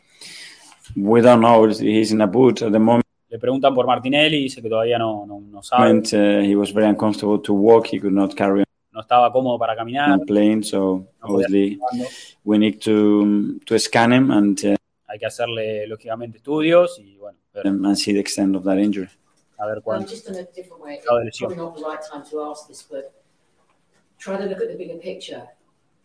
We 0.97 1.21
don't 1.21 1.41
know. 1.41 1.67
He's 1.69 2.11
in 2.13 2.21
a 2.23 2.27
boot 2.27 2.63
at 2.63 2.73
the 2.73 2.79
moment. 2.79 3.05
Le 3.29 3.39
preguntan 3.39 3.75
por 3.75 3.87
Martinelli 3.87 4.37
y 4.39 4.43
dice 4.45 4.61
que 4.61 4.69
todavía 4.69 4.99
no, 4.99 5.25
no, 5.27 5.41
no 5.41 5.63
sabe, 5.63 5.91
Uh, 6.13 6.43
he 6.43 6.55
was 6.55 6.73
very 6.73 6.87
uncomfortable 6.87 7.39
to 7.39 7.55
walk. 7.55 7.87
He 7.87 7.99
could 7.99 8.13
not 8.15 8.35
carry 8.35 8.65
no 8.93 9.01
estaba 9.01 9.33
cómodo 9.33 9.59
para 9.59 9.75
caminar. 9.75 10.21
playing. 10.27 10.63
So 10.63 11.07
no 11.21 11.29
obviously 11.29 11.75
estar 11.75 11.89
jugando. 11.93 12.09
we 12.45 12.59
need 12.59 12.81
to 12.81 13.59
to 13.65 13.79
scan 13.79 14.13
him 14.13 14.31
and 14.31 14.63
uh, 14.65 14.77
Hay 15.13 15.19
que 15.19 15.27
hacerle, 15.27 15.87
lógicamente, 15.87 16.39
estudios 16.39 16.99
y, 16.99 17.19
bueno, 17.19 17.39
ver, 17.53 17.67
and 17.67 17.95
see 17.97 18.15
the 18.15 18.21
extent 18.21 18.57
of 18.57 18.65
that 18.65 18.79
injury. 18.79 19.11
a 19.59 19.67
ver 19.67 19.83
cuál. 19.83 20.01
just 20.09 20.27
in 20.29 20.37
a 20.37 20.43
different 20.55 20.83
way, 20.83 20.99
Grado 21.05 21.19
de 21.19 21.29
it's 21.29 21.41
lesión. 21.41 21.55
probably 21.55 21.57
not 21.57 21.77
the 21.77 21.85
right 21.85 22.11
time 22.11 22.25
to 22.31 22.51
ask 22.51 22.67
this, 22.67 22.83
but 22.83 23.13
try 24.19 24.39
to 24.39 24.45
look 24.47 24.61
at 24.63 24.69
the 24.69 24.77
bigger 24.77 24.99
picture. 24.99 25.47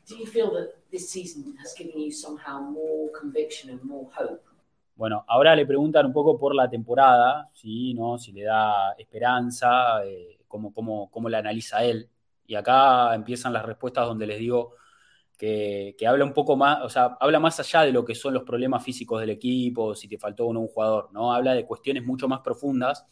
Do 0.10 0.18
you 0.18 0.26
feel 0.26 0.52
that 0.52 0.74
this 0.92 1.10
season 1.10 1.56
has 1.64 1.74
given 1.74 2.00
you 2.00 2.12
somehow 2.12 2.60
more 2.60 3.10
conviction 3.18 3.70
and 3.72 3.82
more 3.84 4.10
hope? 4.14 4.42
Bueno, 4.98 5.24
ahora 5.28 5.56
le 5.56 5.66
preguntan 5.66 6.06
un 6.08 6.14
poco 6.14 6.38
por 6.38 6.54
la 6.54 6.70
temporada, 6.70 7.50
¿sí? 7.54 7.94
¿no? 7.94 8.18
si 8.18 8.34
le 8.34 8.44
da 8.44 8.94
esperanza, 8.98 10.04
eh, 10.06 10.40
cómo, 10.48 10.74
cómo, 10.74 11.10
cómo 11.10 11.30
la 11.30 11.38
analiza 11.38 11.84
él. 11.84 12.10
Y 12.48 12.56
acá 12.56 13.14
empiezan 13.14 13.54
las 13.54 13.64
respuestas 13.66 14.06
donde 14.06 14.26
les 14.26 14.40
digo 14.40 14.74
que, 15.38 15.96
que 15.98 16.08
habla 16.08 16.26
un 16.26 16.34
poco 16.34 16.56
más, 16.56 16.80
o 16.84 16.90
sea, 16.90 17.16
habla 17.20 17.40
más 17.40 17.60
allá 17.60 17.82
de 17.84 17.92
lo 17.92 18.04
que 18.04 18.16
son 18.16 18.34
los 18.34 18.44
problemas 18.44 18.84
físicos 18.84 19.20
del 19.22 19.30
equipo, 19.30 19.94
si 19.96 20.08
te 20.08 20.18
faltó 20.18 20.48
o 20.48 20.54
no 20.54 20.62
un 20.62 20.68
jugador, 20.68 21.10
¿no? 21.14 21.32
Habla 21.34 21.54
de 21.54 21.66
cuestiones 21.66 22.04
mucho 22.04 22.28
más 22.28 22.42
profundas. 22.42 23.06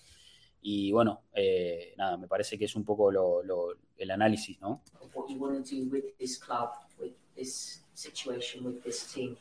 Y 0.61 0.91
bueno, 0.91 1.21
eh, 1.33 1.93
nada, 1.97 2.17
me 2.17 2.27
parece 2.27 2.57
que 2.57 2.65
es 2.65 2.75
un 2.75 2.83
poco 2.83 3.11
lo- 3.11 3.43
lo- 3.43 3.75
el 3.97 4.09
análisis, 4.09 4.59
¿no? 4.59 4.81
Of 4.99 5.15
what 5.15 5.29
you 5.29 5.37
want 5.37 5.63
to 5.69 5.75
do 5.75 5.83
with 5.91 6.03
this 6.17 6.39
club, 6.39 6.69
with 6.99 7.11
this 7.35 7.85
situation, 7.93 8.65
with 8.65 8.81
this 8.81 9.05
team 9.13 9.37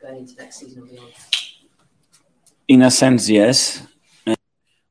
going 0.00 0.18
into 0.18 0.34
next 0.36 0.58
season 0.58 0.82
and 0.82 0.90
beyond? 0.90 1.08
In 2.66 2.82
a 2.82 2.90
sense, 2.90 3.32
yes. 3.32 3.88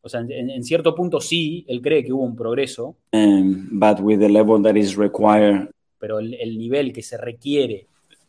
O 0.02 0.10
sea, 0.10 0.22
en, 0.22 0.50
en 0.50 0.64
cierto 0.64 0.96
punto 0.96 1.22
sí, 1.22 1.64
él 1.68 1.80
cree 1.80 2.04
que 2.04 2.12
hubo 2.12 2.24
un 2.24 2.36
progreso, 2.36 2.98
Um, 3.14 3.68
but 3.80 4.00
with 4.00 4.20
the 4.20 4.30
level 4.30 4.60
that 4.64 4.76
is 4.76 4.98
required 4.98 5.70
pero 6.02 6.20
el, 6.20 6.34
el 6.34 6.58
nivel 6.58 6.92
que 6.92 7.02
se 7.02 7.18
requiere 7.18 7.88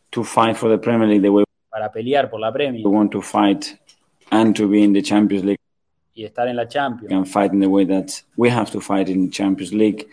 to 0.09 0.23
fight 0.23 0.55
for 0.55 0.69
the 0.69 0.77
Premier 0.77 1.09
League 1.09 1.23
the 1.23 1.29
way 1.29 1.43
para 1.69 1.91
pelear 1.91 2.29
por 2.29 2.39
la 2.39 2.53
Premier 2.53 2.85
we 2.85 2.95
want 2.95 3.11
to 3.11 3.21
fight 3.21 3.77
and 4.31 4.55
to 4.55 4.69
be 4.69 4.81
in 4.83 4.93
the 4.93 5.01
Champions 5.01 5.43
League 5.43 5.59
y 6.15 6.23
estar 6.23 6.47
en 6.47 6.55
la 6.55 6.67
Champions 6.67 7.11
and 7.11 7.27
fight 7.27 7.51
in 7.51 7.59
the 7.59 7.67
way 7.67 7.83
that 7.85 8.23
we 8.37 8.49
have 8.49 8.71
to 8.71 8.79
fight 8.79 9.09
in 9.09 9.29
Champions 9.29 9.73
League 9.73 10.07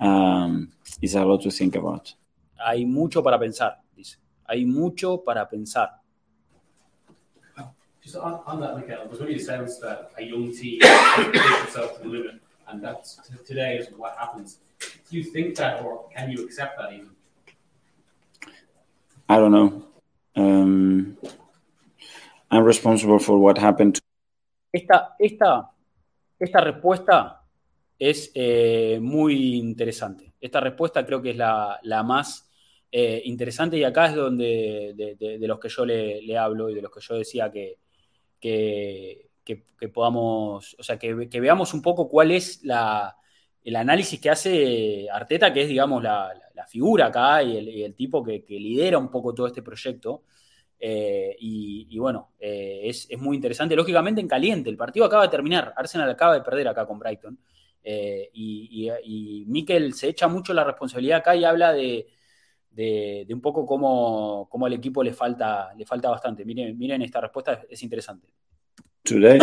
um, 0.00 0.68
is 1.00 1.14
a 1.14 1.24
lot 1.24 1.40
to 1.40 1.50
think 1.50 1.76
about. 1.76 2.14
hay 2.66 2.84
mucho 2.84 3.22
para 3.22 3.38
pensar, 3.38 3.80
dice. 3.94 4.18
Hay 4.48 4.64
mucho 4.64 5.22
para 5.24 5.48
pensar. 5.48 6.00
Just 8.02 8.16
on, 8.16 8.40
on 8.46 8.60
that, 8.60 8.76
Michael, 8.76 9.08
there's 9.08 9.20
really 9.20 9.34
a 9.34 9.40
sense 9.40 9.80
that 9.80 10.12
a 10.16 10.22
young 10.22 10.52
team 10.52 10.78
push 10.80 11.64
itself 11.64 11.96
to 11.96 12.04
the 12.04 12.08
limit, 12.08 12.40
and 12.68 12.80
that's 12.80 13.20
today 13.44 13.78
is 13.78 13.88
what 13.96 14.16
happens. 14.16 14.58
Do 15.10 15.16
you 15.16 15.22
think 15.24 15.56
that, 15.56 15.82
or 15.82 16.08
can 16.14 16.30
you 16.30 16.44
accept 16.44 16.76
that 16.78 16.92
even? 16.92 17.10
I 19.28 19.36
don't 19.38 19.52
know. 19.52 19.82
Um, 20.36 21.16
I'm 22.50 22.64
responsible 22.64 23.18
for 23.18 23.38
what 23.38 23.58
happened. 23.58 23.98
Esta, 24.72 25.14
esta, 25.18 25.70
esta 26.38 26.60
respuesta 26.60 27.42
es 27.98 28.30
eh, 28.34 28.98
muy 29.00 29.56
interesante. 29.56 30.34
Esta 30.40 30.60
respuesta 30.60 31.04
creo 31.06 31.22
que 31.22 31.30
es 31.30 31.36
la, 31.36 31.78
la 31.82 32.02
más 32.02 32.50
eh, 32.92 33.22
interesante 33.24 33.78
y 33.78 33.84
acá 33.84 34.06
es 34.06 34.14
donde 34.14 34.92
de, 34.94 35.14
de- 35.16 35.38
de 35.38 35.48
los 35.48 35.58
que 35.58 35.68
yo 35.68 35.84
le, 35.86 36.20
le 36.22 36.36
hablo 36.38 36.68
y 36.68 36.74
de 36.74 36.82
los 36.82 36.92
que 36.92 37.00
yo 37.00 37.14
decía 37.14 37.50
que, 37.50 37.78
que, 38.38 39.30
que- 39.44 39.64
que 39.78 39.88
podamos, 39.88 40.76
o 40.78 40.82
sea, 40.82 40.98
que, 40.98 41.28
que 41.28 41.40
veamos 41.40 41.72
un 41.74 41.82
poco 41.82 42.08
cuál 42.08 42.30
es 42.32 42.62
la, 42.64 43.16
el 43.66 43.74
análisis 43.74 44.20
que 44.20 44.30
hace 44.30 45.08
Arteta, 45.10 45.52
que 45.52 45.62
es, 45.62 45.68
digamos, 45.68 46.00
la, 46.00 46.32
figura 46.68 47.06
acá 47.06 47.42
y 47.42 47.82
el, 47.82 47.94
tipo 47.94 48.22
que, 48.22 48.44
lidera 48.48 48.96
un 48.96 49.10
poco 49.10 49.34
todo 49.34 49.48
este 49.48 49.60
proyecto. 49.60 50.22
Eh, 50.78 51.34
y, 51.40 51.98
bueno, 51.98 52.30
eh, 52.38 52.82
es, 52.84 53.08
muy 53.18 53.34
interesante. 53.34 53.74
Lógicamente 53.74 54.20
en 54.20 54.28
caliente, 54.28 54.70
el 54.70 54.76
partido 54.76 55.04
acaba 55.04 55.24
de 55.24 55.30
terminar, 55.30 55.74
Arsenal 55.76 56.08
acaba 56.08 56.34
de 56.34 56.42
perder 56.42 56.68
acá 56.68 56.86
con 56.86 57.00
Brighton. 57.00 57.40
Eh, 57.82 58.30
y, 58.34 58.88
y, 59.02 59.44
Mikel 59.46 59.94
se 59.94 60.10
echa 60.10 60.28
mucho 60.28 60.54
la 60.54 60.62
responsabilidad 60.62 61.18
acá 61.18 61.34
y 61.34 61.44
habla 61.44 61.72
de 61.72 62.06
un 63.28 63.40
poco 63.40 63.66
cómo, 63.66 64.46
cómo 64.48 64.66
al 64.66 64.74
equipo 64.74 65.02
le 65.02 65.12
falta, 65.12 65.74
le 65.74 65.84
falta 65.84 66.08
bastante. 66.08 66.44
Miren, 66.44 66.78
miren 66.78 67.02
esta 67.02 67.20
respuesta, 67.20 67.64
es 67.68 67.82
interesante. 67.82 68.28
Today, 69.02 69.40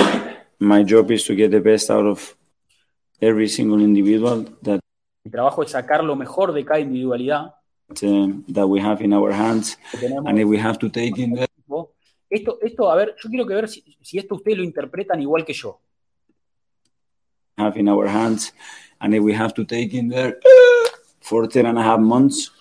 my 0.60 0.86
job 0.88 1.12
is 1.12 1.26
to 1.26 1.36
get 1.36 1.52
the 1.52 1.60
best 1.60 1.92
out 1.92 2.06
of 2.06 2.38
every 3.20 3.48
single 3.48 3.82
individual 3.82 4.46
that 4.62 4.80
Mi 5.26 5.32
trabajo 5.32 5.64
es 5.64 5.72
sacar 5.72 6.04
lo 6.04 6.16
mejor 6.16 6.52
de 6.52 6.66
cada 6.66 6.82
individualidad 6.82 7.54
that 8.54 8.66
we 8.68 8.82
have 8.82 9.02
in 9.04 9.14
our 9.14 9.32
hands, 9.32 9.78
and 10.26 10.40
if 10.40 10.46
we 10.46 10.58
have 10.58 10.78
to 10.80 10.90
take 10.90 11.22
in 11.22 11.38
Esto, 12.30 12.58
esto, 12.62 12.90
a 12.90 12.96
ver, 12.96 13.16
yo 13.24 13.30
quiero 13.30 13.46
que 13.46 13.54
ver 13.54 13.70
si, 13.70 13.84
si 14.02 14.18
esto 14.18 14.36
ustedes 14.36 14.58
lo 14.58 14.64
interpretan 14.64 15.22
igual 15.22 15.46
que 15.46 15.54
yo. 15.54 15.80
have 17.58 17.78
in 17.80 17.88
our 17.88 18.08
hands, 18.08 18.54
and 19.00 19.14
if 19.14 19.22
we 19.22 19.34
have 19.34 19.54
to 19.54 19.64
take 19.64 19.94
in 19.94 20.10
there 20.10 20.40
for 21.22 21.48
10 21.48 21.68
and 21.68 21.78
a 21.78 21.84
half 21.84 22.00
months, 22.00 22.52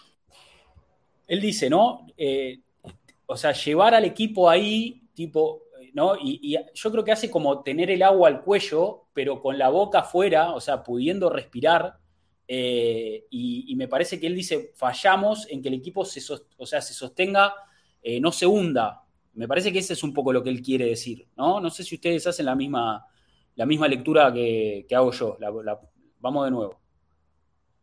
Él 1.27 1.41
dice, 1.41 1.71
¿no? 1.71 2.07
Eh, 2.19 2.61
o 3.25 3.37
sea, 3.37 3.53
llevar 3.53 3.95
al 3.95 4.05
equipo 4.05 4.51
ahí, 4.51 5.01
tipo, 5.15 5.63
eh, 5.72 5.72
¿no? 5.93 6.17
Y, 6.17 6.41
y 6.43 6.57
yo 6.75 6.91
creo 6.91 7.05
que 7.05 7.13
hace 7.13 7.31
como 7.31 7.63
tener 7.63 7.91
el 7.91 8.03
agua 8.03 8.29
al 8.29 8.43
cuello, 8.43 9.05
pero 9.13 9.41
con 9.41 9.59
la 9.59 9.69
boca 9.69 10.01
afuera, 10.01 10.53
o 10.55 10.61
sea, 10.61 10.83
pudiendo 10.83 11.29
respirar. 11.31 11.99
eh, 12.49 13.25
y, 13.31 13.65
y 13.73 13.77
me 13.77 13.89
parece 13.89 14.19
que 14.21 14.27
él 14.27 14.35
dice, 14.35 14.73
fallamos 14.75 15.47
en 15.51 15.63
que 15.63 15.69
el 15.69 15.75
equipo 15.75 16.05
se, 16.05 16.21
o 16.59 16.67
sea, 16.67 16.81
se 16.83 16.93
sostenga, 16.93 17.55
eh, 18.03 18.21
no 18.21 18.31
se 18.33 18.47
hunda. 18.47 19.05
Me 19.35 19.49
parece 19.49 19.73
que 19.73 19.79
ese 19.79 19.95
es 19.95 20.03
un 20.03 20.13
poco 20.13 20.33
lo 20.33 20.43
que 20.43 20.51
él 20.51 20.61
quiere 20.61 20.87
decir, 20.87 21.27
¿no? 21.37 21.61
No 21.61 21.71
sé 21.71 21.83
si 21.85 21.95
ustedes 21.95 22.27
hacen 22.27 22.45
la 22.47 22.55
misma, 22.55 23.07
la 23.55 23.65
misma 23.65 23.89
lectura 23.89 24.31
que, 24.33 24.85
que 24.89 24.95
hago 24.95 25.13
yo. 25.13 25.37
La- 25.41 25.51
la- 25.51 25.81
vamos 26.21 26.45
de 26.45 26.51
nuevo. 26.51 26.79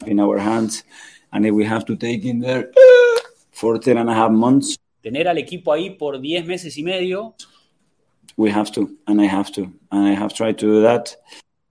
in 0.05 0.19
our 0.19 0.39
hands, 0.39 0.85
and 1.31 1.45
if 1.45 1.51
we 1.53 1.65
have 1.65 1.83
to 1.85 1.95
take 1.95 2.23
in 2.27 2.39
there 2.39 2.69
for 3.51 3.77
10 3.79 3.97
and 3.97 4.09
a 4.09 4.13
half 4.13 4.31
months, 4.31 4.77
Tener 5.01 5.27
al 5.29 5.37
equipo 5.37 5.71
ahí 5.73 5.91
por 5.91 6.19
10 6.19 6.45
meses 6.45 6.77
y 6.77 6.83
medio, 6.83 7.33
we 8.39 8.49
have 8.49 8.71
to, 8.71 8.89
and 9.05 9.19
I 9.19 9.25
have 9.25 9.51
to, 9.51 9.63
and 9.91 10.07
I 10.07 10.13
have 10.13 10.33
tried 10.33 10.57
to 10.59 10.65
do 10.65 10.81
that 10.81 11.17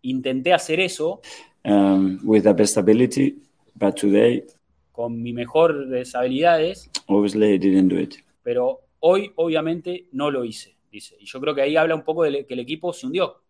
intenté 0.02 0.52
hacer 0.52 0.80
eso 0.80 1.20
um, 1.64 2.20
with 2.22 2.44
the 2.44 2.52
best 2.52 2.76
ability, 2.76 3.36
but 3.74 3.96
today, 3.96 4.44
con 4.92 5.22
mi 5.22 5.32
mejor 5.32 5.86
de 5.86 6.04
habilidades, 6.14 6.90
obviously, 7.08 7.54
I 7.54 7.58
didn't 7.58 7.88
do 7.88 7.98
it. 7.98 8.16
pero 8.42 8.80
hoy 9.00 9.32
obviamente 9.36 10.08
no 10.12 10.30
lo 10.30 10.44
hice, 10.44 10.76
dice. 10.90 11.16
Y 11.18 11.26
yo 11.26 11.40
creo 11.40 11.54
que 11.54 11.62
ahí 11.62 11.76
habla 11.76 11.94
un 11.94 12.02
poco 12.02 12.24
de 12.24 12.44
que 12.46 12.54
el 12.54 12.60
equipo 12.60 12.92
se 12.92 13.06
hundió. 13.06 13.42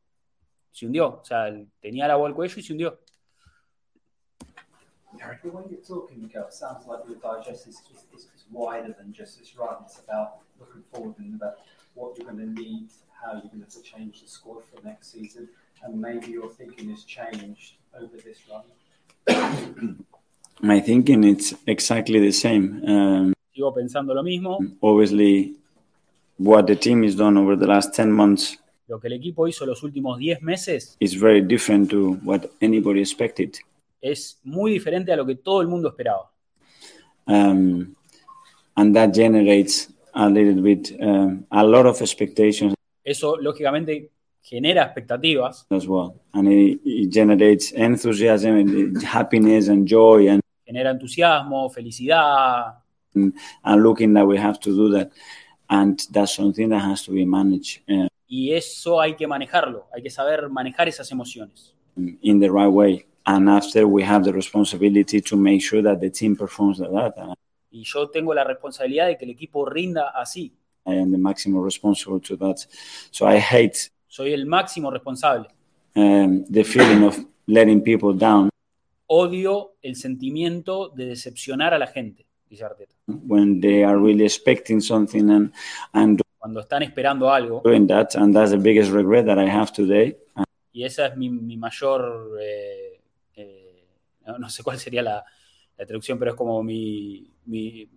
Se 0.70 0.86
hundió. 0.86 1.20
O 1.20 1.24
sea, 1.24 1.52
tenía 1.80 2.06
la 2.06 2.14
agua 2.14 2.28
al 2.28 2.34
cuello 2.34 2.58
y 2.58 2.62
se 2.62 2.72
hundió. 2.72 2.98
Eric, 5.20 5.42
the 5.42 5.48
way 5.48 5.64
you're 5.68 5.82
talking, 5.82 6.20
Miguel, 6.22 6.44
it 6.46 6.52
sounds 6.52 6.86
like 6.86 7.00
your 7.08 7.16
digest 7.16 7.66
is, 7.66 7.80
is, 7.90 8.06
is, 8.14 8.28
is 8.36 8.46
wider 8.52 8.92
than 8.92 9.12
just 9.12 9.38
this 9.38 9.56
run. 9.56 9.76
It's 9.84 9.98
about 9.98 10.42
looking 10.60 10.82
forward 10.92 11.16
and 11.18 11.34
about 11.34 11.58
what 11.94 12.16
you're 12.16 12.30
going 12.30 12.38
to 12.38 12.60
need, 12.60 12.90
how 13.22 13.32
you're 13.32 13.50
going 13.52 13.64
to 13.68 13.82
change 13.82 14.22
the 14.22 14.28
squad 14.28 14.62
for 14.64 14.80
next 14.86 15.12
season, 15.12 15.48
and 15.82 16.00
maybe 16.00 16.28
your 16.28 16.50
thinking 16.50 16.90
has 16.90 17.04
changed 17.04 17.74
over 17.94 18.16
this 18.16 18.38
run. 18.50 20.04
My 20.60 20.80
thinking 20.80 21.24
it's 21.24 21.54
exactly 21.66 22.18
the 22.20 22.32
same. 22.32 22.82
Um, 22.86 23.34
Sigo 23.56 23.72
pensando 23.74 24.14
lo 24.14 24.22
mismo. 24.22 24.58
obviously, 24.82 25.54
what 26.38 26.66
the 26.66 26.76
team 26.76 27.02
has 27.02 27.14
done 27.14 27.36
over 27.36 27.56
the 27.56 27.66
last 27.66 27.94
10 27.94 28.10
months 28.12 28.56
Lo 28.88 28.98
que 28.98 29.08
el 29.08 29.12
equipo 29.14 29.46
hizo 29.46 29.66
los 29.66 29.82
últimos 29.82 30.18
10 30.18 30.40
meses 30.42 30.96
is 30.98 31.14
very 31.14 31.42
different 31.42 31.90
to 31.90 32.14
what 32.24 32.50
anybody 32.60 33.00
expected. 33.00 33.56
es 34.00 34.40
muy 34.44 34.72
diferente 34.72 35.12
a 35.12 35.16
lo 35.16 35.26
que 35.26 35.34
todo 35.34 35.60
el 35.60 35.68
mundo 35.68 35.88
esperaba. 35.88 36.30
Um, 37.26 37.94
and 38.76 38.94
that 38.94 39.12
generates 39.12 39.92
a 40.14 40.28
little 40.30 40.62
bit, 40.62 40.96
um, 41.00 41.44
a 41.50 41.62
lot 41.62 41.84
of 41.86 42.00
expectations 42.00 42.74
Eso, 43.08 43.36
lógicamente, 43.36 44.10
genera 44.42 44.82
expectativas 44.82 45.66
as 45.70 45.86
well. 45.86 46.14
And 46.32 46.48
it, 46.48 46.80
it 46.84 47.10
generates 47.10 47.72
enthusiasm 47.72 48.56
and 48.56 49.02
happiness 49.02 49.68
and 49.68 49.86
joy 49.86 50.28
and, 50.28 50.42
genera 50.66 50.90
entusiasmo, 50.90 51.70
felicidad, 51.70 52.76
and 53.14 53.82
looking 53.82 54.14
that 54.14 54.26
we 54.26 54.38
have 54.38 54.58
to 54.60 54.70
do 54.70 54.90
that. 54.90 55.10
And 55.70 55.98
that's 56.10 56.34
something 56.34 56.68
that 56.70 56.80
has 56.80 57.02
to 57.04 57.12
be 57.12 57.24
managed 57.24 57.80
uh, 57.90 58.08
y 58.28 58.52
eso 58.52 59.00
hay 59.00 59.16
que 59.16 59.26
manejarlo, 59.26 59.86
hay 59.94 60.02
que 60.02 60.10
saber 60.10 60.50
manejar 60.50 60.86
esas 60.86 61.10
emociones. 61.10 61.74
in 62.22 62.38
the 62.38 62.48
right 62.48 62.68
way. 62.68 63.06
And 63.26 63.48
after 63.48 63.86
we 63.86 64.02
have 64.04 64.24
the 64.24 64.32
responsibility 64.32 65.20
to 65.20 65.36
make 65.36 65.62
sure 65.62 65.82
that 65.82 66.00
the 66.00 66.10
team 66.10 66.36
performs 66.36 66.78
like 66.78 66.92
that. 66.92 67.14
And 67.16 67.34
Y 67.70 67.82
yo 67.84 68.08
tengo 68.08 68.32
la 68.32 68.44
responsabilidad 68.44 69.08
de 69.08 69.18
que 69.18 69.26
el 69.26 69.32
equipo 69.32 69.66
rinda 69.66 70.08
así. 70.14 70.52
I 70.88 70.94
am 71.02 71.10
the 71.12 71.18
maximum 71.18 71.62
responsible 71.62 72.20
to 72.20 72.36
that. 72.38 72.66
So 73.10 73.26
I 73.26 73.38
hate 73.38 73.90
Soy 74.08 74.32
el 74.32 74.46
máximo 74.46 74.90
responsable. 74.90 75.48
um, 75.94 76.44
the 76.48 76.64
feeling 76.64 77.04
of 77.04 77.18
letting 77.46 77.82
people 77.82 78.12
down 78.16 78.48
Odio 79.10 79.74
el 79.82 79.96
sentimiento 79.96 80.90
de 80.94 81.06
decepcionar 81.06 81.72
a 81.74 81.78
la 81.78 81.86
gente, 81.86 82.26
dice 82.48 82.64
Arteta. 82.64 82.94
when 83.06 83.60
they 83.60 83.82
are 83.84 83.96
really 83.98 84.24
expecting 84.24 84.80
something 84.80 85.30
and, 85.30 85.52
and 85.94 86.20
Cuando 86.38 86.60
están 86.60 86.82
esperando 86.82 87.30
algo, 87.30 87.62
doing 87.64 87.86
that. 87.88 88.14
And 88.16 88.34
that's 88.34 88.50
the 88.52 88.58
biggest 88.58 88.90
regret 88.92 89.24
that 89.26 89.38
I 89.38 89.48
have 89.48 89.72
today. 89.72 90.16
y 90.72 90.84
esa 90.84 91.06
es 91.06 91.16
mi, 91.16 91.28
mi 91.30 91.56
mayor, 91.56 92.38
eh, 92.40 93.00
eh, 93.34 93.84
no, 94.26 94.38
no 94.38 94.48
sé 94.50 94.62
cuál 94.62 94.78
sería 94.78 95.02
la, 95.02 95.24
la 95.76 95.86
traducción, 95.86 96.18
pero 96.18 96.32
es 96.32 96.36
como 96.36 96.62
mi, 96.62 97.28
mi, 97.46 97.88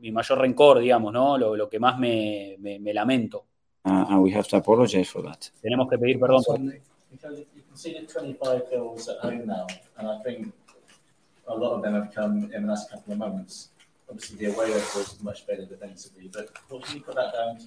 mi 0.00 0.10
mayor 0.12 0.38
rencor, 0.38 0.78
digamos, 0.80 1.12
¿no? 1.12 1.36
Lo, 1.38 1.56
lo 1.56 1.68
que 1.68 1.78
más 1.78 1.98
me, 1.98 2.56
me- 2.58 2.78
me 2.78 2.92
lamento. 2.92 3.46
Uh, 3.84 4.04
and 4.08 4.22
we 4.22 4.30
have 4.32 4.48
to 4.48 4.56
apologize 4.56 5.08
for 5.08 5.22
that. 5.22 5.50
Tenemos 5.62 5.88
que 5.88 5.96
pedir 5.98 6.18
perdón. 6.18 6.42
por- 6.44 6.58
Because 7.10 7.38
you 7.54 7.62
conceded 7.68 8.08
25 8.08 8.64
goals 8.70 9.08
at 9.08 9.18
home 9.24 9.46
now, 9.46 9.66
and 9.96 10.08
I 10.08 10.18
think 10.24 10.52
a 11.46 11.54
lot 11.54 11.72
of 11.76 11.82
them 11.82 11.94
have 11.94 12.12
come 12.12 12.50
in 12.52 12.62
the 12.62 12.68
last 12.68 12.90
couple 12.90 13.12
of 13.12 13.18
moments. 13.18 13.70
Obviously, 14.10 14.36
the 14.38 14.52
away 14.52 14.66
record 14.70 14.94
was 14.96 15.22
much 15.22 15.46
better 15.46 15.64
defensively, 15.64 16.28
but 16.32 16.48
what 16.68 16.84
do 16.84 16.94
you 16.94 17.00
put 17.02 17.14
that 17.14 17.32
down 17.32 17.56
to? 17.58 17.66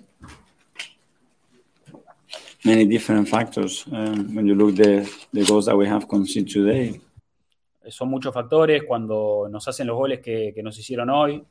Many 2.66 2.86
different 2.86 3.28
factors. 3.30 3.86
Um, 3.92 4.36
when 4.36 4.46
you 4.46 4.56
look 4.56 4.76
the 4.76 5.10
the 5.34 5.44
goals 5.46 5.66
that 5.66 5.76
we 5.78 5.88
have 5.88 6.08
conceded 6.08 6.52
today, 6.52 7.00
Son 7.90 8.08
muchos 8.10 8.34
factores 8.34 8.84
cuando 8.84 9.48
nos 9.50 9.68
hacen 9.68 9.88
los 9.88 9.98
goles 9.98 10.20
que, 10.20 10.52
que 10.54 10.62
nos 10.62 10.78
hicieron 10.78 11.10
hoy. 11.10 11.44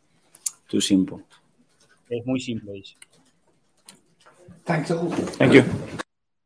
Too 0.69 0.81
simple. 0.81 1.19
Es 2.09 2.24
muy 2.27 2.40
simple, 2.40 2.73
dice. 2.73 2.95
Thanks 4.65 4.90
all. 4.90 5.09
Thank 5.39 5.53
you. 5.55 5.62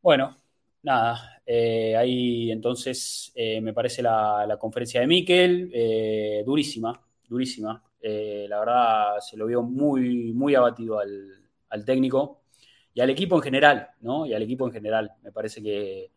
Bueno, 0.01 0.35
nada, 0.81 1.41
eh, 1.45 1.95
ahí 1.95 2.51
entonces 2.51 3.31
eh, 3.35 3.61
me 3.61 3.73
parece 3.73 4.01
la, 4.01 4.45
la 4.47 4.57
conferencia 4.57 5.01
de 5.01 5.07
Miquel, 5.07 5.69
eh, 5.73 6.43
durísima, 6.45 6.99
durísima. 7.27 7.81
Eh, 8.01 8.45
la 8.49 8.59
verdad 8.59 9.19
se 9.21 9.37
lo 9.37 9.45
vio 9.45 9.61
muy, 9.61 10.33
muy 10.33 10.55
abatido 10.55 10.99
al, 10.99 11.29
al 11.69 11.85
técnico 11.85 12.41
y 12.93 12.99
al 13.01 13.09
equipo 13.09 13.37
en 13.37 13.41
general, 13.41 13.89
¿no? 14.01 14.25
Y 14.25 14.33
al 14.33 14.41
equipo 14.43 14.65
en 14.67 14.73
general. 14.73 15.11
Me 15.21 15.31
parece 15.31 15.61
que, 15.63 16.11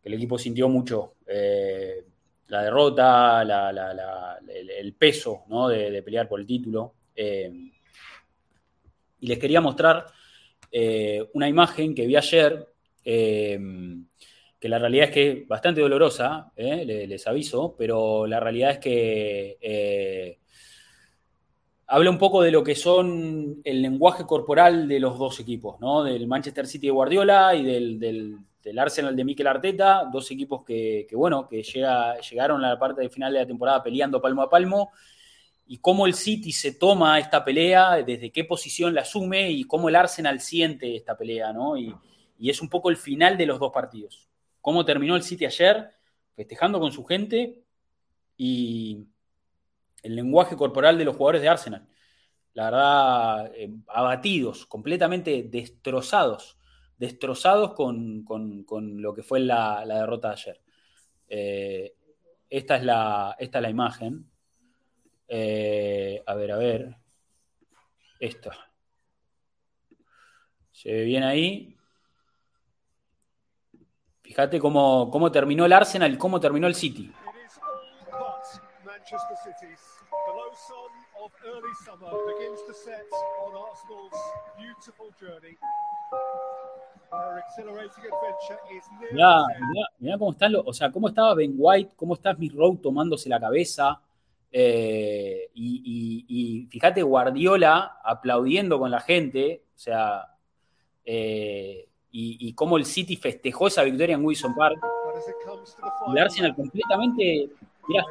que 0.00 0.08
el 0.08 0.14
equipo 0.14 0.38
sintió 0.38 0.68
mucho 0.68 1.14
eh, 1.26 2.04
la 2.48 2.62
derrota, 2.62 3.44
la- 3.44 3.72
la- 3.72 3.92
la- 3.92 4.38
el, 4.48 4.70
el 4.70 4.94
peso, 4.94 5.42
¿no? 5.48 5.68
de, 5.68 5.90
de 5.90 6.02
pelear 6.02 6.28
por 6.28 6.38
el 6.40 6.46
título. 6.46 6.94
Eh, 7.16 7.50
y 9.20 9.26
les 9.26 9.38
quería 9.38 9.60
mostrar 9.60 10.06
eh, 10.70 11.26
una 11.34 11.48
imagen 11.48 11.94
que 11.94 12.06
vi 12.06 12.16
ayer, 12.16 12.68
eh, 13.04 13.58
que 14.60 14.68
la 14.68 14.78
realidad 14.78 15.06
es 15.08 15.10
que 15.14 15.30
es 15.30 15.48
bastante 15.48 15.80
dolorosa, 15.80 16.52
le- 16.56 17.06
les 17.06 17.26
aviso, 17.26 17.74
pero 17.78 18.26
la 18.26 18.40
realidad 18.40 18.72
es 18.72 18.78
que 18.78 20.38
habla 21.88 22.10
un 22.10 22.18
poco 22.18 22.42
de 22.42 22.50
lo 22.50 22.64
que 22.64 22.74
son 22.74 23.60
el 23.64 23.82
lenguaje 23.82 24.24
corporal 24.24 24.88
de 24.88 25.00
los 25.00 25.18
dos 25.18 25.38
equipos, 25.40 25.78
¿no? 25.80 26.02
Del 26.02 26.26
Manchester 26.26 26.66
City 26.66 26.88
de 26.88 26.92
Guardiola 26.92 27.54
y 27.54 27.64
del, 27.64 27.98
del- 27.98 28.38
Arsenal 28.80 29.14
de 29.14 29.24
Mikel 29.24 29.46
Arteta, 29.46 30.08
dos 30.12 30.28
equipos 30.32 30.64
que, 30.64 31.06
bueno, 31.12 31.46
que 31.48 31.62
llega- 31.62 32.18
llegaron 32.18 32.64
a 32.64 32.70
la 32.70 32.78
parte 32.78 33.00
de 33.00 33.08
final 33.08 33.32
de 33.32 33.38
la 33.38 33.46
temporada 33.46 33.80
peleando 33.80 34.20
palmo 34.20 34.42
a 34.42 34.50
palmo, 34.50 34.90
y 35.68 35.78
cómo 35.78 36.06
el 36.06 36.14
City 36.14 36.52
se 36.52 36.72
toma 36.72 37.18
esta 37.18 37.44
pelea, 37.44 37.96
desde 38.02 38.30
qué 38.30 38.44
posición 38.44 38.94
la 38.94 39.00
asume 39.02 39.50
y 39.50 39.64
cómo 39.64 39.88
el 39.88 39.96
Arsenal 39.96 40.40
siente 40.40 40.94
esta 40.94 41.16
pelea, 41.16 41.52
¿no? 41.52 41.76
Y, 41.76 41.94
es 42.38 42.60
un 42.60 42.68
poco 42.68 42.90
el 42.90 42.98
final 42.98 43.38
de 43.38 43.46
los 43.46 43.58
dos 43.58 43.72
partidos. 43.72 44.28
Cómo 44.60 44.84
terminó 44.84 45.16
el 45.16 45.22
City 45.22 45.46
ayer, 45.46 45.90
festejando 46.34 46.78
con 46.78 46.92
su 46.92 47.02
gente 47.04 47.62
y 48.36 49.06
el 50.02 50.14
lenguaje 50.14 50.54
corporal 50.54 50.98
de 50.98 51.06
los 51.06 51.16
jugadores 51.16 51.40
de 51.40 51.48
Arsenal. 51.48 51.88
La 52.52 52.64
verdad, 52.64 53.52
eh, 53.54 53.70
abatidos, 53.88 54.66
completamente 54.66 55.44
destrozados, 55.44 56.58
destrozados 56.98 57.72
con, 57.72 58.22
con- 58.24 59.02
lo 59.02 59.14
que 59.14 59.22
fue 59.22 59.40
la, 59.40 59.84
la 59.86 60.00
derrota 60.00 60.28
de 60.28 60.34
ayer. 60.34 60.60
Eh, 61.28 61.94
esta, 62.50 62.76
es 62.76 62.84
la, 62.84 63.34
esta 63.38 63.58
es 63.58 63.62
la 63.62 63.70
imagen. 63.70 64.30
Eh, 65.28 66.22
a 66.26 66.34
ver, 66.34 66.52
a 66.52 66.56
ver. 66.56 66.96
Esta. 68.20 68.52
Se 70.72 70.92
ve 70.92 71.04
bien 71.04 71.22
ahí. 71.22 71.76
Fíjate 74.22 74.58
cómo, 74.58 75.10
cómo 75.10 75.30
terminó 75.30 75.64
el 75.64 75.72
Arsenal 75.72 76.12
y 76.12 76.18
cómo 76.18 76.40
terminó 76.40 76.66
el 76.66 76.74
City. 76.74 77.12
Mirá, 89.12 89.42
mirá- 89.70 89.88
mirá 89.98 90.18
cómo 90.18 90.32
están 90.32 90.52
los, 90.52 90.62
o 90.66 90.72
sea, 90.72 90.90
cómo 90.90 91.08
estaba 91.08 91.34
Ben 91.34 91.54
White, 91.56 91.92
cómo 91.96 92.14
está 92.14 92.34
Smith 92.34 92.52
Rowe 92.54 92.78
tomándose 92.82 93.28
la 93.28 93.38
cabeza. 93.40 94.00
Eh, 94.58 95.50
y, 95.52 95.82
y- 95.84 96.62
y 96.62 96.66
fíjate 96.68 97.02
Guardiola 97.02 98.00
aplaudiendo 98.02 98.78
con 98.78 98.90
la 98.90 99.00
gente, 99.00 99.64
o 99.74 99.78
sea, 99.78 100.34
eh, 101.04 101.86
y, 102.10 102.38
y 102.40 102.54
cómo 102.54 102.78
el 102.78 102.86
City 102.86 103.16
festejó 103.16 103.66
esa 103.66 103.82
victoria 103.82 104.14
en 104.14 104.24
Wilson 104.24 104.54
Park. 104.54 104.78
Y 106.14 106.18
Arsenal 106.18 106.54
completamente, 106.56 107.50
mirá. 107.86 108.04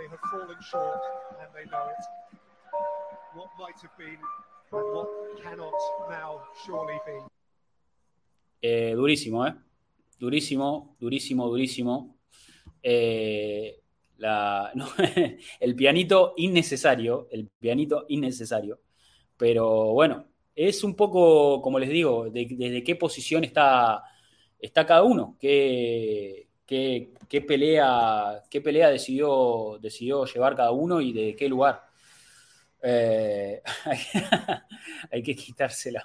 Eh, 8.61 8.93
durísimo, 8.95 9.47
¿eh? 9.47 9.55
Durísimo, 10.19 10.95
durísimo, 10.99 11.47
durísimo. 11.47 12.15
Eh, 12.83 13.81
el 15.59 15.75
pianito 15.75 16.33
innecesario, 16.37 17.27
el 17.31 17.49
pianito 17.59 18.05
innecesario. 18.09 18.79
Pero 19.37 19.93
bueno, 19.93 20.27
es 20.55 20.83
un 20.83 20.95
poco, 20.95 21.61
como 21.61 21.79
les 21.79 21.89
digo, 21.89 22.29
de- 22.29 22.47
desde 22.51 22.83
qué 22.83 22.95
posición 22.95 23.43
está, 23.43 24.03
está 24.59 24.85
cada 24.85 25.03
uno, 25.03 25.37
qué, 25.39 26.47
qué- 26.65 27.13
qué 27.29 27.41
pelea, 27.41 28.43
qué 28.49 28.61
pelea 28.61 28.89
decidió, 28.89 29.77
decidió 29.81 30.25
llevar 30.25 30.55
cada 30.55 30.71
uno 30.71 31.01
y 31.01 31.13
de 31.13 31.35
qué 31.35 31.49
lugar. 31.49 31.83
Eh, 32.81 33.61
hay, 35.11 35.23
que 35.23 35.35
quitarse 35.35 35.91
la. 35.91 36.03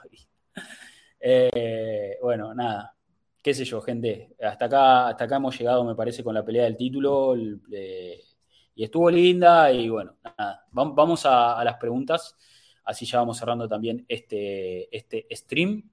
Eh, 1.21 2.17
bueno, 2.23 2.55
nada, 2.55 2.95
qué 3.43 3.55
sé 3.55 3.65
yo, 3.65 3.81
gente. 3.81 4.35
Hasta 4.43 4.67
acá, 4.67 5.09
hasta 5.09 5.25
acá 5.25 5.37
hemos 5.37 5.59
llegado, 5.59 5.85
me 5.85 5.95
parece, 5.95 6.23
con 6.25 6.35
la 6.35 6.45
pelea 6.45 6.65
del 6.65 6.77
título. 6.77 7.35
eh, 7.73 8.21
y 8.75 8.85
estuvo 8.85 9.11
linda 9.11 9.71
y 9.73 9.89
bueno, 9.91 10.17
nada, 10.25 10.67
vamos 10.73 11.27
a, 11.27 11.63
las 11.65 11.77
preguntas, 11.77 12.37
así 12.85 13.05
ya 13.05 13.19
vamos 13.19 13.37
cerrando 13.39 13.69
también 13.69 14.05
este, 14.09 14.95
este 14.97 15.27
stream. 15.33 15.91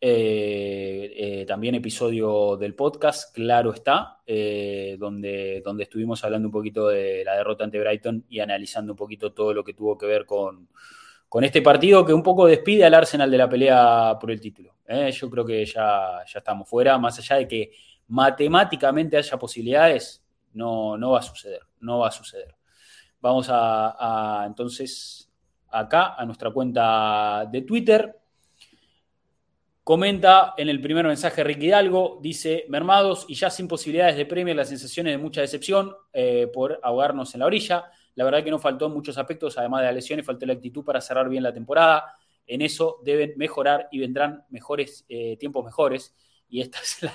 Eh, 0.00 1.12
eh, 1.16 1.44
también 1.44 1.74
episodio 1.74 2.56
del 2.56 2.76
podcast, 2.76 3.34
claro 3.34 3.72
está, 3.72 4.20
donde, 4.26 5.60
donde 5.64 5.82
estuvimos 5.82 6.22
hablando 6.22 6.46
un 6.46 6.52
poquito 6.52 6.86
de 6.86 7.24
la 7.24 7.34
derrota 7.34 7.64
ante 7.64 7.80
Brighton 7.80 8.24
y 8.28 8.38
analizando 8.38 8.92
un 8.92 8.96
poquito 8.96 9.32
todo 9.32 9.52
lo 9.52 9.64
que 9.64 9.74
tuvo 9.74 9.98
que 9.98 10.06
ver 10.06 10.24
con, 10.24 10.68
con 11.28 11.44
este 11.44 11.62
partido 11.62 12.04
que 12.04 12.12
un 12.12 12.22
poco 12.22 12.46
despide 12.46 12.84
al 12.84 12.94
Arsenal 12.94 13.30
de 13.30 13.38
la 13.38 13.48
pelea 13.48 14.16
por 14.20 14.30
el 14.30 14.40
título. 14.40 14.76
Yo 15.12 15.30
creo 15.30 15.44
que 15.44 15.64
ya, 15.64 16.24
ya 16.26 16.38
estamos 16.38 16.68
fuera, 16.68 16.96
más 16.98 17.18
allá 17.18 17.36
de 17.36 17.48
que 17.48 17.72
matemáticamente 18.08 19.16
haya 19.16 19.38
posibilidades, 19.38 20.24
no, 20.54 20.96
no 20.96 21.10
va 21.10 21.18
a 21.18 21.22
suceder, 21.22 21.60
no 21.80 21.98
va 21.98 22.08
a 22.08 22.12
suceder. 22.12 22.54
Vamos 23.20 23.48
a 23.50 24.44
entonces 24.46 25.30
acá 25.70 26.14
a 26.14 26.24
nuestra 26.24 26.50
cuenta 26.50 27.44
de 27.50 27.62
Twitter, 27.62 28.18
Comenta 29.88 30.52
en 30.58 30.68
el 30.68 30.82
primer 30.82 31.06
mensaje 31.06 31.42
Ricky 31.42 31.68
Hidalgo, 31.68 32.18
dice, 32.20 32.66
mermados 32.68 33.24
y 33.26 33.34
ya 33.36 33.48
sin 33.48 33.66
posibilidades 33.66 34.18
de 34.18 34.26
premio, 34.26 34.54
las 34.54 34.68
sensaciones 34.68 35.14
de 35.14 35.16
mucha 35.16 35.40
decepción 35.40 35.96
eh, 36.12 36.46
por 36.52 36.78
ahogarnos 36.82 37.32
en 37.32 37.40
la 37.40 37.46
orilla. 37.46 37.86
La 38.18 38.24
verdad 38.24 38.42
que 38.42 38.50
no 38.50 38.58
faltó 38.58 38.86
en 38.86 38.94
muchos 38.94 39.16
aspectos, 39.16 39.56
además 39.58 39.82
de 39.82 39.86
la 39.86 39.92
lesión, 39.92 40.18
y 40.18 40.24
faltó 40.24 40.44
la 40.44 40.54
actitud 40.54 40.84
para 40.84 41.00
cerrar 41.00 41.28
bien 41.28 41.44
la 41.44 41.52
temporada. 41.52 42.16
En 42.48 42.62
eso 42.62 42.98
deben 43.04 43.34
mejorar 43.36 43.86
y 43.92 44.00
vendrán 44.00 44.42
mejores 44.50 45.06
eh, 45.08 45.36
tiempos 45.36 45.64
mejores. 45.64 46.16
Y 46.48 46.60
esta 46.60 46.78
es 46.82 47.06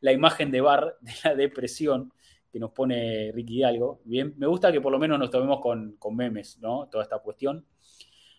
la, 0.00 0.10
imagen 0.10 0.50
de 0.50 0.62
bar 0.62 0.96
de 1.02 1.12
la 1.22 1.34
depresión 1.34 2.14
que 2.50 2.58
nos 2.58 2.70
pone 2.70 3.30
Ricky 3.34 3.58
Hidalgo. 3.58 4.00
Bien, 4.04 4.32
me 4.38 4.46
gusta 4.46 4.72
que 4.72 4.80
por 4.80 4.90
lo 4.90 4.98
menos 4.98 5.18
nos 5.18 5.28
tomemos 5.30 5.60
con, 5.60 5.96
con 5.98 6.16
memes, 6.16 6.58
¿no? 6.60 6.88
Toda 6.90 7.04
esta 7.04 7.18
cuestión. 7.18 7.66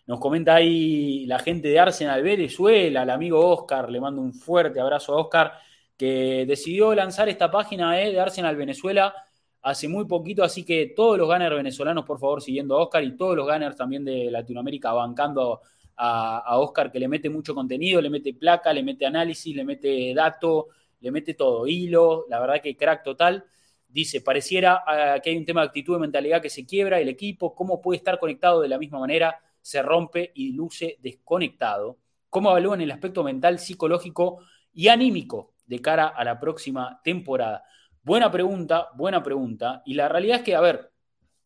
Nos 0.08 0.18
comenta 0.18 0.56
ahí 0.56 1.26
la 1.26 1.38
gente 1.38 1.68
de 1.68 1.78
Arsenal 1.78 2.24
Venezuela, 2.24 3.04
el 3.04 3.10
amigo 3.10 3.38
Oscar, 3.50 3.88
le 3.88 4.00
mando 4.00 4.20
un 4.20 4.34
fuerte 4.34 4.80
abrazo 4.80 5.14
a 5.14 5.20
Oscar, 5.20 5.52
que 5.96 6.44
decidió 6.44 6.92
lanzar 6.92 7.28
esta 7.28 7.52
página 7.52 8.02
eh, 8.02 8.10
de 8.10 8.18
Arsenal 8.18 8.56
Venezuela 8.56 9.14
hace 9.62 9.88
muy 9.88 10.06
poquito, 10.06 10.42
así 10.42 10.64
que 10.64 10.92
todos 10.96 11.18
los 11.18 11.28
gunners 11.28 11.56
venezolanos, 11.56 12.04
por 12.04 12.18
favor, 12.18 12.42
siguiendo 12.42 12.76
a 12.76 12.82
Oscar 12.82 13.04
y 13.04 13.16
todos 13.16 13.36
los 13.36 13.46
gunners 13.46 13.76
también 13.76 14.04
de 14.04 14.30
Latinoamérica 14.30 14.92
bancando 14.92 15.60
a, 15.96 16.38
a 16.38 16.58
Oscar, 16.58 16.90
que 16.90 16.98
le 16.98 17.08
mete 17.08 17.28
mucho 17.28 17.54
contenido, 17.54 18.00
le 18.00 18.10
mete 18.10 18.34
placa, 18.34 18.72
le 18.72 18.82
mete 18.82 19.06
análisis, 19.06 19.54
le 19.54 19.64
mete 19.64 20.14
dato, 20.14 20.68
le 21.00 21.10
mete 21.10 21.34
todo, 21.34 21.66
hilo, 21.66 22.26
la 22.28 22.40
verdad 22.40 22.60
que 22.62 22.76
crack 22.76 23.02
total. 23.02 23.44
Dice, 23.88 24.20
pareciera 24.20 24.84
ah, 24.86 25.20
que 25.20 25.30
hay 25.30 25.36
un 25.36 25.44
tema 25.44 25.62
de 25.62 25.68
actitud 25.68 25.96
y 25.96 26.00
mentalidad 26.00 26.40
que 26.40 26.50
se 26.50 26.64
quiebra, 26.64 27.00
el 27.00 27.08
equipo, 27.08 27.54
cómo 27.54 27.80
puede 27.80 27.98
estar 27.98 28.18
conectado 28.18 28.60
de 28.60 28.68
la 28.68 28.78
misma 28.78 29.00
manera 29.00 29.40
se 29.62 29.82
rompe 29.82 30.32
y 30.34 30.52
luce 30.52 30.98
desconectado? 31.00 31.98
¿Cómo 32.28 32.50
evalúan 32.50 32.80
el 32.80 32.90
aspecto 32.90 33.24
mental, 33.24 33.58
psicológico 33.58 34.38
y 34.72 34.88
anímico 34.88 35.54
de 35.66 35.80
cara 35.80 36.08
a 36.08 36.24
la 36.24 36.38
próxima 36.38 37.00
temporada? 37.02 37.64
Buena 38.02 38.30
pregunta, 38.30 38.88
buena 38.96 39.22
pregunta. 39.22 39.82
Y 39.84 39.94
la 39.94 40.08
realidad 40.08 40.38
es 40.38 40.42
que, 40.42 40.54
a 40.54 40.60
ver, 40.60 40.90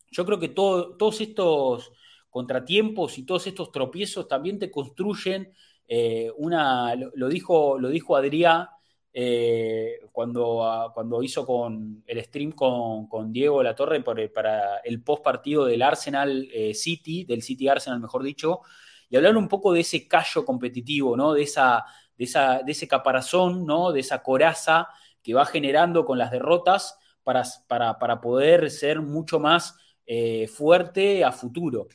yo 0.09 0.25
creo 0.25 0.39
que 0.39 0.49
todos 0.49 1.21
estos 1.21 1.91
contratiempos 2.29 3.17
y 3.17 3.25
todos 3.25 3.47
estos 3.47 3.71
tropiezos 3.71 4.27
también 4.27 4.59
te 4.59 4.71
construyen 4.71 5.53
eh, 5.87 6.31
una, 6.37 6.95
lo, 6.95 7.27
dijo, 7.29 7.77
lo 7.77 7.89
dijo 7.89 8.15
Adrián 8.15 8.67
eh, 9.13 9.99
cuando, 10.11 10.63
ah, 10.65 10.91
cuando 10.93 11.21
hizo 11.21 11.45
con 11.45 12.03
el 12.07 12.23
stream 12.23 12.53
con, 12.53 13.07
con 13.07 13.31
Diego 13.31 13.61
Latorre 13.61 14.01
por, 14.01 14.33
para 14.33 14.77
el 14.77 15.03
post 15.03 15.23
partido 15.23 15.65
del 15.65 15.81
Arsenal 15.81 16.47
eh, 16.53 16.73
City, 16.73 17.25
del 17.25 17.41
City 17.41 17.67
Arsenal, 17.67 17.99
mejor 17.99 18.23
dicho, 18.23 18.61
y 19.09 19.15
hablar 19.17 19.37
un 19.37 19.47
poco 19.47 19.73
de 19.73 19.81
ese 19.81 20.07
callo 20.07 20.43
competitivo, 20.43 21.15
¿no? 21.15 21.33
De, 21.33 21.43
esa, 21.43 21.85
de, 22.17 22.23
esa, 22.23 22.59
de 22.63 22.71
ese 22.71 22.87
caparazón, 22.87 23.65
¿no? 23.65 23.91
De 23.91 23.99
esa 23.99 24.23
coraza 24.23 24.87
que 25.25 25.33
va 25.33 25.45
generando 25.45 26.05
con 26.05 26.19
las 26.19 26.29
derrotas 26.29 26.99
para, 27.23 27.43
para, 27.67 27.97
para 27.97 28.21
poder 28.21 28.69
ser 28.69 29.01
mucho 29.01 29.39
más 29.39 29.75
eh, 30.05 30.47
fuerte 30.47 31.23
a 31.23 31.31
futuro. 31.31 31.87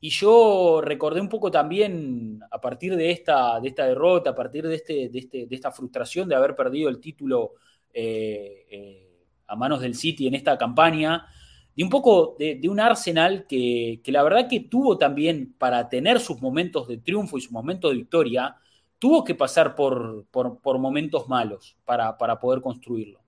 Y 0.00 0.10
yo 0.10 0.82
recordé 0.84 1.22
un 1.22 1.30
poco 1.30 1.50
también, 1.50 2.40
a 2.50 2.60
partir 2.60 2.94
de 2.94 3.10
esta, 3.10 3.58
de 3.58 3.68
esta 3.68 3.86
derrota, 3.86 4.30
a 4.30 4.34
partir 4.34 4.68
de, 4.68 4.74
este, 4.74 5.08
de, 5.08 5.18
este, 5.18 5.46
de 5.46 5.54
esta 5.56 5.72
frustración 5.72 6.28
de 6.28 6.34
haber 6.36 6.54
perdido 6.54 6.90
el 6.90 7.00
título 7.00 7.54
eh, 7.94 8.66
eh, 8.70 9.24
a 9.46 9.56
manos 9.56 9.80
del 9.80 9.94
City 9.94 10.26
en 10.26 10.34
esta 10.34 10.58
campaña, 10.58 11.26
de 11.74 11.82
un 11.82 11.88
poco 11.88 12.36
de, 12.38 12.60
un 12.68 12.80
Arsenal 12.80 13.46
que, 13.48 14.02
la 14.06 14.22
verdad 14.22 14.46
que 14.46 14.60
tuvo 14.60 14.98
también, 14.98 15.54
para 15.56 15.88
tener 15.88 16.20
sus 16.20 16.42
momentos 16.42 16.86
de 16.86 16.98
triunfo 16.98 17.38
y 17.38 17.40
sus 17.40 17.52
momentos 17.52 17.90
de 17.90 17.96
victoria, 17.96 18.56
tuvo 18.98 19.24
que 19.24 19.34
pasar 19.34 19.74
por, 19.74 20.26
por, 20.30 20.78
momentos 20.78 21.28
malos 21.28 21.76
para, 21.84 22.16
para, 22.18 22.38
poder 22.38 22.60
construirlo. 22.60 23.20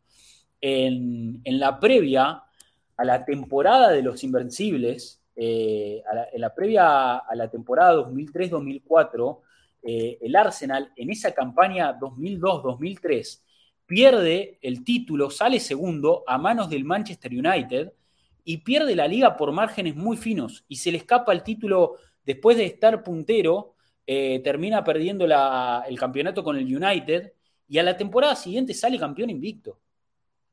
En, 0.60 1.40
en 1.44 1.60
la 1.60 1.78
previa 1.78 2.42
a 2.96 3.04
la 3.04 3.24
temporada 3.24 3.90
de 3.90 4.02
los 4.02 4.22
Invencibles, 4.24 5.20
eh, 5.42 6.02
en 6.32 6.40
la 6.40 6.54
previa 6.54 7.16
a 7.16 7.34
la 7.34 7.48
temporada 7.48 7.94
2003-2004, 7.94 9.38
eh, 9.82 10.18
el 10.20 10.36
Arsenal 10.36 10.92
en 10.96 11.10
esa 11.10 11.32
campaña 11.32 11.98
2002-2003 11.98 13.40
pierde 13.86 14.58
el 14.60 14.84
título, 14.84 15.30
sale 15.30 15.58
segundo 15.58 16.24
a 16.26 16.36
manos 16.36 16.68
del 16.68 16.84
Manchester 16.84 17.32
United 17.32 17.92
y 18.44 18.58
pierde 18.58 18.94
la 18.94 19.08
liga 19.08 19.38
por 19.38 19.52
márgenes 19.52 19.96
muy 19.96 20.18
finos 20.18 20.64
y 20.68 20.76
se 20.76 20.92
le 20.92 20.98
escapa 20.98 21.32
el 21.32 21.42
título 21.42 21.96
después 22.26 22.58
de 22.58 22.66
estar 22.66 23.02
puntero, 23.02 23.76
eh, 24.12 24.40
termina 24.42 24.82
perdiendo 24.82 25.24
el 25.24 25.98
campeonato 25.98 26.42
con 26.42 26.56
el 26.56 26.64
United 26.64 27.32
y 27.68 27.78
a 27.78 27.82
la 27.82 27.96
temporada 27.96 28.34
siguiente 28.34 28.74
sale 28.74 28.98
campeón 28.98 29.30
invicto. 29.30 29.78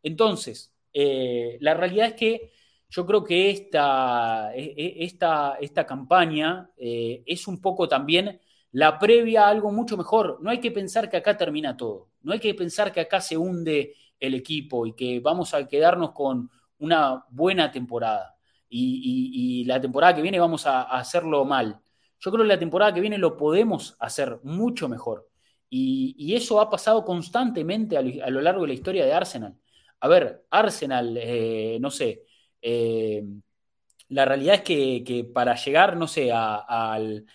Entonces, 0.03 0.73
la 0.93 1.73
realidad 1.73 2.07
es 2.07 2.13
que 2.13 2.51
yo 2.89 3.05
creo 3.05 3.23
que 3.23 3.49
esta, 3.49 4.51
e, 4.55 4.73
e, 4.77 5.05
esta, 5.05 5.57
esta 5.59 5.85
campaña 5.85 6.69
eh, 6.77 7.23
es 7.25 7.47
un 7.47 7.59
poco 7.61 7.88
también 7.88 8.39
la 8.71 8.97
previa 8.97 9.45
a 9.45 9.49
algo 9.49 9.71
mucho 9.71 9.97
mejor. 9.97 10.39
No 10.41 10.49
hay 10.49 10.59
que 10.59 10.71
pensar 10.71 11.09
que 11.09 11.17
acá 11.17 11.35
termina 11.35 11.75
todo. 11.75 12.09
No 12.21 12.34
hay 12.34 12.39
que 12.39 12.53
pensar 12.53 12.91
que 12.91 13.01
acá 13.01 13.21
se 13.21 13.38
hunde 13.38 13.95
el 14.19 14.35
equipo 14.35 14.85
y 14.85 14.93
que 14.93 15.19
vamos 15.19 15.53
a 15.53 15.67
quedarnos 15.67 16.11
con 16.11 16.49
una 16.79 17.25
buena 17.29 17.71
temporada. 17.71 18.35
Y, 18.69 19.63
la 19.65 19.79
temporada 19.81 20.15
que 20.15 20.21
viene 20.21 20.39
vamos 20.39 20.65
a, 20.65 20.84
hacerlo 20.84 21.45
mal. 21.45 21.81
Yo 22.19 22.31
creo 22.31 22.44
que 22.44 22.49
la 22.49 22.60
temporada 22.60 22.94
que 22.94 23.02
viene 23.02 23.18
lo 23.18 23.38
podemos 23.38 23.95
hacer 23.99 24.39
mucho 24.44 24.89
mejor. 24.89 25.30
Y, 25.69 26.34
eso 26.35 26.61
ha 26.61 26.69
pasado 26.69 27.03
constantemente 27.03 27.98
a 27.98 28.02
lo, 28.02 28.41
largo 28.41 28.61
de 28.61 28.68
la 28.69 28.73
historia 28.73 29.06
de 29.06 29.14
Arsenal. 29.14 29.56
A 29.99 30.07
ver, 30.07 30.45
Arsenal, 30.49 31.18
eh, 31.18 31.77
no 31.81 31.89
sé, 31.91 32.23
eh, 32.61 33.23
la 34.10 34.26
realidad 34.26 34.56
es 34.56 34.61
que, 34.61 35.30
para 35.34 35.56
llegar, 35.56 35.98
no 35.98 36.07
sé, 36.07 36.31
al, 36.31 37.26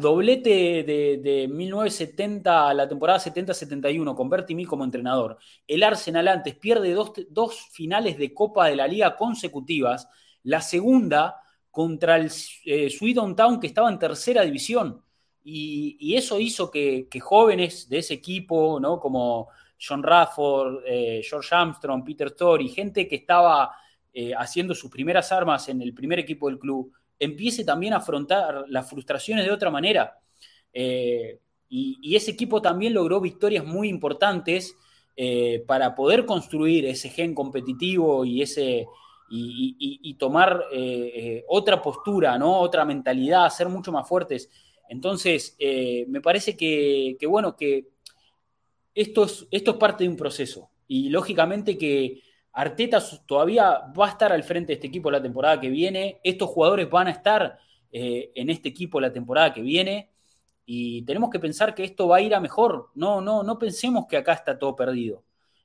doblete 0.00 0.84
de, 0.84 1.48
1970 1.48 2.68
a 2.68 2.74
la 2.74 2.88
temporada 2.88 3.18
70-71 3.18 4.14
con 4.14 4.30
Bertie 4.30 4.66
como 4.66 4.84
entrenador, 4.84 5.38
el 5.66 5.82
Arsenal 5.82 6.28
antes 6.28 6.54
pierde 6.56 6.94
dos, 6.94 7.68
finales 7.72 8.18
de 8.18 8.32
Copa 8.32 8.68
de 8.68 8.76
la 8.76 8.86
Liga 8.86 9.16
consecutivas, 9.16 10.08
la 10.44 10.60
segunda 10.60 11.40
contra 11.74 12.16
el 12.18 12.30
eh, 12.66 12.88
Town 13.36 13.58
que 13.58 13.66
estaba 13.66 13.90
en 13.90 13.98
tercera 13.98 14.42
división. 14.42 15.02
Y, 15.42 16.14
eso 16.14 16.38
hizo 16.38 16.70
que, 16.70 17.08
jóvenes 17.20 17.88
de 17.88 17.98
ese 17.98 18.14
equipo, 18.14 18.78
¿no? 18.78 19.00
como 19.00 19.48
John 19.76 20.00
Rafford, 20.00 20.84
eh, 20.86 21.20
George 21.28 21.52
Armstrong, 21.52 22.04
Peter 22.04 22.28
Story, 22.28 22.68
gente 22.68 23.08
que 23.08 23.16
estaba 23.16 23.72
eh, 24.12 24.32
haciendo 24.38 24.72
sus 24.72 24.88
primeras 24.88 25.32
armas 25.32 25.68
en 25.68 25.82
el 25.82 25.92
primer 25.92 26.20
equipo 26.20 26.48
del 26.48 26.60
club, 26.60 26.92
empiece 27.18 27.64
también 27.64 27.92
a 27.92 27.96
afrontar 27.96 28.66
las 28.68 28.88
frustraciones 28.88 29.44
de 29.44 29.50
otra 29.50 29.68
manera. 29.68 30.16
Eh, 30.72 31.40
y, 31.68 32.14
ese 32.14 32.30
equipo 32.30 32.62
también 32.62 32.94
logró 32.94 33.20
victorias 33.20 33.64
muy 33.64 33.88
importantes 33.88 34.76
para 35.66 35.94
poder 35.94 36.26
construir 36.26 36.86
ese 36.86 37.08
gen 37.08 37.34
competitivo 37.34 38.24
y, 38.24 38.42
ese, 38.42 38.86
y, 39.30 40.14
tomar 40.18 40.64
otra 41.48 41.82
postura, 41.82 42.38
¿no? 42.38 42.58
otra 42.60 42.84
mentalidad, 42.84 43.48
ser 43.50 43.68
mucho 43.68 43.92
más 43.92 44.08
fuertes. 44.08 44.48
Entonces, 44.88 45.56
me 46.08 46.20
parece 46.20 46.56
que, 46.56 47.16
bueno, 47.26 47.56
que 47.56 47.88
esto 48.94 49.26
esto 49.50 49.70
es 49.72 49.76
parte 49.76 50.04
de 50.04 50.10
un 50.10 50.16
proceso. 50.16 50.70
Y 50.86 51.08
lógicamente 51.08 51.76
que 51.76 52.22
Arteta 52.54 53.02
todavía 53.26 53.92
va 53.98 54.06
a 54.06 54.10
estar 54.10 54.32
al 54.32 54.44
frente 54.44 54.68
de 54.68 54.74
este 54.74 54.86
equipo 54.86 55.10
la 55.10 55.20
temporada 55.20 55.60
que 55.60 55.68
viene. 55.68 56.20
Estos 56.22 56.48
jugadores 56.50 56.88
van 56.88 57.08
a 57.08 57.10
estar 57.10 57.58
eh, 57.90 58.30
en 58.34 58.48
este 58.48 58.68
equipo 58.68 59.00
la 59.00 59.12
temporada 59.12 59.52
que 59.52 59.60
viene. 59.60 60.10
Y 60.64 61.02
tenemos 61.02 61.30
que 61.30 61.40
pensar 61.40 61.74
que 61.74 61.84
esto 61.84 62.06
va 62.06 62.18
a 62.18 62.20
ir 62.20 62.34
a 62.34 62.40
mejor. 62.40 62.90
No, 62.94 63.20
no, 63.20 63.42
no 63.42 63.58
pensemos 63.58 64.06
que 64.06 64.16
acá 64.16 64.34
está 64.34 64.56
todo 64.56 64.76
perdido. 64.76 65.24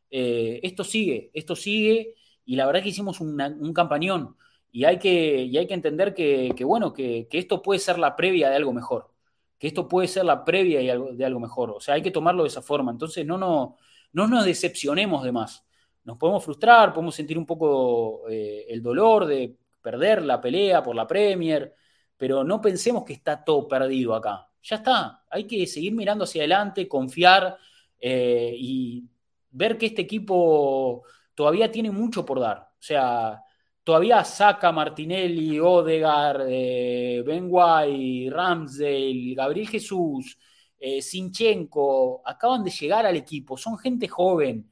Eh, 0.09 0.59
esto 0.63 0.83
sigue, 0.83 1.29
esto 1.33 1.55
sigue. 1.55 2.15
Y 2.49 2.55
la 2.55 2.65
verdad 2.65 2.81
que 2.81 2.89
hicimos 2.89 3.21
un 3.21 3.73
campañón. 3.75 4.35
Y 4.71 4.83
hay 4.85 4.97
que, 4.97 5.43
y 5.43 5.55
hay 5.55 5.67
que 5.67 5.75
entender 5.75 6.15
que, 6.15 6.51
bueno, 6.65 6.93
que, 6.93 7.27
esto 7.31 7.61
puede 7.61 7.79
ser 7.79 7.99
la 7.99 8.15
previa 8.15 8.49
de 8.49 8.55
algo 8.55 8.73
mejor. 8.73 9.11
Que 9.59 9.67
esto 9.67 9.87
puede 9.87 10.07
ser 10.07 10.25
la 10.25 10.43
previa 10.43 10.79
de 10.79 11.25
algo 11.25 11.39
mejor. 11.39 11.69
O 11.69 11.79
sea, 11.79 11.93
hay 11.93 12.01
que 12.01 12.09
tomarlo 12.09 12.41
de 12.41 12.49
esa 12.49 12.63
forma. 12.63 12.91
Entonces, 12.91 13.23
no, 13.23 13.37
no, 13.37 13.77
no 14.13 14.27
nos 14.27 14.45
decepcionemos 14.45 15.23
de 15.23 15.31
más. 15.31 15.63
Nos 16.03 16.17
podemos 16.17 16.43
frustrar, 16.43 16.91
podemos 16.91 17.13
sentir 17.13 17.37
un 17.37 17.45
poco 17.45 18.27
eh, 18.27 18.65
el 18.67 18.81
dolor 18.81 19.27
de 19.27 19.55
perder 19.79 20.23
la 20.23 20.41
pelea 20.41 20.81
por 20.81 20.95
la 20.95 21.05
Premier, 21.05 21.75
pero 22.17 22.43
no 22.43 22.59
pensemos 22.59 23.03
que 23.03 23.13
está 23.13 23.43
todo 23.43 23.67
perdido 23.67 24.15
acá. 24.15 24.49
Ya 24.63 24.77
está. 24.77 25.23
Hay 25.29 25.45
que 25.45 25.67
seguir 25.67 25.93
mirando 25.93 26.23
hacia 26.23 26.41
adelante, 26.41 26.87
confiar 26.87 27.59
eh, 27.99 28.55
y 28.57 29.03
ver 29.51 29.77
que 29.77 29.85
este 29.85 30.01
equipo 30.01 31.03
todavía 31.39 31.71
tiene 31.71 31.89
mucho 31.89 32.25
por 32.25 32.41
dar. 32.41 32.57
O 32.57 32.81
sea, 32.81 33.41
todavía 33.81 34.25
saca 34.25 34.73
Martinelli, 34.73 35.57
Odegar, 35.57 36.43
eh, 36.49 37.23
Ben 37.25 37.47
White, 37.49 38.29
Ramsdale, 38.29 39.35
Gabriel 39.35 39.69
Jesús, 39.69 40.37
eh, 40.77 41.01
Sinchenko, 41.01 42.21
acaban 42.25 42.61
de 42.61 42.71
llegar 42.71 43.05
al 43.05 43.15
equipo, 43.15 43.55
son 43.55 43.77
gente 43.77 44.09
joven, 44.09 44.69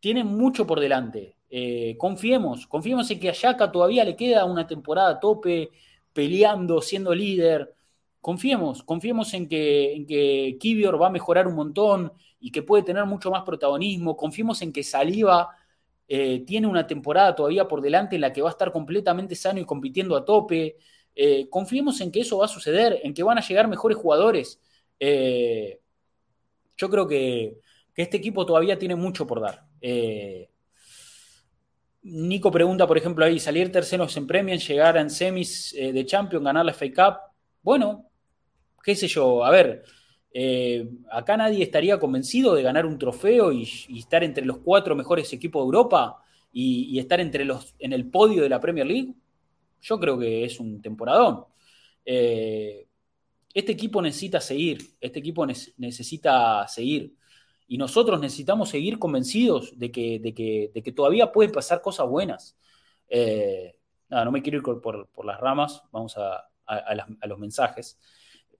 tienen 0.00 0.26
mucho 0.26 0.66
por 0.66 0.80
delante. 0.80 1.38
Eh, 1.48 1.96
confiemos, 1.96 2.66
confiemos 2.66 3.10
en 3.10 3.18
que 3.18 3.30
a 3.30 3.32
Yaka 3.32 3.72
todavía 3.72 4.04
le 4.04 4.14
queda 4.14 4.44
una 4.44 4.66
temporada 4.66 5.12
a 5.12 5.18
tope, 5.18 5.70
peleando, 6.12 6.82
siendo 6.82 7.14
líder. 7.14 7.74
Confiemos, 8.20 8.82
confiemos 8.82 9.32
en 9.32 9.48
que, 9.48 9.94
en 9.94 10.06
que 10.06 10.58
Kivior 10.60 11.00
va 11.00 11.06
a 11.06 11.10
mejorar 11.10 11.48
un 11.48 11.54
montón 11.54 12.12
y 12.38 12.50
que 12.50 12.62
puede 12.62 12.82
tener 12.82 13.06
mucho 13.06 13.30
más 13.30 13.44
protagonismo. 13.44 14.14
Confiemos 14.14 14.60
en 14.60 14.74
que 14.74 14.82
Saliva 14.82 15.56
eh, 16.14 16.44
tiene 16.46 16.66
una 16.66 16.86
temporada 16.86 17.34
todavía 17.34 17.66
por 17.66 17.80
delante 17.80 18.16
en 18.16 18.20
la 18.20 18.34
que 18.34 18.42
va 18.42 18.50
a 18.50 18.52
estar 18.52 18.70
completamente 18.70 19.34
sano 19.34 19.60
y 19.60 19.64
compitiendo 19.64 20.14
a 20.14 20.26
tope. 20.26 20.76
Eh, 21.14 21.48
confiemos 21.48 22.02
en 22.02 22.12
que 22.12 22.20
eso 22.20 22.36
va 22.36 22.44
a 22.44 22.48
suceder, 22.48 23.00
en 23.02 23.14
que 23.14 23.22
van 23.22 23.38
a 23.38 23.40
llegar 23.40 23.66
mejores 23.66 23.96
jugadores. 23.96 24.60
Eh, 25.00 25.80
yo 26.76 26.90
creo 26.90 27.08
que, 27.08 27.56
este 27.96 28.18
equipo 28.18 28.44
todavía 28.44 28.78
tiene 28.78 28.94
mucho 28.94 29.26
por 29.26 29.40
dar. 29.40 29.64
Nico 32.02 32.50
pregunta, 32.50 32.86
por 32.86 32.98
ejemplo, 32.98 33.24
ahí, 33.24 33.38
salir 33.38 33.72
terceros 33.72 34.14
en 34.18 34.26
Premier, 34.26 34.58
llegar 34.60 34.98
en 34.98 35.08
semis 35.08 35.72
de 35.72 36.04
Champions, 36.04 36.44
ganar 36.44 36.66
la 36.66 36.74
FA 36.74 36.86
Cup. 36.88 37.20
Bueno, 37.62 38.10
qué 38.84 38.94
sé 38.94 39.08
yo, 39.08 39.42
a 39.42 39.50
ver, 39.50 39.82
eh, 40.34 40.88
acá 41.10 41.36
nadie 41.36 41.62
estaría 41.62 41.98
convencido 41.98 42.54
de 42.54 42.62
ganar 42.62 42.86
un 42.86 42.98
trofeo 42.98 43.52
y, 43.52 43.64
estar 43.98 44.24
entre 44.24 44.44
los 44.46 44.58
cuatro 44.58 44.96
mejores 44.96 45.32
equipos 45.32 45.62
de 45.62 45.66
Europa 45.66 46.22
y, 46.52 46.98
estar 46.98 47.20
entre 47.20 47.44
los, 47.44 47.74
en 47.78 47.92
el 47.92 48.10
podio 48.10 48.42
de 48.42 48.48
la 48.48 48.60
Premier 48.60 48.86
League. 48.86 49.14
Yo 49.80 49.98
creo 50.00 50.18
que 50.18 50.44
es 50.44 50.60
un 50.60 50.80
temporadón. 50.80 51.44
Eh, 52.04 52.86
este 53.52 53.72
equipo 53.72 54.00
necesita 54.00 54.40
seguir, 54.40 54.96
este 55.00 55.18
equipo 55.18 55.46
necesita 55.46 56.66
seguir. 56.68 57.14
Y 57.68 57.78
nosotros 57.78 58.20
necesitamos 58.20 58.70
seguir 58.70 58.98
convencidos 58.98 59.78
de 59.78 59.90
que, 59.90 60.18
de 60.18 60.34
que, 60.82 60.92
todavía 60.92 61.32
pueden 61.32 61.52
pasar 61.52 61.80
cosas 61.82 62.08
buenas. 62.08 62.56
Eh, 63.08 63.76
no 64.08 64.30
me 64.30 64.42
quiero 64.42 64.58
ir 64.58 64.80
por, 64.80 65.26
las 65.26 65.40
ramas, 65.40 65.82
vamos 65.90 66.16
a, 66.16 66.48
a 66.66 67.26
los 67.26 67.38
mensajes. 67.38 67.98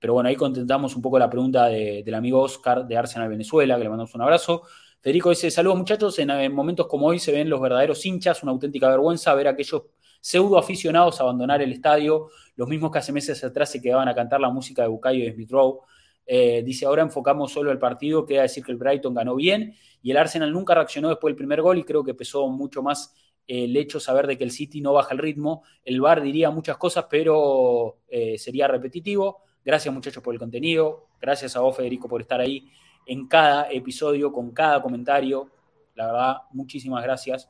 Pero 0.03 0.15
bueno, 0.15 0.29
ahí 0.29 0.35
contentamos 0.35 0.97
un 0.97 1.01
poco 1.01 1.17
la 1.17 1.31
pregunta 1.31 1.67
del 1.67 2.15
amigo 2.15 2.41
Oscar 2.41 2.85
de 2.89 2.97
Arsenal 2.97 3.29
Venezuela, 3.29 3.77
que 3.77 3.85
le 3.85 3.89
mandamos 3.89 4.13
un 4.17 4.23
abrazo. 4.23 4.63
Federico 5.01 5.31
dice, 5.31 5.49
saludos 5.49 5.79
muchachos, 5.79 6.19
en, 6.19 6.53
momentos 6.53 6.89
como 6.89 7.07
hoy 7.07 7.21
se 7.21 7.31
ven 7.31 7.49
los 7.49 7.61
verdaderos 7.61 8.05
hinchas, 8.05 8.43
una 8.43 8.51
auténtica 8.51 8.89
vergüenza 8.89 9.33
ver 9.35 9.47
a 9.47 9.51
aquellos 9.51 9.85
pseudo 10.21 10.59
aficionados 10.59 11.21
abandonar 11.21 11.63
el 11.63 11.71
estadio, 11.71 12.31
los 12.57 12.69
mismos 12.69 12.91
que 12.91 12.99
hace 12.99 13.13
meses 13.13 13.45
atrás 13.45 13.71
se 13.71 13.81
quedaban 13.81 14.09
a 14.09 14.15
cantar 14.17 14.41
la 14.41 14.51
música 14.51 14.83
de 14.83 14.89
Bucayo 14.89 15.21
y 15.21 15.27
de 15.27 15.35
Smith 15.35 15.53
Rowe. 15.53 15.83
Eh, 16.27 16.65
dice, 16.65 16.85
ahora 16.85 17.03
enfocamos 17.03 17.53
solo 17.53 17.71
el 17.71 17.79
partido, 17.79 18.27
queda 18.27 18.43
decir 18.43 18.65
que 18.65 18.73
el 18.73 18.79
Brighton 18.79 19.15
ganó 19.15 19.37
bien 19.37 19.73
y 20.03 20.11
el 20.11 20.17
Arsenal 20.17 20.51
nunca 20.53 20.75
reaccionó 20.75 21.11
después 21.11 21.31
del 21.31 21.37
primer 21.37 21.63
gol 21.63 21.79
y 21.79 21.85
creo 21.85 22.03
que 22.03 22.15
pesó 22.15 22.49
mucho 22.49 22.83
más 22.83 23.15
el 23.47 23.77
hecho 23.77 24.01
saber 24.01 24.27
de 24.27 24.37
que 24.37 24.43
el 24.43 24.51
City 24.51 24.81
no 24.81 24.95
baja 24.95 25.15
el 25.15 25.19
ritmo. 25.19 25.63
El 25.85 26.01
VAR 26.01 26.23
diría 26.23 26.51
muchas 26.51 26.77
cosas, 26.77 27.07
pero 27.09 27.99
eh, 28.09 28.37
sería 28.37 28.67
repetitivo. 28.67 29.43
Gracias 29.65 29.95
muchachos 29.95 30.23
por 30.23 30.35
el 30.35 30.41
contenido. 30.41 31.07
Gracias 31.21 31.55
a 31.57 31.61
vos, 31.61 31.77
Federico, 31.77 32.09
por 32.09 32.21
estar 32.21 32.41
ahí 32.41 32.69
en 33.07 33.29
cada 33.29 33.71
episodio, 33.71 34.33
con 34.33 34.51
cada 34.51 34.83
comentario. 34.83 35.51
La 35.95 36.07
verdad, 36.07 36.37
muchísimas 36.51 37.03
gracias. 37.05 37.49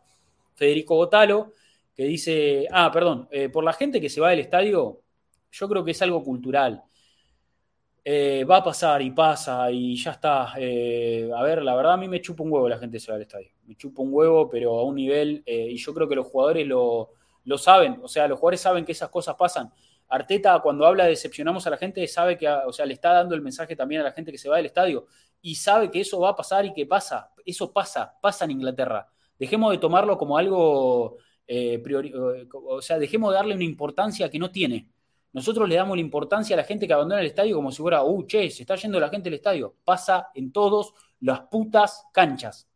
Federico 0.55 0.94
Botalo, 0.94 1.52
que 1.94 2.05
dice, 2.05 2.66
ah, 2.70 2.90
perdón, 2.93 3.28
eh, 3.30 3.48
por 3.48 3.64
la 3.64 3.72
gente 3.72 4.01
que 4.01 4.10
se 4.10 4.20
va 4.20 4.30
del 4.30 4.40
estadio, 4.40 5.01
yo 5.51 5.68
creo 5.68 5.84
que 5.84 5.93
es 5.93 6.02
algo 6.02 6.22
cultural. 6.22 6.82
Eh, 8.05 8.44
va 8.44 8.56
a 8.56 8.64
pasar 8.64 9.01
y 9.01 9.10
pasa 9.12 9.70
y 9.70 9.97
ya 9.97 10.10
está. 10.10 10.52
Eh, 10.59 11.30
a 11.34 11.43
ver, 11.43 11.62
la 11.62 11.74
verdad 11.74 11.94
a 11.94 11.97
mí 11.97 12.09
me 12.09 12.20
chupa 12.20 12.43
un 12.43 12.52
huevo 12.52 12.68
la 12.68 12.78
gente 12.78 12.97
que 12.97 13.01
se 13.01 13.10
va 13.10 13.16
del 13.16 13.26
estadio. 13.26 13.48
Me 13.64 13.74
chupa 13.74 14.02
un 14.02 14.12
huevo, 14.12 14.51
pero 14.51 14.78
a 14.78 14.84
un 14.84 14.97
nivel, 14.97 15.43
y 15.47 15.76
yo 15.76 15.94
creo 15.94 16.09
que 16.09 16.16
los 16.16 16.26
jugadores 16.26 16.66
lo, 16.66 17.10
lo 17.44 17.56
saben. 17.56 18.01
O 18.02 18.09
sea, 18.09 18.28
los 18.28 18.39
jugadores 18.39 18.60
saben 18.60 18.84
que 18.84 18.93
esas 18.93 19.09
cosas 19.09 19.34
pasan. 19.36 19.72
Arteta, 20.12 20.60
cuando 20.60 20.84
habla 20.84 21.05
de 21.05 21.10
decepcionamos 21.10 21.66
a 21.66 21.70
la 21.70 21.78
gente, 21.78 22.06
sabe 22.06 22.36
que, 22.36 22.47
o 22.47 22.72
sea, 22.72 22.84
le 22.84 22.93
está 22.93 23.12
dando 23.12 23.34
el 23.34 23.40
mensaje 23.40 23.74
también 23.74 24.02
a 24.02 24.05
la 24.05 24.12
gente 24.12 24.30
que 24.30 24.36
se 24.36 24.48
va 24.48 24.59
del 24.59 24.66
estadio 24.66 25.06
y 25.40 25.55
sabe 25.55 25.90
que 25.90 26.01
eso 26.01 26.20
va 26.20 26.30
a 26.30 26.36
pasar 26.36 26.66
y 26.66 26.74
que 26.74 26.84
pasa. 26.84 27.32
Eso 27.47 27.72
pasa, 27.72 28.14
pasa 28.20 28.44
en 28.44 28.52
Inglaterra. 28.52 29.09
Dejemos 29.39 29.72
de 29.72 29.78
tomarlo 29.78 30.18
como 30.18 30.36
algo, 30.36 31.16
eh, 31.47 31.82
o 32.52 32.82
sea, 32.82 32.98
dejemos 32.98 33.30
de 33.30 33.36
darle 33.36 33.55
una 33.55 33.64
importancia 33.64 34.30
que 34.30 34.39
no 34.39 34.51
tiene. 34.51 34.89
Nosotros 35.32 35.66
le 35.66 35.76
damos 35.76 35.97
la 35.97 36.02
importancia 36.02 36.55
a 36.55 36.59
la 36.59 36.64
gente 36.64 36.86
que 36.86 36.93
abandona 36.93 37.20
el 37.22 37.28
estadio 37.28 37.56
como 37.56 37.72
si 37.72 37.80
fuera, 37.80 38.05
uh, 38.05 38.26
che, 38.26 38.51
se 38.51 38.64
está 38.64 38.76
yendo 38.76 39.01
la 39.01 39.09
gente 39.09 39.30
del 39.30 39.39
estadio. 39.39 39.76
Pasa 39.82 40.28
en 40.34 40.52
todas 40.52 40.93
las 41.20 41.40
putas 41.51 42.05
canchas. 42.12 42.68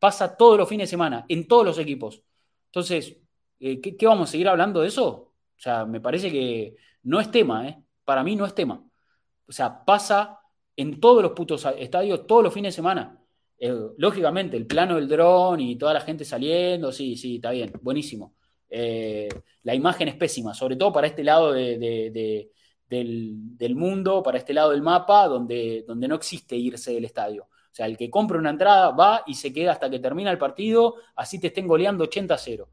Pasa 0.00 0.36
todos 0.36 0.58
los 0.58 0.68
fines 0.68 0.88
de 0.88 0.90
semana, 0.90 1.24
en 1.28 1.46
todos 1.46 1.64
los 1.64 1.78
equipos. 1.78 2.22
Entonces, 2.66 3.16
eh, 3.60 3.80
¿qué, 3.80 4.06
vamos 4.06 4.28
a 4.28 4.32
seguir 4.32 4.48
hablando 4.48 4.80
de 4.80 4.88
eso? 4.88 5.31
O 5.62 5.64
sea, 5.64 5.84
me 5.86 6.00
parece 6.00 6.28
que 6.32 6.74
no 7.04 7.20
es 7.20 7.30
tema, 7.30 7.68
¿eh? 7.68 7.80
Para 8.04 8.24
mí 8.24 8.34
no 8.34 8.44
es 8.44 8.52
tema. 8.52 8.84
O 9.46 9.52
sea, 9.52 9.84
pasa 9.84 10.40
en 10.74 10.98
todos 10.98 11.22
los 11.22 11.30
putos 11.32 11.64
estadios, 11.78 12.26
todos 12.26 12.42
los 12.42 12.52
fines 12.52 12.72
de 12.72 12.76
semana. 12.76 13.16
Lógicamente, 13.96 14.56
el 14.56 14.66
plano 14.66 14.96
del 14.96 15.06
dron 15.06 15.60
y 15.60 15.76
toda 15.76 15.94
la 15.94 16.00
gente 16.00 16.24
saliendo, 16.24 16.90
sí, 16.90 17.16
sí, 17.16 17.36
está 17.36 17.52
bien, 17.52 17.70
buenísimo. 17.80 18.34
Eh, 18.68 19.28
la 19.62 19.72
imagen 19.72 20.08
es 20.08 20.16
pésima, 20.16 20.52
sobre 20.52 20.74
todo 20.74 20.92
para 20.92 21.06
este 21.06 21.22
lado 21.22 21.52
del, 21.52 22.50
mundo, 23.76 24.20
para 24.20 24.38
este 24.38 24.52
lado 24.52 24.72
del 24.72 24.82
mapa, 24.82 25.28
donde, 25.28 25.84
donde 25.86 26.08
no 26.08 26.16
existe 26.16 26.56
irse 26.56 26.92
del 26.92 27.04
estadio. 27.04 27.44
O 27.44 27.74
sea, 27.74 27.86
el 27.86 27.96
que 27.96 28.10
compra 28.10 28.36
una 28.36 28.50
entrada 28.50 28.90
va 28.90 29.22
y 29.28 29.34
se 29.34 29.52
queda 29.52 29.70
hasta 29.70 29.88
que 29.88 30.00
termina 30.00 30.32
el 30.32 30.38
partido, 30.38 30.96
así 31.14 31.38
te 31.38 31.46
estén 31.46 31.68
goleando 31.68 32.02
80 32.02 32.34
a 32.34 32.38
0. 32.38 32.68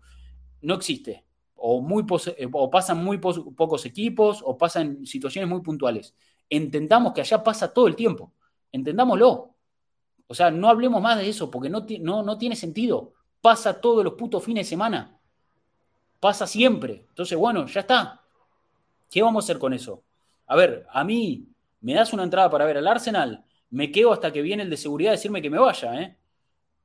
No 0.62 0.74
existe 0.74 1.29
o, 1.60 1.82
muy 1.82 2.06
eh, 2.38 2.48
o 2.52 2.70
pasan 2.70 3.04
muy 3.04 3.18
pocos 3.18 3.86
equipos 3.86 4.42
o 4.44 4.58
pasan 4.58 5.06
situaciones 5.06 5.50
muy 5.50 5.62
puntuales. 5.62 6.16
Entendamos 6.50 7.14
que 7.14 7.22
allá 7.22 7.44
pasa 7.44 7.74
todo 7.74 7.88
el 7.88 7.96
tiempo. 7.96 8.34
Entendámoslo. 8.72 9.56
O 10.28 10.34
sea, 10.34 10.52
no 10.52 10.70
hablemos 10.70 11.02
más 11.02 11.18
de 11.18 11.30
eso 11.30 11.50
porque 11.50 11.70
no, 11.70 11.86
no, 12.02 12.24
no 12.24 12.38
tiene 12.38 12.56
sentido. 12.56 13.14
Pasa 13.42 13.80
todos 13.80 14.04
los 14.04 14.14
putos 14.14 14.44
fines 14.44 14.66
de 14.66 14.70
semana. 14.70 15.20
Pasa 16.20 16.46
siempre. 16.46 17.06
Entonces, 17.10 17.38
bueno, 17.38 17.66
ya 17.68 17.82
está. 17.82 18.22
¿Qué 19.10 19.22
vamos 19.22 19.44
a 19.44 19.46
hacer 19.46 19.60
con 19.60 19.74
eso? 19.74 20.04
A 20.48 20.56
ver, 20.56 20.86
a 20.92 21.04
mí 21.04 21.48
me 21.82 21.94
das 21.94 22.14
una 22.14 22.24
entrada 22.24 22.50
para 22.50 22.66
ver 22.66 22.78
al 22.78 22.88
Arsenal, 22.88 23.46
me 23.70 23.92
quedo 23.92 24.12
hasta 24.12 24.32
que 24.32 24.42
viene 24.42 24.64
el 24.64 24.70
de 24.70 24.78
seguridad 24.78 25.14
a 25.14 25.16
decirme 25.16 25.42
que 25.42 25.50
me 25.50 25.60
vaya, 25.60 26.02
¿eh? 26.02 26.18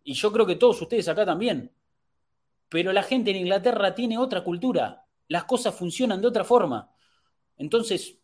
Y 0.05 0.13
yo 0.15 0.31
creo 0.33 0.47
que 0.47 0.57
todos 0.57 0.81
ustedes 0.83 1.09
acá 1.09 1.25
también. 1.25 1.71
Pero 2.75 2.93
la 2.93 3.05
gente 3.05 3.31
en 3.31 3.37
Inglaterra 3.37 3.95
tiene 3.95 4.19
otra 4.19 4.43
cultura. 4.43 5.07
Las 5.29 5.45
cosas 5.45 5.77
funcionan 5.77 6.21
de 6.21 6.27
otra 6.27 6.43
forma. 6.43 6.91
Entonces, 7.57 8.19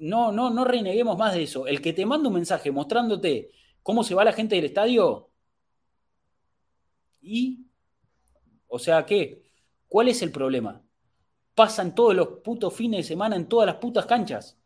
no, 0.00 0.32
no, 0.32 0.50
no 0.50 0.64
reneguemos 0.64 1.16
más 1.16 1.34
de 1.34 1.44
eso. 1.44 1.68
El 1.68 1.80
que 1.80 1.92
te 1.92 2.04
manda 2.04 2.26
un 2.26 2.34
mensaje 2.34 2.72
mostrándote 2.72 3.52
cómo 3.80 4.02
se 4.02 4.16
va 4.16 4.24
la 4.24 4.32
gente 4.32 4.56
del 4.56 4.64
estadio. 4.64 5.30
¿Y? 7.20 7.64
O 8.66 8.80
sea, 8.80 9.06
¿qué? 9.06 9.44
¿Cuál 9.86 10.08
es 10.08 10.20
el 10.22 10.32
problema? 10.32 10.82
Pasan 11.54 11.94
todos 11.94 12.12
los 12.12 12.26
putos 12.42 12.74
fines 12.74 12.98
de 12.98 13.04
semana 13.04 13.36
en 13.36 13.48
todas 13.48 13.66
las 13.68 13.76
putas 13.76 14.04
canchas. 14.04 14.58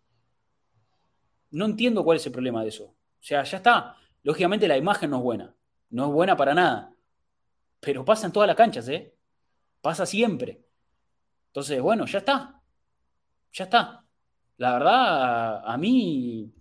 No 1.51 1.66
entiendo 1.66 2.02
cuál 2.02 2.16
es 2.16 2.24
el 2.24 2.32
problema 2.32 2.62
de 2.62 2.70
eso. 2.70 2.85
O 2.85 2.94
sea, 3.20 3.44
ya 3.44 3.59
está. 3.59 3.97
Lógicamente 4.23 4.66
la 4.66 4.78
imagen 4.78 5.10
no 5.10 5.19
es 5.19 5.23
buena. 5.24 5.55
No 5.90 6.06
es 6.06 6.12
buena 6.15 6.39
para 6.39 6.55
nada 6.55 6.94
pero 7.81 8.05
pasa 8.05 8.27
en 8.27 8.33
todas 8.33 8.47
las 8.47 8.57
canchas, 8.57 8.89
¿eh? 8.89 9.15
Pasa 9.81 10.07
siempre. 10.07 10.65
Entonces, 11.49 11.81
bueno, 11.81 12.07
ya 12.07 12.19
está. 12.19 12.63
Ya 13.53 13.65
está. 13.65 14.05
La 14.59 14.73
verdad, 14.75 15.63
a 15.65 15.77
mí, 15.79 16.53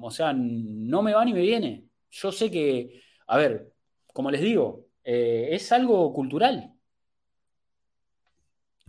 o 0.00 0.10
sea, 0.10 0.32
no 0.34 1.02
me 1.02 1.14
va 1.14 1.24
ni 1.24 1.32
me 1.32 1.40
viene. 1.40 1.88
Yo 2.10 2.32
sé 2.32 2.50
que, 2.50 3.02
a 3.26 3.36
ver, 3.38 3.72
como 4.12 4.30
les 4.30 4.40
digo, 4.42 4.86
eh, 5.04 5.48
es 5.52 5.72
algo 5.72 6.12
cultural. 6.12 6.74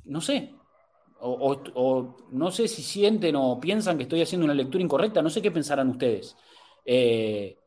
no 0.05 0.21
sé, 0.21 0.53
o, 1.19 2.17
no 2.31 2.51
sé 2.51 2.67
si 2.67 2.83
sienten 2.83 3.35
o 3.35 3.59
piensan 3.59 3.97
que 3.97 4.03
estoy 4.03 4.21
haciendo 4.21 4.45
una 4.45 4.53
lectura 4.53 4.83
incorrecta, 4.83 5.21
no 5.21 5.29
sé 5.29 5.41
qué 5.41 5.51
pensarán 5.51 5.89
ustedes. 5.89 6.35
Eh, 6.85 7.57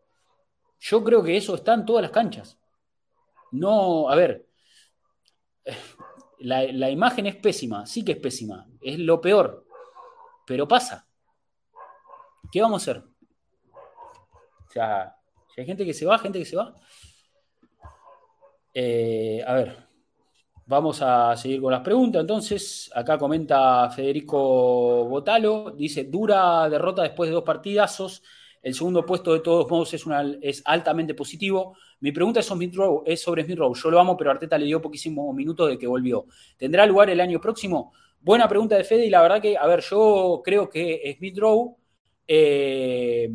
yo 0.80 1.02
creo 1.02 1.22
que 1.22 1.36
eso 1.36 1.54
está 1.54 1.74
en 1.74 1.86
todas 1.86 2.02
las 2.02 2.10
canchas. 2.10 2.58
No, 3.52 4.08
a 4.08 4.16
ver, 4.16 4.46
la, 6.40 6.64
la, 6.64 6.90
imagen 6.90 7.26
es 7.26 7.36
pésima, 7.36 7.86
sí 7.86 8.04
que 8.04 8.12
es 8.12 8.18
pésima, 8.18 8.66
es 8.80 8.98
lo 8.98 9.20
peor, 9.20 9.66
pero 10.46 10.68
pasa. 10.68 11.08
¿Qué 12.50 12.60
vamos 12.60 12.86
a 12.86 12.90
hacer? 12.90 13.04
O 14.68 14.70
sea, 14.70 15.16
si 15.54 15.60
hay 15.60 15.66
gente 15.66 15.84
que 15.84 15.94
se 15.94 16.06
va, 16.06 16.18
gente 16.18 16.38
que 16.38 16.44
se 16.44 16.56
va. 16.56 16.74
Eh, 18.74 19.42
a 19.46 19.54
ver, 19.54 19.86
Vamos 20.68 21.00
a 21.00 21.36
seguir 21.36 21.60
con 21.62 21.70
las 21.70 21.80
preguntas. 21.82 22.20
Entonces, 22.20 22.90
acá 22.92 23.16
comenta 23.16 23.88
Federico 23.90 25.04
Botalo, 25.06 25.70
dice, 25.70 26.04
dura 26.04 26.68
derrota 26.68 27.02
después 27.02 27.30
de 27.30 27.34
dos 27.34 27.44
partidazos. 27.44 28.24
El 28.66 28.74
segundo 28.74 29.06
puesto 29.06 29.32
de 29.32 29.38
todos 29.38 29.70
modos 29.70 29.94
es, 29.94 30.04
es 30.42 30.60
altamente 30.64 31.14
positivo. 31.14 31.76
Mi 32.00 32.10
pregunta 32.10 32.40
es 32.40 32.46
sobre, 32.46 32.66
Smith 32.66 32.74
Rowe, 32.74 33.04
es 33.06 33.22
sobre 33.22 33.44
Smith 33.44 33.58
Rowe. 33.58 33.76
Yo 33.80 33.92
lo 33.92 34.00
amo, 34.00 34.16
pero 34.16 34.32
Arteta 34.32 34.58
le 34.58 34.66
dio 34.66 34.82
poquísimos 34.82 35.32
minutos 35.36 35.68
de 35.68 35.78
que 35.78 35.86
volvió. 35.86 36.26
¿Tendrá 36.56 36.84
lugar 36.84 37.08
el 37.08 37.20
año 37.20 37.40
próximo? 37.40 37.92
Buena 38.20 38.48
pregunta 38.48 38.74
de 38.76 38.82
Fede 38.82 39.06
y 39.06 39.10
la 39.10 39.22
verdad 39.22 39.40
que, 39.40 39.56
a 39.56 39.68
ver, 39.68 39.82
yo 39.82 40.42
creo 40.44 40.68
que 40.68 41.14
Smith 41.16 41.38
Rowe 41.38 41.76
eh, 42.26 43.30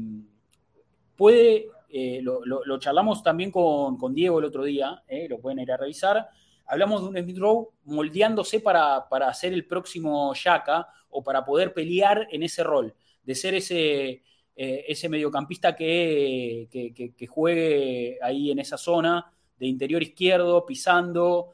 puede, 1.15 1.69
eh, 1.87 2.19
lo, 2.21 2.77
charlamos 2.79 3.23
también 3.23 3.51
con, 3.51 4.13
Diego 4.13 4.39
el 4.39 4.43
otro 4.43 4.65
día, 4.65 5.01
eh, 5.07 5.29
lo 5.29 5.39
pueden 5.39 5.59
ir 5.59 5.71
a 5.71 5.77
revisar 5.77 6.27
hablamos 6.65 7.03
de 7.03 7.07
un 7.07 7.17
Smith 7.17 7.37
Rowe 7.37 7.69
moldeándose 7.85 8.59
para, 8.59 9.07
para 9.07 9.33
ser 9.33 9.53
el 9.53 9.65
próximo 9.65 10.33
Yaka 10.33 10.89
o 11.09 11.23
para 11.23 11.45
poder 11.45 11.73
pelear 11.73 12.27
en 12.31 12.43
ese 12.43 12.63
rol, 12.63 12.93
de 13.23 13.35
ser 13.35 13.55
ese, 13.55 14.23
eh, 14.63 14.85
ese 14.89 15.09
mediocampista 15.09 15.75
que, 15.75 16.67
que, 16.69 17.25
juegue 17.25 18.19
ahí 18.21 18.51
en 18.51 18.59
esa 18.59 18.77
zona 18.77 19.33
de 19.57 19.65
interior 19.65 20.03
izquierdo, 20.03 20.67
pisando. 20.67 21.53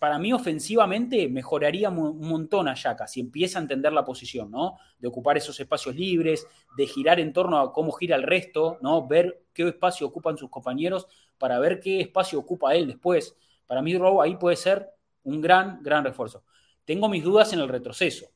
para 0.00 0.18
mí, 0.18 0.32
ofensivamente, 0.32 1.28
mejoraría 1.28 1.90
un 1.90 2.28
montón 2.28 2.66
a 2.66 2.74
Yaka 2.74 3.06
si 3.06 3.20
empieza 3.20 3.60
a 3.60 3.62
entender 3.62 3.92
la 3.92 4.04
posición, 4.04 4.50
¿no? 4.50 4.78
De 4.98 5.06
ocupar 5.06 5.36
esos 5.36 5.60
espacios 5.60 5.94
libres, 5.94 6.44
de 6.76 6.88
girar 6.88 7.20
en 7.20 7.32
torno 7.32 7.56
a 7.56 7.72
cómo 7.72 7.92
gira 7.92 8.16
el 8.16 8.24
resto, 8.24 8.78
¿no? 8.82 9.06
Ver 9.06 9.44
qué 9.52 9.68
espacio 9.68 10.04
ocupan 10.04 10.36
sus 10.36 10.50
compañeros 10.50 11.06
para 11.38 11.60
ver 11.60 11.78
qué 11.78 12.00
espacio 12.00 12.40
ocupa 12.40 12.74
él 12.74 12.88
después. 12.88 13.36
Para 13.64 13.80
mí, 13.80 13.96
Rowe 13.96 14.24
ahí 14.24 14.34
puede 14.38 14.56
ser 14.56 14.90
un 15.22 15.40
gran, 15.40 15.84
gran 15.84 16.02
refuerzo. 16.02 16.42
Tengo 16.84 17.08
mis 17.08 17.22
dudas 17.22 17.52
en 17.52 17.60
el 17.60 17.68
retroceso. 17.68 18.26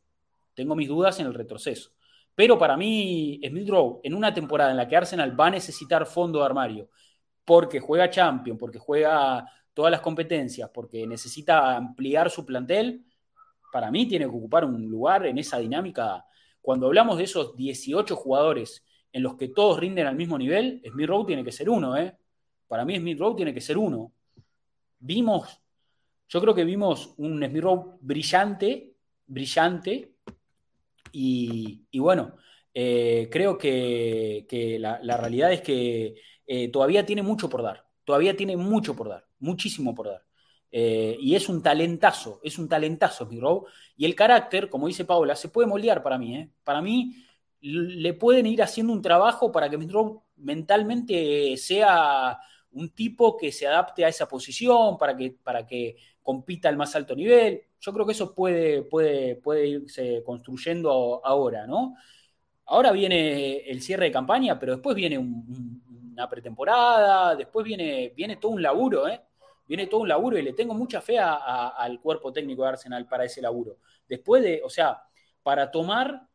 Tengo 0.54 0.76
mis 0.76 0.86
dudas 0.86 1.18
en 1.18 1.26
el 1.26 1.34
retroceso. 1.34 1.90
Pero 2.39 2.56
para 2.56 2.77
mí, 2.77 3.40
Smith 3.44 3.69
Rowe, 3.69 3.98
en 4.05 4.15
una 4.15 4.32
temporada 4.32 4.70
en 4.70 4.77
la 4.77 4.86
que 4.86 4.97
Arsenal 4.97 5.39
va 5.39 5.48
a 5.48 5.51
necesitar 5.51 6.06
fondo 6.06 6.39
de 6.39 6.44
armario, 6.44 6.89
porque 7.44 7.81
juega 7.81 8.09
Champion, 8.09 8.56
porque 8.56 8.78
juega 8.78 9.44
todas 9.74 9.90
las 9.90 10.01
competencias, 10.01 10.70
porque 10.73 11.05
necesita 11.05 11.77
ampliar 11.77 12.31
su 12.31 12.47
plantel, 12.47 13.05
para 13.73 13.90
mí 13.90 14.06
tiene 14.06 14.27
que 14.27 14.36
ocupar 14.36 14.65
un 14.65 14.89
lugar 14.89 15.27
en 15.27 15.39
esa 15.39 15.59
dinámica. 15.59 16.24
Cuando 16.60 16.86
hablamos 16.86 17.19
de 17.19 17.24
esos 17.24 17.56
18 17.56 18.15
jugadores 18.15 18.85
en 19.12 19.24
los 19.24 19.35
que 19.35 19.48
todos 19.48 19.81
rinden 19.81 20.06
al 20.06 20.15
mismo 20.15 20.39
nivel, 20.39 20.81
Smith 20.89 21.09
Rowe 21.09 21.27
tiene 21.27 21.43
que 21.43 21.51
ser 21.51 21.69
uno, 21.69 21.97
¿eh? 21.97 22.16
Para 22.69 22.85
mí 22.85 22.97
Smith 22.97 23.19
Rowe 23.19 23.35
tiene 23.35 23.52
que 23.52 23.60
ser 23.60 23.77
uno 23.77 24.12
vimos, 25.01 25.60
yo 26.28 26.40
creo 26.40 26.55
que 26.55 26.65
vimos 26.65 27.15
un 27.16 27.44
Smith 27.44 27.65
brillante, 28.01 28.94
brillante, 29.27 30.15
y, 31.12 31.98
bueno, 31.98 32.36
eh, 32.74 33.28
creo 33.30 33.59
que, 33.59 34.47
la, 34.80 35.16
realidad 35.16 35.52
es 35.52 35.62
que 35.62 36.16
eh, 36.47 36.68
todavía 36.68 37.05
tiene 37.06 37.22
mucho 37.22 37.48
por 37.48 37.62
dar, 37.62 37.86
todavía 38.05 38.36
tiene 38.36 38.56
mucho 38.56 38.94
por 38.94 39.09
dar, 39.09 39.26
muchísimo 39.39 39.94
por 39.94 40.09
dar. 40.09 40.24
Eh, 40.70 41.16
y 41.20 41.35
es 41.35 41.48
un 41.48 41.62
talentazo, 41.62 42.40
es 42.43 42.59
un 42.59 42.68
talentazo 42.68 43.24
Smith 43.26 43.43
Y 43.97 44.05
el 44.05 44.14
carácter, 44.14 44.68
como 44.68 44.86
dice 44.86 45.05
Paula, 45.06 45.35
se 45.35 45.48
puede 45.48 45.66
moldear 45.66 46.02
para 46.02 46.18
mí. 46.18 46.51
Para 46.62 46.82
mí, 46.82 47.14
le 47.60 48.14
pueden 48.14 48.47
ir 48.47 48.62
haciendo 48.62 48.93
un 48.93 49.02
trabajo 49.02 49.51
para 49.51 49.68
que 49.68 49.76
Smith 49.76 49.93
mentalmente 50.36 51.56
sea 51.56 52.39
un 52.72 52.90
tipo 52.90 53.36
que 53.36 53.51
se 53.51 53.66
adapte 53.66 54.05
a 54.05 54.09
esa 54.09 54.28
posición 54.28 54.98
para 54.98 55.16
que, 55.16 55.30
para 55.43 55.66
que 55.66 55.97
compita 56.22 56.68
al 56.68 56.76
más 56.76 56.94
alto 56.94 57.16
nivel. 57.16 57.62
Yo 57.80 57.92
creo 57.92 58.06
que 58.06 58.12
eso 58.12 58.34
puede, 58.34 58.82
puede, 58.82 59.36
puede 59.36 59.66
irse 59.66 60.22
construyendo 60.24 61.20
ahora, 61.24 61.66
¿no? 61.66 61.94
Ahora 62.66 62.92
viene 62.92 63.59
el 63.59 63.80
cierre 63.80 64.06
de 64.06 64.12
campaña, 64.12 64.59
pero 64.59 64.72
después 64.72 64.94
viene 64.94 65.18
una 65.18 66.28
pretemporada, 66.28 67.36
después 67.36 67.64
viene, 67.64 68.12
viene 68.14 68.36
todo 68.36 68.52
un 68.52 68.62
laburo, 68.62 69.09
¿eh? 69.09 69.20
Viene 69.66 69.86
todo 69.86 70.00
un 70.00 70.09
laburo 70.09 70.38
y 70.38 70.42
le 70.42 70.55
tengo 70.55 70.74
mucha 70.74 71.00
fe 71.00 71.18
al 71.18 72.00
cuerpo 72.00 72.32
técnico 72.32 72.62
de 72.62 72.68
Arsenal 72.70 73.06
para 73.06 73.24
ese 73.24 73.42
laburo. 73.42 73.78
Después 74.09 74.42
de, 74.42 74.62
o 74.64 74.70
sea, 74.70 75.02
para 75.42 75.70
tomar 75.70 76.26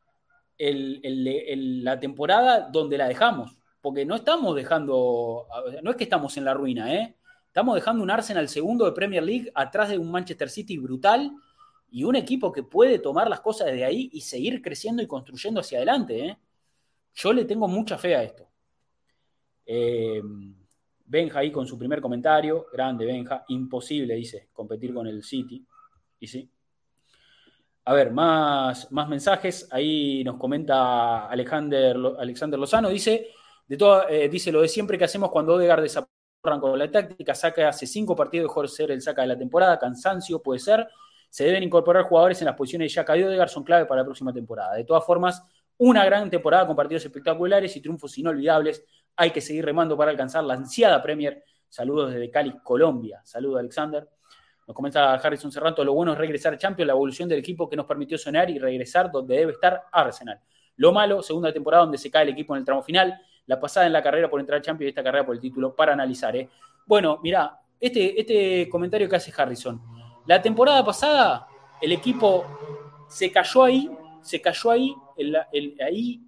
la 0.59 1.99
temporada 1.99 2.69
donde 2.71 2.97
la 2.97 3.07
dejamos 3.07 3.57
porque 3.83 4.05
no 4.05 4.15
estamos 4.15 4.55
dejando, 4.55 5.45
no 5.81 5.91
es 5.91 5.97
que 5.97 6.05
estamos 6.05 6.37
en 6.37 6.45
la 6.45 6.53
ruina, 6.53 6.95
¿eh? 6.95 7.17
Estamos 7.53 7.75
dejando 7.75 8.01
un 8.01 8.09
Arsenal 8.09 8.49
segundo 8.49 8.83
de 8.83 8.93
Premier 8.93 9.21
League 9.21 9.51
atrás 9.53 9.89
de 9.89 9.99
un 9.99 10.09
Manchester 10.09 10.49
City 10.49 10.79
brutal 10.79 11.31
y 11.91 12.03
un 12.03 12.15
equipo 12.15 12.51
que 12.51 12.63
puede 12.63 12.97
tomar 12.97 13.29
las 13.29 13.41
cosas 13.41 13.67
desde 13.67 13.85
ahí 13.85 14.09
y 14.11 14.21
seguir 14.21 14.59
creciendo 14.59 15.03
y 15.03 15.07
construyendo 15.07 15.59
hacia 15.59 15.77
adelante. 15.77 16.29
¿eh? 16.29 16.37
Yo 17.13 17.31
le 17.31 17.45
tengo 17.45 17.67
mucha 17.67 17.99
fe 17.99 18.15
a 18.15 18.23
esto. 18.23 18.49
Eh, 19.67 20.19
Benja 21.05 21.37
ahí 21.41 21.51
con 21.51 21.67
su 21.67 21.77
primer 21.77 22.01
comentario, 22.01 22.65
grande 22.73 23.05
Benja, 23.05 23.45
imposible, 23.49 24.15
dice, 24.15 24.49
competir 24.51 24.91
con 24.91 25.05
el 25.05 25.23
City. 25.23 25.63
Y 26.21 26.25
sí. 26.25 26.49
A 27.85 27.93
ver, 27.93 28.11
más, 28.11 28.91
más 28.91 29.07
mensajes. 29.07 29.67
Ahí 29.69 30.23
nos 30.23 30.37
comenta 30.37 31.27
Alexander, 31.27 31.97
Alexander 32.17 32.59
Lozano, 32.59 32.89
dice, 32.89 33.27
de 33.67 33.77
todo, 33.77 34.09
eh, 34.09 34.27
dice 34.27 34.51
lo 34.51 34.63
de 34.63 34.67
siempre 34.67 34.97
que 34.97 35.03
hacemos 35.03 35.29
cuando 35.29 35.53
Odegaard 35.53 35.83
desaparece 35.83 36.12
con 36.43 36.77
la 36.77 36.91
táctica, 36.91 37.33
saca 37.33 37.69
hace 37.69 37.87
cinco 37.87 38.17
partidos, 38.17 38.49
mejor 38.49 38.69
ser 38.69 38.91
el 38.91 39.01
saca 39.01 39.21
de 39.21 39.29
la 39.29 39.37
temporada, 39.37 39.79
cansancio 39.79 40.43
puede 40.43 40.59
ser. 40.59 40.89
Se 41.29 41.45
deben 41.45 41.63
incorporar 41.63 42.03
jugadores 42.03 42.41
en 42.41 42.47
las 42.47 42.55
posiciones 42.55 42.91
de 42.91 42.95
Yaka 42.95 43.17
y 43.17 43.23
Odegaard, 43.23 43.49
son 43.49 43.63
clave 43.63 43.85
para 43.85 44.01
la 44.01 44.05
próxima 44.05 44.33
temporada. 44.33 44.75
De 44.75 44.83
todas 44.83 45.05
formas, 45.05 45.41
una 45.77 46.03
gran 46.03 46.29
temporada 46.29 46.67
con 46.67 46.75
partidos 46.75 47.05
espectaculares 47.05 47.73
y 47.77 47.81
triunfos 47.81 48.17
inolvidables. 48.17 48.83
Hay 49.15 49.31
que 49.31 49.39
seguir 49.39 49.63
remando 49.63 49.95
para 49.95 50.11
alcanzar 50.11 50.43
la 50.43 50.55
ansiada 50.55 51.01
Premier. 51.01 51.45
Saludos 51.69 52.11
desde 52.11 52.29
Cali, 52.29 52.53
Colombia. 52.61 53.21
Saludos, 53.23 53.59
Alexander. 53.59 54.07
Nos 54.67 54.75
comenta 54.75 55.13
Harrison 55.13 55.49
Serranto, 55.49 55.83
lo 55.83 55.93
bueno 55.93 56.11
es 56.11 56.17
regresar 56.17 56.53
a 56.53 56.57
Champions, 56.57 56.87
la 56.87 56.93
evolución 56.93 57.29
del 57.29 57.39
equipo 57.39 57.69
que 57.69 57.77
nos 57.77 57.85
permitió 57.85 58.17
sonar 58.17 58.49
y 58.49 58.59
regresar 58.59 59.09
donde 59.09 59.37
debe 59.37 59.53
estar 59.53 59.83
Arsenal. 59.93 60.41
Lo 60.75 60.91
malo, 60.91 61.21
segunda 61.21 61.53
temporada 61.53 61.83
donde 61.83 61.97
se 61.97 62.11
cae 62.11 62.23
el 62.23 62.29
equipo 62.29 62.53
en 62.53 62.59
el 62.59 62.65
tramo 62.65 62.81
final, 62.81 63.17
la 63.45 63.59
pasada 63.59 63.85
en 63.85 63.93
la 63.93 64.01
carrera 64.01 64.29
por 64.29 64.39
entrar 64.39 64.57
al 64.57 64.63
Champions 64.63 64.87
y 64.87 64.89
esta 64.89 65.03
carrera 65.03 65.25
por 65.25 65.35
el 65.35 65.41
título 65.41 65.75
para 65.75 65.93
analizar. 65.93 66.35
¿eh? 66.35 66.49
Bueno, 66.85 67.19
mira, 67.21 67.59
este, 67.79 68.19
este 68.19 68.69
comentario 68.69 69.09
que 69.09 69.15
hace 69.15 69.33
Harrison. 69.35 69.81
La 70.25 70.41
temporada 70.41 70.83
pasada 70.85 71.47
el 71.81 71.91
equipo 71.91 72.45
se 73.09 73.31
cayó 73.31 73.63
ahí, 73.63 73.91
se 74.21 74.41
cayó 74.41 74.71
ahí, 74.71 74.95
ahí 75.85 76.21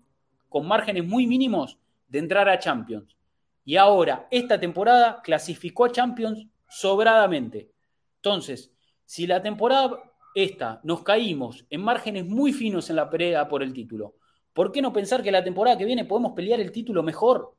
con 0.50 0.68
márgenes 0.68 1.06
muy 1.06 1.26
mínimos 1.28 1.78
de 2.08 2.20
entrar 2.20 2.50
a 2.50 2.60
Champions. 2.60 3.16
Y 3.64 3.78
ahora, 3.78 4.28
esta 4.30 4.60
temporada 4.60 5.22
clasificó 5.24 5.86
a 5.86 5.92
Champions 5.92 6.46
sobradamente. 6.68 7.72
Entonces, 8.18 8.72
si 9.06 9.26
la 9.26 9.42
temporada 9.42 10.04
esta 10.36 10.82
nos 10.84 11.04
caímos 11.04 11.66
en 11.70 11.82
márgenes 11.82 12.26
muy 12.26 12.52
finos 12.52 12.90
en 12.90 12.98
la 12.98 13.10
pelea 13.10 13.48
por 13.48 13.64
el 13.64 13.72
título, 13.72 14.16
¿Por 14.56 14.72
qué 14.72 14.82
no 14.82 14.94
pensar 14.94 15.22
que 15.22 15.34
la 15.34 15.44
temporada 15.44 15.77
que 15.77 15.84
viene 15.84 16.06
podemos 16.06 16.32
pelear 16.32 16.61
el 16.61 16.72
título 16.72 17.03
mejor 17.03 17.57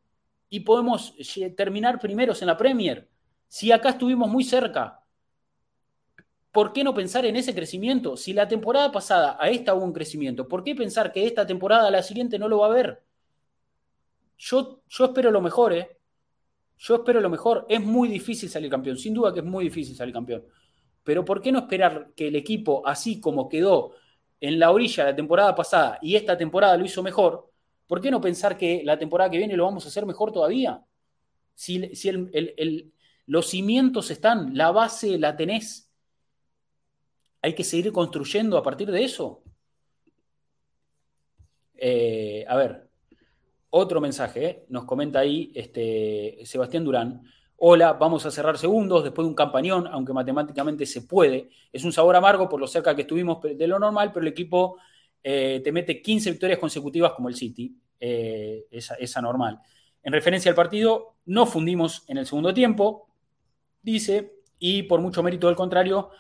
y 0.49 0.61
podemos 0.61 1.15
terminar 1.55 2.01
primeros 2.01 2.41
en 2.41 2.47
la 2.47 2.57
Premier? 2.57 3.07
Si 3.49 3.71
acá 3.71 3.91
estuvimos 3.91 4.31
muy 4.31 4.43
cerca, 4.43 5.05
¿por 6.51 6.73
qué 6.73 6.83
no 6.83 6.95
pensar 6.95 7.27
en 7.27 7.37
ese 7.37 7.55
crecimiento? 7.55 8.17
Si 8.17 8.33
la 8.33 8.49
temporada 8.49 8.91
pasada 8.91 9.37
a 9.39 9.51
esta 9.51 9.75
hubo 9.75 9.85
un 9.85 9.93
crecimiento, 9.93 10.49
¿por 10.49 10.65
qué 10.65 10.75
pensar 10.75 11.13
que 11.13 11.27
esta 11.27 11.47
temporada 11.47 11.89
a 11.89 11.91
la 11.91 12.03
siguiente 12.03 12.39
no 12.39 12.49
lo 12.49 12.61
va 12.61 12.69
a 12.69 12.71
haber? 12.71 13.03
Yo, 14.39 14.81
yo 14.89 15.05
espero 15.05 15.31
lo 15.31 15.43
mejor, 15.43 15.75
¿eh? 15.75 15.99
Yo 16.79 16.95
espero 16.95 17.21
lo 17.21 17.29
mejor. 17.29 17.67
Es 17.69 17.83
muy 17.83 18.09
difícil 18.09 18.49
salir 18.49 18.71
campeón, 18.71 18.97
sin 18.97 19.13
duda 19.13 19.35
que 19.35 19.41
es 19.41 19.47
muy 19.47 19.65
difícil 19.65 19.95
salir 19.95 20.15
campeón. 20.15 20.47
Pero 21.05 21.27
¿por 21.27 21.43
qué 21.43 21.53
no 21.53 21.59
esperar 21.59 22.13
que 22.17 22.29
el 22.29 22.37
equipo, 22.37 22.87
así 22.87 23.21
como 23.21 23.51
quedó 23.51 23.93
en 24.41 24.59
la 24.59 24.71
orilla 24.71 25.05
la 25.05 25.17
temporada 25.17 25.55
pasada 25.55 25.99
y 26.03 26.17
esta 26.17 26.37
temporada 26.37 26.77
lo 26.77 26.85
hizo 26.85 27.03
mejor, 27.03 27.51
¿por 27.87 28.01
qué 28.01 28.11
no 28.11 28.21
pensar 28.21 28.57
que 28.57 28.83
la 28.85 28.99
temporada 28.99 29.31
que 29.31 29.39
viene 29.39 29.57
lo 29.57 29.65
vamos 29.65 29.85
a 29.85 29.89
hacer 29.89 30.07
mejor 30.07 30.33
todavía? 30.33 30.85
Si, 31.55 31.91
los 33.27 33.47
cimientos 33.49 34.11
están, 34.11 34.57
la 34.57 34.71
base 34.71 35.19
la 35.19 35.37
tenés. 35.37 35.91
hay 37.43 37.55
que 37.55 37.65
seguir 37.65 37.93
construyendo 37.93 38.57
a 38.59 38.63
partir 38.63 38.91
de 38.91 39.05
eso. 39.05 39.43
Eh, 41.75 42.45
a 42.49 42.57
ver, 42.57 42.89
otro 43.71 44.01
mensaje, 44.01 44.45
¿eh? 44.45 44.67
nos 44.69 44.85
comenta 44.85 45.19
ahí 45.21 45.53
este, 45.55 46.39
Sebastián 46.45 46.85
Durán. 46.85 47.23
Hola, 47.59 47.95
vamos 47.95 48.27
a 48.27 48.31
cerrar 48.31 48.59
segundos 48.59 49.03
después 49.03 49.25
de 49.25 49.31
un 49.31 49.35
campañón, 49.35 49.87
aunque 49.87 50.13
matemáticamente 50.13 50.85
se 50.85 51.03
puede. 51.03 51.49
Es 51.73 51.85
un 51.85 51.93
sabor 51.93 52.15
amargo 52.15 52.49
por 52.49 52.61
lo 52.61 52.67
cerca 52.67 52.95
que 52.95 53.03
estuvimos 53.03 53.41
de 53.43 53.67
lo 53.67 53.79
normal, 53.79 54.13
pero 54.13 54.25
el 54.25 54.33
equipo 54.33 54.77
eh, 55.23 55.61
te 55.65 55.73
mete 55.73 56.03
15 56.03 56.31
victorias 56.31 56.59
consecutivas 56.59 57.13
como 57.13 57.29
el 57.29 57.35
City. 57.35 57.75
Eh, 57.99 58.67
esa, 58.71 58.95
esa 58.97 59.23
normal. 59.23 59.59
En 60.03 60.13
referencia 60.13 60.51
al 60.51 60.55
partido, 60.55 61.17
no 61.25 61.47
fundimos 61.47 62.05
en 62.09 62.19
el 62.19 62.27
segundo 62.27 62.53
tiempo, 62.53 63.09
dice, 63.81 64.35
y 64.59 64.83
por 64.83 65.01
mucho 65.01 65.23
mérito 65.23 65.47
del 65.47 65.57
contrario, 65.57 66.11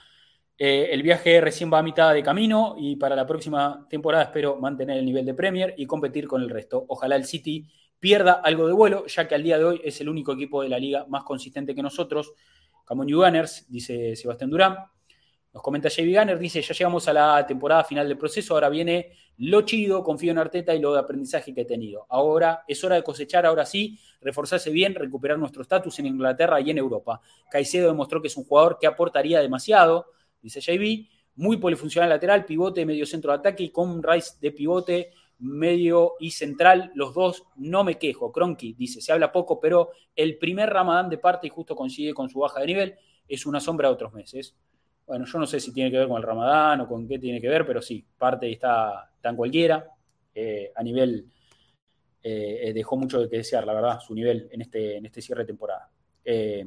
eh, 0.58 0.88
el 0.90 1.02
viaje 1.02 1.40
recién 1.42 1.70
va 1.70 1.80
a 1.80 1.82
mitad 1.82 2.14
de 2.14 2.22
camino 2.22 2.76
y 2.78 2.96
para 2.96 3.14
la 3.14 3.26
próxima 3.26 3.86
temporada 3.90 4.24
espero 4.24 4.56
mantener 4.56 4.96
el 4.96 5.04
nivel 5.04 5.26
de 5.26 5.34
Premier 5.34 5.74
y 5.76 5.86
competir 5.86 6.26
con 6.26 6.42
el 6.42 6.48
resto. 6.48 6.86
Ojalá 6.88 7.16
el 7.16 7.26
City 7.26 7.68
pierda 7.98 8.32
algo 8.32 8.66
de 8.66 8.72
vuelo, 8.72 9.06
ya 9.06 9.26
que 9.26 9.34
al 9.34 9.42
día 9.42 9.58
de 9.58 9.64
hoy 9.64 9.80
es 9.84 10.00
el 10.00 10.08
único 10.08 10.32
equipo 10.32 10.62
de 10.62 10.68
la 10.68 10.78
liga 10.78 11.06
más 11.08 11.24
consistente 11.24 11.74
que 11.74 11.82
nosotros. 11.82 12.32
Como 12.84 13.04
New 13.04 13.20
Gunners, 13.20 13.66
dice 13.68 14.14
Sebastián 14.16 14.50
Durán. 14.50 14.76
Nos 15.56 15.62
comenta 15.62 15.88
JB 15.88 16.14
Gunner, 16.14 16.38
dice, 16.38 16.60
ya 16.60 16.74
llegamos 16.74 17.08
a 17.08 17.14
la 17.14 17.46
temporada 17.46 17.82
final 17.82 18.06
del 18.06 18.18
proceso, 18.18 18.52
ahora 18.52 18.68
viene 18.68 19.12
lo 19.38 19.62
chido, 19.62 20.04
confío 20.04 20.30
en 20.32 20.36
Arteta 20.36 20.74
y 20.74 20.80
lo 20.80 20.92
de 20.92 21.00
aprendizaje 21.00 21.54
que 21.54 21.62
he 21.62 21.64
tenido. 21.64 22.06
Ahora 22.10 22.62
es 22.68 22.84
hora 22.84 22.96
de 22.96 23.02
cosechar, 23.02 23.46
ahora 23.46 23.64
sí, 23.64 23.98
reforzarse 24.20 24.68
bien, 24.68 24.94
recuperar 24.94 25.38
nuestro 25.38 25.62
estatus 25.62 25.98
en 25.98 26.08
Inglaterra 26.08 26.60
y 26.60 26.68
en 26.68 26.76
Europa. 26.76 27.22
Caicedo 27.50 27.88
demostró 27.88 28.20
que 28.20 28.28
es 28.28 28.36
un 28.36 28.44
jugador 28.44 28.76
que 28.78 28.86
aportaría 28.86 29.40
demasiado, 29.40 30.12
dice 30.42 30.60
JB, 30.60 31.08
muy 31.36 31.56
polifuncional 31.56 32.10
lateral, 32.10 32.44
pivote, 32.44 32.84
medio 32.84 33.06
centro 33.06 33.32
de 33.32 33.38
ataque 33.38 33.62
y 33.62 33.70
con 33.70 34.02
Rice 34.02 34.34
de 34.40 34.52
pivote, 34.52 35.12
medio 35.38 36.14
y 36.18 36.30
central, 36.30 36.90
los 36.94 37.14
dos, 37.14 37.44
no 37.56 37.84
me 37.84 37.98
quejo. 37.98 38.32
Cronky 38.32 38.72
dice, 38.72 39.00
se 39.00 39.12
habla 39.12 39.32
poco, 39.32 39.60
pero 39.60 39.90
el 40.14 40.38
primer 40.38 40.70
Ramadán 40.70 41.08
de 41.10 41.18
parte 41.18 41.46
y 41.46 41.50
justo 41.50 41.76
coincide 41.76 42.14
con 42.14 42.28
su 42.28 42.40
baja 42.40 42.60
de 42.60 42.66
nivel, 42.66 42.94
es 43.28 43.46
una 43.46 43.60
sombra 43.60 43.88
de 43.88 43.94
otros 43.94 44.12
meses. 44.12 44.56
Bueno, 45.06 45.24
yo 45.24 45.38
no 45.38 45.46
sé 45.46 45.60
si 45.60 45.72
tiene 45.72 45.90
que 45.90 45.98
ver 45.98 46.08
con 46.08 46.16
el 46.16 46.22
Ramadán 46.22 46.80
o 46.80 46.88
con 46.88 47.06
qué 47.06 47.18
tiene 47.18 47.40
que 47.40 47.48
ver, 47.48 47.66
pero 47.66 47.80
sí, 47.80 48.04
parte 48.18 48.50
está 48.50 49.10
tan 49.20 49.36
cualquiera. 49.36 49.88
Eh, 50.34 50.72
a 50.74 50.82
nivel, 50.82 51.26
eh, 52.22 52.72
dejó 52.74 52.96
mucho 52.96 53.20
de 53.20 53.28
que 53.28 53.38
desear, 53.38 53.64
la 53.66 53.74
verdad, 53.74 54.00
su 54.00 54.14
nivel 54.14 54.48
en 54.50 54.62
este, 54.62 54.96
en 54.96 55.06
este 55.06 55.22
cierre 55.22 55.42
de 55.42 55.46
temporada. 55.46 55.90
Eh, 56.24 56.66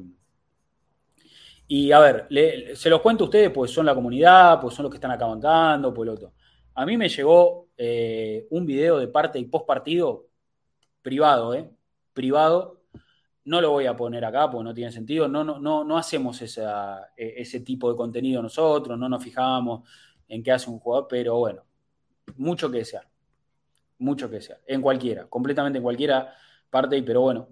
y 1.68 1.92
a 1.92 2.00
ver, 2.00 2.26
se 2.74 2.90
los 2.90 3.00
cuento 3.00 3.24
a 3.24 3.26
ustedes, 3.26 3.50
pues 3.50 3.70
son 3.70 3.86
la 3.86 3.94
comunidad, 3.94 4.60
pues 4.60 4.74
son 4.74 4.84
los 4.84 4.90
que 4.90 4.96
están 4.96 5.12
acá 5.12 5.26
bancando, 5.26 5.94
pues 5.94 6.06
lo 6.06 6.14
otro. 6.14 6.32
A 6.74 6.84
mí 6.84 6.96
me 6.96 7.08
llegó 7.08 7.68
eh, 7.82 8.46
un 8.50 8.66
video 8.66 8.98
de 8.98 9.08
parte 9.08 9.38
y 9.38 9.46
post 9.46 9.66
partido 9.66 10.28
privado, 11.00 11.54
¿eh? 11.54 11.70
Privado. 12.12 12.82
No 13.44 13.62
lo 13.62 13.70
voy 13.70 13.86
a 13.86 13.96
poner 13.96 14.22
acá 14.24 14.50
porque 14.50 14.64
no 14.64 14.74
tiene 14.74 14.92
sentido. 14.92 15.28
No, 15.28 15.42
no, 15.44 15.58
no, 15.58 15.82
no 15.82 15.96
hacemos 15.96 16.42
e, 16.42 16.54
ese 17.16 17.60
tipo 17.60 17.90
de 17.90 17.96
contenido 17.96 18.42
nosotros, 18.42 18.98
no 18.98 19.08
nos 19.08 19.24
fijamos 19.24 19.88
en 20.28 20.42
qué 20.42 20.52
hace 20.52 20.68
un 20.68 20.78
jugador, 20.78 21.06
pero 21.08 21.38
bueno, 21.38 21.64
mucho 22.36 22.70
que 22.70 22.78
desear. 22.78 23.08
Mucho 23.98 24.28
que 24.28 24.36
desear. 24.36 24.60
En 24.66 24.82
cualquiera, 24.82 25.26
completamente 25.28 25.78
en 25.78 25.82
cualquiera 25.82 26.34
parte, 26.68 27.02
pero 27.02 27.22
bueno, 27.22 27.48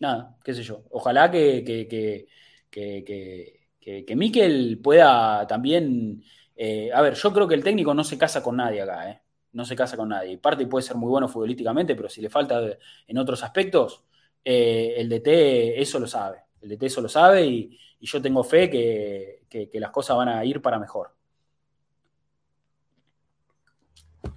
nada, 0.00 0.38
qué 0.42 0.54
sé 0.54 0.62
yo. 0.62 0.84
Ojalá 0.90 1.30
que, 1.30 1.62
que, 1.64 1.86
que, 1.86 2.28
que, 2.70 4.04
que 4.06 4.16
Miquel 4.16 4.80
pueda 4.82 5.46
también 5.46 6.22
eh, 6.56 6.90
a 6.92 7.00
ver, 7.00 7.14
yo 7.14 7.32
creo 7.32 7.48
que 7.48 7.54
el 7.54 7.64
técnico 7.64 7.94
no 7.94 8.04
se 8.04 8.18
casa 8.18 8.42
con 8.42 8.56
nadie 8.56 8.82
acá, 8.82 9.10
¿eh? 9.10 9.22
No 9.52 9.64
se 9.64 9.76
casa 9.76 9.96
con 9.96 10.08
nadie. 10.08 10.38
Parte 10.38 10.66
puede 10.66 10.82
ser 10.84 10.96
muy 10.96 11.08
bueno 11.08 11.28
futbolísticamente, 11.28 11.94
pero 11.96 12.08
si 12.08 12.20
le 12.20 12.30
falta 12.30 12.62
en 13.06 13.18
otros 13.18 13.42
aspectos, 13.42 14.04
eh, 14.44 14.94
el 14.96 15.08
DT 15.08 15.80
eso 15.80 15.98
lo 15.98 16.06
sabe. 16.06 16.44
El 16.60 16.70
DT 16.70 16.86
eso 16.86 17.00
lo 17.00 17.08
sabe 17.08 17.46
y, 17.46 17.78
yo 18.02 18.22
tengo 18.22 18.42
fe 18.42 18.70
que, 18.70 19.70
las 19.74 19.90
cosas 19.90 20.16
van 20.16 20.28
a 20.28 20.44
ir 20.44 20.62
para 20.62 20.78
mejor. 20.78 21.14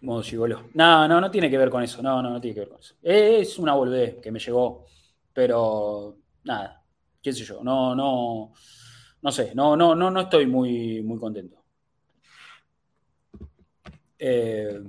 Modo 0.01 0.21
No, 0.73 1.07
no, 1.07 1.21
no 1.21 1.31
tiene 1.31 1.49
que 1.49 1.57
ver 1.57 1.69
con 1.69 1.81
eso. 1.81 2.01
No, 2.01 2.21
no, 2.21 2.29
no 2.29 2.41
tiene 2.41 2.55
que 2.55 2.59
ver 2.61 2.69
con 2.69 2.79
eso. 2.79 2.95
Es 3.01 3.57
una 3.57 3.73
boludez 3.73 4.19
que 4.21 4.31
me 4.31 4.39
llegó, 4.39 4.85
pero 5.31 6.17
nada, 6.43 6.83
qué 7.21 7.31
sé 7.31 7.45
yo. 7.45 7.63
No, 7.63 7.95
no, 7.95 8.51
no 9.21 9.31
sé. 9.31 9.53
No, 9.55 9.77
no, 9.77 9.95
no, 9.95 10.11
no 10.11 10.21
estoy 10.21 10.45
muy, 10.45 11.01
muy 11.01 11.17
contento. 11.17 11.62
Eh, 14.25 14.79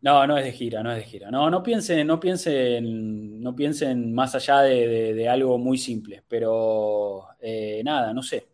no, 0.00 0.26
no 0.26 0.38
es 0.38 0.44
de 0.44 0.52
gira, 0.52 0.82
no 0.82 0.90
es 0.92 0.96
de 0.96 1.04
gira. 1.04 1.30
No, 1.30 1.50
no 1.50 1.62
piensen, 1.62 2.06
no 2.06 2.18
piensen, 2.18 3.40
no 3.42 3.54
piensen 3.54 4.14
más 4.14 4.34
allá 4.34 4.60
de, 4.62 5.28
algo 5.28 5.58
muy 5.58 5.76
simple, 5.76 6.22
pero 6.26 7.26
eh, 7.38 7.82
nada, 7.84 8.14
no 8.14 8.22
sé, 8.22 8.48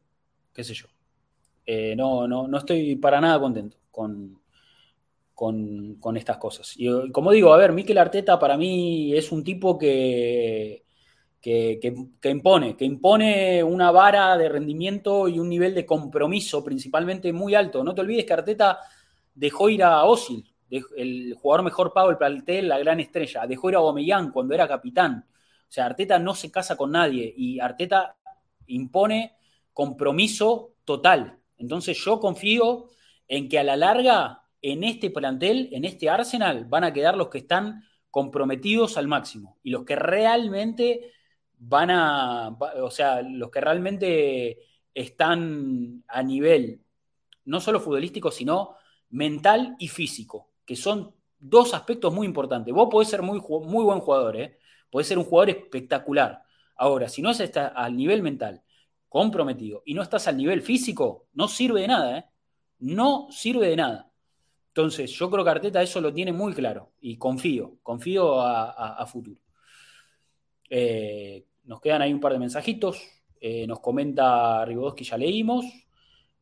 qué 0.53 0.65
sé 0.65 0.74
yo. 0.74 0.86
Eh, 1.65 1.94
no, 1.97 2.27
no, 2.27 2.48
no 2.48 2.59
estoy 2.59 2.97
para 2.97 3.20
nada 3.20 3.39
contento 3.39 3.77
con, 3.93 4.40
con, 5.32 6.16
estas 6.16 6.39
cosas. 6.39 6.74
Y 6.77 7.12
como 7.12 7.31
digo, 7.31 7.53
a 7.55 7.59
ver, 7.59 7.73
Mikel 7.73 7.98
Arteta 7.98 8.40
para 8.40 8.57
mí 8.57 9.15
es 9.15 9.31
un 9.31 9.44
tipo 9.44 9.78
que, 9.78 10.85
que, 11.40 11.78
impone, 12.24 12.76
que 12.76 12.84
impone 12.84 13.62
una 13.62 13.90
vara 13.90 14.36
de 14.36 14.48
rendimiento 14.48 15.28
y 15.28 15.38
un 15.38 15.48
nivel 15.48 15.74
de 15.74 15.86
compromiso 15.86 16.64
principalmente 16.64 17.32
muy 17.32 17.54
alto. 17.54 17.84
No 17.84 17.94
te 17.94 18.00
olvides 18.00 18.24
que 18.24 18.32
Arteta 18.32 18.80
dejó 19.34 19.68
ir 19.68 19.84
a 19.84 20.04
Osil, 20.04 20.44
el 20.70 21.34
jugador 21.40 21.64
mejor 21.64 21.92
pago 21.92 22.08
del 22.08 22.18
plantel, 22.18 22.68
la 22.68 22.78
gran 22.78 22.98
estrella, 22.98 23.46
dejó 23.46 23.70
ir 23.70 23.76
a 23.76 23.80
Bomellán 23.80 24.32
cuando 24.32 24.54
era 24.54 24.66
capitán. 24.66 25.24
O 25.28 25.72
sea, 25.72 25.86
Arteta 25.86 26.18
no 26.18 26.34
se 26.34 26.50
casa 26.50 26.76
con 26.76 26.92
nadie 26.92 27.32
y 27.36 27.60
Arteta 27.60 28.16
impone 28.66 29.36
compromiso 29.72 30.74
total. 30.84 31.38
Entonces 31.58 31.96
yo 32.04 32.18
confío 32.18 32.86
en 33.28 33.48
que 33.48 33.58
a 33.58 33.64
la 33.64 33.76
larga 33.76 34.42
en 34.62 34.84
este 34.84 35.10
plantel, 35.10 35.68
en 35.72 35.84
este 35.84 36.08
Arsenal, 36.08 36.64
van 36.64 36.84
a 36.84 36.92
quedar 36.92 37.16
los 37.16 37.28
que 37.28 37.38
están 37.38 37.84
comprometidos 38.10 38.96
al 38.96 39.08
máximo 39.08 39.58
y 39.62 39.70
los 39.70 39.84
que 39.84 39.96
realmente 39.96 41.12
van 41.58 41.90
a, 41.90 42.48
o 42.82 42.90
sea, 42.90 43.22
los 43.22 43.50
que 43.50 43.60
realmente 43.60 44.58
están 44.94 46.04
a 46.08 46.22
nivel 46.22 46.82
no 47.44 47.60
solo 47.60 47.80
futbolístico, 47.80 48.30
sino 48.30 48.76
mental 49.10 49.76
y 49.78 49.88
físico, 49.88 50.50
que 50.64 50.76
son 50.76 51.14
dos 51.38 51.74
aspectos 51.74 52.12
muy 52.12 52.26
importantes. 52.26 52.74
Vos 52.74 52.88
podés 52.90 53.08
ser 53.08 53.22
muy, 53.22 53.40
muy 53.40 53.84
buen 53.84 54.00
jugador, 54.00 54.36
¿eh? 54.36 54.58
podés 54.90 55.06
ser 55.06 55.18
un 55.18 55.24
jugador 55.24 55.50
espectacular. 55.50 56.42
Ahora, 56.76 57.08
si 57.08 57.22
no 57.22 57.30
estás 57.30 57.72
al 57.74 57.96
nivel 57.96 58.22
mental 58.22 58.62
comprometido 59.08 59.82
y 59.86 59.94
no 59.94 60.02
estás 60.02 60.26
al 60.28 60.36
nivel 60.36 60.60
físico, 60.62 61.28
no 61.34 61.48
sirve 61.48 61.82
de 61.82 61.88
nada, 61.88 62.18
¿eh? 62.18 62.24
No 62.80 63.28
sirve 63.30 63.68
de 63.68 63.76
nada. 63.76 64.10
Entonces, 64.68 65.10
yo 65.12 65.30
creo 65.30 65.44
que 65.44 65.50
Arteta 65.50 65.82
eso 65.82 66.00
lo 66.00 66.12
tiene 66.12 66.32
muy 66.32 66.52
claro 66.52 66.92
y 67.00 67.16
confío, 67.16 67.78
confío 67.82 68.40
a 68.42 69.06
futuro. 69.06 69.45
Eh, 70.68 71.44
nos 71.64 71.80
quedan 71.80 72.02
ahí 72.02 72.12
un 72.12 72.20
par 72.20 72.32
de 72.32 72.38
mensajitos. 72.38 73.01
Eh, 73.40 73.66
nos 73.66 73.80
comenta 73.80 74.64
Ribodowski, 74.64 75.05
ya 75.05 75.16
leímos. 75.16 75.64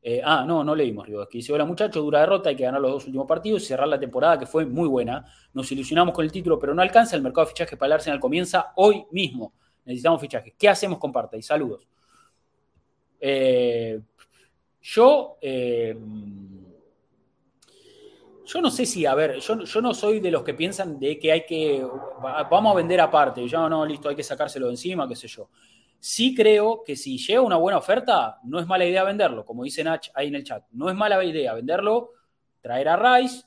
Eh, 0.03 0.21
ah, 0.23 0.45
no, 0.47 0.63
no 0.63 0.75
leímos 0.75 1.07
Ribodowski. 1.07 1.39
Dice, 1.39 1.53
hola 1.53 1.65
muchachos, 1.65 2.03
dura 2.03 2.21
derrota, 2.21 2.51
hay 2.51 2.57
que 2.57 2.65
ganar 2.65 2.81
los 2.81 2.93
dos 2.93 3.07
últimos 3.07 3.27
partidos 3.27 3.63
y 3.63 3.67
cerrar 3.67 3.89
la 3.89 3.99
temporada 3.99 4.39
que 4.39 4.47
fue 4.47 4.67
muy 4.67 4.89
buena. 4.89 5.25
Nos 5.53 5.71
ilusionamos 5.73 6.15
con 6.15 6.25
el 6.25 6.33
título, 6.33 6.59
pero 6.59 6.75
no 6.75 6.83
alcanza. 6.83 7.17
El 7.17 7.23
mercado 7.23 7.47
de 7.47 7.51
fichajes 7.53 7.79
para 7.79 7.87
el 7.89 7.93
Arsenal 7.95 8.21
comienza 8.21 8.73
hoy 8.77 9.07
mismo. 9.11 9.55
Necesitamos 9.85 10.21
fichajes. 10.21 10.55
¿Qué 10.59 10.69
hacemos 10.69 10.99
con 10.99 11.13
Parta? 11.13 11.37
Y 11.37 11.43
saludos. 11.43 11.87
yo 14.83 15.39
yo 18.47 18.61
no 18.61 18.71
sé 18.71 18.85
si, 18.87 19.07
a 19.07 19.15
ver, 19.15 19.39
yo, 19.39 19.81
no 19.81 19.95
soy 19.95 20.21
de 20.21 20.31
los 20.31 20.43
que 20.43 20.55
piensan 20.55 20.99
de 20.99 21.19
que 21.19 21.33
hay 21.33 21.47
que, 21.47 21.87
vamos 22.21 22.73
a 22.73 22.77
vender 22.77 23.01
aparte, 23.01 23.47
ya 23.49 23.69
no, 23.69 23.87
listo, 23.87 24.09
hay 24.09 24.17
que 24.17 24.23
sacárselo 24.23 24.67
de 24.67 24.73
encima, 24.73 25.09
qué 25.09 25.17
sé 25.17 25.29
yo. 25.29 25.49
Sí 25.99 26.35
creo 26.35 26.83
que 26.85 26.97
si 26.97 27.17
llega 27.17 27.41
una 27.41 27.57
buena 27.57 27.79
oferta, 27.79 28.39
no 28.45 28.61
es 28.61 28.67
mala 28.67 28.85
idea 28.85 29.05
venderlo, 29.05 29.45
como 29.47 29.65
dice 29.65 29.83
Nach 29.83 30.11
ahí 30.15 30.29
en 30.29 30.35
el 30.35 30.45
chat. 30.45 30.65
No 30.73 30.91
es 30.91 30.95
mala 30.95 31.23
idea 31.25 31.55
venderlo, 31.55 32.11
traer 32.61 32.89
a 32.89 33.19
Rice, 33.19 33.45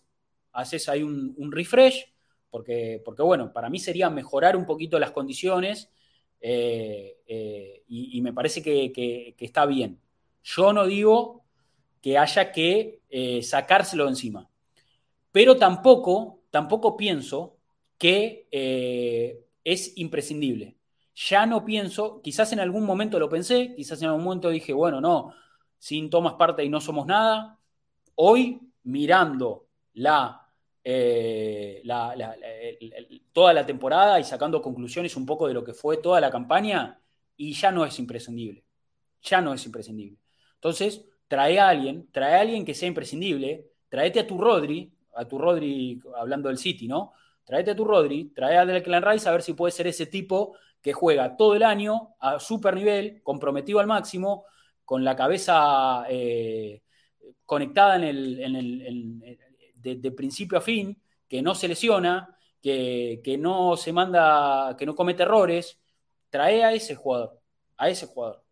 haces 0.53 0.89
ahí 0.89 1.03
un, 1.03 1.51
refresh, 1.51 2.11
porque, 2.49 3.01
porque 3.05 3.21
bueno, 3.21 3.53
para 3.53 3.69
mí 3.69 3.77
sería 3.77 4.09
mejorar 4.09 4.57
un 4.57 4.65
poquito 4.65 4.97
las 4.97 5.11
condiciones 5.11 5.91
eh, 6.41 7.17
eh, 7.27 7.83
y, 7.87 8.19
me 8.21 8.33
parece 8.33 8.63
que, 8.63 9.35
está 9.37 9.67
bien. 9.67 9.99
Yo 10.43 10.73
no 10.73 10.87
digo 10.87 11.45
que 12.01 12.17
haya 12.17 12.51
que 12.51 13.01
eh, 13.09 13.43
sacárselo 13.43 14.05
de 14.05 14.09
encima 14.09 14.49
pero 15.31 15.57
tampoco, 15.57 16.41
tampoco 16.49 16.97
pienso 16.97 17.57
que 17.97 18.47
eh, 18.51 19.45
es 19.63 19.97
imprescindible. 19.97 20.77
Ya 21.15 21.45
no 21.45 21.65
pienso, 21.65 22.21
quizás 22.21 22.53
en 22.53 22.59
algún 22.59 22.85
momento 22.85 23.19
lo 23.19 23.29
pensé, 23.29 23.73
quizás 23.75 24.01
en 24.01 24.09
algún 24.09 24.23
momento 24.23 24.49
dije, 24.49 24.71
bueno, 24.73 25.01
no, 25.01 25.33
sin 25.79 26.09
Thomas 26.09 26.33
Partey 26.33 26.67
y 26.67 26.69
no 26.69 26.79
somos 26.79 27.07
nada. 27.07 27.59
Hoy, 28.15 28.59
mirando 28.83 29.67
la, 29.95 30.47
eh, 30.83 31.81
toda 33.33 33.53
la 33.53 33.65
temporada 33.65 34.19
y 34.19 34.23
sacando 34.23 34.61
conclusiones 34.61 35.15
un 35.15 35.25
poco 35.25 35.47
de 35.47 35.53
lo 35.53 35.63
que 35.63 35.73
fue 35.73 35.97
toda 35.97 36.21
la 36.21 36.29
campaña, 36.29 37.01
y 37.35 37.53
ya 37.53 37.71
no 37.71 37.85
es 37.85 37.99
imprescindible. 37.99 38.63
Ya 39.21 39.41
no 39.41 39.53
es 39.53 39.65
imprescindible. 39.65 40.17
Entonces, 40.55 41.05
trae 41.27 41.59
a 41.59 41.69
alguien, 41.69 42.09
trae 42.11 42.35
a 42.35 42.41
alguien 42.41 42.65
que 42.65 42.73
sea 42.73 42.87
imprescindible, 42.87 43.67
tráete 43.89 44.19
a 44.21 44.27
tu 44.27 44.37
Rodri, 44.37 44.91
a 45.17 45.25
tu 45.25 45.37
Rodri, 45.37 45.99
hablando 46.15 46.49
del 46.49 46.57
City, 46.57 46.87
¿no? 46.87 47.13
Tráete 47.43 47.71
a 47.71 47.75
tu 47.75 47.85
Rodri, 47.85 48.25
trae 48.35 48.57
a 48.57 48.65
Declan 48.65 49.03
Rice 49.03 49.27
a 49.27 49.31
ver 49.31 49.41
si 49.41 49.53
puede 49.53 49.71
ser 49.71 49.87
ese 49.87 50.05
tipo 50.05 50.55
que 50.81 50.93
juega 50.93 51.35
todo 51.35 51.55
el 51.55 51.63
año 51.63 52.15
a 52.19 52.39
super 52.39 52.75
nivel, 52.75 53.21
comprometido 53.23 53.79
al 53.79 53.87
máximo, 53.87 54.45
con 54.85 55.03
la 55.03 55.15
cabeza 55.15 56.05
eh, 56.09 56.81
conectada 57.45 57.95
en 57.95 58.03
el, 58.03 59.37
de 59.75 60.11
principio 60.11 60.57
a 60.57 60.61
fin, 60.61 61.01
que 61.27 61.41
no 61.41 61.55
se 61.55 61.67
lesiona, 61.67 62.37
que, 62.61 63.21
que 63.23 63.37
no 63.37 63.75
se 63.77 63.91
manda, 63.91 64.75
que 64.77 64.85
no 64.85 64.95
comete 64.95 65.23
errores. 65.23 65.79
Trae 66.29 66.63
a 66.63 66.73
ese 66.73 66.95
jugador, 66.95 67.39
a 67.77 67.89
ese 67.89 68.07
jugador. 68.07 68.43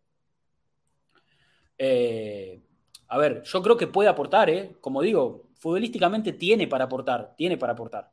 Eh, 1.78 2.60
a 3.08 3.18
ver, 3.18 3.42
yo 3.42 3.62
creo 3.62 3.76
que 3.76 3.86
puede 3.86 4.08
aportar, 4.08 4.50
¿eh? 4.50 4.76
Como 4.80 5.02
digo, 5.02 5.45
futbolísticamente 5.66 6.32
tiene 6.32 6.68
para 6.68 6.84
aportar, 6.84 7.34
tiene 7.36 7.56
para 7.58 7.72
aportar. 7.72 8.12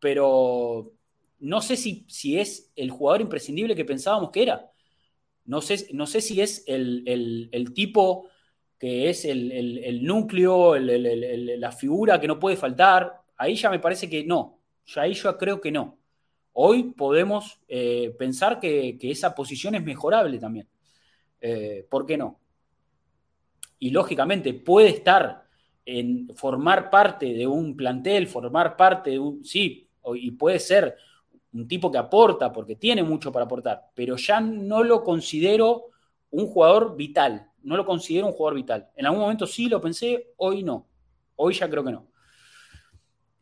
Pero 0.00 0.92
no 1.40 1.60
sé 1.60 1.76
si, 1.76 2.04
si 2.08 2.38
es 2.38 2.72
el 2.76 2.90
jugador 2.90 3.20
imprescindible 3.22 3.76
que 3.76 3.84
pensábamos 3.84 4.30
que 4.30 4.42
era. 4.42 4.70
No 5.44 5.60
sé, 5.62 5.88
no 5.94 6.06
sé 6.06 6.20
si 6.20 6.40
es 6.40 6.64
el, 6.66 7.04
el- 7.52 7.74
tipo 7.74 8.28
que 8.78 9.10
es 9.10 9.24
el, 9.24 9.52
el- 9.52 10.04
núcleo, 10.04 10.76
la 10.78 11.72
figura 11.72 12.20
que 12.20 12.28
no 12.28 12.38
puede 12.38 12.56
faltar. 12.56 13.22
Ahí 13.36 13.54
ya 13.56 13.70
me 13.70 13.78
parece 13.80 14.08
que 14.10 14.24
no. 14.24 14.60
Ya 14.86 15.02
ahí 15.02 15.14
yo 15.14 15.36
creo 15.38 15.60
que 15.60 15.72
no. 15.72 15.98
Hoy 16.52 16.84
podemos 16.92 17.60
eh, 17.68 18.14
pensar 18.18 18.60
que, 18.60 18.98
que 19.00 19.10
esa 19.12 19.34
posición 19.34 19.74
es 19.76 19.82
mejorable 19.84 20.38
también. 20.38 20.68
Eh, 21.40 21.86
¿Por 21.90 22.06
qué 22.06 22.16
no? 22.18 22.40
y 23.78 23.90
lógicamente 23.90 24.54
puede 24.54 24.88
estar 24.88 25.47
en 25.90 26.28
formar 26.34 26.90
parte 26.90 27.32
de 27.32 27.46
un 27.46 27.74
plantel, 27.74 28.26
formar 28.26 28.76
parte 28.76 29.12
de 29.12 29.18
un, 29.18 29.42
sí, 29.42 29.88
y 30.16 30.32
puede 30.32 30.58
ser 30.58 30.94
un 31.54 31.66
tipo 31.66 31.90
que 31.90 31.96
aporta 31.96 32.52
porque 32.52 32.76
tiene 32.76 33.02
mucho 33.02 33.32
para 33.32 33.46
aportar, 33.46 33.86
pero 33.94 34.16
ya 34.16 34.38
no 34.38 34.84
lo 34.84 35.02
considero 35.02 35.86
un 36.28 36.46
jugador 36.46 36.94
vital, 36.94 37.48
no 37.62 37.74
lo 37.74 37.86
considero 37.86 38.26
un 38.26 38.34
jugador 38.34 38.56
vital. 38.56 38.90
En 38.96 39.06
algún 39.06 39.22
momento 39.22 39.46
sí 39.46 39.66
lo 39.66 39.80
pensé, 39.80 40.34
hoy 40.36 40.62
no, 40.62 40.86
hoy 41.36 41.54
ya 41.54 41.70
creo 41.70 41.82
que 41.82 41.92
no. 41.92 42.06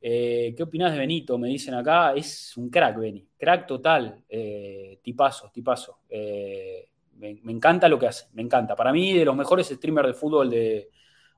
Eh, 0.00 0.54
¿Qué 0.56 0.62
opinás 0.62 0.92
de 0.92 0.98
Benito? 0.98 1.36
Me 1.38 1.48
dicen 1.48 1.74
acá, 1.74 2.14
es 2.14 2.56
un 2.56 2.70
crack, 2.70 2.96
Beni, 2.96 3.26
crack 3.36 3.66
total, 3.66 4.22
eh, 4.28 5.00
tipazo, 5.02 5.50
tipazo. 5.52 5.98
Eh, 6.08 6.90
me, 7.16 7.40
me 7.42 7.50
encanta 7.50 7.88
lo 7.88 7.98
que 7.98 8.06
hace, 8.06 8.26
me 8.34 8.42
encanta. 8.42 8.76
Para 8.76 8.92
mí, 8.92 9.14
de 9.14 9.24
los 9.24 9.34
mejores 9.34 9.66
streamers 9.66 10.06
de 10.06 10.14
fútbol 10.14 10.48
de, 10.48 10.90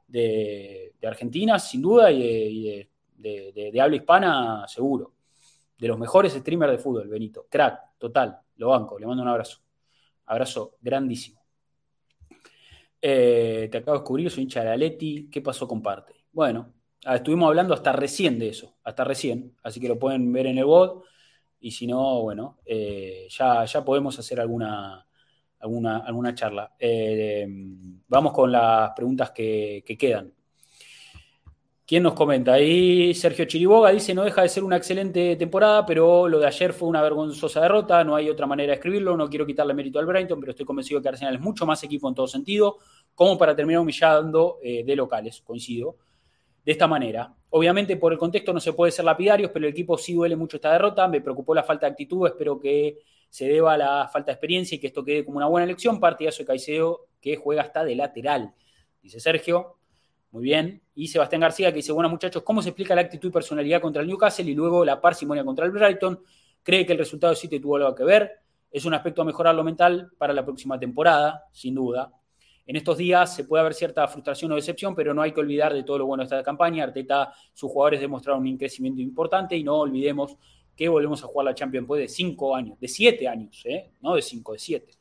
de- 0.08 0.94
Argentina, 1.04 1.58
sin 1.58 1.82
duda, 1.82 2.10
y, 2.10 2.88
de, 3.16 3.52
de- 3.72 3.80
habla 3.80 3.96
hispana, 3.96 4.66
seguro. 4.68 5.14
De 5.78 5.88
los 5.88 5.98
mejores 5.98 6.32
streamers 6.32 6.72
de 6.72 6.78
fútbol, 6.78 7.08
Benito. 7.08 7.46
Crack, 7.48 7.98
total, 7.98 8.38
lo 8.56 8.68
banco, 8.70 8.98
le 8.98 9.06
mando 9.06 9.22
un 9.22 9.28
abrazo. 9.28 9.60
Abrazo 10.26 10.76
grandísimo. 10.80 11.40
Eh, 13.00 13.68
te 13.70 13.78
acabo 13.78 13.92
de 13.96 14.00
descubrir, 14.00 14.30
soy 14.30 14.42
hincha 14.44 14.60
de 14.60 14.66
la 14.66 14.76
Leti. 14.76 15.28
¿Qué 15.30 15.40
pasó 15.40 15.68
con 15.68 15.82
parte? 15.82 16.14
Bueno, 16.32 16.74
ah, 17.04 17.16
estuvimos 17.16 17.48
hablando 17.48 17.74
hasta 17.74 17.92
recién 17.92 18.38
de 18.38 18.48
eso, 18.50 18.76
hasta 18.84 19.04
recién, 19.04 19.56
así 19.62 19.80
que 19.80 19.88
lo 19.88 19.98
pueden 19.98 20.32
ver 20.32 20.46
en 20.46 20.58
el 20.58 20.64
bot. 20.64 21.04
Y 21.60 21.70
si 21.72 21.86
no, 21.86 22.22
bueno, 22.22 22.58
eh, 22.66 23.26
ya, 23.30 23.64
ya 23.64 23.84
podemos 23.84 24.18
hacer 24.18 24.40
alguna, 24.40 25.07
alguna, 25.60 25.98
alguna 25.98 26.34
charla. 26.34 26.74
Eh, 26.78 27.46
vamos 28.08 28.32
con 28.32 28.52
las 28.52 28.90
preguntas 28.90 29.30
que, 29.30 29.82
que 29.86 29.96
quedan. 29.96 30.32
¿Quién 31.88 32.02
nos 32.02 32.12
comenta? 32.12 32.52
Ahí 32.52 33.14
Sergio 33.14 33.46
Chiriboga 33.46 33.90
dice, 33.90 34.14
no 34.14 34.22
deja 34.22 34.42
de 34.42 34.50
ser 34.50 34.62
una 34.62 34.76
excelente 34.76 35.36
temporada, 35.36 35.86
pero 35.86 36.28
lo 36.28 36.38
de 36.38 36.46
ayer 36.46 36.74
fue 36.74 36.86
una 36.86 37.00
vergonzosa 37.00 37.62
derrota, 37.62 38.04
no 38.04 38.14
hay 38.14 38.28
otra 38.28 38.46
manera 38.46 38.72
de 38.72 38.74
escribirlo, 38.74 39.16
no 39.16 39.26
quiero 39.30 39.46
quitarle 39.46 39.72
mérito 39.72 39.98
al 39.98 40.04
Brighton, 40.04 40.38
pero 40.38 40.50
estoy 40.50 40.66
convencido 40.66 41.00
que 41.00 41.08
Arsenal 41.08 41.36
es 41.36 41.40
mucho 41.40 41.64
más 41.64 41.82
equipo 41.82 42.06
en 42.06 42.14
todo 42.14 42.28
sentido, 42.28 42.76
como 43.14 43.38
para 43.38 43.56
terminar 43.56 43.80
humillando 43.80 44.58
eh, 44.62 44.84
de 44.84 44.96
locales, 44.96 45.40
coincido. 45.40 45.96
De 46.62 46.72
esta 46.72 46.86
manera, 46.86 47.34
obviamente 47.48 47.96
por 47.96 48.12
el 48.12 48.18
contexto 48.18 48.52
no 48.52 48.60
se 48.60 48.74
puede 48.74 48.92
ser 48.92 49.06
lapidarios, 49.06 49.50
pero 49.50 49.64
el 49.64 49.72
equipo 49.72 49.96
sí 49.96 50.12
duele 50.12 50.36
mucho 50.36 50.58
esta 50.58 50.70
derrota, 50.70 51.08
me 51.08 51.22
preocupó 51.22 51.54
la 51.54 51.62
falta 51.62 51.86
de 51.86 51.92
actitud, 51.92 52.26
espero 52.26 52.60
que 52.60 52.98
se 53.28 53.46
deba 53.46 53.74
a 53.74 53.76
la 53.76 54.08
falta 54.12 54.32
de 54.32 54.34
experiencia 54.34 54.76
y 54.76 54.78
que 54.78 54.88
esto 54.88 55.04
quede 55.04 55.24
como 55.24 55.38
una 55.38 55.46
buena 55.46 55.64
elección, 55.64 56.00
partidazo 56.00 56.38
de 56.38 56.46
Caicedo 56.46 57.06
que 57.20 57.36
juega 57.36 57.62
hasta 57.62 57.84
de 57.84 57.94
lateral, 57.94 58.54
dice 59.02 59.20
Sergio. 59.20 59.76
Muy 60.30 60.42
bien. 60.42 60.82
Y 60.94 61.08
Sebastián 61.08 61.40
García 61.40 61.70
que 61.70 61.76
dice, 61.76 61.90
bueno 61.92 62.10
muchachos, 62.10 62.42
¿cómo 62.42 62.60
se 62.60 62.68
explica 62.68 62.94
la 62.94 63.00
actitud 63.00 63.30
y 63.30 63.32
personalidad 63.32 63.80
contra 63.80 64.02
el 64.02 64.08
Newcastle 64.08 64.50
y 64.50 64.54
luego 64.54 64.84
la 64.84 65.00
parsimonia 65.00 65.42
contra 65.44 65.64
el 65.64 65.70
Brighton? 65.70 66.22
¿Cree 66.62 66.84
que 66.84 66.92
el 66.92 66.98
resultado 66.98 67.32
de 67.32 67.36
City 67.36 67.60
tuvo 67.60 67.76
algo 67.76 67.94
que 67.94 68.04
ver? 68.04 68.32
Es 68.70 68.84
un 68.84 68.92
aspecto 68.92 69.22
a 69.22 69.24
mejorar 69.24 69.54
lo 69.54 69.64
mental 69.64 70.10
para 70.18 70.34
la 70.34 70.44
próxima 70.44 70.78
temporada, 70.78 71.44
sin 71.52 71.74
duda. 71.74 72.12
En 72.66 72.76
estos 72.76 72.98
días 72.98 73.34
se 73.34 73.44
puede 73.44 73.62
haber 73.62 73.72
cierta 73.72 74.06
frustración 74.06 74.52
o 74.52 74.54
decepción, 74.54 74.94
pero 74.94 75.14
no 75.14 75.22
hay 75.22 75.32
que 75.32 75.40
olvidar 75.40 75.72
de 75.72 75.84
todo 75.84 76.00
lo 76.00 76.06
bueno 76.06 76.20
de 76.20 76.24
esta 76.26 76.42
campaña. 76.42 76.84
Arteta, 76.84 77.32
sus 77.54 77.70
jugadores 77.70 77.98
demostraron 77.98 78.42
un 78.42 78.58
crecimiento 78.58 79.00
importante 79.00 79.56
y 79.56 79.64
no 79.64 79.76
olvidemos 79.76 80.36
que 80.78 80.88
volvemos 80.88 81.24
a 81.24 81.26
jugar 81.26 81.44
la 81.44 81.54
Champions 81.56 81.82
después 81.82 82.00
de 82.00 82.06
cinco 82.06 82.54
años, 82.54 82.78
de 82.78 82.86
siete 82.86 83.26
años, 83.26 83.60
¿eh? 83.64 83.90
no 84.00 84.14
de 84.14 84.22
cinco, 84.22 84.52
de 84.52 84.60
siete. 84.60 84.92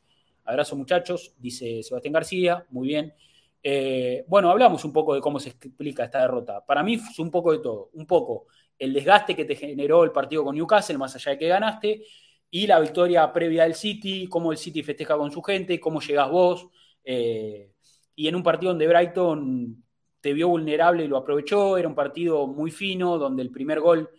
Abrazo 0.44 0.74
muchachos, 0.74 1.36
dice 1.38 1.84
Sebastián 1.84 2.14
García, 2.14 2.66
muy 2.70 2.88
bien. 2.88 3.14
Eh, 3.62 4.24
bueno, 4.26 4.50
hablamos 4.50 4.84
un 4.84 4.92
poco 4.92 5.14
de 5.14 5.20
cómo 5.20 5.38
se 5.38 5.50
explica 5.50 6.02
esta 6.02 6.22
derrota. 6.22 6.66
Para 6.66 6.82
mí 6.82 6.96
fue 6.98 7.24
un 7.24 7.30
poco 7.30 7.52
de 7.52 7.60
todo. 7.60 7.90
Un 7.92 8.06
poco 8.06 8.46
el 8.76 8.92
desgaste 8.92 9.36
que 9.36 9.44
te 9.44 9.54
generó 9.54 10.02
el 10.02 10.10
partido 10.10 10.42
con 10.42 10.56
Newcastle, 10.56 10.98
más 10.98 11.14
allá 11.14 11.32
de 11.32 11.38
que 11.38 11.46
ganaste, 11.46 12.02
y 12.50 12.66
la 12.66 12.80
victoria 12.80 13.32
previa 13.32 13.62
del 13.62 13.74
City, 13.74 14.26
cómo 14.26 14.50
el 14.50 14.58
City 14.58 14.82
festeja 14.82 15.16
con 15.16 15.30
su 15.30 15.40
gente, 15.42 15.78
cómo 15.78 16.00
llegas 16.00 16.28
vos. 16.28 16.66
eh, 17.04 17.70
y 18.16 18.26
en 18.26 18.34
un 18.34 18.42
partido 18.42 18.72
donde 18.72 18.88
Brighton 18.88 19.84
te 20.20 20.32
vio 20.32 20.48
vulnerable 20.48 21.04
y 21.04 21.08
lo 21.08 21.18
aprovechó, 21.18 21.78
era 21.78 21.86
un 21.86 21.94
partido 21.94 22.48
muy 22.48 22.72
fino, 22.72 23.16
donde 23.16 23.42
el 23.42 23.52
primer 23.52 23.78
gol 23.78 24.10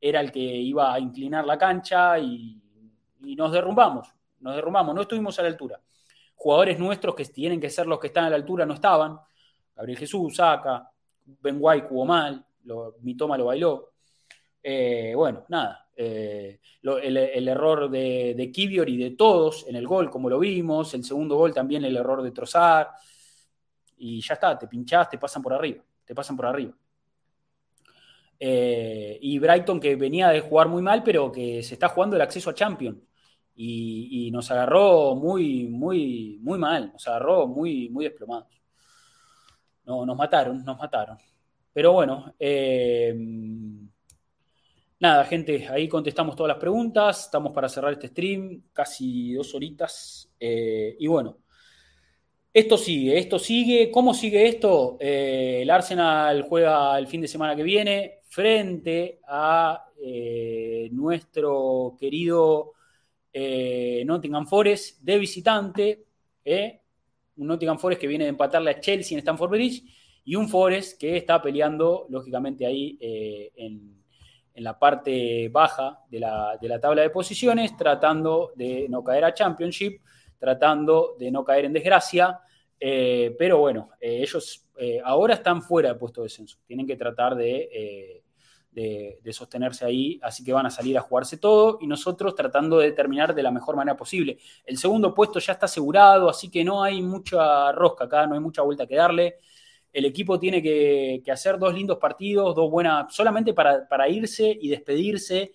era 0.00 0.20
el 0.20 0.30
que 0.30 0.40
iba 0.40 0.92
a 0.92 0.98
inclinar 0.98 1.44
la 1.44 1.58
cancha 1.58 2.18
y, 2.18 2.60
nos 3.20 3.52
derrumbamos, 3.52 4.08
nos 4.40 4.54
derrumbamos, 4.54 4.94
no 4.94 5.00
estuvimos 5.02 5.38
a 5.38 5.42
la 5.42 5.48
altura 5.48 5.80
jugadores 6.44 6.78
nuestros 6.78 7.14
que 7.14 7.24
tienen 7.24 7.60
que 7.60 7.70
ser 7.70 7.86
los 7.86 7.98
que 7.98 8.08
están 8.08 8.24
a 8.24 8.30
la 8.30 8.36
altura 8.36 8.66
no 8.66 8.74
estaban. 8.74 9.18
Gabriel 9.74 9.98
Jesús, 9.98 10.36
Saca, 10.36 10.90
Ben 11.24 11.56
White 11.58 11.86
jugó 11.88 12.04
mal, 12.04 12.44
lo, 12.64 12.96
Mitoma 13.00 13.38
lo 13.38 13.46
bailó. 13.46 13.92
Eh, 14.62 15.12
bueno, 15.16 15.44
nada. 15.48 15.88
eh, 15.96 16.60
el 16.82 17.48
error 17.48 17.88
de, 17.88 18.34
de 18.36 18.52
Kivior 18.52 18.88
y 18.88 18.96
de 18.96 19.12
todos 19.12 19.66
en 19.68 19.76
el 19.76 19.86
gol, 19.86 20.10
como 20.10 20.28
lo 20.28 20.38
vimos. 20.38 20.92
El 20.94 21.04
segundo 21.04 21.36
gol 21.36 21.54
también 21.54 21.84
el 21.84 21.96
error 21.96 22.22
de 22.22 22.30
Trozar. 22.30 22.90
Y 23.96 24.20
ya 24.20 24.34
está, 24.34 24.58
te 24.58 24.66
pinchás, 24.66 25.08
te 25.08 25.18
pasan 25.18 25.42
por 25.42 25.54
arriba. 25.54 25.82
Te 26.04 26.14
pasan 26.14 26.36
por 26.36 26.46
arriba. 26.46 26.74
Eh, 28.38 29.18
y 29.20 29.38
Brighton 29.38 29.80
que 29.80 29.96
venía 29.96 30.28
de 30.28 30.40
jugar 30.40 30.68
muy 30.68 30.82
mal, 30.82 31.02
pero 31.02 31.30
que 31.32 31.62
se 31.62 31.74
está 31.74 31.88
jugando 31.88 32.16
el 32.16 32.22
acceso 32.22 32.50
a 32.50 32.54
Champions 32.54 32.98
y, 33.56 34.30
nos 34.32 34.50
agarró 34.50 35.14
muy, 35.14 35.66
muy, 35.68 36.38
muy 36.42 36.58
mal, 36.58 36.92
nos 36.92 37.06
agarró 37.08 37.46
muy, 37.46 37.88
muy 37.88 38.04
desplomados. 38.04 38.48
No, 39.84 40.04
nos 40.06 40.16
mataron, 40.16 40.64
nos 40.64 40.78
mataron. 40.78 41.18
Pero 41.72 41.92
bueno, 41.92 42.34
eh, 42.38 43.14
nada, 44.98 45.24
gente, 45.24 45.68
ahí 45.68 45.88
contestamos 45.88 46.36
todas 46.36 46.48
las 46.48 46.58
preguntas. 46.58 47.26
Estamos 47.26 47.52
para 47.52 47.68
cerrar 47.68 47.92
este 47.92 48.08
stream, 48.08 48.64
casi 48.72 49.34
dos 49.34 49.54
horitas. 49.54 50.30
Eh, 50.40 50.96
y 50.98 51.06
bueno, 51.06 51.38
esto 52.54 52.78
sigue, 52.78 53.18
esto 53.18 53.40
sigue. 53.40 53.90
¿Cómo 53.90 54.14
sigue 54.14 54.46
esto? 54.46 54.96
Eh, 55.00 55.58
el 55.62 55.70
Arsenal 55.70 56.42
juega 56.42 56.96
el 56.96 57.08
fin 57.08 57.20
de 57.20 57.26
semana 57.26 57.56
que 57.56 57.64
viene 57.64 58.20
frente 58.28 59.18
a 59.26 59.86
eh, 60.00 60.88
nuestro 60.92 61.96
querido 61.98 62.74
eh, 63.32 64.04
Nottingham 64.06 64.46
Forest 64.46 65.00
de 65.00 65.18
visitante, 65.18 66.04
un 67.36 67.48
Nottingham 67.48 67.76
Forest 67.76 68.00
que 68.00 68.06
viene 68.06 68.22
de 68.22 68.30
empatarle 68.30 68.70
a 68.70 68.80
Chelsea 68.80 69.16
en 69.16 69.18
Stamford 69.18 69.50
Bridge 69.50 69.82
y 70.24 70.36
un 70.36 70.48
Forest 70.48 71.00
que 71.00 71.16
está 71.16 71.42
peleando, 71.42 72.06
lógicamente, 72.08 72.64
ahí 72.64 72.96
en, 73.56 74.00
la 74.54 74.78
parte 74.78 75.48
baja 75.48 76.04
de 76.08 76.20
la, 76.20 76.78
tabla 76.80 77.02
de 77.02 77.10
posiciones, 77.10 77.76
tratando 77.76 78.52
de 78.54 78.86
no 78.88 79.02
caer 79.02 79.24
a 79.24 79.34
Championship, 79.34 80.00
tratando 80.44 81.16
de 81.18 81.30
no 81.30 81.42
caer 81.42 81.64
en 81.64 81.72
desgracia. 81.72 82.38
Eh, 82.78 83.34
pero 83.38 83.58
bueno, 83.58 83.90
eh, 83.98 84.18
ellos 84.20 84.68
eh, 84.76 85.00
ahora 85.02 85.34
están 85.34 85.62
fuera 85.62 85.88
del 85.88 85.98
puesto 85.98 86.20
de 86.20 86.26
descenso. 86.26 86.58
Tienen 86.66 86.86
que 86.86 86.96
tratar 86.96 87.34
de, 87.34 88.22
de, 88.70 89.20
de, 89.22 89.32
sostenerse 89.32 89.86
ahí, 89.86 90.20
así 90.22 90.44
que 90.44 90.52
van 90.52 90.66
a 90.66 90.70
salir 90.70 90.98
a 90.98 91.00
jugarse 91.00 91.38
todo 91.38 91.78
y 91.80 91.86
nosotros 91.86 92.34
tratando 92.34 92.78
de 92.78 92.92
terminar 92.92 93.34
de 93.34 93.42
la 93.42 93.50
mejor 93.50 93.74
manera 93.74 93.96
posible. 93.96 94.36
El 94.66 94.76
segundo 94.76 95.14
puesto 95.14 95.38
ya 95.38 95.54
está 95.54 95.64
asegurado, 95.64 96.28
así 96.28 96.50
que 96.50 96.62
no 96.62 96.82
hay 96.82 97.00
mucha 97.00 97.72
rosca 97.72 98.04
acá, 98.04 98.26
no 98.26 98.34
hay 98.34 98.40
mucha 98.40 98.60
vuelta 98.60 98.86
que 98.86 98.96
darle. 98.96 99.36
El 99.90 100.04
equipo 100.04 100.38
tiene 100.38 100.60
que, 100.60 101.22
que 101.24 101.32
hacer 101.32 101.58
dos 101.58 101.72
lindos 101.72 101.96
partidos, 101.96 102.54
dos 102.54 102.70
buenas, 102.70 103.14
solamente 103.14 103.54
para, 103.54 103.88
para 103.88 104.10
irse 104.10 104.58
y 104.60 104.68
despedirse 104.68 105.54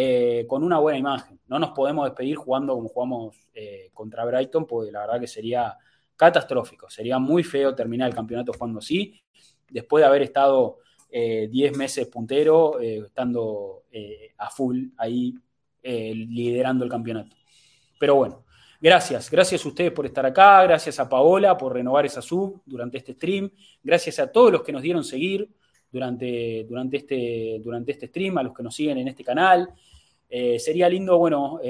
eh, 0.00 0.46
con 0.46 0.62
una 0.62 0.78
buena 0.78 0.96
imagen. 0.96 1.40
No 1.48 1.58
nos 1.58 1.70
podemos 1.70 2.04
despedir 2.04 2.36
jugando 2.36 2.72
como 2.74 2.88
jugamos 2.88 3.36
eh, 3.52 3.90
contra 3.92 4.24
Brighton, 4.24 4.64
porque 4.64 4.92
la 4.92 5.00
verdad 5.00 5.18
que 5.18 5.26
sería 5.26 5.76
catastrófico. 6.14 6.88
Sería 6.88 7.18
muy 7.18 7.42
feo 7.42 7.74
terminar 7.74 8.08
el 8.08 8.14
campeonato 8.14 8.52
jugando 8.52 8.78
así, 8.78 9.20
después 9.68 10.02
de 10.02 10.06
haber 10.06 10.22
estado 10.22 10.78
10 11.10 11.50
eh, 11.50 11.76
meses 11.76 12.06
puntero, 12.06 12.78
estando 12.78 13.86
a 14.36 14.48
full 14.50 14.84
ahí 14.98 15.34
liderando 15.82 16.84
el 16.84 16.90
campeonato. 16.92 17.34
Pero 17.98 18.14
bueno, 18.14 18.44
gracias, 18.80 19.28
gracias 19.28 19.64
a 19.64 19.68
ustedes 19.68 19.90
por 19.90 20.06
estar 20.06 20.24
acá, 20.24 20.62
gracias 20.62 21.00
a 21.00 21.08
Paola 21.08 21.58
por 21.58 21.74
renovar 21.74 22.06
esa 22.06 22.22
sub 22.22 22.62
durante 22.64 22.98
este 22.98 23.14
stream, 23.14 23.50
gracias 23.82 24.20
a 24.20 24.30
todos 24.30 24.52
los 24.52 24.62
que 24.62 24.70
nos 24.70 24.82
dieron 24.82 25.02
seguir 25.02 25.50
durante, 25.90 26.64
durante, 26.68 26.98
este, 26.98 27.60
durante 27.62 27.92
este 27.92 28.06
stream, 28.06 28.38
a 28.38 28.42
los 28.42 28.54
que 28.54 28.62
nos 28.62 28.74
siguen 28.74 28.98
en 28.98 29.08
este 29.08 29.24
canal. 29.24 29.68
Sería 30.30 30.88
lindo, 30.88 31.18
bueno, 31.18 31.60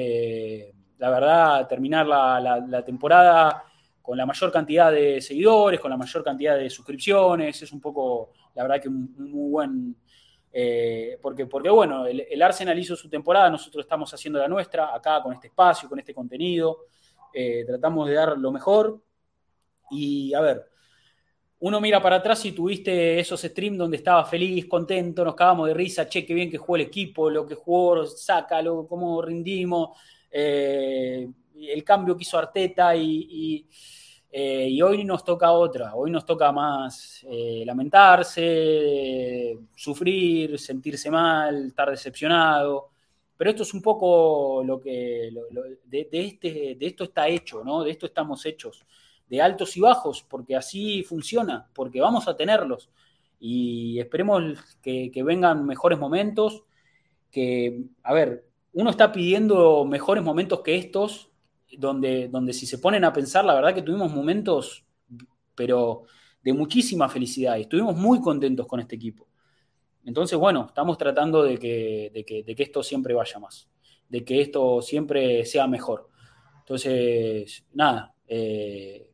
la 0.99 1.11
verdad, 1.11 1.67
terminar 1.69 2.07
la, 2.07 2.61
la, 2.67 2.85
temporada 2.85 3.65
con 4.03 4.17
la 4.17 4.27
mayor 4.27 4.51
cantidad 4.51 4.91
de 4.91 5.21
seguidores, 5.21 5.81
con 5.81 5.91
la 5.91 5.97
mayor 5.97 6.25
cantidad 6.25 6.57
de 6.57 6.69
suscripciones, 6.69 7.63
es 7.63 7.73
un 7.73 7.81
poco, 7.81 8.33
la 8.55 8.63
verdad 8.63 8.81
que 8.81 8.89
un, 8.89 9.15
muy 9.19 9.51
buen... 9.51 9.97
Eh, 10.51 11.19
porque, 11.21 11.47
porque 11.47 11.69
bueno, 11.69 12.07
el, 12.07 12.43
Arsenal 12.43 12.79
hizo 12.79 12.97
su 12.97 13.09
temporada, 13.09 13.51
nosotros 13.51 13.85
estamos 13.85 14.13
haciendo 14.13 14.39
la 14.39 14.49
nuestra, 14.49 14.95
acá 14.95 15.23
con 15.23 15.35
este 15.35 15.49
espacio, 15.49 15.89
con 15.89 15.99
este 15.99 16.15
contenido, 16.15 16.87
eh, 17.33 17.65
tratamos 17.67 18.09
de 18.09 18.15
dar 18.15 18.37
lo 18.39 18.51
mejor. 18.51 19.01
Y 19.91 20.35
a 20.35 20.41
ver, 20.41 20.71
uno 21.61 21.81
mira 21.81 22.01
para 22.01 22.17
atrás 22.17 22.45
y 22.45 22.53
tuviste 22.53 23.19
esos 23.19 23.41
streams 23.41 23.79
donde 23.79 23.97
estaba 23.97 24.25
feliz, 24.25 24.67
contento, 24.67 25.25
nos 25.25 25.35
cagamos 25.35 25.69
de 25.69 25.75
risa, 25.75 26.09
che, 26.09 26.25
qué 26.25 26.35
bien 26.35 26.51
que 26.51 26.59
jugó 26.59 26.77
el 26.77 26.83
equipo, 26.83 27.31
lo 27.31 27.47
que 27.47 27.55
jugó, 27.55 28.07
saca, 28.07 28.63
cómo 28.89 29.21
rindimos, 29.23 29.99
eh, 30.31 31.29
el 31.55 31.85
cambio 31.85 32.17
que 32.17 32.23
hizo 32.23 32.39
Arteta 32.39 32.95
y 32.95 33.67
eh, 34.31 34.69
y 34.69 34.83
hoy 34.83 35.05
nos 35.05 35.25
toca 35.25 35.53
otra, 35.53 35.95
hoy 35.95 36.11
nos 36.11 36.25
toca 36.25 36.53
más 36.53 37.25
eh, 37.31 37.63
lamentarse, 37.65 39.59
sufrir, 39.75 40.59
sentirse 40.59 41.11
mal, 41.11 41.69
estar 41.69 41.91
decepcionado. 41.91 42.91
Pero 43.37 43.51
esto 43.51 43.63
es 43.63 43.73
un 43.73 43.81
poco 43.81 44.63
lo 44.65 44.81
que 44.81 45.31
de, 45.85 46.09
este, 46.13 46.77
de 46.79 46.87
esto 46.87 47.05
está 47.05 47.29
hecho, 47.29 47.65
¿no? 47.65 47.85
De 47.85 47.91
esto 47.93 48.07
estamos 48.07 48.45
hechos, 48.45 48.85
de 49.29 49.43
altos 49.43 49.77
y 49.77 49.81
bajos, 49.81 50.25
porque 50.29 50.57
así 50.57 51.03
funciona, 51.03 51.69
porque 51.75 52.01
vamos 52.01 52.29
a 52.29 52.37
tenerlos. 52.37 52.91
Y 53.41 53.99
esperemos 54.01 54.59
que, 54.83 55.11
que 55.13 55.23
vengan 55.23 55.67
mejores 55.67 55.99
momentos, 55.99 56.65
que, 57.31 57.85
a 58.03 58.15
ver, 58.15 58.47
uno 58.73 58.91
está 58.91 59.13
pidiendo 59.13 59.85
mejores 59.85 60.23
momentos 60.23 60.61
que 60.61 60.77
estos 60.77 61.31
donde, 61.77 62.29
donde 62.29 62.53
si 62.53 62.67
se 62.67 62.79
ponen 62.79 63.05
a 63.05 63.13
pensar, 63.13 63.45
la 63.45 63.55
verdad 63.55 63.75
que 63.75 63.83
tuvimos 63.83 64.13
momentos, 64.13 64.85
pero 65.55 66.05
de 66.43 66.53
muchísima 66.53 67.09
felicidad 67.09 67.57
y 67.57 67.63
estuvimos 67.63 67.97
muy 67.97 68.21
contentos 68.21 68.67
con 68.67 68.81
este 68.81 68.97
equipo. 68.97 69.29
Entonces, 70.05 70.39
bueno, 70.39 70.67
estamos 70.69 70.97
tratando 70.97 71.43
de 71.43 71.59
que, 71.59 72.11
de 72.15 72.25
que, 72.25 72.43
de 72.43 72.55
que 72.55 72.63
esto 72.63 72.83
siempre 72.83 73.13
vaya 73.13 73.39
más, 73.39 73.69
de 74.09 74.25
que 74.25 74.41
esto 74.41 74.81
siempre 74.81 75.45
sea 75.45 75.67
mejor. 75.67 76.09
Entonces, 76.61 77.67
nada, 77.73 78.15
eh, 78.27 79.08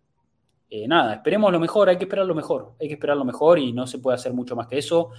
eh, 0.70 0.88
nada, 0.88 1.14
esperemos 1.14 1.52
lo 1.52 1.60
mejor, 1.60 1.88
hay 1.88 1.98
que 1.98 2.04
esperar 2.04 2.26
lo 2.26 2.34
mejor, 2.34 2.74
hay 2.80 2.88
que 2.88 2.94
esperar 2.94 3.16
lo 3.16 3.24
mejor 3.24 3.58
y 3.58 3.72
no 3.72 3.86
se 3.86 3.98
puede 3.98 4.16
hacer 4.16 4.32
mucho 4.32 4.56
más 4.56 4.66
que 4.66 4.78
eso. 4.78 5.10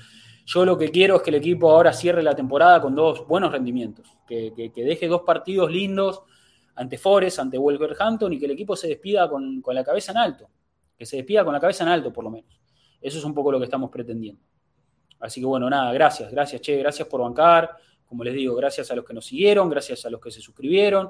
Yo 0.45 0.63
lo 0.63 0.77
que 0.77 0.89
quiero 0.89 1.15
es 1.15 1.22
que 1.22 1.31
el 1.31 1.38
equipo 1.38 1.72
ahora 1.72 1.91
cierre 1.91 2.22
la 2.22 2.35
temporada 2.35 2.81
con 2.81 2.93
dos 2.93 3.26
buenos 3.27 3.51
rendimientos, 3.51 4.07
que, 4.27 4.53
que, 4.55 4.72
que 4.72 4.84
deje 4.84 5.07
dos 5.07 5.22
partidos 5.22 5.72
lindos, 5.72 6.23
ante 6.76 6.97
Forest, 6.97 7.39
ante 7.39 7.57
Wolverhampton 7.57 8.34
y 8.34 8.39
que 8.39 8.45
el 8.45 8.51
equipo 8.51 8.76
se 8.76 8.88
despida 8.88 9.30
con, 9.30 9.63
la 9.65 9.84
cabeza 9.84 10.11
en 10.11 10.17
alto. 10.17 10.49
Que 10.97 11.05
se 11.05 11.17
despida 11.17 11.43
con 11.43 11.53
la 11.53 11.59
cabeza 11.59 11.84
en 11.84 11.89
alto, 11.89 12.11
por 12.11 12.23
lo 12.23 12.30
menos. 12.30 12.59
Eso 13.01 13.17
es 13.17 13.23
un 13.23 13.34
poco 13.34 13.51
lo 13.51 13.59
que 13.59 13.65
estamos 13.65 13.89
pretendiendo. 13.89 14.41
Así 15.19 15.39
que 15.39 15.45
bueno, 15.45 15.69
nada, 15.69 15.91
gracias, 15.93 16.31
gracias, 16.31 16.61
Che, 16.61 16.77
gracias 16.77 17.07
por 17.07 17.22
bancar. 17.22 17.77
Como 18.05 18.23
les 18.23 18.34
digo, 18.34 18.55
gracias 18.55 18.91
a 18.91 18.95
los 18.95 19.05
que 19.05 19.13
nos 19.13 19.26
siguieron, 19.26 19.69
gracias 19.69 20.05
a 20.05 20.09
los 20.09 20.22
que 20.22 20.31
se 20.31 20.41
suscribieron. 20.41 21.09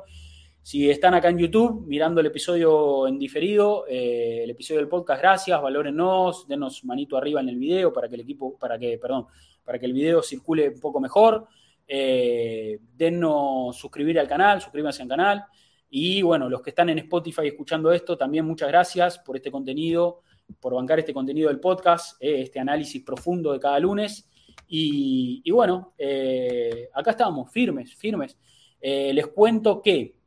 Si 0.65 0.89
están 0.89 1.13
acá 1.13 1.29
en 1.29 1.37
YouTube 1.37 1.85
mirando 1.85 2.21
el 2.21 2.25
episodio 2.25 3.07
en 3.07 3.19
diferido, 3.19 3.85
eh, 3.87 4.39
el 4.45 4.49
episodio 4.49 4.79
del 4.79 4.89
podcast, 4.89 5.21
gracias, 5.21 5.61
valórennos, 5.61 6.47
denos 6.47 6.83
manito 6.85 7.15
arriba 7.17 7.39
en 7.39 7.49
el 7.49 7.59
video 7.59 7.93
para 7.93 8.09
que 8.09 8.15
el 8.15 8.21
equipo, 8.21 8.57
para 8.57 8.79
que, 8.79 8.97
perdón, 8.97 9.27
para 9.63 9.77
que 9.77 9.85
el 9.85 9.93
video 9.93 10.23
circule 10.23 10.69
un 10.69 10.79
poco 10.79 10.99
mejor. 10.99 11.45
Eh, 11.87 12.79
denos 12.97 13.77
suscribir 13.77 14.19
al 14.19 14.27
canal, 14.27 14.59
suscríbanse 14.59 15.03
al 15.03 15.07
canal. 15.07 15.43
Y 15.87 16.23
bueno, 16.23 16.49
los 16.49 16.63
que 16.63 16.71
están 16.71 16.89
en 16.89 16.97
Spotify 16.97 17.45
escuchando 17.45 17.91
esto, 17.91 18.17
también 18.17 18.43
muchas 18.43 18.69
gracias 18.69 19.19
por 19.19 19.35
este 19.35 19.51
contenido, 19.51 20.21
por 20.59 20.73
bancar 20.73 20.97
este 20.97 21.13
contenido 21.13 21.49
del 21.49 21.59
podcast, 21.59 22.19
eh, 22.19 22.41
este 22.41 22.59
análisis 22.59 23.03
profundo 23.03 23.53
de 23.53 23.59
cada 23.59 23.79
lunes. 23.79 24.27
Y, 24.67 25.47
bueno, 25.51 25.93
eh, 25.95 26.89
acá 26.91 27.11
estamos, 27.11 27.51
firmes, 27.51 27.93
firmes. 27.93 28.35
Les 28.81 29.27
cuento 29.27 29.79
que, 29.79 30.24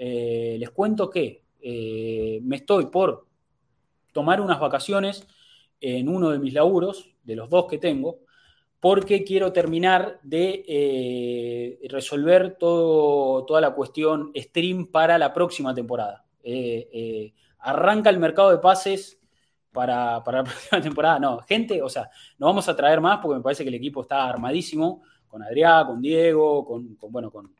les 0.00 0.70
cuento 0.70 1.10
que 1.10 1.42
me 1.62 2.56
estoy 2.56 2.86
por 2.86 3.26
tomar 4.12 4.40
unas 4.40 4.58
vacaciones 4.58 5.26
en 5.80 6.08
uno 6.08 6.30
de 6.30 6.38
mis 6.38 6.54
laburos, 6.54 7.14
de 7.22 7.36
los 7.36 7.48
dos 7.48 7.66
que 7.66 7.78
tengo, 7.78 8.20
porque 8.80 9.24
quiero 9.24 9.52
terminar 9.52 10.18
de 10.22 10.64
eh, 10.66 11.88
resolver 11.88 12.56
toda 12.58 13.60
la 13.60 13.74
cuestión 13.74 14.32
stream 14.34 14.86
para 14.86 15.18
la 15.18 15.32
próxima 15.32 15.74
temporada. 15.74 16.24
Eh, 16.42 16.88
eh, 16.92 17.34
arranca 17.58 18.08
el 18.08 18.18
mercado 18.18 18.50
de 18.50 18.58
pases 18.58 19.20
para, 19.70 20.22
la 20.24 20.44
próxima 20.44 20.80
temporada. 20.80 21.18
No, 21.18 21.38
gente, 21.40 21.82
o 21.82 21.90
sea, 21.90 22.10
no 22.38 22.46
vamos 22.46 22.68
a 22.68 22.76
traer 22.76 23.00
más 23.00 23.18
porque 23.20 23.36
me 23.36 23.42
parece 23.42 23.64
que 23.64 23.68
el 23.68 23.74
equipo 23.74 24.00
está 24.00 24.28
armadísimo 24.28 25.02
con 25.28 25.42
Adrián, 25.42 25.86
con 25.86 26.00
Diego, 26.00 26.64
con 26.64 26.96
bueno, 27.10 27.30
con, 27.30 27.54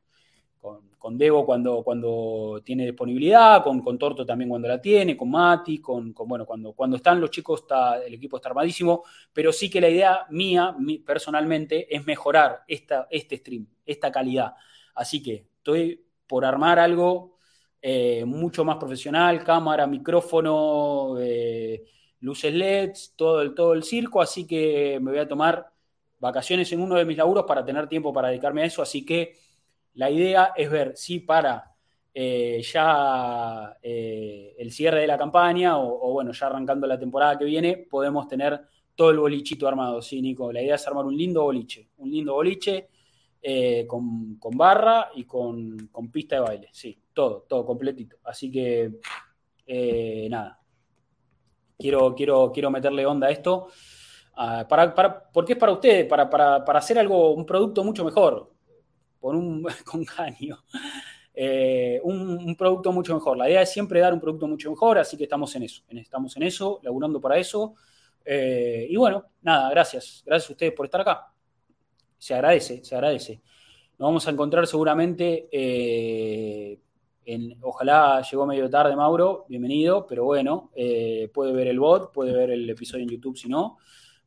con, 0.61 0.91
con 0.99 1.17
Debo 1.17 1.47
cuando, 1.47 1.83
cuando 1.83 2.61
tiene 2.65 2.85
disponibilidad, 2.85 3.63
con, 3.63 3.81
con, 3.81 3.99
Torto 3.99 4.27
también 4.27 4.51
cuando 4.51 4.69
la 4.69 4.81
tiene, 4.81 5.17
con 5.17 5.31
Mati, 5.31 5.79
con, 5.79 6.13
con, 6.13 6.29
bueno, 6.29 6.45
cuando, 6.45 6.75
cuando 6.75 6.97
están 6.97 7.21
los 7.21 7.31
chicos 7.31 7.63
está, 7.63 8.03
el 8.05 8.15
equipo 8.15 8.37
está 8.37 8.51
armadísimo, 8.51 9.03
pero 9.33 9.53
sí 9.53 9.71
que 9.71 9.81
la 9.81 9.89
idea 9.89 10.27
mía, 10.31 10.77
personalmente, 11.05 11.95
es 11.95 12.05
mejorar 12.05 12.63
esta, 12.69 13.07
este 13.11 13.39
stream, 13.39 13.67
esta 13.87 14.13
calidad. 14.13 14.55
Así 14.95 15.23
que 15.23 15.47
estoy 15.57 16.05
por 16.27 16.45
armar 16.45 16.79
algo 16.79 17.39
eh, 17.81 18.25
mucho 18.27 18.65
más 18.65 18.77
profesional, 18.77 19.43
cámara, 19.43 19.87
micrófono, 19.87 21.17
eh, 21.19 21.85
luces 22.21 22.53
LEDs, 22.53 23.15
todo 23.17 23.41
el, 23.41 23.55
todo 23.55 23.73
el 23.73 23.83
circo, 23.83 24.21
así 24.21 24.47
que 24.47 24.99
me 25.01 25.13
voy 25.13 25.21
a 25.21 25.29
tomar 25.29 25.73
vacaciones 26.19 26.71
en 26.73 26.83
uno 26.83 26.97
de 26.97 27.07
mis 27.07 27.17
laburos 27.17 27.45
para 27.49 27.65
tener 27.65 27.89
tiempo 27.89 28.13
para 28.13 28.29
dedicarme 28.29 28.63
a 28.63 28.67
eso, 28.67 28.83
así 28.83 29.07
que 29.07 29.39
la 29.95 30.11
idea 30.11 30.53
es 30.57 30.71
ver 30.71 30.97
si 30.97 31.21
para 31.21 31.71
eh, 32.13 32.61
ya 32.63 33.77
eh, 33.83 34.55
el 34.59 34.73
cierre 34.73 35.01
de 35.01 35.07
la 35.07 35.17
campaña 35.17 35.79
o, 35.79 36.13
bueno, 36.13 36.33
ya 36.33 36.47
arrancando 36.47 36.87
la 36.87 36.99
temporada 36.99 37.39
que 37.39 37.45
viene, 37.45 37.77
podemos 37.77 38.27
tener 38.27 38.61
todo 38.95 39.11
el 39.11 39.19
bolichito 39.19 39.69
armado, 39.69 40.03
¿sí, 40.03 40.21
Nico? 40.21 40.53
La 40.53 40.63
idea 40.63 40.75
es 40.75 40.87
armar 40.87 41.07
un 41.07 41.17
lindo 41.17 41.43
boliche, 41.43 41.89
un 41.99 42.11
lindo 42.11 42.35
boliche 42.35 42.89
eh, 43.41 43.87
con, 43.87 44.39
barra 44.57 45.11
y 45.15 45.25
con, 45.25 45.91
pista 46.13 46.37
de 46.37 46.43
baile, 46.43 46.69
sí, 46.73 47.01
todo, 47.13 47.47
todo 47.49 47.65
completito. 47.65 48.17
Así 48.25 48.51
que, 48.51 48.99
nada, 50.29 50.61
quiero, 51.79 52.15
quiero, 52.15 52.51
quiero 52.53 52.71
meterle 52.71 53.07
onda 53.07 53.29
a 53.29 53.31
esto. 53.31 53.69
Uh, 54.37 54.67
para, 54.67 55.31
porque 55.33 55.53
es 55.53 55.59
para 55.59 55.73
ustedes, 55.73 56.07
para, 56.07 56.31
para, 56.31 56.65
para 56.65 56.79
hacer 56.79 56.99
algo, 56.99 57.33
un 57.33 57.45
producto 57.45 57.85
mucho 57.85 58.05
mejor 58.05 58.51
por 59.21 59.37
un, 59.37 59.65
con 59.85 60.05
caño. 60.05 60.65
Eh, 61.35 62.01
un, 62.03 62.57
producto 62.57 62.93
mucho 62.93 63.15
mejor. 63.15 63.37
La 63.37 63.49
idea 63.49 63.63
es 63.63 63.73
siempre 63.73 64.01
dar 64.01 64.13
un 64.13 64.21
producto 64.21 64.49
mucho 64.49 64.71
mejor, 64.71 64.99
así 64.99 65.17
que 65.17 65.25
estamos 65.25 65.55
en 65.57 65.63
eso, 65.63 65.83
estamos 65.89 66.37
en 66.37 66.43
eso, 66.43 66.81
laburando 66.83 67.21
para 67.21 67.39
eso. 67.39 67.75
Eh, 68.25 68.87
y 68.91 68.97
bueno, 68.97 69.25
nada, 69.43 69.71
gracias, 69.71 70.23
gracias 70.27 70.51
a 70.51 70.53
ustedes 70.53 70.73
por 70.73 70.87
estar 70.87 71.01
acá. 71.01 71.33
Se 72.19 72.35
agradece, 72.35 72.85
se 72.85 72.95
agradece. 72.95 73.41
Nos 73.99 74.09
vamos 74.09 74.27
a 74.27 74.31
encontrar 74.31 74.67
seguramente 74.67 75.49
eh, 75.53 76.79
ojalá 77.61 78.23
llegó 78.29 78.47
medio 78.47 78.69
tarde, 78.69 78.97
Mauro, 78.97 79.45
bienvenido, 79.49 80.07
pero 80.07 80.25
bueno, 80.25 80.71
eh, 80.75 81.31
puede 81.33 81.53
ver 81.53 81.69
el 81.69 81.79
bot, 81.79 82.13
puede 82.13 82.33
ver 82.33 82.51
el 82.51 82.69
episodio 82.69 83.05
en 83.05 83.11
YouTube 83.11 83.37
si 83.37 83.49
no. 83.49 83.79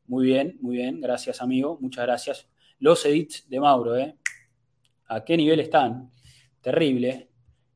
Muy 0.06 0.26
bien, 0.26 0.58
muy 0.60 0.76
bien, 0.76 1.00
gracias 1.00 1.42
amigo, 1.42 1.78
muchas 1.80 2.04
gracias. 2.06 2.48
Los 2.78 3.04
edits 3.04 3.48
de 3.48 3.60
Mauro, 3.60 3.96
¿eh? 3.96 4.16
¿A 5.14 5.24
qué 5.24 5.36
nivel 5.36 5.60
están? 5.60 6.10
Terrible. 6.60 7.28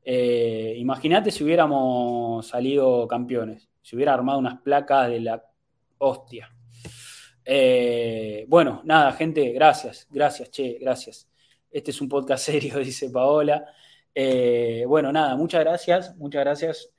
Eh, 0.03 0.75
Imagínate 0.79 1.31
si 1.31 1.45
hubiéramos 1.45 2.45
salido 2.49 3.07
campeones, 3.07 3.69
si 3.81 3.95
hubiera 3.95 4.13
armado 4.13 4.41
unas 4.41 4.61
placas 4.61 5.09
de 5.09 5.21
la 5.21 5.45
hostia. 5.99 6.53
Eh, 7.45 8.45
bueno, 8.49 8.83
nada, 8.85 9.13
gente, 9.13 9.53
gracias, 9.53 10.09
gracias, 10.11 10.51
che, 10.51 10.79
gracias. 10.81 11.31
Este 11.71 11.93
es 11.93 12.01
un 12.01 12.09
podcast 12.09 12.45
serio, 12.51 12.79
dice 12.79 13.09
Paola. 13.09 13.67
Eh, 14.13 14.85
bueno, 14.89 15.13
nada, 15.13 15.37
muchas 15.37 15.61
gracias, 15.61 16.17
muchas 16.17 16.41
gracias. 16.41 16.93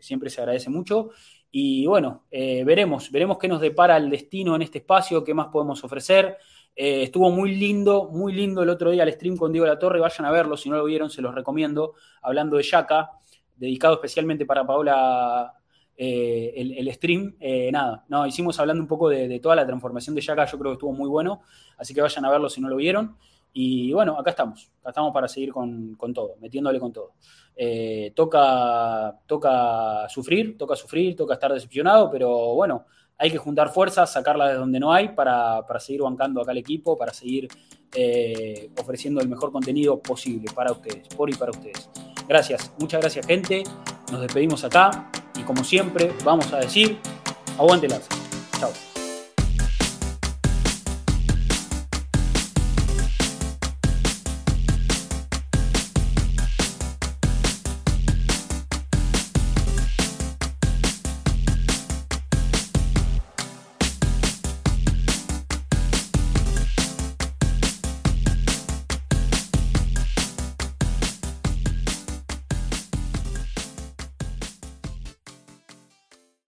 siempre 0.00 0.28
se 0.28 0.40
agradece 0.40 0.70
mucho. 0.70 1.10
Y 1.52 1.86
bueno, 1.86 2.26
veremos, 2.30 3.12
veremos 3.12 3.38
qué 3.38 3.46
nos 3.46 3.60
depara 3.60 3.96
el 3.96 4.10
destino 4.10 4.56
en 4.56 4.62
este 4.62 4.78
espacio, 4.78 5.22
qué 5.22 5.34
más 5.34 5.48
podemos 5.48 5.84
ofrecer. 5.84 6.36
Eh, 6.80 7.02
estuvo 7.02 7.28
muy 7.32 7.56
lindo, 7.56 8.08
muy 8.12 8.32
lindo 8.32 8.62
el 8.62 8.68
otro 8.68 8.92
día 8.92 9.02
el 9.02 9.12
stream 9.12 9.36
con 9.36 9.50
Diego 9.50 9.66
La 9.66 9.80
Torre. 9.80 9.98
Vayan 9.98 10.26
a 10.26 10.30
verlo, 10.30 10.56
si 10.56 10.70
no 10.70 10.76
lo 10.76 10.84
vieron, 10.84 11.10
se 11.10 11.20
los 11.20 11.34
recomiendo. 11.34 11.94
Hablando 12.22 12.56
de 12.56 12.62
Yaka, 12.62 13.10
dedicado 13.56 13.94
especialmente 13.94 14.46
para 14.46 14.64
Paola 14.64 15.54
eh, 15.96 16.52
el, 16.54 16.92
stream. 16.92 17.34
Eh, 17.40 17.72
nada, 17.72 18.04
no, 18.08 18.24
hicimos 18.28 18.60
hablando 18.60 18.80
un 18.80 18.86
poco 18.86 19.08
de, 19.08 19.40
toda 19.40 19.56
la 19.56 19.66
transformación 19.66 20.14
de 20.14 20.20
Yaka. 20.20 20.44
Yo 20.44 20.56
creo 20.56 20.70
que 20.70 20.74
estuvo 20.74 20.92
muy 20.92 21.08
bueno. 21.08 21.42
Así 21.76 21.92
que 21.92 22.00
vayan 22.00 22.24
a 22.24 22.30
verlo 22.30 22.48
si 22.48 22.60
no 22.60 22.68
lo 22.68 22.76
vieron. 22.76 23.16
Y 23.52 23.92
bueno, 23.92 24.16
acá 24.16 24.30
estamos. 24.30 24.70
Acá 24.82 24.90
estamos 24.90 25.12
para 25.12 25.26
seguir 25.26 25.50
con, 25.50 25.96
todo, 26.14 26.36
metiéndole 26.40 26.78
con 26.78 26.92
todo. 26.92 27.14
toca, 28.14 29.18
toca 29.26 30.08
sufrir, 30.08 30.56
toca 30.56 30.76
sufrir, 30.76 31.16
toca 31.16 31.34
estar 31.34 31.52
decepcionado, 31.52 32.08
pero 32.08 32.54
bueno 32.54 32.86
hay 33.18 33.30
que 33.30 33.38
juntar 33.38 33.70
fuerzas, 33.70 34.12
sacarla 34.12 34.48
de 34.48 34.54
donde 34.54 34.78
no 34.78 34.92
hay 34.92 35.08
para, 35.08 35.64
seguir 35.80 36.02
bancando 36.02 36.40
acá 36.40 36.52
el 36.52 36.58
equipo, 36.58 36.96
para 36.96 37.12
seguir 37.12 37.48
eh, 37.94 38.70
ofreciendo 38.80 39.20
el 39.20 39.28
mejor 39.28 39.50
contenido 39.50 39.98
posible 40.00 40.50
para 40.54 40.72
ustedes, 40.72 41.08
por 41.08 41.28
y 41.28 41.34
para 41.34 41.50
ustedes. 41.50 41.90
Gracias, 42.28 42.72
muchas 42.78 43.00
gracias 43.00 43.26
gente, 43.26 43.64
nos 44.12 44.20
despedimos 44.20 44.62
acá 44.64 45.10
y 45.38 45.42
como 45.42 45.64
siempre 45.64 46.12
vamos 46.24 46.52
a 46.52 46.58
decir, 46.58 46.98
aguante 47.58 47.88
Chao. 48.58 48.87